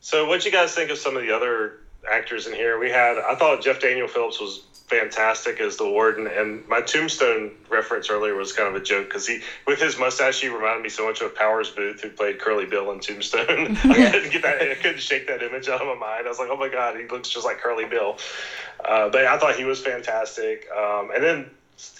So, 0.00 0.26
what 0.28 0.44
you 0.44 0.52
guys 0.52 0.72
think 0.74 0.90
of 0.90 0.98
some 0.98 1.16
of 1.16 1.22
the 1.22 1.34
other 1.34 1.80
actors 2.10 2.46
in 2.46 2.54
here? 2.54 2.78
We 2.78 2.90
had, 2.90 3.18
I 3.18 3.34
thought 3.34 3.62
Jeff 3.62 3.80
Daniel 3.80 4.08
Phillips 4.08 4.40
was 4.40 4.62
fantastic 4.86 5.60
as 5.60 5.76
the 5.76 5.88
warden, 5.88 6.26
and 6.26 6.66
my 6.68 6.80
Tombstone 6.80 7.56
reference 7.68 8.08
earlier 8.08 8.34
was 8.34 8.52
kind 8.52 8.68
of 8.68 8.80
a 8.80 8.84
joke 8.84 9.06
because 9.08 9.26
he, 9.26 9.40
with 9.66 9.80
his 9.80 9.98
mustache, 9.98 10.40
he 10.40 10.48
reminded 10.48 10.82
me 10.82 10.88
so 10.88 11.06
much 11.06 11.20
of 11.20 11.34
Powers 11.34 11.70
Boothe, 11.70 12.00
who 12.00 12.10
played 12.10 12.38
Curly 12.38 12.66
Bill 12.66 12.90
in 12.92 13.00
Tombstone. 13.00 13.76
I 13.84 14.10
couldn't 14.10 14.32
get 14.32 14.42
that, 14.42 14.62
I 14.62 14.74
couldn't 14.74 15.00
shake 15.00 15.26
that 15.26 15.42
image 15.42 15.68
out 15.68 15.80
of 15.80 15.86
my 15.88 15.94
mind. 15.94 16.26
I 16.26 16.28
was 16.28 16.38
like, 16.38 16.50
oh 16.50 16.56
my 16.56 16.68
god, 16.68 16.96
he 16.96 17.06
looks 17.08 17.28
just 17.28 17.44
like 17.44 17.58
Curly 17.58 17.86
Bill. 17.86 18.16
Uh, 18.84 19.08
but 19.08 19.26
I 19.26 19.38
thought 19.38 19.56
he 19.56 19.64
was 19.64 19.80
fantastic. 19.80 20.68
Um, 20.70 21.10
and 21.12 21.22
then 21.22 21.50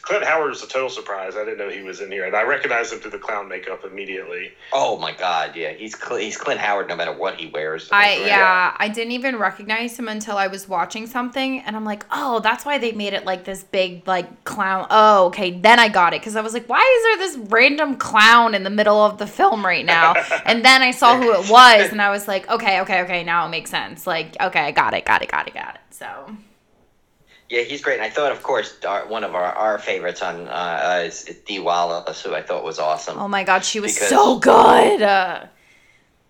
Clint 0.01 0.25
Howard 0.25 0.51
was 0.51 0.63
a 0.63 0.69
total 0.69 0.89
surprise. 0.89 1.35
I 1.37 1.45
didn't 1.45 1.59
know 1.59 1.69
he 1.69 1.83
was 1.83 2.01
in 2.01 2.11
here, 2.11 2.25
and 2.25 2.35
I 2.35 2.43
recognized 2.45 2.93
him 2.93 3.01
through 3.01 3.11
the 3.11 3.19
clown 3.19 3.49
makeup 3.49 3.85
immediately. 3.85 4.53
Oh 4.73 4.97
my 4.99 5.13
God, 5.13 5.55
yeah, 5.57 5.73
he's 5.73 5.99
Cl- 5.99 6.21
he's 6.21 6.37
Clint 6.37 6.61
Howard 6.61 6.89
no 6.89 6.97
matter 6.97 7.13
what 7.13 7.35
he 7.35 7.49
wears. 7.49 7.89
I 7.91 8.17
Right. 8.17 8.27
yeah, 8.27 8.75
I 8.79 8.89
didn't 8.89 9.13
even 9.13 9.37
recognize 9.37 9.99
him 9.99 10.09
until 10.09 10.39
I 10.39 10.47
was 10.47 10.69
watching 10.69 11.07
something 11.07 11.61
and 11.61 11.77
I'm 11.77 11.85
like, 11.85 12.07
"Oh, 12.11 12.39
that's 12.41 12.65
why 12.65 12.79
they 12.79 12.93
made 12.93 13.13
it 13.13 13.25
like 13.27 13.45
this 13.45 13.65
big 13.65 14.07
like 14.07 14.45
clown." 14.45 14.87
Oh, 14.91 15.27
okay, 15.27 15.51
then 15.51 15.79
I 15.79 15.89
got 15.89 16.15
it 16.15 16.23
cuz 16.23 16.37
I 16.37 16.41
was 16.41 16.55
like, 16.55 16.69
"Why 16.69 16.81
is 16.81 17.03
there 17.19 17.29
this 17.29 17.51
random 17.51 17.97
clown 17.97 18.55
in 18.55 18.63
the 18.63 18.71
middle 18.71 19.05
of 19.05 19.19
the 19.19 19.27
film 19.27 19.67
right 19.67 19.85
now?" 19.85 20.15
and 20.47 20.65
then 20.65 20.83
I 20.83 20.93
saw 20.93 21.17
who 21.17 21.33
it 21.33 21.51
was 21.51 21.91
and 21.91 22.01
I 22.01 22.11
was 22.11 22.27
like, 22.29 22.49
"Okay, 22.49 22.81
okay, 22.81 23.03
okay, 23.03 23.25
now 23.25 23.45
it 23.47 23.51
makes 23.51 23.71
sense." 23.71 24.07
Like, 24.07 24.37
okay, 24.41 24.61
I 24.61 24.71
got 24.71 24.95
it, 24.95 25.05
got 25.05 25.23
it, 25.23 25.29
got 25.31 25.49
it, 25.49 25.55
got 25.55 25.75
it. 25.75 25.81
So, 25.91 26.07
Yeah, 27.49 27.63
he's 27.63 27.81
great. 27.81 27.95
And 27.95 28.03
I 28.03 28.11
thought, 28.11 28.33
of 28.33 28.43
course, 28.43 28.77
our, 28.85 29.07
one 29.07 29.23
of 29.23 29.35
our, 29.35 29.45
our 29.45 29.79
favorites 29.79 30.21
on 30.23 30.49
uh, 30.49 31.03
is 31.07 31.25
Dee 31.47 31.61
Wallace, 31.61 32.23
who 32.23 32.35
I 32.35 32.43
thought 32.43 32.65
was 32.65 32.79
awesome. 32.79 33.19
oh 33.19 33.29
my 33.29 33.45
god, 33.45 33.65
she 33.65 33.81
was 33.81 33.97
so 33.97 34.39
good. 34.39 35.03
Uh, 35.03 35.45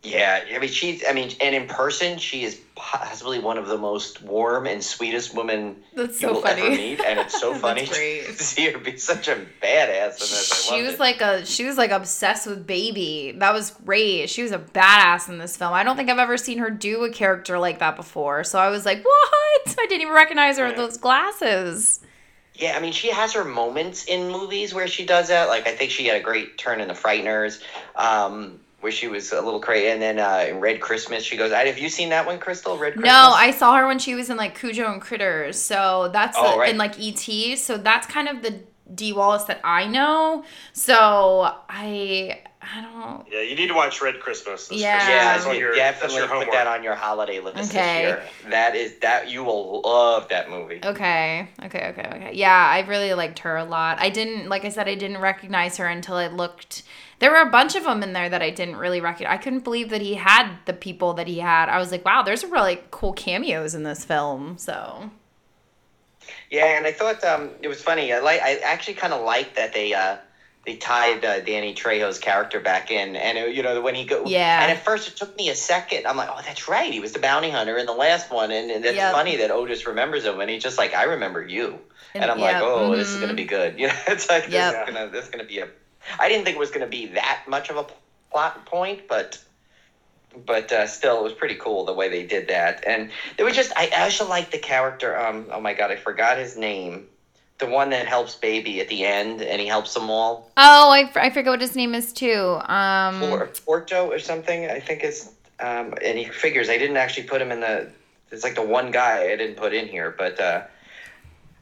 Yeah, 0.06 0.44
I 0.54 0.58
mean, 0.58 0.70
she's. 0.70 1.02
I 1.08 1.12
mean, 1.12 1.30
and 1.40 1.54
in 1.54 1.66
person, 1.66 2.18
she 2.18 2.44
is 2.44 2.60
possibly 2.76 3.38
one 3.40 3.58
of 3.58 3.66
the 3.66 3.76
most 3.78 4.22
warm 4.22 4.66
and 4.66 4.84
sweetest 4.84 5.34
women 5.34 5.76
that's 5.94 6.22
you 6.22 6.28
will 6.28 6.42
funny. 6.42 6.62
ever 6.62 6.70
meet, 6.70 7.00
and 7.00 7.18
it's 7.18 7.40
so 7.40 7.54
funny 7.58 7.86
to 7.86 8.32
see 8.34 8.70
her 8.70 8.78
be 8.78 8.96
such 8.98 9.26
a 9.26 9.34
badass. 9.60 10.14
In 10.14 10.20
this. 10.20 10.70
I 10.70 10.76
she 10.76 10.82
was 10.82 10.94
it. 10.94 11.00
like 11.00 11.20
a 11.20 11.44
she 11.44 11.64
was 11.64 11.76
like 11.76 11.90
obsessed 11.90 12.46
with 12.46 12.66
baby 12.66 13.34
that 13.38 13.52
was 13.52 13.70
great 13.84 14.30
she 14.30 14.42
was 14.42 14.52
a 14.52 14.58
badass 14.58 15.28
in 15.28 15.38
this 15.38 15.56
film 15.56 15.72
i 15.72 15.82
don't 15.82 15.96
think 15.96 16.08
i've 16.10 16.18
ever 16.18 16.36
seen 16.36 16.58
her 16.58 16.70
do 16.70 17.04
a 17.04 17.10
character 17.10 17.58
like 17.58 17.78
that 17.80 17.96
before 17.96 18.44
so 18.44 18.58
i 18.58 18.68
was 18.68 18.84
like 18.84 19.04
what 19.04 19.30
i 19.78 19.86
didn't 19.88 20.02
even 20.02 20.12
recognize 20.14 20.58
her 20.58 20.66
with 20.66 20.76
those 20.76 20.96
glasses 20.98 22.00
Yeah, 22.54 22.74
I 22.76 22.80
mean, 22.80 22.92
she 22.92 23.10
has 23.10 23.32
her 23.34 23.44
moments 23.44 24.04
in 24.04 24.30
movies 24.30 24.72
where 24.72 24.88
she 24.88 25.04
does 25.04 25.28
that. 25.28 25.48
Like, 25.48 25.66
I 25.68 25.72
think 25.76 25.90
she 25.90 26.06
had 26.06 26.16
a 26.16 26.22
great 26.24 26.56
turn 26.56 26.80
in 26.80 26.88
The 26.88 26.94
Frighteners, 26.94 27.62
um, 27.96 28.60
where 28.86 28.92
she 28.92 29.08
was 29.08 29.32
a 29.32 29.40
little 29.42 29.58
crazy. 29.58 29.88
And 29.88 30.00
then 30.00 30.20
uh, 30.20 30.46
in 30.48 30.60
Red 30.60 30.80
Christmas, 30.80 31.24
she 31.24 31.36
goes, 31.36 31.50
"Have 31.50 31.76
you 31.76 31.88
seen 31.88 32.10
that 32.10 32.24
one, 32.24 32.38
Crystal? 32.38 32.78
Red 32.78 32.92
Christmas?" 32.92 33.10
no 33.10 33.32
i 33.34 33.50
saw 33.50 33.74
her 33.74 33.84
when 33.88 33.98
she 33.98 34.14
was 34.14 34.30
in 34.30 34.36
like 34.36 34.56
cujo 34.56 34.92
and 34.92 35.02
critters 35.02 35.60
so 35.60 36.08
that's 36.12 36.36
Oh, 36.38 36.52
the, 36.52 36.58
right. 36.60 36.70
in 36.70 36.78
like 36.78 36.94
et 37.00 37.56
so 37.58 37.76
that's 37.78 38.06
kind 38.06 38.28
of 38.28 38.42
the 38.42 38.60
Dee 38.94 39.12
Wallace 39.12 39.44
that 39.44 39.60
i 39.64 39.86
know 39.86 40.44
so 40.72 41.52
i 41.68 42.40
I 42.68 42.80
don't. 42.80 43.24
Yeah, 43.30 43.42
you 43.42 43.54
need 43.54 43.68
to 43.68 43.74
watch 43.74 44.02
Red 44.02 44.18
Christmas. 44.18 44.66
This 44.66 44.80
Yeah. 44.80 44.96
Christmas. 44.96 45.14
Yeah, 45.14 45.34
That's 45.34 45.46
you 45.46 45.52
your- 45.60 45.74
definitely 45.76 46.16
your 46.16 46.26
put 46.26 46.32
homework. 46.38 46.52
that 46.52 46.66
on 46.66 46.82
your 46.82 46.96
holiday 46.96 47.38
list 47.38 47.58
Okay. 47.58 47.66
this 47.68 48.00
year. 48.02 48.22
That 48.50 48.74
is 48.74 48.98
that 49.02 49.30
you 49.30 49.44
will 49.44 49.82
love 49.82 50.26
that 50.30 50.50
movie. 50.50 50.80
Okay. 50.84 51.48
Okay. 51.64 51.88
Okay. 51.90 52.08
Okay. 52.12 52.30
Yeah, 52.34 52.50
I 52.52 52.80
really 52.80 53.14
liked 53.14 53.38
her 53.40 53.56
a 53.56 53.64
lot. 53.64 53.98
I 54.00 54.10
didn't, 54.10 54.48
like 54.48 54.64
I 54.64 54.70
said, 54.70 54.88
I 54.88 54.96
didn't 54.96 55.20
recognize 55.20 55.76
her 55.76 55.86
until 55.86 56.16
I 56.16 56.26
looked. 56.26 56.82
There 57.20 57.30
were 57.30 57.36
a 57.42 57.50
bunch 57.50 57.76
of 57.76 57.84
them 57.84 58.02
in 58.02 58.14
there 58.14 58.28
that 58.28 58.42
I 58.42 58.50
didn't 58.50 58.76
really 58.78 59.00
recognize. 59.00 59.34
I 59.34 59.36
couldn't 59.40 59.62
believe 59.62 59.90
that 59.90 60.00
he 60.00 60.14
had 60.14 60.50
the 60.64 60.72
people 60.72 61.12
that 61.14 61.28
he 61.28 61.38
had. 61.38 61.68
I 61.68 61.78
was 61.78 61.92
like, 61.92 62.04
wow, 62.04 62.22
there's 62.24 62.44
really 62.44 62.80
cool 62.90 63.12
cameos 63.12 63.76
in 63.76 63.84
this 63.84 64.04
film. 64.04 64.58
So. 64.58 65.10
Yeah, 66.50 66.76
and 66.76 66.86
I 66.86 66.92
thought 66.92 67.22
um, 67.24 67.50
it 67.60 67.68
was 67.68 67.80
funny. 67.80 68.12
I 68.12 68.18
like. 68.18 68.40
I 68.42 68.56
actually 68.62 68.94
kind 68.94 69.12
of 69.12 69.22
liked 69.22 69.56
that 69.56 69.72
they 69.72 69.92
uh, 69.94 70.16
they 70.66 70.74
tied 70.74 71.24
uh, 71.24 71.40
Danny 71.40 71.72
Trejo's 71.72 72.18
character 72.18 72.60
back 72.60 72.90
in, 72.90 73.16
and 73.16 73.38
it, 73.38 73.54
you 73.54 73.62
know 73.62 73.80
when 73.80 73.94
he 73.94 74.04
go. 74.04 74.24
Yeah. 74.26 74.60
And 74.62 74.70
at 74.70 74.78
first 74.78 75.06
it 75.06 75.16
took 75.16 75.34
me 75.36 75.48
a 75.48 75.54
second. 75.54 76.06
I'm 76.06 76.16
like, 76.16 76.28
oh, 76.30 76.40
that's 76.44 76.68
right. 76.68 76.92
He 76.92 77.00
was 77.00 77.12
the 77.12 77.18
bounty 77.20 77.50
hunter 77.50 77.78
in 77.78 77.86
the 77.86 77.94
last 77.94 78.30
one, 78.30 78.50
and, 78.50 78.70
and 78.70 78.84
it's 78.84 78.96
Yep. 78.96 79.12
funny 79.12 79.36
that 79.36 79.50
Otis 79.50 79.86
remembers 79.86 80.24
him, 80.24 80.40
and 80.40 80.50
he's 80.50 80.62
just 80.62 80.78
like, 80.78 80.92
I 80.94 81.04
remember 81.04 81.42
you, 81.42 81.80
and, 82.14 82.30
I'm 82.30 82.38
yeah, 82.38 82.44
like, 82.44 82.62
oh, 82.62 82.96
this 82.96 83.08
is 83.08 83.16
mhm. 83.16 83.20
gonna 83.22 83.34
be 83.34 83.44
good. 83.44 83.74
You 83.78 83.86
know, 83.88 83.94
it's 84.08 84.28
like 84.28 84.48
Yep. 84.48 84.72
this 84.72 84.80
is 84.80 84.94
gonna 84.94 85.08
this 85.10 85.24
is 85.24 85.28
gonna 85.30 85.44
be 85.44 85.58
a. 85.60 85.68
I 86.18 86.28
didn't 86.28 86.44
think 86.44 86.56
it 86.56 86.60
was 86.60 86.70
gonna 86.70 86.86
be 86.86 87.06
that 87.06 87.40
much 87.46 87.70
of 87.70 87.76
a 87.76 87.84
plot 88.30 88.66
point, 88.66 89.00
but. 89.08 89.38
But 90.44 90.70
uh, 90.72 90.86
still, 90.86 91.20
it 91.20 91.22
was 91.22 91.32
pretty 91.32 91.54
cool 91.54 91.84
the 91.84 91.92
way 91.92 92.08
they 92.08 92.26
did 92.26 92.48
that, 92.48 92.84
and 92.86 93.10
it 93.38 93.44
was 93.44 93.54
just 93.54 93.72
I 93.76 93.88
also 93.96 94.28
like 94.28 94.50
the 94.50 94.58
character. 94.58 95.18
Um, 95.18 95.46
oh 95.50 95.60
my 95.60 95.72
god, 95.72 95.90
I 95.90 95.96
forgot 95.96 96.38
his 96.38 96.56
name. 96.56 97.06
The 97.58 97.66
one 97.66 97.88
that 97.90 98.06
helps 98.06 98.34
Baby 98.34 98.80
at 98.80 98.88
the 98.88 99.04
end, 99.04 99.40
and 99.40 99.60
he 99.60 99.66
helps 99.66 99.94
them 99.94 100.10
all. 100.10 100.50
Oh, 100.58 100.90
I, 100.90 101.10
I 101.14 101.30
forget 101.30 101.50
what 101.50 101.60
his 101.62 101.74
name 101.74 101.94
is 101.94 102.12
too. 102.12 102.60
Um. 102.66 103.20
Por- 103.20 103.50
Porto 103.64 104.10
or 104.10 104.18
something, 104.18 104.70
I 104.70 104.80
think 104.80 105.02
it's. 105.02 105.32
Um, 105.58 105.94
and 106.04 106.18
he 106.18 106.26
figures 106.26 106.68
I 106.68 106.76
didn't 106.76 106.98
actually 106.98 107.26
put 107.28 107.40
him 107.40 107.50
in 107.50 107.60
the. 107.60 107.90
It's 108.30 108.44
like 108.44 108.56
the 108.56 108.66
one 108.66 108.90
guy 108.90 109.30
I 109.32 109.36
didn't 109.36 109.56
put 109.56 109.72
in 109.72 109.88
here, 109.88 110.14
but 110.18 110.38
uh, 110.38 110.64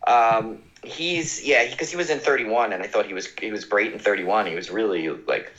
um, 0.07 0.63
he's 0.83 1.45
yeah 1.45 1.69
because 1.71 1.91
he 1.91 1.97
was 1.97 2.11
in 2.11 2.19
Thirty 2.19 2.45
One, 2.45 2.73
and 2.73 2.83
I 2.83 2.87
thought 2.87 3.07
he 3.07 3.15
was 3.15 3.29
he 3.41 3.53
was 3.53 3.65
great 3.65 3.93
in 3.93 3.99
Thirty 3.99 4.25
One. 4.25 4.47
He 4.47 4.55
was 4.55 4.71
really 4.71 5.09
like 5.09 5.53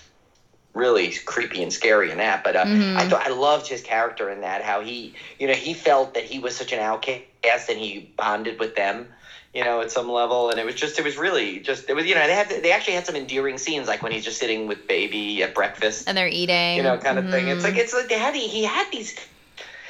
really 0.75 1.09
creepy 1.25 1.63
and 1.63 1.73
scary 1.73 2.11
in 2.11 2.17
that. 2.19 2.43
But 2.43 2.55
uh, 2.55 2.65
Mhm. 2.65 2.97
I 2.97 3.07
thought 3.09 3.25
I 3.25 3.29
loved 3.29 3.67
his 3.67 3.81
character 3.81 4.29
in 4.29 4.41
that. 4.41 4.61
How 4.61 4.81
he 4.81 5.15
you 5.39 5.47
know 5.47 5.53
he 5.53 5.73
felt 5.73 6.13
that 6.13 6.23
he 6.23 6.37
was 6.37 6.55
such 6.55 6.71
an 6.73 6.79
outcast, 6.79 7.69
and 7.69 7.79
he 7.79 8.11
bonded 8.17 8.59
with 8.59 8.75
them. 8.75 9.11
You 9.53 9.63
know, 9.63 9.79
at 9.79 9.89
some 9.89 10.11
level, 10.11 10.49
and 10.49 10.59
it 10.59 10.65
was 10.65 10.75
just, 10.75 10.99
it 10.99 11.05
was 11.05 11.15
really 11.17 11.59
just, 11.59 11.89
it 11.89 11.93
was, 11.93 12.05
you 12.05 12.13
know, 12.13 12.27
they 12.27 12.33
had, 12.33 12.49
they 12.49 12.73
actually 12.73 12.95
had 12.95 13.05
some 13.05 13.15
endearing 13.15 13.57
scenes, 13.57 13.87
like 13.87 14.03
when 14.03 14.11
he's 14.11 14.25
just 14.25 14.37
sitting 14.37 14.67
with 14.67 14.85
baby 14.85 15.41
at 15.43 15.55
breakfast, 15.55 16.09
and 16.09 16.17
they're 16.17 16.27
eating. 16.27 16.75
you 16.75 16.83
know, 16.83 16.97
kind 16.97 17.17
of 17.17 17.29
thing. 17.31 17.47
It's 17.47 17.63
like 17.63 17.77
it's 17.77 17.93
like 17.93 18.09
they 18.09 18.17
had 18.17 18.35
he 18.35 18.63
had 18.65 18.91
these. 18.91 19.15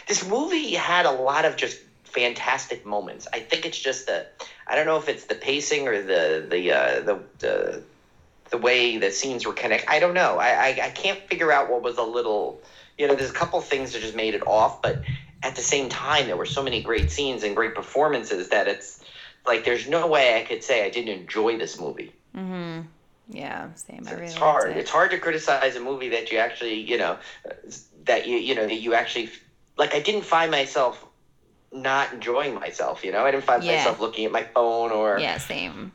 This 0.06 0.24
movie 0.24 0.76
had 0.76 1.08
a 1.08 1.12
lot 1.12 1.46
of 1.46 1.56
just 1.56 1.80
fantastic 2.04 2.86
moments. 2.86 3.28
I 3.34 3.40
think 3.40 3.66
it's 3.66 3.80
just 3.80 4.06
the 4.06 4.28
I 4.68 4.76
don't 4.76 4.86
know 4.86 4.98
if 4.98 5.10
it's 5.10 5.26
the 5.26 5.34
pacing 5.34 5.88
or 5.88 6.00
the 6.00 6.46
the 6.48 6.72
uh, 6.72 7.00
the 7.02 7.20
the 7.40 7.82
the 8.50 8.58
way 8.58 8.98
the 8.98 9.12
scenes 9.12 9.46
were 9.46 9.54
connected. 9.54 9.90
I 9.90 10.00
don't 10.00 10.14
know. 10.14 10.38
I, 10.38 10.50
I 10.50 10.80
I 10.86 10.90
can't 10.90 11.20
figure 11.28 11.52
out 11.52 11.70
what 11.70 11.82
was 11.82 11.98
a 11.98 12.04
little. 12.04 12.62
You 12.98 13.08
know, 13.08 13.16
there's 13.16 13.30
a 13.30 13.34
couple 13.34 13.60
things 13.62 13.92
that 13.94 14.02
just 14.02 14.16
made 14.16 14.36
it 14.36 14.48
off, 14.48 14.82
but 14.82 15.02
at 15.44 15.56
the 15.56 15.62
same 15.62 15.90
time, 15.90 16.28
there 16.28 16.38
were 16.38 16.46
so 16.46 16.64
many 16.64 16.82
great 16.82 17.12
scenes 17.12 17.44
and 17.44 17.56
great 17.56 17.76
performances 17.76 18.50
that 18.50 18.68
it's 18.68 19.04
like 19.46 19.66
there's 19.66 19.88
no 19.88 20.08
way 20.08 20.40
I 20.40 20.44
could 20.46 20.64
say 20.64 20.86
I 20.86 20.90
didn't 20.90 21.10
enjoy 21.20 21.58
this 21.58 21.80
movie. 21.80 22.14
Mm-hmm. 22.36 22.88
Yeah, 23.30 23.70
same. 23.76 24.06
I 24.08 24.12
really 24.12 24.26
it's 24.28 24.36
hard. 24.36 24.72
it. 24.72 24.78
It's 24.78 24.92
hard 24.92 25.12
to 25.12 25.18
criticize 25.18 25.76
a 25.76 25.80
movie 25.80 26.10
that 26.10 26.32
you 26.32 26.38
actually, 26.38 26.76
you 26.82 26.98
know, 26.98 27.18
that 28.06 28.28
you, 28.28 28.38
you 28.38 28.56
know, 28.56 28.66
that 28.68 28.80
you 28.80 28.94
actually 28.94 29.30
like. 29.78 29.94
I 29.96 30.00
didn't 30.00 30.24
find 30.24 30.52
myself 30.52 31.04
not 31.72 32.14
enjoying 32.14 32.54
myself. 32.54 33.04
You 33.04 33.12
know, 33.12 33.26
I 33.26 33.32
didn't 33.32 33.44
find 33.44 33.64
Yeah. 33.64 33.78
myself 33.78 34.00
looking 34.00 34.26
at 34.26 34.32
my 34.32 34.44
phone 34.44 34.92
or, 34.92 35.20
Yeah, 35.20 35.38
same. 35.40 35.92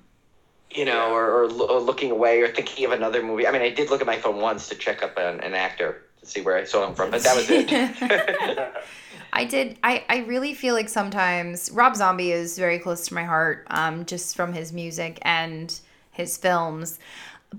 You 0.73 0.85
know, 0.85 1.13
or, 1.13 1.27
or, 1.27 1.45
or 1.45 1.81
looking 1.81 2.11
away 2.11 2.41
or 2.41 2.49
thinking 2.49 2.85
of 2.85 2.93
another 2.93 3.23
movie. 3.23 3.47
I 3.47 3.53
mean, 3.53 3.63
I 3.63 3.71
did 3.71 3.91
look 3.91 4.01
at 4.01 4.07
my 4.07 4.17
phone 4.17 4.41
once 4.41 4.69
to 4.69 4.75
check 4.75 5.03
up 5.03 5.19
an, 5.19 5.41
an 5.41 5.55
actor 5.55 6.03
to 6.21 6.27
see 6.27 6.41
where 6.41 6.57
I 6.57 6.65
saw 6.65 6.87
him 6.87 6.95
from, 6.95 7.11
but 7.11 7.23
that 7.23 7.37
was 7.37 7.51
it. 7.51 8.73
I 9.33 9.45
did. 9.45 9.79
I, 9.83 10.05
I 10.09 10.19
really 10.19 10.55
feel 10.55 10.75
like 10.75 10.89
sometimes 10.89 11.71
Rob 11.71 11.97
Zombie 11.97 12.33
is 12.33 12.59
very 12.59 12.79
close 12.79 13.07
to 13.09 13.15
my 13.15 13.25
heart, 13.25 13.67
um, 13.69 14.05
just 14.05 14.37
from 14.37 14.53
his 14.53 14.73
music 14.73 15.19
and 15.23 15.79
his 16.11 16.37
films. 16.37 16.99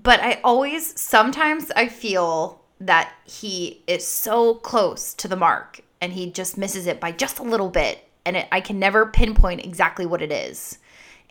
But 0.02 0.20
I 0.20 0.40
always, 0.42 0.98
sometimes 1.00 1.70
I 1.76 1.88
feel 1.88 2.60
that 2.80 3.12
he 3.24 3.82
is 3.86 4.06
so 4.06 4.54
close 4.54 5.14
to 5.14 5.28
the 5.28 5.36
mark 5.36 5.80
and 6.00 6.12
he 6.12 6.30
just 6.30 6.58
misses 6.58 6.86
it 6.86 7.00
by 7.00 7.12
just 7.12 7.38
a 7.38 7.44
little 7.44 7.70
bit. 7.70 8.06
And 8.24 8.36
it, 8.36 8.48
I 8.52 8.60
can 8.60 8.78
never 8.78 9.06
pinpoint 9.06 9.64
exactly 9.64 10.06
what 10.06 10.22
it 10.22 10.32
is. 10.32 10.78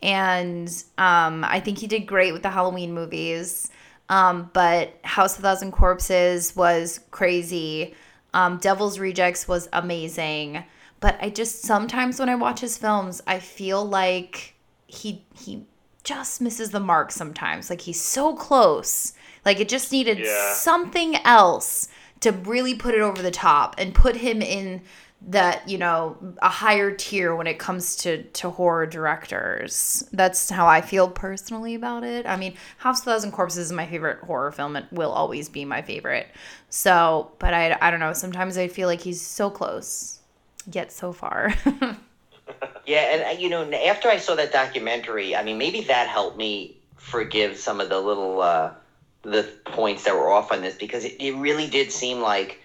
And 0.01 0.67
um, 0.97 1.43
I 1.43 1.59
think 1.59 1.77
he 1.77 1.87
did 1.87 2.01
great 2.07 2.33
with 2.33 2.43
the 2.43 2.49
Halloween 2.49 2.93
movies. 2.93 3.69
Um, 4.09 4.49
but 4.53 4.93
House 5.03 5.37
of 5.37 5.43
Thousand 5.43 5.71
Corpses 5.71 6.55
was 6.55 6.99
crazy. 7.11 7.95
Um, 8.33 8.57
Devil's 8.57 8.99
Rejects 8.99 9.47
was 9.47 9.69
amazing. 9.73 10.63
But 10.99 11.17
I 11.21 11.29
just 11.29 11.61
sometimes 11.63 12.19
when 12.19 12.29
I 12.29 12.35
watch 12.35 12.59
his 12.59 12.77
films, 12.77 13.21
I 13.25 13.39
feel 13.39 13.83
like 13.85 14.55
he 14.87 15.23
he 15.35 15.65
just 16.03 16.41
misses 16.41 16.71
the 16.71 16.79
mark 16.79 17.11
sometimes. 17.11 17.69
Like 17.69 17.81
he's 17.81 18.01
so 18.01 18.35
close. 18.35 19.13
Like 19.45 19.59
it 19.59 19.69
just 19.69 19.91
needed 19.91 20.19
Yeah. 20.19 20.53
something 20.53 21.15
else 21.23 21.87
to 22.19 22.31
really 22.31 22.75
put 22.75 22.93
it 22.93 23.01
over 23.01 23.21
the 23.21 23.31
top 23.31 23.75
and 23.79 23.95
put 23.95 24.17
him 24.17 24.41
in 24.41 24.81
that 25.27 25.69
you 25.69 25.77
know 25.77 26.17
a 26.41 26.49
higher 26.49 26.91
tier 26.91 27.35
when 27.35 27.47
it 27.47 27.59
comes 27.59 27.95
to 27.97 28.23
to 28.23 28.49
horror 28.49 28.85
directors. 28.85 30.03
That's 30.11 30.49
how 30.49 30.67
i 30.67 30.81
feel 30.81 31.09
personally 31.09 31.75
about 31.75 32.03
it. 32.03 32.25
I 32.25 32.37
mean 32.37 32.55
house 32.77 32.99
of 32.99 33.05
thousand 33.05 33.31
corpses 33.31 33.67
is 33.67 33.71
my 33.71 33.85
favorite 33.85 34.19
horror 34.23 34.51
film. 34.51 34.75
It 34.75 34.85
will 34.91 35.11
always 35.11 35.47
be 35.49 35.65
my 35.65 35.81
favorite. 35.81 36.27
So 36.69 37.31
but 37.39 37.53
i 37.53 37.77
i 37.81 37.91
don't 37.91 37.99
know. 37.99 38.13
Sometimes 38.13 38.57
i 38.57 38.67
feel 38.67 38.87
like 38.87 39.01
he's 39.01 39.21
so 39.21 39.49
close 39.49 40.19
yet 40.71 40.91
so 40.91 41.13
far. 41.13 41.53
Yeah, 42.85 43.15
and 43.15 43.37
uh, 43.37 43.39
you 43.39 43.49
know, 43.49 43.69
after 43.71 44.09
I 44.09 44.17
saw 44.17 44.35
that 44.35 44.51
documentary, 44.51 45.35
I 45.35 45.43
mean, 45.43 45.57
maybe 45.57 45.81
that 45.81 46.07
helped 46.07 46.37
me 46.37 46.77
forgive 46.97 47.57
some 47.57 47.79
of 47.79 47.89
the 47.89 47.99
little 47.99 48.41
uh, 48.41 48.71
the 49.23 49.43
points 49.65 50.03
that 50.05 50.15
were 50.15 50.29
off 50.29 50.51
on 50.51 50.61
this 50.61 50.75
because 50.75 51.05
it, 51.05 51.15
it 51.19 51.35
really 51.35 51.67
did 51.67 51.91
seem 51.91 52.21
like 52.21 52.60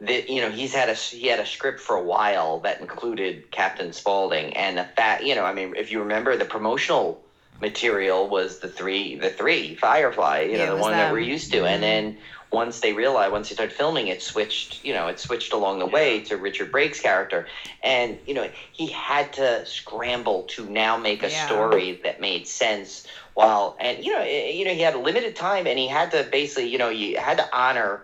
that. 0.00 0.28
You 0.28 0.42
know, 0.42 0.50
he's 0.50 0.74
had 0.74 0.88
a 0.88 0.94
he 0.94 1.26
had 1.28 1.40
a 1.40 1.46
script 1.46 1.80
for 1.80 1.96
a 1.96 2.02
while 2.02 2.60
that 2.60 2.80
included 2.80 3.50
Captain 3.50 3.92
Spaulding, 3.92 4.56
and 4.56 4.78
the 4.78 4.84
fact, 4.84 5.22
you 5.22 5.34
know, 5.34 5.44
I 5.44 5.52
mean, 5.52 5.74
if 5.76 5.90
you 5.90 6.00
remember, 6.00 6.36
the 6.36 6.44
promotional 6.44 7.20
material 7.60 8.28
was 8.28 8.58
the 8.58 8.68
three 8.68 9.16
the 9.16 9.30
three 9.30 9.74
Firefly, 9.74 10.42
you 10.42 10.52
Yeah, 10.58 10.66
know, 10.66 10.76
the 10.76 10.82
one 10.82 10.92
that 10.96 11.04
them. 11.04 11.12
we're 11.12 11.20
used 11.20 11.50
to, 11.52 11.62
Mhm. 11.62 11.68
and 11.68 11.82
then 11.82 12.18
once 12.52 12.80
they 12.80 12.92
realized, 12.92 13.32
once 13.32 13.48
they 13.48 13.54
started 13.54 13.74
filming, 13.74 14.06
it 14.08 14.22
switched. 14.22 14.84
You 14.84 14.94
know, 14.94 15.08
it 15.08 15.18
switched 15.18 15.52
along 15.52 15.78
the 15.80 15.86
way 15.86 16.20
to 16.20 16.36
Richard 16.36 16.70
Brake's 16.70 17.00
character, 17.00 17.46
and 17.82 18.18
you 18.26 18.34
know 18.34 18.48
he 18.72 18.88
had 18.88 19.32
to 19.34 19.64
scramble 19.66 20.44
to 20.48 20.66
now 20.68 20.96
make 20.96 21.22
a 21.22 21.30
Yeah. 21.30 21.46
story 21.46 22.00
that 22.04 22.20
made 22.20 22.46
sense. 22.46 23.06
While 23.34 23.76
and 23.80 24.04
you 24.04 24.12
know, 24.12 24.20
eh, 24.22 24.50
you 24.50 24.64
know, 24.64 24.72
he 24.74 24.80
had 24.80 24.94
a 24.94 24.98
limited 24.98 25.34
time, 25.36 25.66
and 25.66 25.78
he 25.78 25.88
had 25.88 26.10
to 26.12 26.22
basically, 26.24 26.68
you 26.68 26.78
know, 26.78 26.88
you 26.90 27.18
had 27.18 27.38
to 27.38 27.48
honor 27.56 28.02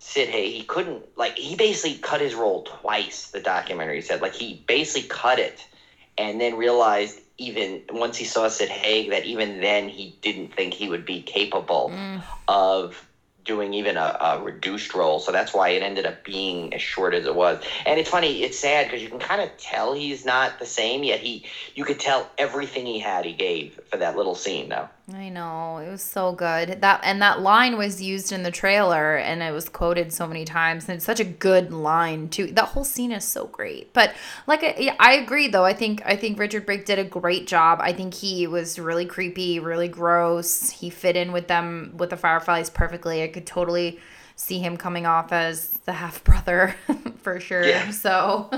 Sid 0.00 0.28
Haig. 0.28 0.52
He 0.52 0.62
couldn't 0.64 1.16
like 1.16 1.36
he 1.38 1.54
basically 1.54 1.98
cut 1.98 2.20
his 2.20 2.34
role 2.34 2.64
twice. 2.64 3.28
The 3.28 3.40
documentary 3.40 4.00
said 4.02 4.20
like 4.22 4.34
he 4.34 4.64
basically 4.66 5.08
cut 5.08 5.38
it, 5.38 5.64
and 6.18 6.40
then 6.40 6.56
realized 6.56 7.20
even 7.38 7.82
once 7.90 8.16
he 8.16 8.24
saw 8.24 8.48
Sid 8.48 8.68
Haig 8.70 9.10
that 9.10 9.24
even 9.24 9.60
then 9.60 9.88
he 9.88 10.16
didn't 10.20 10.54
think 10.54 10.74
he 10.74 10.88
would 10.88 11.04
be 11.06 11.22
capable 11.22 11.90
Mm. 11.94 12.22
of 12.48 13.06
doing 13.50 13.74
even 13.74 13.96
a, 13.96 14.16
a 14.20 14.40
reduced 14.40 14.94
role. 14.94 15.18
So 15.18 15.32
that's 15.32 15.52
why 15.52 15.70
it 15.70 15.82
ended 15.82 16.06
up 16.06 16.22
being 16.22 16.72
as 16.72 16.80
short 16.80 17.14
as 17.14 17.26
it 17.26 17.34
was. 17.34 17.60
And 17.84 17.98
it's 17.98 18.08
funny, 18.08 18.44
it's 18.44 18.56
sad 18.56 18.86
because 18.86 19.02
you 19.02 19.08
can 19.08 19.18
kind 19.18 19.42
of 19.42 19.50
tell 19.58 19.92
he's 19.92 20.24
not 20.24 20.60
the 20.60 20.66
same 20.66 21.02
yet. 21.02 21.18
He, 21.18 21.44
you 21.74 21.84
could 21.84 21.98
tell 21.98 22.30
everything 22.38 22.86
he 22.86 23.00
had 23.00 23.24
he 23.24 23.32
gave 23.32 23.80
for 23.90 23.96
that 23.96 24.16
little 24.16 24.36
scene. 24.36 24.68
Though. 24.68 24.88
I 25.14 25.28
know 25.28 25.78
it 25.78 25.90
was 25.90 26.02
so 26.02 26.32
good. 26.32 26.80
That 26.80 27.00
and 27.02 27.20
that 27.22 27.40
line 27.40 27.76
was 27.76 28.00
used 28.00 28.32
in 28.32 28.42
the 28.42 28.50
trailer, 28.50 29.16
and 29.16 29.42
it 29.42 29.52
was 29.52 29.68
quoted 29.68 30.12
so 30.12 30.26
many 30.26 30.44
times. 30.44 30.88
And 30.88 30.96
it's 30.96 31.04
such 31.04 31.20
a 31.20 31.24
good 31.24 31.72
line 31.72 32.28
too. 32.28 32.46
That 32.48 32.66
whole 32.66 32.84
scene 32.84 33.12
is 33.12 33.24
so 33.24 33.46
great. 33.46 33.92
But 33.92 34.14
like, 34.46 34.62
I, 34.62 34.96
I 34.98 35.14
agree 35.14 35.48
though. 35.48 35.64
I 35.64 35.72
think 35.72 36.02
I 36.04 36.16
think 36.16 36.38
Richard 36.38 36.66
Brake 36.66 36.84
did 36.84 36.98
a 36.98 37.04
great 37.04 37.46
job. 37.46 37.80
I 37.82 37.92
think 37.92 38.14
he 38.14 38.46
was 38.46 38.78
really 38.78 39.06
creepy, 39.06 39.58
really 39.58 39.88
gross. 39.88 40.70
He 40.70 40.90
fit 40.90 41.16
in 41.16 41.32
with 41.32 41.48
them 41.48 41.94
with 41.96 42.10
the 42.10 42.16
Fireflies 42.16 42.70
perfectly. 42.70 43.22
I 43.22 43.28
could 43.28 43.39
totally 43.40 43.98
see 44.36 44.58
him 44.58 44.76
coming 44.76 45.06
off 45.06 45.32
as 45.32 45.68
the 45.84 45.92
half 45.92 46.24
brother 46.24 46.74
for 47.22 47.40
sure. 47.40 47.64
Yeah. 47.64 47.90
So. 47.92 48.50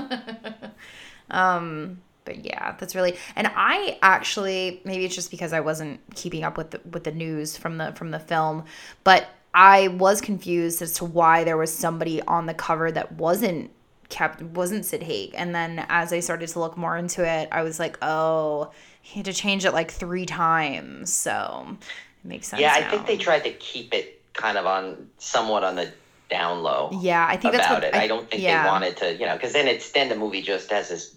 um 1.29 2.01
but 2.25 2.45
yeah, 2.45 2.75
that's 2.79 2.95
really 2.95 3.17
and 3.35 3.51
I 3.53 3.99
actually 4.01 4.81
maybe 4.85 5.03
it's 5.03 5.15
just 5.15 5.29
because 5.29 5.51
I 5.51 5.59
wasn't 5.59 5.99
keeping 6.15 6.43
up 6.43 6.57
with 6.57 6.71
the 6.71 6.81
with 6.89 7.03
the 7.03 7.11
news 7.11 7.57
from 7.57 7.77
the 7.77 7.91
from 7.93 8.11
the 8.11 8.19
film, 8.19 8.63
but 9.03 9.27
I 9.53 9.89
was 9.89 10.21
confused 10.21 10.81
as 10.81 10.93
to 10.93 11.05
why 11.05 11.43
there 11.43 11.57
was 11.57 11.73
somebody 11.73 12.21
on 12.23 12.45
the 12.45 12.53
cover 12.53 12.91
that 12.91 13.11
wasn't 13.13 13.71
kept 14.09 14.41
wasn't 14.41 14.85
Sid 14.85 15.03
Haig. 15.03 15.31
And 15.35 15.53
then 15.53 15.85
as 15.89 16.13
I 16.13 16.19
started 16.21 16.47
to 16.49 16.59
look 16.59 16.77
more 16.77 16.97
into 16.97 17.27
it, 17.27 17.49
I 17.51 17.63
was 17.63 17.79
like, 17.79 17.97
oh, 18.01 18.71
he 19.01 19.19
had 19.19 19.25
to 19.25 19.33
change 19.33 19.65
it 19.65 19.71
like 19.71 19.91
three 19.91 20.25
times. 20.25 21.11
So 21.11 21.77
it 22.23 22.27
makes 22.27 22.47
sense. 22.47 22.61
Yeah, 22.61 22.73
I 22.73 22.79
now. 22.81 22.91
think 22.91 23.07
they 23.07 23.17
tried 23.17 23.43
to 23.43 23.51
keep 23.53 23.93
it 23.93 24.22
kind 24.33 24.57
of 24.57 24.65
on 24.65 25.09
somewhat 25.17 25.63
on 25.63 25.75
the 25.75 25.91
down 26.29 26.63
low. 26.63 26.89
Yeah, 27.01 27.25
I 27.27 27.37
think 27.37 27.53
that's 27.53 27.67
about 27.67 27.83
what 27.83 27.83
it. 27.83 27.95
I, 27.95 28.07
don't 28.07 28.29
think 28.29 28.41
yeah. 28.41 28.63
they 28.63 28.69
wanted 28.69 28.97
to, 28.97 29.13
you 29.13 29.25
know, 29.25 29.33
because 29.33 29.53
then 29.53 29.67
it's 29.67 29.91
then 29.91 30.09
the 30.09 30.15
movie 30.15 30.41
just 30.41 30.71
has 30.71 30.89
this. 30.89 31.15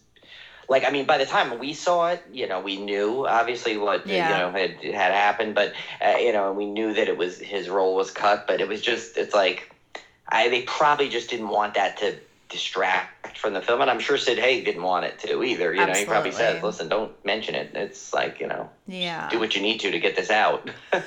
Like 0.68 0.84
I 0.84 0.90
mean, 0.90 1.06
by 1.06 1.18
the 1.18 1.26
time 1.26 1.58
we 1.58 1.72
saw 1.74 2.08
it, 2.08 2.22
you 2.32 2.46
know, 2.48 2.60
we 2.60 2.76
knew 2.76 3.26
obviously 3.26 3.76
what 3.76 4.06
Yeah. 4.06 4.28
you 4.28 4.34
know 4.38 4.50
had 4.58 4.94
had 4.94 5.12
happened, 5.12 5.54
but 5.54 5.72
uh, 6.04 6.16
you 6.18 6.32
know, 6.32 6.52
we 6.52 6.66
knew 6.66 6.92
that 6.94 7.08
it 7.08 7.16
was 7.16 7.38
his 7.38 7.68
role 7.68 7.94
was 7.94 8.10
cut, 8.10 8.46
but 8.46 8.60
it 8.60 8.68
was 8.68 8.82
just 8.82 9.16
it's 9.16 9.32
like, 9.32 9.72
I 10.28 10.48
they 10.48 10.62
probably 10.62 11.08
just 11.08 11.30
didn't 11.30 11.48
want 11.48 11.74
that 11.74 11.98
to 11.98 12.16
distract 12.48 13.38
from 13.38 13.54
the 13.54 13.60
film, 13.62 13.80
and 13.80 13.90
I'm 13.90 14.00
sure 14.00 14.18
Sid 14.18 14.38
Haig 14.38 14.64
didn't 14.64 14.82
want 14.82 15.04
it 15.04 15.18
to 15.20 15.42
either. 15.42 15.72
You 15.72 15.86
know, 15.86 15.92
he 15.92 16.04
probably 16.04 16.32
says, 16.32 16.62
"Listen, 16.62 16.88
don't 16.88 17.12
mention 17.24 17.54
it. 17.54 17.70
It's 17.74 18.12
like 18.12 18.40
you 18.40 18.48
know, 18.48 18.68
Yeah. 18.88 19.28
do 19.30 19.38
what 19.38 19.54
you 19.54 19.62
need 19.62 19.78
to 19.80 19.90
to 19.92 19.98
get 20.00 20.16
this 20.16 20.30
out." 20.30 20.68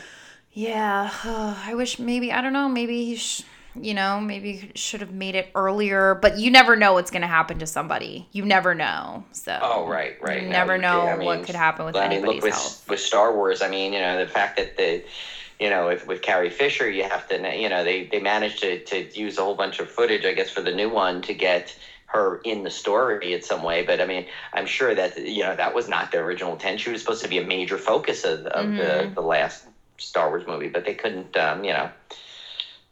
Yeah, 0.51 1.09
I 1.65 1.73
wish 1.75 1.99
maybe 1.99 2.31
I 2.31 2.41
don't 2.41 2.53
know. 2.53 2.69
Maybe 2.69 3.05
he, 3.05 3.15
sh- 3.15 3.43
you 3.75 3.93
know, 3.93 4.19
maybe 4.19 4.71
should 4.75 5.01
have 5.01 5.11
made 5.11 5.35
it 5.35 5.49
earlier. 5.55 6.15
But 6.15 6.37
you 6.39 6.51
never 6.51 6.75
know 6.75 6.93
what's 6.93 7.11
going 7.11 7.21
to 7.21 7.27
happen 7.27 7.59
to 7.59 7.67
somebody. 7.67 8.27
You 8.31 8.45
never 8.45 8.73
know. 8.75 9.23
So. 9.31 9.57
Oh 9.61 9.87
right, 9.87 10.21
right. 10.21 10.43
You 10.43 10.49
never 10.49 10.75
you 10.75 10.81
know 10.81 11.01
I 11.01 11.17
what 11.17 11.43
could 11.43 11.55
happen 11.55 11.85
with 11.85 11.95
I 11.95 12.07
mean, 12.09 12.25
look 12.25 12.41
with 12.43 12.53
health. 12.53 12.89
with 12.89 12.99
Star 12.99 13.33
Wars. 13.35 13.61
I 13.61 13.69
mean, 13.69 13.93
you 13.93 13.99
know, 13.99 14.17
the 14.17 14.29
fact 14.29 14.57
that 14.57 14.75
the, 14.75 15.03
you 15.59 15.69
know, 15.69 15.87
with 15.87 16.07
with 16.07 16.21
Carrie 16.21 16.49
Fisher, 16.49 16.89
you 16.89 17.03
have 17.03 17.27
to, 17.29 17.57
you 17.57 17.69
know, 17.69 17.83
they 17.83 18.05
they 18.05 18.19
managed 18.19 18.59
to 18.61 18.83
to 18.85 19.19
use 19.19 19.37
a 19.37 19.41
whole 19.43 19.55
bunch 19.55 19.79
of 19.79 19.89
footage, 19.89 20.25
I 20.25 20.33
guess, 20.33 20.49
for 20.49 20.61
the 20.61 20.71
new 20.73 20.89
one 20.89 21.21
to 21.23 21.33
get 21.33 21.77
her 22.07 22.41
in 22.43 22.63
the 22.63 22.71
story 22.71 23.33
in 23.33 23.41
some 23.43 23.61
way. 23.61 23.83
But 23.83 24.01
I 24.01 24.05
mean, 24.07 24.25
I'm 24.53 24.65
sure 24.65 24.95
that 24.95 25.15
you 25.27 25.43
know 25.43 25.55
that 25.55 25.75
was 25.75 25.87
not 25.87 26.11
the 26.11 26.17
original 26.17 26.53
intent. 26.53 26.79
She 26.79 26.89
was 26.89 27.01
supposed 27.01 27.21
to 27.23 27.29
be 27.29 27.37
a 27.37 27.45
major 27.45 27.77
focus 27.77 28.23
of, 28.23 28.47
of 28.47 28.65
the 28.75 28.83
Mhm. 28.83 29.13
the 29.15 29.21
last 29.21 29.65
Star 29.99 30.29
Wars 30.29 30.45
movie, 30.47 30.69
but 30.69 30.85
they 30.85 30.93
couldn't, 30.95 31.35
um, 31.37 31.63
you 31.63 31.73
know. 31.73 31.89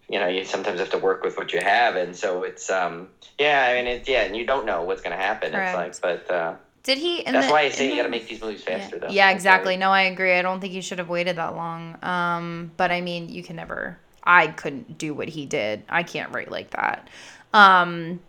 You 0.09 0.19
know, 0.19 0.27
you 0.27 0.45
sometimes 0.45 0.79
have 0.79 0.91
to 0.91 0.97
work 0.97 1.21
with 1.21 1.35
what 1.35 1.51
you 1.51 1.59
have, 1.59 1.97
and 1.97 2.15
so 2.15 2.43
it's, 2.43 2.69
um, 2.69 3.09
yeah. 3.37 3.67
I 3.69 3.75
mean, 3.75 3.87
it's 3.87 4.07
yeah, 4.07 4.21
and 4.21 4.37
you 4.37 4.45
don't 4.45 4.65
know 4.65 4.83
what's 4.83 5.01
going 5.01 5.15
to 5.15 5.21
happen. 5.21 5.51
Correct. 5.51 5.89
It's 5.89 6.01
like, 6.01 6.27
but 6.27 6.33
uh, 6.33 6.55
Did 6.83 6.97
he? 6.97 7.23
that's 7.23 7.47
the- 7.47 7.51
why 7.51 7.63
I 7.63 7.69
say 7.69 7.89
you 7.89 7.97
got 7.97 8.03
to 8.03 8.09
make 8.09 8.25
these 8.25 8.39
movies 8.39 8.63
faster, 8.63 8.95
yeah. 8.95 9.07
though. 9.07 9.13
Yeah, 9.13 9.31
exactly. 9.31 9.75
No, 9.75 9.91
I 9.91 10.03
agree. 10.03 10.33
I 10.33 10.41
don't 10.41 10.61
think 10.61 10.71
he 10.71 10.79
should 10.79 10.99
have 10.99 11.09
waited 11.09 11.35
that 11.35 11.57
long. 11.57 11.97
Um, 12.03 12.71
but 12.77 12.89
I 12.89 13.01
mean, 13.01 13.27
you 13.27 13.43
can 13.43 13.57
never. 13.57 13.99
I 14.23 14.47
couldn't 14.47 14.97
do 14.97 15.13
what 15.13 15.27
he 15.27 15.45
did. 15.45 15.83
I 15.89 16.03
can't 16.03 16.31
write 16.33 16.51
like 16.51 16.69
that. 16.69 17.09
Um, 17.53 18.21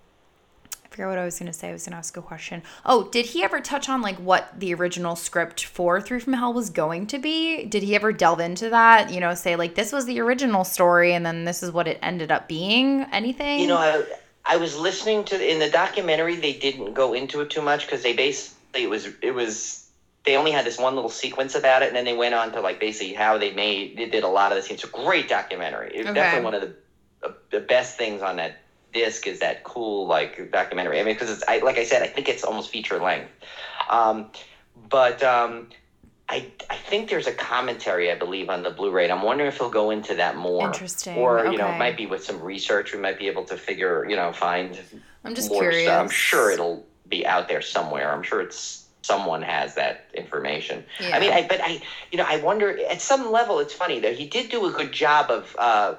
What 1.07 1.19
I 1.19 1.25
was 1.25 1.39
gonna 1.39 1.53
say. 1.53 1.69
I 1.69 1.73
was 1.73 1.85
gonna 1.85 1.97
ask 1.97 2.17
a 2.17 2.23
question. 2.23 2.63
Oh, 2.85 3.09
did 3.11 3.27
he 3.27 3.43
ever 3.45 3.61
touch 3.61 3.89
on 3.89 4.03
like 4.03 4.17
what 4.17 4.59
the 4.59 4.75
original 4.75 5.15
script 5.17 5.65
for 5.65 6.01
Three 6.01 6.21
from 6.21 6.33
Hell 6.33 6.53
was 6.53 6.71
going 6.71 7.07
to 7.09 7.19
be? 7.19 7.65
Did 7.67 7.83
he 7.83 7.95
ever 7.95 8.13
delve 8.13 8.41
into 8.41 8.71
that? 8.71 9.13
You 9.13 9.21
know, 9.21 9.35
say 9.35 9.57
like 9.57 9.75
this 9.75 9.93
was 9.93 10.07
the 10.07 10.21
original 10.21 10.65
story, 10.65 11.15
and 11.15 11.25
then 11.25 11.45
this 11.45 11.63
is 11.63 11.71
what 11.71 11.87
it 11.87 11.99
ended 12.03 12.31
up 12.33 12.49
being. 12.49 13.03
Anything? 13.13 13.61
You 13.61 13.69
know, 13.69 13.77
I, 13.77 14.05
I 14.45 14.57
was 14.57 14.77
listening 14.77 15.25
to 15.27 15.53
in 15.53 15.59
the 15.59 15.71
documentary. 15.71 16.37
They 16.37 16.55
didn't 16.55 16.95
go 16.95 17.13
into 17.15 17.41
it 17.43 17.51
too 17.51 17.63
much 17.63 17.87
because 17.87 18.03
they 18.03 18.15
basically 18.15 18.85
it 18.85 18.91
was 18.91 19.09
it 19.23 19.33
was 19.33 19.89
they 20.25 20.37
only 20.37 20.51
had 20.51 20.67
this 20.67 20.79
one 20.79 20.95
little 20.95 21.11
sequence 21.11 21.55
about 21.55 21.83
it, 21.83 21.89
and 21.89 21.97
then 21.97 22.05
they 22.05 22.17
went 22.17 22.35
on 22.35 22.53
to 22.53 22.61
like 22.61 22.81
basically 22.81 23.15
how 23.15 23.39
they 23.39 23.53
made 23.53 23.97
they 23.97 24.07
did 24.09 24.25
a 24.25 24.29
lot 24.29 24.53
of 24.53 24.57
the 24.57 24.63
scenes. 24.63 24.83
It's 24.83 24.93
a 24.93 24.97
great 25.05 25.29
documentary. 25.29 25.91
It's 25.95 26.07
Okay. 26.09 26.15
definitely 26.15 26.45
one 26.45 26.55
of 26.55 26.61
the 26.63 26.75
the 27.51 27.61
best 27.61 27.97
things 27.99 28.23
on 28.23 28.37
that 28.37 28.59
disc 28.93 29.27
is 29.27 29.41
that 29.41 29.65
cool 29.65 30.07
like 30.07 30.51
documentary. 30.51 31.01
I 31.01 31.05
mean, 31.05 31.15
because 31.15 31.31
it's 31.31 31.45
I, 31.49 31.59
like 31.59 31.79
I 31.79 31.85
said, 31.85 32.03
I 32.03 32.07
think 32.07 32.29
it's 32.29 32.45
almost 32.45 32.71
feature 32.71 32.99
length. 32.99 33.31
Um, 33.89 34.31
but 34.89 35.23
um, 35.23 35.69
I 36.29 36.47
I 36.69 36.77
think 36.77 37.11
there's 37.11 37.27
a 37.27 37.33
commentary 37.33 38.11
I 38.11 38.17
believe 38.17 38.51
on 38.51 38.63
the 38.63 38.71
Blu-ray. 38.71 39.05
and 39.05 39.13
I'm 39.13 39.23
wondering 39.23 39.49
if 39.49 39.59
he'll 39.59 39.71
go 39.71 39.91
into 39.91 40.15
that 40.17 40.37
more. 40.37 40.67
Interesting. 40.67 41.17
Or 41.17 41.47
you 41.47 41.59
know, 41.59 41.69
it 41.69 41.79
might 41.79 41.97
be 41.97 42.07
with 42.07 42.25
some 42.25 42.41
research, 42.41 42.93
we 42.93 42.99
might 42.99 43.19
be 43.19 43.29
able 43.29 43.45
to 43.45 43.57
figure, 43.57 44.07
you 44.09 44.17
know, 44.17 44.33
find 44.33 44.79
I'm 45.25 45.35
just 45.35 45.51
curious. 45.51 45.85
stuff. 45.85 46.01
I'm 46.01 46.11
sure 46.11 46.51
it'll 46.51 46.87
be 47.09 47.27
out 47.27 47.49
there 47.49 47.63
somewhere. 47.63 48.13
I'm 48.13 48.23
sure 48.23 48.41
it's 48.41 48.87
someone 49.03 49.41
has 49.41 49.75
that 49.77 50.05
information. 50.13 50.85
Yeah. 51.01 51.17
I 51.17 51.21
mean, 51.21 51.33
I 51.33 51.47
but 51.47 51.61
I, 51.63 51.81
you 52.11 52.19
know, 52.19 52.27
I 52.27 52.37
wonder 52.41 52.79
at 52.87 53.01
some 53.01 53.33
level. 53.33 53.59
It's 53.61 53.73
funny 53.73 54.01
though. 54.01 54.13
He 54.13 54.27
did 54.27 54.51
do 54.51 54.67
a 54.67 54.71
good 54.71 54.93
job 54.93 55.31
of, 55.31 55.57
uh, 55.59 55.95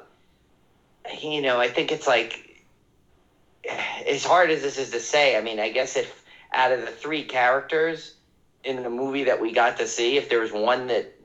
you 1.19 1.41
know, 1.41 1.59
I 1.59 1.69
think 1.69 1.91
it's 1.91 2.05
like 2.05 2.48
as 4.07 4.23
hard 4.23 4.49
as 4.49 4.61
this 4.61 4.77
is 4.77 4.91
to 4.91 4.99
say. 4.99 5.37
I 5.37 5.41
mean, 5.41 5.59
I 5.59 5.69
guess 5.69 5.95
if 5.95 6.23
out 6.53 6.71
of 6.71 6.81
the 6.81 6.87
three 6.87 7.23
characters 7.23 8.15
in 8.63 8.83
the 8.83 8.89
movie 8.89 9.25
that 9.25 9.39
we 9.39 9.51
got 9.53 9.77
to 9.77 9.87
see, 9.87 10.17
if 10.17 10.29
there 10.29 10.39
was 10.39 10.51
one 10.51 10.87
that 10.87 11.15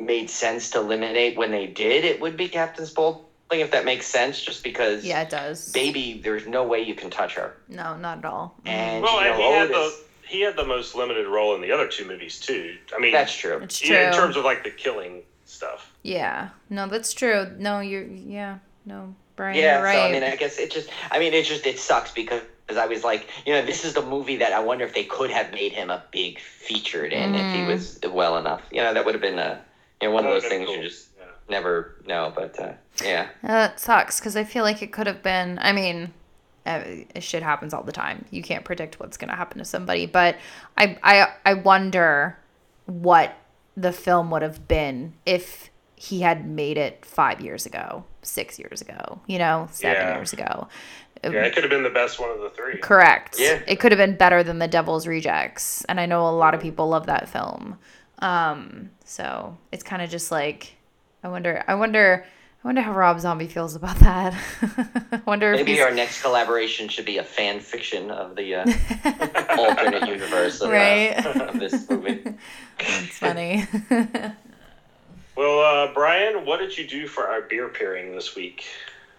made 0.00 0.30
sense 0.30 0.70
to 0.70 0.80
eliminate 0.80 1.36
when 1.36 1.50
they 1.50 1.66
did, 1.66 2.04
it 2.04 2.20
would 2.20 2.36
be 2.36 2.48
Captain 2.48 2.86
Spaulding. 2.86 3.26
If 3.50 3.72
that 3.72 3.84
makes 3.84 4.06
sense, 4.06 4.40
just 4.40 4.64
because 4.64 5.04
yeah, 5.04 5.20
it 5.20 5.28
does. 5.28 5.72
baby, 5.72 6.18
there's 6.24 6.46
no 6.46 6.64
way 6.64 6.80
you 6.80 6.94
can 6.94 7.10
touch 7.10 7.34
her. 7.34 7.54
No, 7.68 7.98
not 7.98 8.18
at 8.18 8.24
all. 8.24 8.54
And 8.64 9.04
mm-hmm. 9.04 9.14
Well, 9.14 9.22
you 9.22 9.30
and 9.30 9.38
know, 9.38 9.50
he 9.50 9.58
had 9.58 9.68
the 9.68 10.04
he 10.26 10.40
had 10.40 10.56
the 10.56 10.64
most 10.64 10.94
limited 10.94 11.26
role 11.26 11.54
in 11.54 11.60
the 11.60 11.70
other 11.70 11.86
two 11.86 12.06
movies 12.06 12.40
too. 12.40 12.78
I 12.96 12.98
mean, 12.98 13.12
that's 13.12 13.36
true. 13.36 13.58
It's 13.58 13.78
true. 13.78 13.94
yeah, 13.94 14.08
in 14.08 14.14
terms 14.14 14.38
of 14.38 14.44
like 14.46 14.64
the 14.64 14.70
killing 14.70 15.22
stuff. 15.44 15.92
Yeah. 16.02 16.48
No, 16.70 16.88
that's 16.88 17.12
true. 17.12 17.46
No, 17.58 17.80
you're 17.80 18.06
yeah. 18.06 18.58
No, 18.86 19.14
Bryan, 19.42 19.58
Yeah, 19.58 19.80
right. 19.82 19.94
so 19.96 20.04
I 20.04 20.12
mean, 20.12 20.22
I 20.22 20.36
guess 20.36 20.58
it 20.58 20.70
just, 20.70 20.88
I 21.10 21.18
mean, 21.18 21.32
it 21.34 21.44
just, 21.44 21.66
it 21.66 21.78
sucks 21.78 22.12
because 22.12 22.42
because 22.64 22.76
I 22.80 22.86
was 22.86 23.02
like, 23.02 23.28
you 23.44 23.52
know, 23.52 23.66
this 23.66 23.84
is 23.84 23.94
the 23.94 24.02
movie 24.02 24.36
that 24.36 24.52
I 24.52 24.60
wonder 24.60 24.84
if 24.84 24.94
they 24.94 25.02
could 25.02 25.30
have 25.30 25.50
made 25.52 25.72
him 25.72 25.90
a 25.90 26.04
big 26.12 26.38
featured 26.38 27.12
in 27.12 27.34
if 27.34 27.50
he 27.52 27.62
Mhm. 27.62 27.66
was 27.66 27.98
well 28.08 28.38
enough. 28.38 28.62
You 28.70 28.82
know, 28.82 28.94
that 28.94 29.04
would 29.04 29.14
have 29.16 29.20
been 29.20 29.40
a, 29.40 29.60
you 30.00 30.08
know, 30.08 30.14
one 30.14 30.24
of 30.24 30.30
those 30.30 30.44
would've 30.44 30.58
been 30.58 30.66
things 30.68 30.76
you 30.84 30.88
just 30.88 31.08
Yeah. 31.18 31.24
never 31.48 31.96
know. 32.06 32.32
But 32.34 32.58
uh, 32.60 32.72
yeah, 33.04 33.26
Uh, 33.42 33.48
that 33.48 33.80
sucks 33.80 34.20
because 34.20 34.36
I 34.36 34.44
feel 34.44 34.62
like 34.62 34.80
it 34.80 34.92
could 34.92 35.08
have 35.08 35.24
been. 35.24 35.58
I 35.60 35.72
mean, 35.72 36.14
uh, 36.64 36.82
shit 37.18 37.42
happens 37.42 37.74
all 37.74 37.82
the 37.82 37.90
time. 37.90 38.26
You 38.30 38.42
can't 38.44 38.64
predict 38.64 39.00
what's 39.00 39.16
gonna 39.16 39.34
happen 39.34 39.58
to 39.58 39.64
somebody, 39.64 40.06
but 40.06 40.36
I 40.78 40.96
I 41.02 41.32
I 41.44 41.54
wonder 41.54 42.38
what 42.86 43.34
the 43.76 43.90
film 43.92 44.30
would 44.30 44.42
have 44.42 44.68
been 44.68 45.14
if 45.26 45.68
he 46.02 46.20
had 46.20 46.44
made 46.48 46.76
it 46.78 47.04
five 47.04 47.40
years 47.40 47.64
ago, 47.64 48.04
six 48.22 48.58
years 48.58 48.80
ago, 48.80 49.20
you 49.28 49.38
know, 49.38 49.68
seven 49.70 50.02
Yeah. 50.08 50.14
years 50.16 50.32
ago. 50.32 50.66
Yeah, 51.22 51.44
it 51.44 51.54
could 51.54 51.62
have 51.62 51.70
been 51.70 51.84
the 51.84 51.90
best 51.90 52.18
one 52.18 52.30
of 52.30 52.40
the 52.40 52.50
three. 52.50 52.78
Correct. 52.78 53.36
Yeah. 53.38 53.60
It 53.68 53.78
could 53.78 53.92
have 53.92 53.98
been 53.98 54.16
better 54.16 54.42
than 54.42 54.58
The 54.58 54.66
Devil's 54.66 55.06
Rejects. 55.06 55.84
And 55.84 56.00
I 56.00 56.06
know 56.06 56.26
a 56.28 56.34
lot 56.34 56.54
of 56.54 56.60
people 56.60 56.88
love 56.88 57.06
that 57.06 57.28
film. 57.28 57.78
Um, 58.18 58.90
so 59.04 59.56
it's 59.70 59.84
kind 59.84 60.02
of 60.02 60.10
just 60.10 60.32
like 60.32 60.74
I 61.22 61.28
wonder 61.28 61.62
I 61.68 61.76
wonder 61.76 62.24
I 62.64 62.68
wonder 62.68 62.80
how 62.80 62.92
Rob 62.92 63.20
Zombie 63.20 63.46
feels 63.46 63.76
about 63.76 63.96
that. 64.00 64.34
I 65.12 65.20
wonder 65.24 65.52
if 65.52 65.64
maybe 65.64 65.80
our 65.80 65.92
next 65.94 66.20
collaboration 66.22 66.88
should 66.88 67.04
be 67.06 67.18
a 67.18 67.24
fan 67.24 67.60
fiction 67.60 68.10
of 68.10 68.34
the 68.34 68.56
uh, 68.56 68.64
alternate 69.58 70.08
universe 70.08 70.60
of, 70.60 70.70
uh, 70.70 70.72
Right. 70.72 71.26
of 71.26 71.60
this 71.60 71.88
movie. 71.88 72.24
It's 72.80 73.18
funny. 73.18 73.64
Well, 75.34 75.60
uh, 75.60 75.94
Bryan, 75.94 76.44
what 76.44 76.58
did 76.58 76.76
you 76.76 76.86
do 76.86 77.06
for 77.06 77.26
our 77.28 77.42
beer 77.42 77.68
pairing 77.68 78.14
this 78.14 78.36
week? 78.36 78.66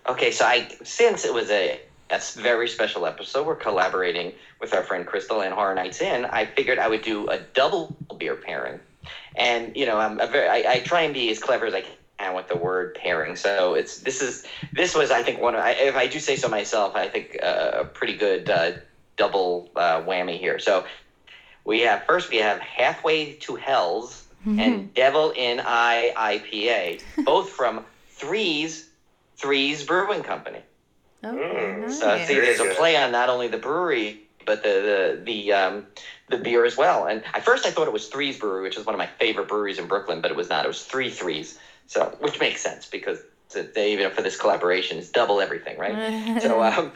Okay, 0.08 0.32
so 0.32 0.46
I 0.46 0.68
since 0.84 1.26
it 1.26 1.34
was 1.34 1.50
a 1.50 1.80
a 2.10 2.22
very 2.36 2.68
special 2.68 3.08
episode, 3.08 3.48
we're 3.48 3.56
collaborating 3.56 4.34
with 4.60 4.74
our 4.74 4.84
friend 4.84 5.08
Crystal 5.08 5.42
and 5.42 5.54
Horror 5.54 5.74
Nights 5.74 6.02
In. 6.02 6.26
I 6.26 6.46
figured 6.46 6.78
I 6.78 6.88
would 6.88 7.02
do 7.02 7.28
a 7.30 7.40
double 7.40 7.96
beer 8.18 8.36
pairing, 8.36 8.80
and 9.36 9.76
you 9.76 9.86
know, 9.86 9.98
I'm 9.98 10.20
a 10.20 10.28
very 10.28 10.48
I, 10.48 10.74
I 10.74 10.80
try 10.80 11.02
and 11.02 11.14
be 11.14 11.32
as 11.32 11.40
clever 11.40 11.66
as 11.66 11.74
I 11.74 11.84
can 12.20 12.36
with 12.36 12.48
the 12.48 12.58
word 12.58 12.94
pairing. 12.96 13.36
So 13.36 13.74
it's 13.74 14.00
this 14.00 14.22
is 14.22 14.46
this 14.72 14.94
was 14.94 15.10
I 15.10 15.24
think 15.24 15.42
one 15.42 15.56
of 15.56 15.62
I, 15.62 15.72
if 15.72 15.96
I 15.96 16.06
do 16.06 16.20
say 16.20 16.36
so 16.36 16.48
myself, 16.48 16.96
I 16.96 17.08
think 17.08 17.40
uh, 17.42 17.72
a 17.74 17.86
pretty 17.86 18.18
good 18.18 18.50
uh, 18.50 18.74
double 19.18 19.72
uh, 19.76 20.02
whammy 20.02 20.38
here. 20.38 20.60
So 20.60 20.86
we 21.66 21.80
have 21.82 22.04
first 22.04 22.30
we 22.30 22.38
have 22.38 22.60
halfway 22.60 23.34
to 23.34 23.56
Hell's 23.56 24.23
and 24.46 24.94
Devil 24.94 25.32
in 25.36 25.60
Eye 25.60 26.14
IPA, 26.16 27.02
both 27.26 27.50
from 27.50 27.86
Threes 28.10 28.90
Threes 29.38 29.84
Brewing 29.84 30.24
Company. 30.24 30.60
Oh, 31.24 31.34
Mm. 31.34 31.82
nice. 31.82 32.00
So 32.00 32.18
see, 32.26 32.40
there's 32.40 32.60
a 32.60 32.66
play 32.66 32.96
on 32.98 33.12
not 33.12 33.30
only 33.30 33.48
the 33.48 33.58
brewery 33.58 34.20
but 34.46 34.64
the 34.64 34.70
the 34.70 35.22
the 35.24 35.54
um, 35.54 35.86
the 36.30 36.38
beer 36.38 36.66
as 36.66 36.78
well. 36.78 37.06
And 37.06 37.24
at 37.34 37.44
first 37.44 37.66
I 37.66 37.72
thought 37.72 37.88
it 37.88 37.94
was 37.94 38.08
Threes 38.08 38.38
Brewery, 38.38 38.64
which 38.64 38.78
is 38.78 38.86
one 38.86 38.94
of 38.96 39.00
my 39.00 39.10
favorite 39.20 39.48
breweries 39.48 39.80
in 39.80 39.88
Brooklyn, 39.88 40.22
but 40.22 40.32
it 40.32 40.38
was 40.38 40.50
not. 40.50 40.66
It 40.66 40.68
was 40.68 40.84
Three 40.84 41.10
Threes. 41.10 41.58
So 41.88 42.16
which 42.20 42.40
makes 42.40 42.62
sense 42.62 42.86
because 42.88 43.20
they 43.76 43.94
even 43.94 44.12
for 44.12 44.22
this 44.22 44.36
collaboration 44.36 44.98
it's 44.98 45.10
double 45.10 45.40
everything, 45.42 45.78
right? 45.78 46.40
so 46.42 46.64
um, 46.64 46.92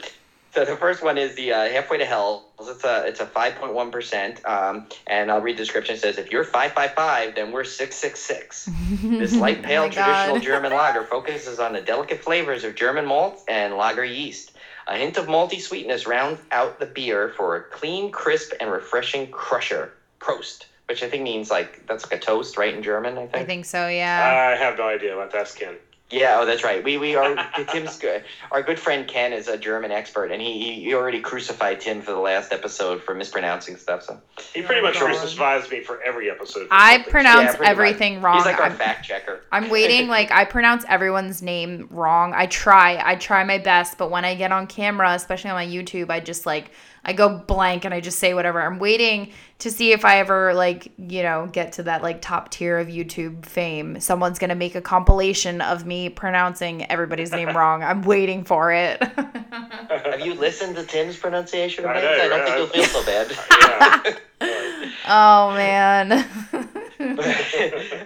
So 0.58 0.66
the 0.66 0.76
first 0.76 1.04
one 1.04 1.20
is 1.20 1.36
the 1.36 1.54
uh, 1.54 1.70
halfway 1.70 2.00
to 2.00 2.06
hell. 2.06 2.48
It's 2.60 2.84
a 2.84 3.06
it's 3.06 3.20
a 3.20 3.28
five 3.28 3.54
point 3.58 3.76
one 3.76 3.92
percent. 3.92 4.44
Um, 4.44 4.88
and 5.06 5.30
I'll 5.30 5.40
read 5.40 5.56
the 5.56 5.62
description. 5.62 5.94
It 5.94 6.00
says 6.00 6.18
if 6.18 6.32
you're 6.32 6.44
five 6.44 6.72
five 6.72 6.96
five, 6.96 7.36
then 7.36 7.52
we're 7.52 7.64
six 7.64 7.96
six 7.96 8.20
six. 8.20 8.68
This 9.04 9.36
light 9.36 9.62
pale 9.62 9.84
Oh 9.84 9.90
traditional 9.90 10.38
God. 10.38 10.44
German 10.52 10.72
lager 10.72 11.04
focuses 11.04 11.60
on 11.60 11.74
the 11.74 11.82
delicate 11.82 12.24
flavors 12.24 12.64
of 12.64 12.74
German 12.74 13.06
malt 13.06 13.40
and 13.48 13.76
lager 13.76 14.04
yeast. 14.04 14.54
A 14.88 14.98
hint 14.98 15.18
of 15.18 15.28
malty 15.28 15.62
sweetness 15.62 16.08
rounds 16.08 16.42
out 16.52 16.80
the 16.80 16.88
beer 16.88 17.30
for 17.38 17.56
a 17.56 17.62
clean, 17.62 18.12
crisp, 18.12 18.54
and 18.60 18.72
refreshing 18.72 19.30
crusher. 19.30 19.94
Prost, 20.20 20.66
which 20.88 21.04
I 21.04 21.10
think 21.10 21.22
means 21.22 21.52
like 21.52 21.86
that's 21.86 22.04
like 22.10 22.20
a 22.20 22.26
toast, 22.26 22.58
right 22.58 22.74
in 22.74 22.82
German. 22.82 23.20
I 23.20 23.28
think. 23.28 23.36
I 23.36 23.46
think 23.46 23.66
so, 23.66 23.88
yeah. 23.88 24.52
I 24.52 24.56
have 24.56 24.80
no 24.80 24.88
idea 24.88 25.14
about 25.14 25.34
that, 25.34 25.54
Ken. 25.56 25.76
Yeah, 26.10 26.38
oh, 26.40 26.46
that's 26.46 26.64
right. 26.64 26.82
We 26.82 26.98
we 26.98 27.16
are 27.16 27.36
Tim's 27.72 27.98
good. 28.00 28.24
Our 28.52 28.64
good 28.64 28.80
friend 28.80 29.06
Ken 29.08 29.34
is 29.34 29.50
a 29.50 29.58
German 29.58 29.92
expert, 29.92 30.32
and 30.32 30.42
he 30.42 30.76
he 30.82 30.94
already 30.94 31.20
crucified 31.20 31.82
Tim 31.82 32.02
for 32.02 32.12
the 32.12 32.18
last 32.20 32.54
episode 32.54 33.04
for 33.04 33.14
mispronouncing 33.14 33.76
stuff. 33.76 34.04
So 34.04 34.22
He 34.54 34.62
pretty 34.62 34.82
much 34.82 34.94
God. 34.94 35.04
crucifies 35.08 35.70
me 35.70 35.82
for 35.82 36.02
every 36.04 36.30
episode. 36.32 36.68
for 36.70 36.74
I 36.74 36.94
something. 36.96 37.12
pronounce 37.12 37.42
Yeah, 37.44 37.48
pretty 37.56 37.64
much. 37.64 37.70
everything 37.72 38.22
wrong. 38.22 38.38
he's 38.38 38.46
like 38.46 38.56
our 38.58 38.68
I'm- 38.68 38.78
fact 38.78 39.06
checker. 39.06 39.42
I'm 39.52 39.70
waiting. 39.70 40.08
Like 40.18 40.32
I 40.32 40.46
pronounce 40.46 40.86
everyone's 40.88 41.42
name 41.42 41.88
wrong. 41.92 42.34
I 42.34 42.46
try. 42.46 43.02
I 43.04 43.16
try 43.16 43.44
my 43.44 43.58
best, 43.58 43.98
but 43.98 44.10
when 44.10 44.24
I 44.24 44.36
get 44.36 44.54
on 44.54 44.66
camera, 44.68 45.12
especially 45.14 45.50
on 45.50 45.56
my 45.58 45.66
YouTube, 45.68 46.10
I 46.10 46.22
just 46.22 46.46
like 46.46 46.72
I 47.06 47.14
go 47.14 47.38
blank 47.38 47.86
and 47.86 47.94
I 47.94 48.02
just 48.02 48.20
say 48.20 48.34
whatever. 48.34 48.62
I'm 48.62 48.80
waiting 48.80 49.32
to 49.60 49.72
see 49.72 49.92
if 49.92 50.06
I 50.06 50.20
ever 50.20 50.54
like 50.54 50.92
you 50.98 51.24
know 51.24 51.48
get 51.52 51.74
to 51.74 51.84
that 51.84 52.04
like 52.04 52.22
top 52.22 52.50
tier 52.50 52.78
of 52.78 52.88
YouTube 52.88 53.46
fame. 53.46 54.00
Someone's 54.00 54.40
gonna 54.40 54.56
make 54.56 54.76
a 54.76 54.82
compilation 54.82 55.62
of 55.62 55.86
me 55.86 56.10
pronouncing 56.10 56.90
everybody's 56.92 57.32
name 57.32 57.50
wrong. 57.56 57.84
I'm 57.84 58.02
waiting 58.04 58.44
for 58.44 58.72
it. 58.74 59.02
Have 59.50 60.20
you 60.26 60.34
listened 60.36 60.76
to 60.76 60.84
Tim's 60.84 61.18
pronunciation 61.18 61.86
of 61.86 61.92
I 61.92 61.94
names? 62.02 62.06
know, 62.06 62.12
I 62.12 62.28
don't 62.28 62.40
right? 62.40 62.70
think 62.72 62.76
you'll 62.76 62.86
feel 62.86 63.04
so 63.04 63.06
bad. 63.06 64.18
Yeah. 64.40 64.92
oh 65.08 65.52
man. 65.54 66.12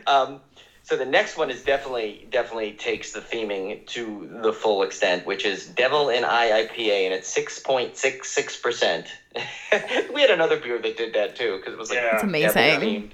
um, 0.07 0.39
so 0.91 0.97
the 0.97 1.05
next 1.05 1.37
one 1.37 1.49
is 1.49 1.63
definitely 1.63 2.27
definitely 2.29 2.73
takes 2.73 3.13
the 3.13 3.21
theming 3.21 3.85
to 3.87 4.29
the 4.43 4.51
full 4.51 4.83
extent, 4.83 5.25
which 5.25 5.45
is 5.45 5.65
Devil 5.65 6.09
in 6.09 6.25
I 6.25 6.67
IPA, 6.67 7.05
and 7.05 7.13
it's 7.13 7.29
six 7.29 7.59
point 7.59 7.95
six 7.95 8.29
six 8.29 8.59
percent. 8.59 9.07
We 10.13 10.19
had 10.19 10.31
another 10.31 10.59
beer 10.59 10.77
that 10.79 10.97
did 10.97 11.13
that 11.13 11.37
too, 11.37 11.55
because 11.55 11.75
it 11.75 11.79
was 11.79 11.91
like 11.91 11.99
Yeah. 11.99 12.15
It's 12.15 12.55
devil 12.55 12.77
amazing. 12.77 13.11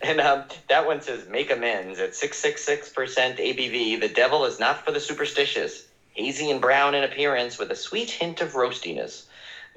And 0.00 0.20
um, 0.20 0.44
that 0.68 0.86
one 0.86 1.00
says 1.00 1.28
make 1.28 1.50
amends 1.50 1.98
at 1.98 2.14
six 2.14 2.38
six 2.38 2.64
six 2.64 2.88
percent 2.88 3.38
ABV. 3.38 4.00
The 4.00 4.08
devil 4.08 4.44
is 4.44 4.60
not 4.60 4.84
for 4.84 4.92
the 4.92 5.00
superstitious. 5.00 5.88
Hazy 6.12 6.52
and 6.52 6.60
brown 6.60 6.94
in 6.94 7.02
appearance, 7.02 7.58
with 7.58 7.72
a 7.72 7.76
sweet 7.76 8.10
hint 8.10 8.40
of 8.40 8.52
roastiness. 8.52 9.24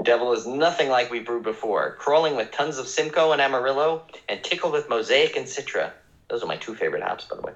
Devil 0.04 0.34
is 0.34 0.46
nothing 0.46 0.90
like 0.90 1.10
we 1.10 1.20
brewed 1.22 1.44
before, 1.44 1.96
crawling 1.96 2.36
with 2.36 2.52
tons 2.52 2.78
of 2.78 2.88
Simcoe 2.88 3.32
and 3.32 3.42
Amarillo, 3.42 4.04
and 4.30 4.44
tickled 4.44 4.74
with 4.74 4.90
Mosaic 4.90 5.36
and 5.36 5.48
Citra. 5.48 5.92
Those 6.32 6.44
are 6.44 6.48
my 6.48 6.56
two 6.58 6.74
favorite 6.74 7.04
hops, 7.04 7.26
by 7.26 7.36
the 7.36 7.42
way. 7.42 7.54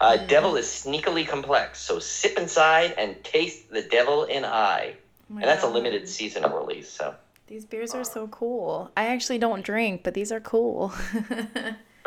Uh, 0.00 0.16
Devil 0.26 0.56
is 0.56 0.66
sneakily 0.66 1.26
complex, 1.26 1.80
so 1.80 2.00
sip 2.00 2.36
inside 2.36 2.92
and 2.98 3.22
taste 3.22 3.70
the 3.70 3.82
devil 3.82 4.24
in 4.24 4.44
I. 4.44 4.96
And 5.30 5.44
that's 5.44 5.62
a 5.62 5.68
limited 5.68 6.08
seasonal 6.08 6.58
release, 6.58 6.88
so. 6.88 7.14
These 7.46 7.64
beers 7.64 7.94
are 7.94 8.02
so 8.02 8.26
cool. 8.26 8.90
I 8.96 9.06
actually 9.06 9.38
don't 9.38 9.64
drink, 9.64 10.02
but 10.02 10.14
these 10.14 10.32
are 10.32 10.40
cool. 10.40 10.92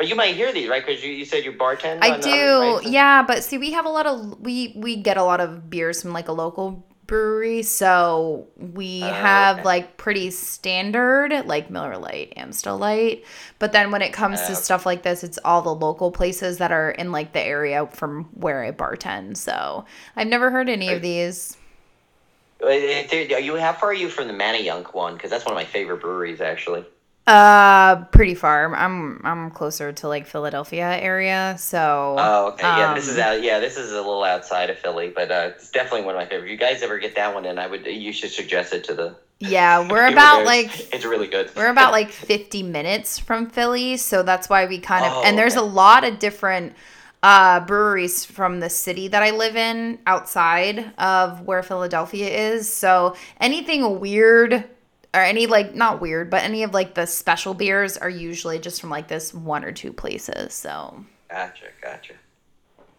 But 0.00 0.08
you 0.08 0.14
might 0.14 0.34
hear 0.34 0.50
these, 0.50 0.66
right? 0.66 0.82
Because 0.82 1.04
you, 1.04 1.12
you 1.12 1.26
said 1.26 1.44
you 1.44 1.52
bartend. 1.52 1.98
I 2.00 2.18
do? 2.18 2.80
Yeah. 2.88 3.22
But 3.22 3.44
see, 3.44 3.58
we 3.58 3.72
have 3.72 3.84
a 3.84 3.90
lot 3.90 4.06
of 4.06 4.40
we 4.40 4.72
we 4.74 4.96
get 4.96 5.18
a 5.18 5.22
lot 5.22 5.40
of 5.40 5.68
beers 5.68 6.00
from 6.00 6.14
like 6.14 6.28
a 6.28 6.32
local 6.32 6.86
brewery, 7.10 7.62
so 7.62 8.46
we 8.56 9.00
Oh, 9.02 9.08
have 9.08 9.56
okay. 9.58 9.64
like 9.64 9.96
pretty 9.98 10.30
standard 10.30 11.32
like 11.46 11.70
Miller 11.70 11.98
Lite, 11.98 12.32
Amstel 12.36 12.78
Light. 12.78 13.24
But 13.58 13.72
then 13.72 13.90
when 13.90 14.02
it 14.02 14.12
comes 14.12 14.40
Oh, 14.40 14.46
to 14.46 14.52
okay. 14.52 14.54
stuff 14.56 14.86
like 14.86 15.02
this, 15.02 15.24
it's 15.24 15.38
all 15.44 15.62
the 15.62 15.74
local 15.74 16.12
places 16.12 16.58
that 16.58 16.72
are 16.72 16.92
in 16.92 17.12
like 17.12 17.32
the 17.32 17.42
area 17.42 17.86
from 17.88 18.24
where 18.34 18.64
I 18.64 18.72
bartend. 18.72 19.36
So 19.36 19.84
I've 20.16 20.28
never 20.28 20.50
heard 20.50 20.68
any 20.68 20.92
of 20.92 21.02
these. 21.02 21.56
Are 22.62 22.70
you 22.72 23.56
how 23.56 23.72
far 23.72 23.90
are 23.90 23.94
you 23.94 24.08
from 24.08 24.28
the 24.28 24.34
Manayunk 24.34 24.94
one? 24.94 25.14
Because 25.14 25.30
that's 25.30 25.44
one 25.44 25.52
of 25.54 25.56
my 25.56 25.64
favorite 25.64 26.00
breweries, 26.00 26.40
actually. 26.40 26.84
Uh, 27.30 28.06
pretty 28.06 28.34
far. 28.34 28.74
I'm 28.74 29.20
I'm 29.24 29.52
closer 29.52 29.92
to 29.92 30.08
like 30.08 30.26
Philadelphia 30.26 30.98
area, 31.00 31.54
so. 31.60 32.16
Oh, 32.18 32.48
okay. 32.48 32.66
Yeah, 32.66 32.92
this 32.92 33.06
is 33.06 33.18
um, 33.18 33.22
out. 33.22 33.42
Yeah, 33.42 33.60
this 33.60 33.76
is 33.76 33.92
a 33.92 33.96
little 33.98 34.24
outside 34.24 34.68
of 34.68 34.80
Philly, 34.80 35.12
but 35.14 35.30
uh, 35.30 35.50
it's 35.54 35.70
definitely 35.70 36.06
one 36.06 36.16
of 36.16 36.20
my 36.20 36.26
favorite. 36.26 36.46
If 36.46 36.50
you 36.50 36.56
guys 36.56 36.82
ever 36.82 36.98
get 36.98 37.14
that 37.14 37.32
one 37.32 37.44
in, 37.44 37.56
I 37.60 37.68
would. 37.68 37.86
You 37.86 38.12
should 38.12 38.32
suggest 38.32 38.72
it 38.72 38.82
to 38.84 38.94
the. 38.94 39.14
Yeah, 39.38 39.88
we're 39.90 40.08
about 40.08 40.44
like 40.44 40.92
It's 40.92 41.04
really 41.04 41.28
good. 41.28 41.54
We're 41.54 41.70
about 41.70 41.92
like 41.92 42.10
50 42.10 42.64
minutes 42.64 43.20
from 43.20 43.48
Philly, 43.48 43.96
so 43.96 44.24
that's 44.24 44.48
why 44.48 44.66
we 44.66 44.80
kind 44.80 45.04
of 45.04 45.12
Oh, 45.12 45.22
and 45.24 45.38
there's 45.38 45.56
okay. 45.56 45.64
a 45.64 45.70
lot 45.70 46.02
of 46.02 46.18
different 46.18 46.74
uh, 47.22 47.60
breweries 47.60 48.24
from 48.24 48.58
the 48.58 48.70
city 48.70 49.06
that 49.06 49.22
I 49.22 49.30
live 49.30 49.54
in 49.54 50.00
outside 50.04 50.92
of 50.98 51.42
where 51.42 51.62
Philadelphia 51.62 52.26
is. 52.26 52.72
So 52.72 53.14
anything 53.40 54.00
weird 54.00 54.64
or 55.14 55.20
any 55.20 55.46
like 55.46 55.74
not 55.74 56.00
weird, 56.00 56.30
but 56.30 56.42
any 56.44 56.62
of 56.62 56.72
like 56.74 56.94
the 56.94 57.06
special 57.06 57.54
beers 57.54 57.96
are 57.96 58.10
usually 58.10 58.58
just 58.58 58.80
from 58.80 58.90
like 58.90 59.08
this 59.08 59.34
one 59.34 59.64
or 59.64 59.72
two 59.72 59.92
places. 59.92 60.54
So, 60.54 61.04
Gotcha, 61.30 61.66
gotcha. 61.82 62.14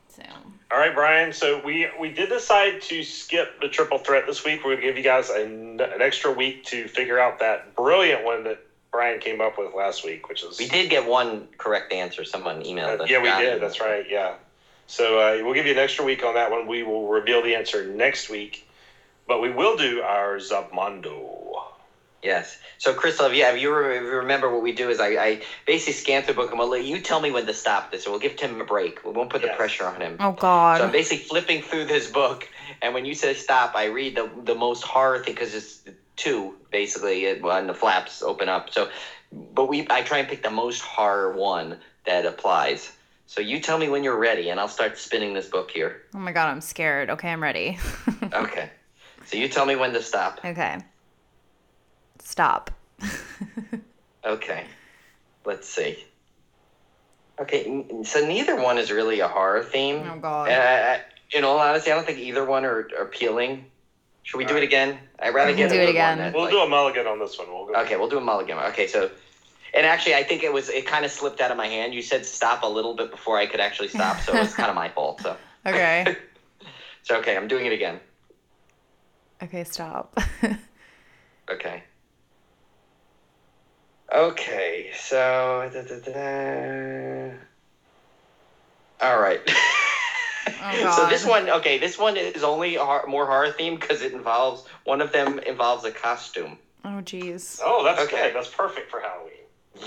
so 0.09 0.23
All 0.71 0.77
right, 0.79 0.93
Bryan. 0.93 1.31
So 1.33 1.61
we 1.65 1.87
we 1.99 2.11
did 2.11 2.29
decide 2.29 2.81
to 2.83 3.03
skip 3.03 3.59
the 3.61 3.67
triple 3.69 3.97
threat 3.97 4.25
this 4.27 4.43
week. 4.43 4.59
We're 4.63 4.71
going 4.75 4.81
to 4.81 4.87
give 4.87 4.97
you 4.97 5.03
guys 5.03 5.29
an, 5.29 5.79
an 5.81 6.01
extra 6.01 6.31
week 6.31 6.65
to 6.65 6.87
figure 6.87 7.19
out 7.19 7.39
that 7.39 7.75
brilliant 7.75 8.23
one 8.25 8.43
that 8.45 8.59
Bryan 8.91 9.19
came 9.19 9.39
up 9.39 9.57
with 9.57 9.73
last 9.73 10.03
week, 10.03 10.27
which 10.27 10.43
is 10.43 10.59
We 10.59 10.67
did 10.67 10.89
get 10.89 11.07
one 11.07 11.47
correct 11.57 11.93
answer. 11.93 12.25
Someone 12.25 12.61
emailed 12.63 12.99
Uh, 12.99 13.03
us. 13.03 13.09
yeah, 13.09 13.21
we 13.21 13.29
did. 13.43 13.53
it. 13.55 13.61
That's 13.61 13.79
right. 13.79 14.05
Yeah. 14.09 14.33
So 14.87 15.19
uh, 15.19 15.39
we'll 15.45 15.53
give 15.53 15.65
you 15.65 15.71
an 15.71 15.77
extra 15.77 16.03
week 16.03 16.25
on 16.25 16.33
that 16.33 16.51
one. 16.51 16.67
We 16.67 16.83
will 16.83 17.07
reveal 17.07 17.41
the 17.41 17.55
answer 17.55 17.85
next 17.85 18.29
week, 18.29 18.67
but 19.29 19.39
we 19.41 19.49
will 19.49 19.77
do 19.77 20.01
our 20.01 20.35
Zobmondo. 20.37 21.63
Yes. 22.23 22.57
So, 22.77 22.93
Crystal, 22.93 23.31
yeah, 23.33 23.51
if 23.53 23.59
you, 23.61 23.75
if 23.89 24.03
you 24.03 24.09
remember 24.17 24.51
what 24.51 24.61
we 24.61 24.71
do 24.73 24.89
is 24.89 24.99
I, 24.99 25.07
I 25.09 25.41
basically 25.65 25.93
scan 25.93 26.23
through 26.23 26.35
the 26.35 26.41
book 26.41 26.51
and 26.51 26.59
we'll 26.59 26.69
let 26.69 26.83
you 26.83 26.99
tell 26.99 27.19
me 27.19 27.31
when 27.31 27.45
to 27.47 27.53
stop 27.53 27.91
this, 27.91 28.05
or 28.05 28.11
we'll 28.11 28.19
give 28.19 28.35
Tim 28.35 28.59
a 28.61 28.65
break. 28.65 29.03
We 29.03 29.11
won't 29.11 29.29
put 29.29 29.41
the 29.41 29.49
pressure 29.49 29.85
on 29.85 30.01
him. 30.01 30.17
oh 30.19 30.33
God. 30.33 30.77
So 30.77 30.85
I'm 30.85 30.91
basically 30.91 31.23
flipping 31.25 31.61
through 31.61 31.85
this 31.85 32.09
book, 32.11 32.47
and 32.81 32.93
when 32.93 33.05
you 33.05 33.13
say 33.15 33.33
stop, 33.33 33.75
I 33.75 33.85
read 33.85 34.15
the 34.15 34.29
the 34.43 34.55
most 34.55 34.83
horror 34.83 35.23
thing 35.23 35.33
because 35.33 35.53
it's 35.55 35.81
two 36.15 36.55
basically, 36.71 37.25
it, 37.25 37.41
when 37.41 37.67
the 37.67 37.73
flaps 37.73 38.21
open 38.21 38.49
up. 38.49 38.71
So, 38.71 38.89
but 39.31 39.67
we 39.67 39.87
I 39.89 40.01
try 40.03 40.19
and 40.19 40.27
pick 40.27 40.43
the 40.43 40.51
most 40.51 40.81
horror 40.81 41.33
one 41.35 41.79
that 42.05 42.25
applies. 42.25 42.91
So 43.25 43.39
you 43.41 43.59
tell 43.61 43.77
me 43.77 43.87
when 43.89 44.03
you're 44.03 44.17
ready, 44.19 44.49
and 44.49 44.59
I'll 44.59 44.67
start 44.67 44.97
spinning 44.97 45.33
this 45.33 45.47
book 45.47 45.71
here. 45.71 46.01
Oh 46.13 46.19
my 46.19 46.33
god, 46.33 46.49
I'm 46.49 46.61
scared. 46.61 47.09
Okay, 47.09 47.31
I'm 47.31 47.41
ready. 47.41 47.79
Okay. 48.33 48.69
So 49.25 49.37
you 49.37 49.47
tell 49.49 49.65
me 49.65 49.75
when 49.75 49.93
to 49.93 50.01
stop. 50.01 50.39
okay. 50.43 50.77
Stop. 52.31 52.71
Okay. 54.23 54.65
Let's 55.45 55.67
see. 55.67 55.97
Okay, 57.39 57.85
so 58.03 58.23
neither 58.27 58.55
one 58.61 58.77
is 58.77 58.91
really 58.91 59.19
a 59.19 59.27
horror 59.27 59.63
theme. 59.63 60.07
Oh 60.07 60.19
god. 60.19 60.49
Uh, 60.51 60.99
in 61.31 61.43
all 61.43 61.57
honesty, 61.57 61.91
I 61.91 61.95
don't 61.95 62.05
think 62.05 62.19
either 62.19 62.45
one 62.45 62.63
are, 62.63 62.87
are 62.99 63.03
appealing. 63.03 63.65
Should 64.21 64.37
we 64.37 64.45
do 64.45 64.55
it 64.57 64.61
again? 64.63 64.99
I'd 65.19 65.33
rather 65.33 65.55
get 65.55 65.71
a 65.71 65.73
do 65.73 65.75
it 65.75 65.77
good 65.79 65.85
one 65.85 65.89
again. 65.95 66.17
that, 66.19 66.33
We'll 66.35 66.43
like- 66.43 66.51
do 66.51 66.59
a 66.59 66.69
mulligan 66.69 67.07
on 67.07 67.17
this 67.17 67.39
one. 67.39 67.47
We'll 67.51 67.65
go. 67.65 67.73
Okay, 67.81 67.95
we'll 67.97 68.09
do 68.09 68.19
a 68.19 68.21
mulligan. 68.21 68.59
Okay, 68.59 68.85
so, 68.85 69.09
and 69.73 69.87
actually, 69.87 70.13
I 70.13 70.21
think 70.21 70.43
it 70.43 70.53
was 70.53 70.69
it 70.69 70.85
kind 70.85 71.03
of 71.03 71.09
slipped 71.09 71.41
out 71.41 71.49
of 71.49 71.57
my 71.57 71.67
hand. 71.67 71.95
You 71.95 72.03
said 72.03 72.23
stop 72.23 72.61
a 72.61 72.67
little 72.67 72.93
bit 72.95 73.09
before 73.09 73.39
I 73.39 73.47
could 73.47 73.59
actually 73.59 73.87
stop, 73.87 74.19
so 74.21 74.35
it 74.35 74.39
was 74.39 74.53
kind 74.53 74.69
of 74.69 74.75
my 74.75 74.89
fault. 74.89 75.21
So, 75.21 75.35
Okay. 75.65 76.15
so 77.01 77.17
okay, 77.17 77.35
I'm 77.35 77.47
doing 77.47 77.65
it 77.65 77.73
again. 77.73 77.99
Okay, 79.41 79.63
stop. 79.63 80.15
Okay. 81.49 81.83
Okay, 84.13 84.91
so. 84.97 85.69
da, 85.73 85.81
da, 85.83 85.99
da. 85.99 87.31
All 89.01 89.19
right. 89.19 89.39
Oh, 90.63 90.93
so 90.97 91.07
this 91.09 91.25
one, 91.25 91.49
okay, 91.49 91.77
this 91.77 91.97
one 91.97 92.17
is 92.17 92.43
only 92.43 92.75
hor- 92.75 93.05
more 93.07 93.25
horror 93.25 93.51
themed 93.57 93.79
because 93.79 94.01
it 94.01 94.13
involves 94.13 94.63
one 94.83 95.01
of 95.01 95.11
them 95.11 95.39
involves 95.39 95.85
a 95.85 95.91
costume. 95.91 96.57
oh 96.85 96.99
jeez. 97.03 97.59
Oh, 97.63 97.83
that's 97.83 98.01
Okay. 98.01 98.27
good. 98.27 98.35
That's 98.35 98.49
perfect 98.49 98.91
for 98.91 98.99
Halloween. 98.99 99.31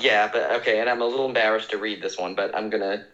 Yeah, 0.01 0.31
but 0.33 0.51
okay, 0.61 0.81
and 0.81 0.89
I'm 0.89 1.03
a 1.03 1.07
little 1.07 1.27
embarrassed 1.27 1.71
to 1.71 1.79
read 1.79 2.01
this 2.03 2.19
one, 2.19 2.35
but 2.35 2.57
I'm 2.57 2.71
gonna 2.71 3.05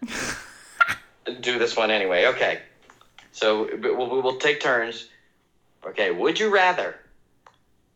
do 1.41 1.59
this 1.59 1.77
one 1.77 1.91
anyway. 1.91 2.27
Okay, 2.27 2.61
so 3.33 3.69
we'll, 3.83 4.23
we'll 4.23 4.39
take 4.39 4.61
turns. 4.61 5.09
Okay, 5.85 6.11
would 6.13 6.39
you 6.39 6.49
rather? 6.55 6.95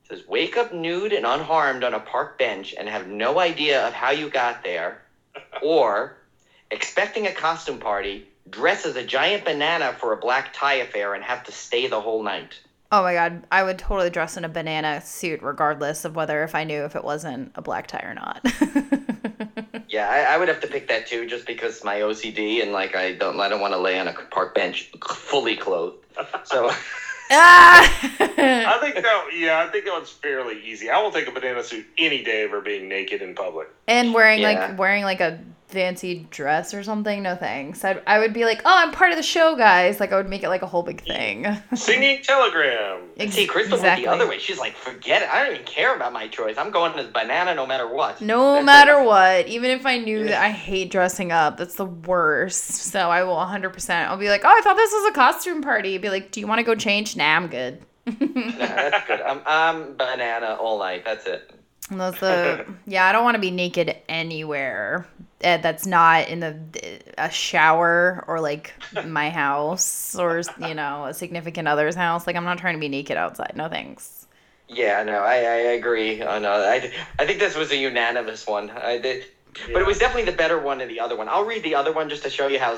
Says 0.09 0.27
wake 0.29 0.57
up 0.57 0.73
nude 0.73 1.13
and 1.13 1.25
unharmed 1.25 1.83
on 1.83 1.95
a 1.95 2.01
park 2.01 2.39
bench 2.39 2.75
and 2.79 2.89
have 2.89 3.09
no 3.09 3.39
idea 3.39 3.87
of 3.87 3.95
how 3.95 4.11
you 4.11 4.29
got 4.29 4.63
there, 4.63 5.03
or 5.63 6.17
expecting 6.71 7.27
a 7.27 7.33
costume 7.33 7.79
party, 7.79 8.29
dress 8.51 8.85
as 8.85 8.97
a 8.97 9.05
giant 9.05 9.45
banana 9.45 9.95
for 9.99 10.13
a 10.13 10.17
black 10.17 10.53
tie 10.53 10.75
affair 10.75 11.15
and 11.15 11.25
have 11.25 11.45
to 11.45 11.53
stay 11.53 11.87
the 11.87 12.01
whole 12.01 12.23
night. 12.23 12.61
Oh 12.93 13.03
my 13.03 13.15
god, 13.15 13.45
I 13.51 13.63
would 13.63 13.79
totally 13.79 14.11
dress 14.11 14.37
in 14.37 14.45
a 14.45 14.49
banana 14.49 15.01
suit 15.01 15.43
regardless 15.43 16.05
of 16.05 16.15
whether 16.15 16.45
if 16.45 16.55
I 16.55 16.65
knew 16.65 16.85
if 16.85 16.95
it 16.95 17.03
wasn't 17.03 17.53
a 17.55 17.63
black 17.63 17.87
tie 17.87 18.05
or 18.05 18.15
not. 18.15 18.45
Yeah, 19.95 20.09
I, 20.11 20.35
I 20.35 20.39
would 20.39 20.49
have 20.49 20.61
to 20.63 20.67
pick 20.67 20.89
that 20.89 21.07
too, 21.07 21.25
just 21.25 21.47
because 21.47 21.85
my 21.85 22.01
OCD 22.01 22.61
and 22.61 22.73
like 22.73 22.97
I 22.97 23.13
don't 23.13 23.39
I 23.39 23.49
don't 23.49 23.61
want 23.61 23.75
to 23.75 23.79
lay 23.79 23.97
on 23.97 24.09
a 24.09 24.13
park 24.13 24.53
bench 24.53 24.91
fully 25.07 25.57
clothed. 25.57 25.99
So! 26.43 26.73
Ah! 27.31 27.83
I 28.21 28.79
think 28.81 28.95
that 28.97 29.27
yeah, 29.37 29.65
I 29.67 29.71
think 29.71 29.85
that 29.87 29.93
one's 29.93 30.11
fairly 30.11 30.61
easy. 30.65 30.91
I 30.91 31.01
will 31.03 31.11
take 31.11 31.27
a 31.27 31.31
banana 31.31 31.63
suit 31.63 31.87
any 31.99 32.23
day 32.23 32.45
over 32.45 32.61
being 32.61 32.89
naked 32.89 33.23
in 33.23 33.35
public. 33.35 33.69
and 33.89 34.13
wearing 34.15 34.41
Yeah. 34.41 34.69
like 34.69 34.79
wearing 34.79 35.05
like 35.05 35.21
a 35.21 35.39
fancy 35.75 36.27
dress 36.31 36.73
or 36.73 36.83
something. 36.83 37.23
No 37.23 37.37
thanks. 37.37 37.85
I'd, 37.85 38.01
I 38.07 38.19
would 38.19 38.33
be 38.33 38.45
like, 38.47 38.63
oh, 38.65 38.73
I'm 38.75 38.93
part 38.93 39.11
of 39.11 39.17
the 39.17 39.23
show, 39.23 39.57
guys. 39.57 40.01
Like 40.01 40.13
I 40.13 40.17
would 40.17 40.29
make 40.29 40.43
it 40.43 40.49
like 40.49 40.63
a 40.63 40.67
whole 40.67 40.83
big 40.83 41.03
thing. 41.05 41.47
Singing 41.75 42.23
telegram. 42.23 43.03
Ex- 43.19 43.35
see, 43.35 43.47
Crystal 43.47 43.79
went 43.81 44.01
the 44.01 44.07
other 44.09 44.27
way. 44.27 44.39
She's 44.39 44.59
like, 44.59 44.75
forget 44.77 45.23
it. 45.23 45.29
I 45.29 45.45
don't 45.45 45.55
even 45.55 45.67
care 45.67 45.95
about 45.95 46.13
my 46.13 46.29
choice. 46.29 46.57
I'm 46.57 46.71
going 46.71 46.99
as 46.99 47.09
banana 47.09 47.55
no 47.55 47.67
matter 47.67 47.87
what. 47.87 48.21
No 48.23 48.55
That's 48.55 48.65
matter 48.67 49.01
it. 49.01 49.05
what, 49.05 49.47
even 49.49 49.71
if 49.71 49.85
I 49.85 49.99
knew 49.99 50.21
Yeah. 50.21 50.27
that 50.31 50.43
I 50.45 50.51
hate 50.51 50.91
dressing 50.91 51.33
up, 51.33 51.57
that's 51.59 51.75
the 51.75 51.85
worst. 51.87 52.65
So 52.65 53.11
I 53.11 53.25
will 53.25 53.37
100%. 53.37 53.91
I'll 54.07 54.17
be 54.17 54.29
like, 54.29 54.43
oh, 54.45 54.49
I 54.49 54.61
thought 54.63 54.77
this 54.77 54.93
was 54.93 55.11
a 55.11 55.15
costume 55.15 55.61
party. 55.63 55.99
Be 55.99 56.09
like, 56.11 56.31
do 56.31 56.41
you 56.41 56.47
want 56.47 56.61
to 56.61 56.65
go 56.65 56.75
change? 56.75 57.17
Nah, 57.17 57.35
I'm 57.37 57.49
good. 57.49 57.81
Nah, 58.21 58.67
that's 58.67 59.07
good. 59.07 59.21
I'm, 59.23 59.41
I'm 59.47 59.97
banana 59.97 60.57
all 60.61 60.79
night. 60.79 61.05
That's 61.05 61.27
it. 61.27 61.51
That's 61.91 62.19
the 62.21 62.67
yeah. 62.87 63.07
I 63.07 63.13
don't 63.13 63.25
want 63.25 63.35
to 63.35 63.41
be 63.41 63.51
naked 63.51 63.97
anywhere 64.09 65.07
uh, 65.45 65.59
that's 65.59 65.87
not 65.87 66.29
in 66.29 66.41
the 66.41 66.59
a 67.19 67.31
shower 67.31 68.25
or 68.27 68.41
like 68.41 68.73
my 69.07 69.31
house 69.31 70.17
or 70.17 70.43
you 70.61 70.75
know 70.75 71.05
a 71.05 71.15
significant 71.15 71.69
other's 71.69 71.95
house. 71.95 72.27
Like 72.27 72.37
I'm 72.37 72.45
not 72.45 72.59
trying 72.59 72.75
to 72.75 72.81
be 72.81 72.89
naked 72.89 73.17
outside. 73.17 73.53
No 73.55 73.69
thanks. 73.69 74.27
Yeah, 74.69 75.03
no, 75.03 75.19
I, 75.19 75.35
I 75.35 75.57
agree. 75.77 76.23
Oh, 76.23 76.39
no, 76.39 76.53
I, 76.53 76.91
I 77.19 77.27
think 77.27 77.39
this 77.39 77.55
was 77.55 77.71
a 77.71 77.77
unanimous 77.77 78.47
one. 78.47 78.71
I 78.71 78.99
did, 78.99 79.27
but 79.73 79.81
it 79.81 79.87
was 79.87 79.99
definitely 79.99 80.31
the 80.31 80.37
better 80.37 80.59
one 80.61 80.79
than 80.79 80.89
the 80.89 81.01
other 81.01 81.17
one. 81.17 81.29
I'll 81.29 81.45
read 81.45 81.63
the 81.63 81.75
other 81.75 81.93
one 81.93 82.09
just 82.09 82.23
to 82.25 82.31
show 82.31 82.47
you 82.49 82.59
how 82.59 82.77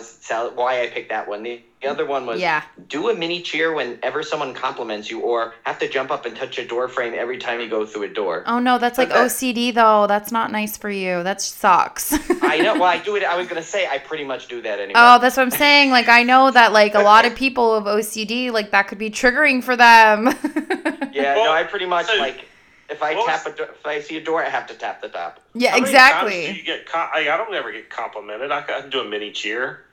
why 0.54 0.82
I 0.82 0.88
picked 0.88 1.08
that 1.10 1.28
one. 1.28 1.42
The, 1.42 1.62
the 1.82 1.88
other 1.88 2.06
one 2.06 2.26
was 2.26 2.40
Yeah. 2.40 2.62
do 2.88 3.10
a 3.10 3.14
mini 3.14 3.42
cheer 3.42 3.72
whenever 3.74 4.22
someone 4.22 4.54
compliments 4.54 5.10
you, 5.10 5.20
or 5.20 5.54
have 5.64 5.78
to 5.80 5.88
jump 5.88 6.10
up 6.10 6.24
and 6.26 6.34
touch 6.36 6.58
a 6.58 6.66
door 6.66 6.88
frame 6.88 7.14
every 7.16 7.38
time 7.38 7.60
you 7.60 7.68
go 7.68 7.84
through 7.86 8.04
a 8.04 8.08
door. 8.08 8.42
Oh 8.46 8.58
no, 8.58 8.78
that's 8.78 8.98
like 8.98 9.08
that- 9.10 9.18
OCD 9.26 9.72
though. 9.74 10.06
That's 10.06 10.32
not 10.32 10.50
nice 10.52 10.76
for 10.76 10.90
you. 10.90 11.22
That 11.22 11.40
sucks. 11.40 12.12
I 12.42 12.58
know. 12.58 12.74
Well, 12.74 12.84
I 12.84 12.98
do 13.04 13.16
it. 13.16 13.24
I 13.24 13.36
was 13.36 13.46
gonna 13.48 13.62
say 13.62 13.86
I 13.86 13.98
pretty 13.98 14.24
much 14.24 14.48
do 14.48 14.62
that 14.62 14.78
anyway. 14.78 14.92
Oh, 14.96 15.18
that's 15.18 15.36
what 15.36 15.42
I'm 15.44 15.50
saying. 15.50 15.90
Like 15.90 16.08
I 16.08 16.22
know 16.22 16.50
that 16.50 16.72
like 16.72 16.94
a 16.94 17.00
lot 17.02 17.24
of 17.26 17.34
people 17.34 17.74
of 17.74 17.84
OCD, 17.84 18.50
like 18.52 18.70
that 18.70 18.88
could 18.88 18.98
be 18.98 19.10
triggering 19.10 19.62
for 19.62 19.76
them. 19.76 20.26
yeah, 21.12 21.34
no, 21.34 21.52
I 21.52 21.64
pretty 21.68 21.86
much 21.86 22.06
so- 22.06 22.16
like 22.18 22.46
if 22.88 23.02
I 23.02 23.14
What 23.14 23.26
tap 23.26 23.44
was- 23.44 23.54
a 23.54 23.56
door, 23.56 23.66
if 23.78 23.86
I 23.86 24.00
see 24.00 24.16
a 24.16 24.20
door, 24.24 24.44
I 24.44 24.48
have 24.48 24.66
to 24.68 24.74
tap 24.74 25.00
the 25.02 25.08
top. 25.08 25.40
yeah, 25.54 25.70
How 25.70 25.80
many 25.80 25.92
times 25.92 25.94
exactly. 25.94 26.46
do 26.46 26.54
you 26.54 26.62
get 26.62 26.86
com- 26.86 27.08
I, 27.12 27.20
I 27.30 27.36
don't 27.36 27.52
ever 27.54 27.72
get 27.72 27.90
complimented. 27.90 28.50
I 28.50 28.62
can 28.62 28.90
do 28.90 29.00
a 29.00 29.04
mini 29.04 29.32
cheer. 29.32 29.84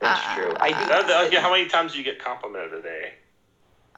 That's 0.00 0.20
Uh, 0.26 0.34
true. 0.34 0.54
I 0.60 0.68
do. 0.70 0.86
That- 0.88 1.06
that- 1.06 1.34
how 1.42 1.50
many 1.52 1.66
times 1.68 1.92
do 1.92 1.98
you 1.98 2.04
get 2.04 2.18
complimented 2.22 2.72
a 2.74 2.82
day? 2.82 3.14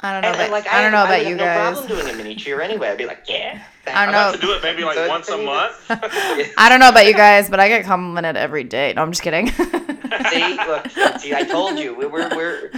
I 0.03 0.13
don't 0.13 0.23
know. 0.23 0.29
And, 0.29 0.35
About, 0.35 0.45
and, 0.45 0.53
like 0.53 0.67
I 0.69 0.83
don't 0.83 0.93
know 0.93 0.99
I 0.99 1.05
about 1.05 1.19
would 1.21 1.29
you 1.29 1.37
have 1.37 1.39
guys. 1.39 1.75
No 1.81 1.87
problem 1.87 2.03
doing 2.07 2.15
a 2.15 2.17
mini 2.19 2.37
cheer 2.37 2.61
anyway. 2.61 2.89
I'd 2.91 2.99
be 2.99 3.07
like, 3.07 3.25
yeah. 3.29 3.63
I 3.87 4.07
don't 4.07 4.15
I'd 4.15 4.19
have 4.19 4.33
know. 4.35 4.41
to 4.41 4.47
do 4.47 4.53
it 4.53 4.63
maybe 4.63 4.85
like 4.85 4.97
So 4.97 5.09
once 5.09 5.29
a 5.29 5.35
it's- 5.35 5.47
month. 5.47 6.53
I 6.59 6.69
don't 6.69 6.81
know 6.81 6.89
about 6.89 7.07
you 7.07 7.15
guys, 7.15 7.49
but 7.51 7.61
I 7.61 7.69
get 7.69 7.85
complimented 7.85 8.37
every 8.37 8.65
day. 8.65 8.93
No, 8.95 9.03
I'm 9.03 9.11
just 9.13 9.23
kidding. 9.23 9.49
see, 9.49 10.57
look, 10.67 10.89
see, 11.21 11.35
I 11.35 11.45
told 11.49 11.79
you, 11.79 11.95
we- 11.95 12.07
we're 12.07 12.29
we're. 12.35 12.71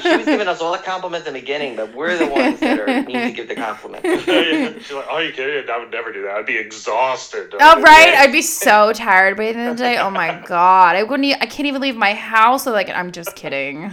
She 0.00 0.16
was 0.16 0.26
giving 0.26 0.48
us 0.48 0.60
all 0.60 0.72
the 0.72 0.78
compliments 0.78 1.26
in 1.26 1.34
the 1.34 1.40
beginning, 1.40 1.76
but 1.76 1.94
we're 1.94 2.16
the 2.18 2.26
ones 2.26 2.60
that 2.60 2.80
are 2.80 3.02
need 3.02 3.12
to 3.12 3.32
give 3.32 3.48
the 3.48 3.54
compliments. 3.54 4.06
She's 4.24 4.92
like, 4.92 5.06
"Oh, 5.10 5.18
you 5.18 5.32
kidding? 5.32 5.68
I 5.70 5.78
would 5.78 5.90
never 5.90 6.12
do 6.12 6.22
that. 6.22 6.32
I'd 6.36 6.46
be 6.46 6.56
exhausted." 6.58 7.54
Oh 7.60 7.80
right, 7.80 8.14
I'd 8.18 8.32
be 8.32 8.42
so 8.42 8.92
tired 8.92 9.36
by 9.36 9.52
the 9.52 9.58
end 9.58 9.68
of 9.70 9.76
the 9.76 9.82
day. 9.82 9.96
Oh 9.98 10.10
my 10.10 10.42
god, 10.46 10.96
I 10.96 11.02
wouldn't. 11.04 11.24
E- 11.24 11.34
I 11.40 11.46
can't 11.46 11.66
even 11.66 11.80
leave 11.80 11.96
my 11.96 12.14
house. 12.14 12.64
So 12.64 12.72
like, 12.72 12.88
I'm 12.90 13.12
just 13.12 13.34
kidding. 13.36 13.90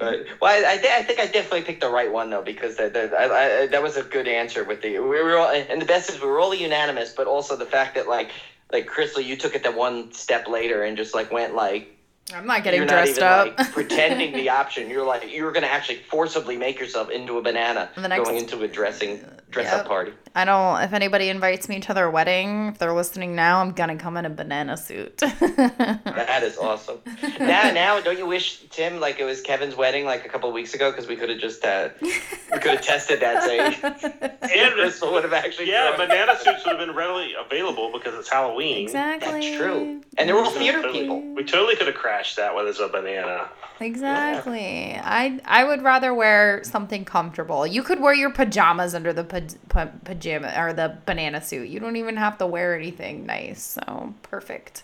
But, 0.00 0.20
well, 0.42 0.66
I, 0.66 0.74
I, 0.74 0.78
thi- 0.78 0.90
I 0.92 1.02
think 1.02 1.20
I 1.20 1.26
definitely 1.26 1.62
picked 1.62 1.82
the 1.82 1.90
right 1.90 2.12
one 2.12 2.30
though 2.30 2.42
because 2.42 2.76
that 2.76 2.94
that, 2.94 3.14
I, 3.14 3.62
I, 3.62 3.66
that 3.68 3.82
was 3.82 3.96
a 3.96 4.04
good 4.04 4.28
answer 4.28 4.64
with 4.64 4.82
the 4.82 5.00
we 5.00 5.22
were 5.22 5.38
all, 5.38 5.50
and 5.50 5.82
the 5.82 5.86
best 5.86 6.10
is 6.10 6.20
we 6.20 6.28
were 6.28 6.40
all 6.40 6.54
unanimous, 6.54 7.12
but 7.12 7.28
also 7.28 7.56
the 7.56 7.66
fact 7.66 7.94
that 7.96 8.08
like 8.08 8.32
like 8.72 8.86
Crystal, 8.86 9.22
you 9.22 9.36
took 9.36 9.56
it 9.56 9.64
that 9.64 9.74
one 9.74 10.08
step 10.12 10.48
later 10.48 10.84
and 10.84 10.98
just 10.98 11.14
like 11.14 11.32
went 11.32 11.54
like 11.54 11.86
I'm 12.34 12.46
not 12.46 12.62
getting 12.64 12.78
you're 12.78 12.86
not 12.86 12.92
dressed 13.04 13.12
even 13.18 13.22
up. 13.24 13.58
like 13.58 13.72
pretending 13.72 14.32
the 14.32 14.48
option. 14.50 14.88
You're 14.90 15.04
like 15.06 15.32
you're 15.34 15.52
gonna 15.52 15.66
actually 15.66 15.98
forcibly 16.08 16.56
make 16.56 16.78
yourself 16.78 17.10
into 17.10 17.38
a 17.38 17.42
banana 17.42 17.90
The 17.96 18.08
next- 18.08 18.24
going 18.24 18.38
into 18.38 18.62
a 18.62 18.68
dressing 18.68 19.24
dress 19.50 19.66
Yep. 19.72 19.80
up 19.80 19.86
party. 19.88 20.12
I 20.32 20.44
don't. 20.44 20.80
If 20.82 20.92
anybody 20.92 21.28
invites 21.28 21.68
me 21.68 21.80
to 21.80 21.92
their 21.94 22.08
wedding, 22.08 22.68
if 22.68 22.78
they're 22.78 22.92
listening 22.92 23.34
now, 23.34 23.60
I'm 23.60 23.72
gonna 23.72 23.96
come 23.96 24.16
in 24.16 24.24
a 24.24 24.30
banana 24.30 24.76
suit. 24.76 25.20
That 25.50 26.42
is 26.44 26.56
awesome. 26.58 26.98
now, 27.40 27.70
now, 27.72 28.00
don't 28.00 28.18
you 28.18 28.26
wish 28.26 28.60
Tim 28.70 29.00
like 29.00 29.18
it 29.18 29.24
was 29.24 29.40
Kevin's 29.40 29.74
wedding 29.74 30.04
like 30.04 30.24
a 30.24 30.28
couple 30.28 30.48
of 30.48 30.54
weeks 30.54 30.74
ago 30.74 30.90
because 30.90 31.08
we 31.08 31.16
could 31.16 31.28
have 31.30 31.38
just 31.38 31.64
uh, 31.64 31.88
we 32.00 32.12
could 32.60 32.72
have 32.72 32.82
tested 32.82 33.20
that 33.20 33.42
saying 33.42 33.74
And 34.42 34.74
Crystal 34.74 35.12
would 35.12 35.24
have 35.24 35.32
actually 35.32 35.68
yeah, 35.70 35.94
thrown- 35.96 36.08
banana 36.08 36.36
suits 36.38 36.64
would 36.64 36.76
have 36.78 36.86
been 36.86 36.94
readily 36.94 37.32
available 37.44 37.90
because 37.92 38.14
it's 38.14 38.28
Halloween. 38.30 38.84
exactly. 38.84 39.32
That's 39.32 39.56
true. 39.56 40.00
And 40.18 40.28
there 40.28 40.36
were 40.36 40.46
theater 40.50 40.82
totally- 40.82 41.00
people. 41.00 41.20
We 41.34 41.44
totally 41.44 41.74
could 41.76 41.86
have 41.86 41.96
crashed 41.96 42.19
that 42.36 42.54
with 42.54 42.66
as 42.68 42.80
a 42.80 42.88
banana. 42.88 43.48
Exactly. 43.80 44.94
I 45.02 45.40
I 45.44 45.64
would 45.64 45.82
rather 45.82 46.12
wear 46.12 46.62
something 46.64 47.04
comfortable. 47.04 47.66
You 47.66 47.82
could 47.82 48.00
wear 48.00 48.14
your 48.14 48.30
pajamas 48.30 48.94
under 48.94 49.12
the 49.12 49.24
pa- 49.24 49.40
pa- 49.68 49.90
pajama 50.04 50.52
or 50.56 50.72
the 50.72 50.98
banana 51.06 51.40
suit. 51.40 51.68
You 51.68 51.80
don't 51.80 51.96
even 51.96 52.16
have 52.16 52.36
to 52.38 52.46
wear 52.46 52.74
anything 52.74 53.26
nice. 53.26 53.62
So 53.62 54.14
perfect. 54.22 54.82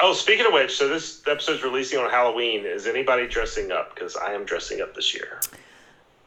Oh, 0.00 0.12
speaking 0.12 0.46
of 0.46 0.52
which, 0.52 0.76
so 0.76 0.88
this 0.88 1.22
episode's 1.26 1.62
releasing 1.62 1.98
on 1.98 2.10
Halloween. 2.10 2.64
Is 2.64 2.86
anybody 2.86 3.28
dressing 3.28 3.70
up? 3.70 3.94
Because 3.94 4.16
I 4.16 4.32
am 4.32 4.44
dressing 4.44 4.80
up 4.80 4.94
this 4.94 5.14
year. 5.14 5.40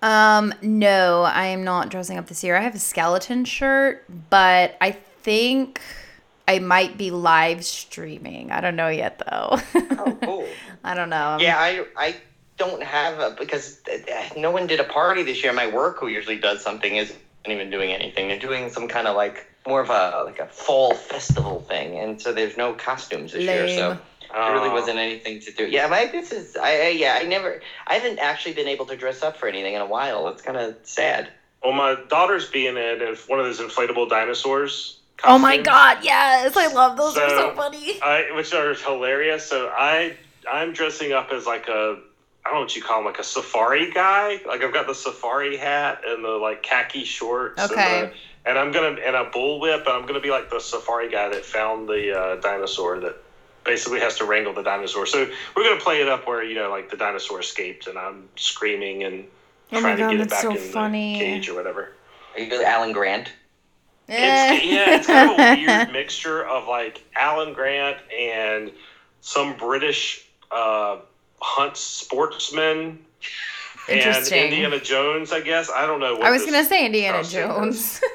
Um, 0.01 0.53
no, 0.61 1.23
I 1.23 1.47
am 1.47 1.63
not 1.63 1.89
dressing 1.89 2.17
up 2.17 2.27
this 2.27 2.43
year. 2.43 2.55
I 2.55 2.61
have 2.61 2.75
a 2.75 2.79
skeleton 2.79 3.45
shirt, 3.45 4.05
but 4.29 4.77
I 4.79 4.91
think 4.91 5.81
I 6.47 6.59
might 6.59 6.97
be 6.97 7.11
live 7.11 7.65
streaming. 7.65 8.51
I 8.51 8.61
don't 8.61 8.75
know 8.75 8.87
yet 8.87 9.19
though. 9.19 9.59
Oh, 9.75 10.17
cool. 10.23 10.47
I 10.83 10.95
don't 10.95 11.09
know. 11.09 11.37
Yeah, 11.39 11.57
I 11.57 11.85
I 11.97 12.15
don't 12.57 12.81
have 12.81 13.19
a 13.19 13.35
because 13.37 13.81
uh, 13.87 14.29
no 14.37 14.51
one 14.51 14.67
did 14.67 14.79
a 14.79 14.85
party 14.85 15.23
this 15.23 15.43
year. 15.43 15.51
My 15.53 15.67
work, 15.67 15.99
who 15.99 16.07
usually 16.07 16.37
does 16.37 16.63
something, 16.63 16.95
isn't 16.95 17.19
even 17.45 17.69
doing 17.69 17.91
anything. 17.91 18.29
They're 18.29 18.39
doing 18.39 18.69
some 18.69 18.87
kind 18.87 19.07
of 19.07 19.15
like 19.15 19.45
more 19.67 19.81
of 19.81 19.89
a 19.89 20.23
like 20.25 20.39
a 20.39 20.47
fall 20.47 20.93
festival 20.93 21.61
thing, 21.61 21.99
and 21.99 22.21
so 22.21 22.33
there's 22.33 22.57
no 22.57 22.73
costumes 22.73 23.33
this 23.33 23.43
year. 23.43 23.67
So. 23.67 23.89
Lame. 23.89 23.99
There 24.29 24.53
really 24.53 24.69
wasn't 24.69 24.97
anything 24.97 25.39
to 25.39 25.53
do. 25.53 25.65
Yeah, 25.67 25.87
my 25.87 26.05
this 26.05 26.33
is 26.33 26.57
I, 26.57 26.69
I 26.69 26.87
yeah 26.89 27.17
I 27.19 27.23
never 27.23 27.61
I 27.87 27.93
haven't 27.95 28.19
actually 28.19 28.53
been 28.55 28.67
able 28.67 28.85
to 28.87 28.97
dress 28.97 29.23
up 29.23 29.37
for 29.37 29.47
anything 29.47 29.73
in 29.73 29.81
a 29.81 29.85
while. 29.85 30.27
It's 30.27 30.41
kind 30.41 30.57
of 30.57 30.75
sad. 30.83 31.29
Well, 31.63 31.71
my 31.71 31.95
daughter's 32.09 32.49
being 32.49 32.75
in 32.75 33.01
if 33.01 33.29
one 33.29 33.39
of 33.39 33.45
those 33.45 33.59
inflatable 33.59 34.09
dinosaurs. 34.09 34.96
Oh 35.23 35.37
my 35.39 35.57
god, 35.57 35.99
yes. 36.03 36.55
I 36.55 36.67
love 36.67 36.97
those. 36.97 37.15
They're 37.15 37.29
so 37.29 37.49
So- 37.51 37.55
funny. 37.55 37.99
I, 38.01 38.31
which 38.35 38.53
are 38.53 38.73
hilarious. 38.73 39.45
So 39.45 39.67
I 39.75 40.15
I'm 40.49 40.73
dressing 40.73 41.11
up 41.13 41.31
as 41.31 41.45
like 41.45 41.67
a 41.67 41.99
I 42.45 42.49
don't 42.51 42.59
know 42.59 42.61
what 42.61 42.75
you 42.75 42.81
call 42.81 42.99
him, 42.99 43.05
like 43.05 43.19
a 43.19 43.23
safari 43.23 43.91
guy. 43.91 44.39
Like 44.47 44.61
I've 44.63 44.73
got 44.73 44.87
the 44.87 44.95
safari 44.95 45.57
hat 45.57 46.01
and 46.05 46.23
the 46.23 46.29
like 46.29 46.63
khaki 46.63 47.03
shorts. 47.03 47.61
Okay. 47.61 48.01
And, 48.03 48.11
the, 48.11 48.49
and 48.49 48.57
I'm 48.59 48.71
gonna 48.71 48.99
and 49.01 49.15
a 49.15 49.25
bullwhip. 49.31 49.79
And 49.79 49.89
I'm 49.89 50.05
gonna 50.05 50.21
be 50.21 50.29
like 50.31 50.49
the 50.49 50.59
safari 50.59 51.09
guy 51.11 51.29
that 51.29 51.43
found 51.45 51.89
the 51.89 52.17
uh, 52.17 52.35
dinosaur 52.37 52.99
that 53.01 53.17
basically 53.65 53.99
has 53.99 54.17
to 54.19 54.25
wrangle 54.25 54.53
the 54.53 54.63
dinosaur. 54.63 55.05
So 55.05 55.27
we're 55.55 55.63
gonna 55.63 55.81
play 55.81 56.01
it 56.01 56.07
up 56.07 56.25
where 56.27 56.41
you 56.43 56.55
know 56.55 56.69
like 56.69 56.89
the 56.89 56.95
dinosaur 56.97 57.41
escaped 57.41 57.87
and 57.87 57.97
I'm 57.97 58.29
screaming 58.37 59.03
and 59.03 59.25
Oh 59.73 59.81
my 59.81 59.81
trying 59.81 59.97
God, 59.97 60.11
to 60.11 60.17
get 60.17 60.27
it 60.27 60.29
back 60.29 60.41
so 60.41 60.51
in 60.51 60.57
funny. 60.57 61.13
the 61.19 61.25
cage 61.25 61.49
or 61.49 61.55
whatever. 61.55 61.91
Are 62.35 62.39
you 62.39 62.63
Alan 62.63 62.93
Grant? 62.93 63.29
It's, 64.09 64.65
yeah, 64.65 64.95
it's 64.95 65.07
kind 65.07 65.31
of 65.31 65.39
a 65.39 65.55
weird 65.65 65.91
mixture 65.91 66.45
of 66.45 66.67
like 66.67 67.03
Alan 67.15 67.53
Grant 67.53 67.97
and 68.17 68.71
some 69.21 69.55
British 69.57 70.27
uh, 70.51 70.99
hunt 71.41 71.75
sportsman 71.75 72.99
and 73.89 74.27
Indiana 74.31 74.79
Jones. 74.79 75.31
I 75.31 75.41
guess 75.41 75.69
I 75.69 75.85
don't 75.85 75.99
know. 75.99 76.13
What 76.15 76.23
I 76.23 76.31
was 76.31 76.45
gonna 76.45 76.63
say 76.63 76.85
Indiana 76.85 77.23
Jones. 77.23 78.01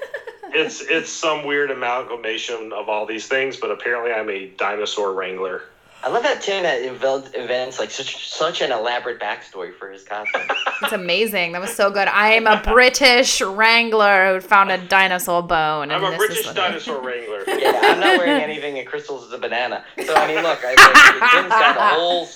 It's 0.54 0.82
it's 0.82 1.08
some 1.10 1.46
weird 1.46 1.70
amalgamation 1.70 2.74
of 2.74 2.90
all 2.90 3.06
these 3.06 3.26
things, 3.26 3.56
but 3.56 3.70
apparently 3.70 4.12
I'm 4.12 4.28
a 4.28 4.48
dinosaur 4.48 5.14
wrangler. 5.14 5.62
I 6.04 6.08
love 6.08 6.24
that 6.24 6.42
Tim 6.42 6.64
at 6.66 6.82
event- 6.82 7.30
events 7.34 7.78
like 7.78 7.90
such 7.90 8.28
such 8.28 8.60
an 8.60 8.72
elaborate 8.72 9.20
backstory 9.20 9.72
for 9.72 9.88
his 9.90 10.02
costume. 10.02 10.42
it's 10.82 10.92
amazing. 10.92 11.52
That 11.52 11.60
was 11.60 11.72
so 11.74 11.90
good. 11.90 12.08
I 12.08 12.32
am 12.32 12.46
a 12.48 12.60
British 12.62 13.40
wrangler 13.40 14.34
who 14.34 14.40
found 14.40 14.72
a 14.72 14.78
dinosaur 14.78 15.42
bone. 15.42 15.90
And 15.90 15.92
I'm 15.92 16.04
a 16.04 16.10
this 16.10 16.18
British 16.18 16.46
is 16.46 16.54
dinosaur 16.54 17.00
wrangler. 17.00 17.44
yeah, 17.48 17.78
I'm 17.84 18.00
not 18.00 18.18
wearing 18.18 18.42
anything, 18.42 18.78
and 18.78 18.86
Crystal's 18.88 19.24
is 19.26 19.32
a 19.32 19.38
banana. 19.38 19.84
So 20.04 20.14
I 20.14 20.26
mean, 20.26 20.42
look, 20.42 20.58
I, 20.64 20.70
like, 20.74 21.30
Tim's 21.32 21.48
got 21.50 21.76
a 21.76 21.94
whole 21.94 22.28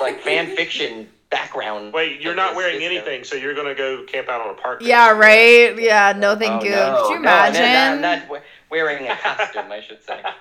like 0.00 0.20
fan 0.20 0.54
fiction 0.54 1.08
background. 1.30 1.92
Wait, 1.92 2.20
you're 2.20 2.34
not 2.34 2.54
wearing 2.56 2.80
system. 2.80 2.92
Uh, 2.96 3.00
anything, 3.00 3.24
so 3.24 3.36
you're 3.36 3.54
gonna 3.54 3.74
go 3.74 4.02
camp 4.04 4.28
out 4.28 4.40
on 4.40 4.50
a 4.50 4.54
park. 4.58 4.80
Yeah, 4.82 5.10
right. 5.12 5.78
Yeah, 5.78 6.12
no, 6.16 6.36
thank 6.36 6.62
Oh, 6.62 6.64
you. 6.64 6.70
no, 6.72 7.02
Could 7.06 7.14
you 7.14 7.20
no, 7.20 7.30
I'm 7.30 7.52
not- 7.52 7.56
imagine? 7.56 7.94
I'm 7.94 8.00
not 8.00 8.30
we- 8.30 8.38
wearing 8.70 9.06
a 9.08 9.16
costume, 9.16 9.70
I 9.70 9.80
should 9.80 10.02
say. 10.02 10.22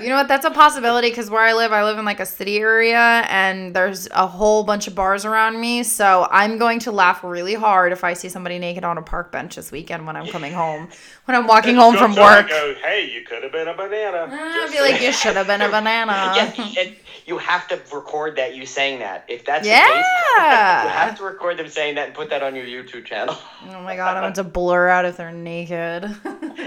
You 0.00 0.08
know 0.08 0.16
what? 0.16 0.26
That's 0.26 0.46
a 0.46 0.50
possibility 0.50 1.10
because 1.10 1.28
where 1.28 1.42
I 1.42 1.52
live, 1.52 1.70
I 1.70 1.84
live 1.84 1.98
in 1.98 2.06
like 2.06 2.18
a 2.18 2.24
city 2.24 2.56
area 2.56 3.26
and 3.28 3.76
there's 3.76 4.08
a 4.10 4.26
whole 4.26 4.64
bunch 4.64 4.86
of 4.86 4.94
bars 4.94 5.26
around 5.26 5.60
me. 5.60 5.82
So 5.82 6.26
I'm 6.30 6.56
going 6.56 6.78
to 6.80 6.92
laugh 6.92 7.22
really 7.22 7.52
hard 7.52 7.92
if 7.92 8.02
I 8.02 8.14
see 8.14 8.30
somebody 8.30 8.58
naked 8.58 8.84
on 8.84 8.96
a 8.96 9.02
park 9.02 9.30
bench 9.30 9.54
this 9.54 9.70
weekend 9.70 10.06
when 10.06 10.16
I'm 10.16 10.28
coming 10.28 10.54
home. 10.54 10.88
When 11.26 11.36
I'm 11.36 11.46
walking 11.46 11.74
home 11.74 11.94
from 11.94 12.12
outside 12.12 12.38
and 12.38 12.48
work. 12.48 12.48
Go, 12.48 12.74
hey, 12.82 13.10
you 13.12 13.20
could 13.26 13.42
have 13.42 13.52
been 13.52 13.68
a 13.68 13.74
banana. 13.76 14.28
Ah, 14.30 14.64
I'd 14.64 14.72
be 14.72 14.80
like, 14.80 15.02
you 15.02 15.12
should 15.12 15.36
have 15.36 15.46
been 15.46 15.60
a 15.60 15.68
banana. 15.68 16.12
yeah, 16.36 16.80
and 16.80 16.96
you 17.26 17.36
have 17.36 17.68
to 17.68 17.80
record 17.94 18.36
that 18.36 18.56
you 18.56 18.64
saying 18.64 19.00
that. 19.00 19.26
If 19.28 19.44
that's 19.44 19.64
the 19.64 19.70
case, 19.72 19.78
you 20.36 20.40
have 20.40 21.16
to 21.18 21.22
record 21.24 21.58
them 21.58 21.68
saying 21.68 21.96
that 21.96 22.06
and 22.06 22.14
put 22.14 22.30
that 22.30 22.42
on 22.42 22.56
your 22.56 22.64
YouTube 22.64 23.04
channel. 23.04 23.36
Oh 23.68 23.82
my 23.82 23.94
god, 23.94 24.16
I'm 24.16 24.24
about 24.24 24.34
to 24.36 24.44
blur 24.44 24.88
out 24.88 25.04
if 25.04 25.18
they're 25.18 25.32
naked. 25.32 26.16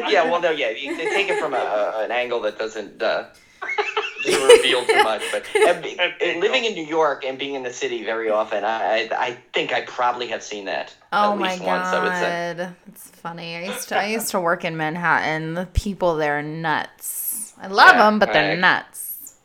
yeah, 0.08 0.30
well, 0.30 0.40
no, 0.40 0.52
yeah, 0.52 0.70
you 0.70 0.96
they 1.06 1.12
take 1.14 1.30
it 1.30 1.40
from 1.40 1.54
a, 1.54 1.58
a, 1.58 2.04
an 2.06 2.12
angle 2.12 2.42
that 2.42 2.58
doesn't 2.58 3.02
uh, 3.02 3.26
reveal 4.26 4.86
too 4.86 5.02
much. 5.04 5.22
But 5.32 5.46
and 5.68 5.86
and 5.86 6.40
living 6.42 6.66
in 6.66 6.74
New 6.74 6.86
York 6.86 7.24
and 7.26 7.38
being 7.38 7.56
in 7.56 7.64
the 7.64 7.74
city 7.74 8.04
very 8.04 8.30
often, 8.30 8.64
I, 8.64 9.04
I 9.04 9.10
I 9.12 9.38
think 9.54 9.74
I 9.74 9.82
probably 9.82 10.28
have 10.28 10.44
seen 10.44 10.66
that 10.66 10.94
Oh 11.12 11.34
at 11.34 11.40
my 11.40 11.54
least 11.54 11.64
once. 11.64 11.88
I 11.88 12.04
would 12.04 12.14
say. 12.14 12.72
it's 12.88 13.10
funny. 13.10 13.56
I 13.56 13.66
used 13.66 13.90
to 13.90 14.00
I 14.00 14.08
used 14.08 14.32
to 14.32 14.40
work 14.40 14.66
in 14.66 14.78
Manhattan. 14.78 15.54
The 15.54 15.68
people 15.68 16.16
there 16.16 16.40
are 16.40 16.44
nuts. 16.44 17.54
I 17.62 17.68
love 17.68 17.96
Yeah, 17.96 18.04
them, 18.04 18.20
but 18.20 18.34
they're 18.34 18.50
right. 18.50 18.60
nuts. 18.60 19.36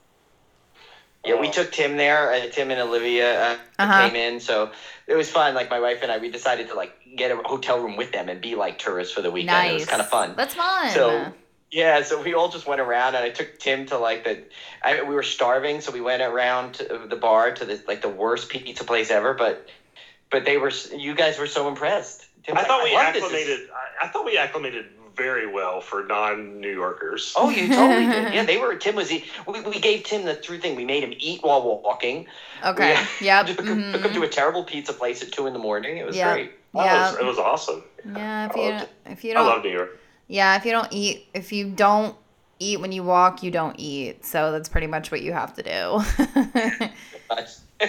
Yeah, 1.25 1.39
we 1.39 1.51
took 1.51 1.71
Tim 1.71 1.97
there. 1.97 2.33
Uh, 2.33 2.49
Tim 2.51 2.71
and 2.71 2.81
Olivia 2.81 3.53
uh, 3.53 3.57
Uh-huh. 3.79 4.09
came 4.09 4.17
in, 4.17 4.41
so 4.41 4.71
it 5.07 5.15
was 5.15 5.31
fun. 5.31 5.55
Like 5.55 5.69
my 5.71 5.79
wife 5.79 5.99
and 6.03 6.11
I, 6.11 6.19
we 6.19 6.31
decided 6.31 6.69
to 6.69 6.75
like 6.75 6.93
get 7.15 7.31
a 7.31 7.37
hotel 7.37 7.79
room 7.79 7.97
with 7.97 8.11
them 8.13 8.29
and 8.29 8.41
be 8.41 8.55
like 8.55 8.79
tourists 8.79 9.13
for 9.15 9.21
the 9.23 9.31
weekend. 9.31 9.53
Nice. 9.53 9.71
It 9.71 9.75
was 9.75 9.87
kind 9.87 10.03
of 10.03 10.09
fun. 10.09 10.35
That's 10.37 10.55
fun. 10.55 10.91
So 10.91 11.33
yeah, 11.71 12.03
so 12.03 12.21
we 12.23 12.35
all 12.35 12.49
just 12.49 12.67
went 12.67 12.81
around, 12.81 13.15
and 13.15 13.25
I 13.25 13.31
took 13.31 13.59
Tim 13.59 13.87
to 13.87 13.99
like 13.99 14.25
the. 14.25 14.43
I, 14.83 15.03
we 15.03 15.15
were 15.15 15.23
starving, 15.23 15.81
so 15.81 15.93
we 15.93 16.01
went 16.01 16.23
around 16.23 16.75
to 16.75 17.07
the 17.09 17.17
bar 17.17 17.53
to 17.53 17.65
the 17.65 17.81
like 17.87 18.03
the 18.03 18.09
worst 18.09 18.49
pizza 18.49 18.85
place 18.85 19.11
ever. 19.11 19.35
But 19.35 19.67
but 20.31 20.45
they 20.45 20.57
were 20.57 20.73
you 20.95 21.15
guys 21.15 21.39
were 21.39 21.47
so 21.47 21.69
impressed. 21.69 22.27
Tim's 22.45 22.59
I 22.59 22.63
like, 22.63 22.67
thought 22.69 22.85
we 22.85 22.95
love 22.95 23.13
this. 23.13 23.23
This- 23.23 23.33
acclimated. 23.33 23.69
I, 24.01 24.07
I 24.07 24.09
thought 24.09 24.25
we 24.25 24.37
acclimated 24.39 24.87
very 25.17 25.47
well 25.47 25.81
for 25.83 26.05
non-New 26.05 26.73
Yorkers. 26.73 27.35
Oh, 27.37 27.51
you 27.51 27.69
totally 27.69 28.07
did. 28.07 28.33
Yeah, 28.35 28.45
they 28.45 28.57
were. 28.57 28.75
Tim 28.77 28.95
was. 28.95 29.13
e- 29.13 29.25
We, 29.47 29.61
we 29.61 29.79
gave 29.79 30.05
Tim 30.05 30.25
the 30.25 30.35
true 30.35 30.59
thing. 30.59 30.77
We 30.77 30.85
made 30.85 31.03
him 31.05 31.13
eat 31.19 31.43
while 31.43 31.63
walking. 31.63 32.27
okay. 32.65 32.97
We 33.21 33.27
Yep. 33.27 33.47
took, 33.49 33.59
him, 33.67 33.93
took 33.93 34.01
him 34.01 34.03
to 34.03 34.09
mm-hmm. 34.09 34.23
a 34.23 34.29
terrible 34.29 34.65
pizza 34.65 34.93
place 34.95 35.21
at 35.23 35.31
two 35.31 35.47
in 35.47 35.53
the 35.53 35.59
morning. 35.59 35.99
It 35.99 36.07
was 36.07 36.17
Yeah. 36.17 36.33
great. 36.33 36.53
Oh, 36.75 36.83
Yeah. 36.85 37.09
it, 37.09 37.13
was, 37.13 37.21
it 37.21 37.25
was 37.27 37.39
awesome. 37.39 37.85
Yeah, 38.07 38.47
if 38.49 38.57
I 38.57 38.61
you 38.61 39.13
if 39.13 39.25
you 39.25 39.35
don't 39.35 39.47
I 39.47 39.49
love 39.55 39.63
New 39.65 39.71
York. 39.73 40.00
Yeah, 40.33 40.57
if 40.57 40.65
you 40.65 40.71
don't 40.71 40.87
eat 40.93 41.27
if 41.35 41.53
you 41.53 41.71
don't 41.71 42.15
eat 42.61 42.81
when 42.81 42.93
you 42.93 43.03
walk, 43.03 43.43
you 43.43 43.51
don't 43.51 43.75
eat. 43.81 44.25
So 44.25 44.53
that's 44.53 44.69
pretty 44.69 44.87
much 44.87 45.11
what 45.11 45.23
you 45.23 45.33
have 45.33 45.55
to 45.55 45.63
do. 45.63 46.89
Nice. 47.31 47.61
uh, 47.81 47.87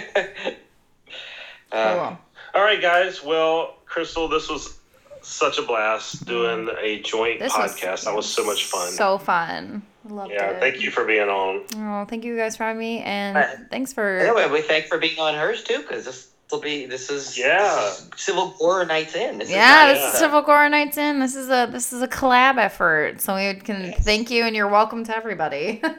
cool. 1.72 2.18
All 2.54 2.62
right, 2.62 2.80
guys. 2.80 3.22
Well, 3.24 3.74
Crystal, 3.86 4.28
this 4.28 4.48
was 4.48 4.78
such 5.22 5.58
a 5.58 5.62
blast 5.62 6.24
doing 6.26 6.68
a 6.80 7.00
joint 7.02 7.40
This 7.40 7.52
was- 7.56 7.72
podcast. 7.74 8.04
that 8.04 8.14
was 8.14 8.26
so 8.26 8.44
much 8.44 8.66
fun. 8.66 8.88
So 8.90 9.18
fun. 9.18 9.82
I 10.08 10.12
Loved 10.12 10.32
yeah, 10.32 10.50
it. 10.50 10.60
thank 10.60 10.80
you 10.82 10.90
for 10.90 11.04
being 11.04 11.28
on. 11.28 11.62
Oh, 11.76 12.04
thank 12.08 12.24
you 12.24 12.36
guys 12.36 12.56
for 12.56 12.64
having 12.64 12.80
me 12.80 12.98
and 13.02 13.36
Uh, 13.36 13.46
thanks 13.70 13.92
for 13.92 14.18
Anyway, 14.18 14.48
we 14.50 14.60
thank 14.62 14.86
for 14.86 14.98
being 14.98 15.18
on 15.20 15.34
hers 15.34 15.62
too, 15.62 15.78
because 15.78 16.04
this 16.04 16.28
will 16.52 16.60
be 16.60 16.86
this 16.86 17.10
is 17.10 17.36
Yeah. 17.36 17.64
this 17.74 18.00
is 18.00 18.10
Civil 18.16 18.54
Gore 18.58 18.84
nights 18.84 19.14
in. 19.16 19.38
This 19.38 19.50
yeah, 19.50 19.90
is 19.90 19.98
this 19.98 20.04
nice. 20.04 20.12
is 20.14 20.18
Civil 20.20 20.42
Gore 20.42 20.68
Nights 20.68 20.96
In. 20.98 21.18
This 21.20 21.34
is 21.34 21.48
a 21.48 21.68
this 21.70 21.92
is 21.92 22.02
a 22.02 22.08
collab 22.08 22.58
effort. 22.58 23.20
So 23.20 23.34
we 23.34 23.54
can 23.54 23.82
Yes. 23.84 24.04
thank 24.04 24.30
you 24.30 24.44
and 24.44 24.54
you're 24.54 24.68
welcome 24.68 25.04
to 25.04 25.16
everybody. 25.16 25.82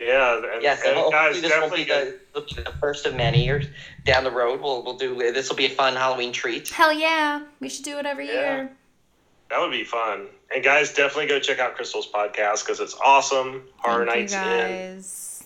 Yeah, 0.00 0.36
and, 0.52 0.62
Yes, 0.62 0.82
and 0.86 0.98
and 0.98 1.10
guys, 1.10 1.40
this 1.40 1.50
won't 1.50 1.74
be 1.74 1.84
definitely. 1.86 2.18
the, 2.34 2.40
be 2.56 2.62
the 2.62 2.72
first 2.78 3.06
of 3.06 3.14
many 3.14 3.42
years 3.42 3.64
down 4.04 4.22
the 4.24 4.30
road. 4.30 4.60
We'll 4.60 4.82
we'll 4.84 4.98
do 4.98 5.14
this. 5.32 5.48
Will 5.48 5.56
be 5.56 5.64
a 5.64 5.70
fun 5.70 5.94
Halloween 5.96 6.30
treat. 6.30 6.68
Hell 6.68 6.92
yeah. 6.92 7.40
We 7.60 7.70
should 7.70 7.86
do 7.86 7.96
it 7.98 8.04
every 8.04 8.26
Yeah. 8.26 8.32
year. 8.34 8.70
That 9.48 9.60
would 9.60 9.70
be 9.70 9.84
fun. 9.84 10.26
And 10.54 10.62
guys, 10.62 10.92
definitely 10.92 11.28
go 11.28 11.38
check 11.38 11.58
out 11.58 11.74
Crystal's 11.76 12.06
podcast 12.10 12.66
because 12.66 12.80
it's 12.80 12.94
awesome. 13.02 13.62
Horror 13.78 14.04
Thank 14.04 14.30
Nights 14.30 14.34
you 14.34 14.40
In. 14.40 14.96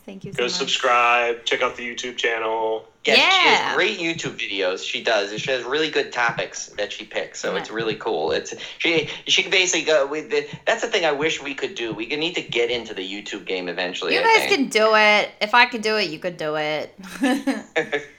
Guys. 0.09 0.13
Thank 0.13 0.25
you 0.25 0.33
so 0.33 0.39
Go 0.39 0.45
much. 0.45 0.53
subscribe. 0.53 1.45
Check 1.45 1.63
out 1.63 1.77
the 1.77 1.87
YouTube 1.87 2.17
channel. 2.17 2.89
Yeah, 3.05 3.15
she 3.15 3.21
has 3.49 3.75
great 3.75 3.99
YouTube 3.99 4.37
videos. 4.37 4.85
She 4.85 5.03
does. 5.03 5.39
She 5.41 5.51
has 5.51 5.65
really 5.65 5.91
good 5.91 6.13
topics 6.13 6.67
that 6.77 6.93
she 6.93 7.05
picks, 7.07 7.41
so 7.41 7.57
it's 7.57 7.71
really 7.71 7.95
cool. 7.95 8.33
It's 8.33 8.55
she 8.79 9.09
she 9.27 9.43
can 9.43 9.51
basically 9.51 9.87
go 9.87 10.07
with 10.07 10.31
the, 10.31 10.47
that's 10.67 10.83
the 10.83 10.89
thing 10.89 11.07
I 11.07 11.13
wish 11.13 11.43
we 11.43 11.55
could 11.55 11.75
do. 11.75 11.95
We 11.95 12.07
could 12.07 12.19
need 12.19 12.35
to 12.35 12.43
get 12.43 12.71
into 12.71 12.93
the 12.93 13.03
YouTube 13.03 13.47
game 13.47 13.69
eventually. 13.69 14.15
You 14.15 14.21
I 14.21 14.25
guys 14.25 14.49
think. 14.49 14.51
can 14.51 14.69
do 14.69 14.95
it. 14.95 15.31
If 15.41 15.55
I 15.55 15.67
could 15.67 15.81
do 15.81 15.97
it, 15.97 16.11
you 16.11 16.19
could 16.19 16.37
do 16.37 16.57
it. 16.57 16.95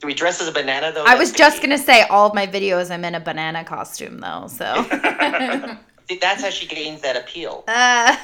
Do 0.00 0.06
we 0.06 0.14
dress 0.14 0.40
as 0.40 0.48
a 0.48 0.52
banana 0.52 0.92
though? 0.92 1.04
I 1.04 1.14
was 1.14 1.32
just 1.32 1.60
gonna 1.60 1.78
say 1.78 2.02
all 2.02 2.28
of 2.28 2.34
my 2.34 2.46
videos 2.46 2.90
I'm 2.90 3.04
in 3.04 3.14
a 3.14 3.20
banana 3.20 3.64
costume 3.64 4.18
though, 4.18 4.46
so 4.48 4.82
See, 4.84 4.90
that's 6.18 6.42
how 6.42 6.50
she 6.50 6.66
gains 6.66 7.00
that 7.02 7.16
appeal. 7.16 7.64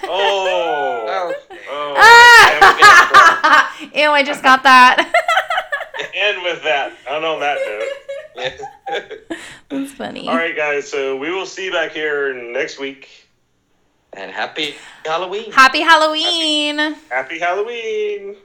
Oh. 0.08 1.06
oh. 1.08 1.34
oh. 1.70 1.94
ah! 1.98 3.76
Ew, 3.94 4.10
I 4.10 4.22
just 4.22 4.42
got 4.42 4.62
that. 4.62 4.98
And 6.16 6.42
with 6.42 6.62
that, 6.64 6.92
and 7.08 7.24
on 7.24 7.40
that 7.40 7.58
note. 7.66 7.88
Yeah. 8.36 9.00
That's 9.68 9.92
funny. 9.92 10.28
All 10.28 10.36
right, 10.36 10.56
guys. 10.56 10.88
So 10.90 11.16
we 11.16 11.30
will 11.30 11.46
see 11.46 11.66
you 11.66 11.72
back 11.72 11.92
here 11.92 12.34
next 12.34 12.78
week. 12.78 13.08
and 14.12 14.30
happy 14.30 14.74
Halloween. 15.04 15.52
Happy 15.52 15.80
Halloween. 15.80 16.78
Happy 17.10 17.38
Halloween. 17.38 18.36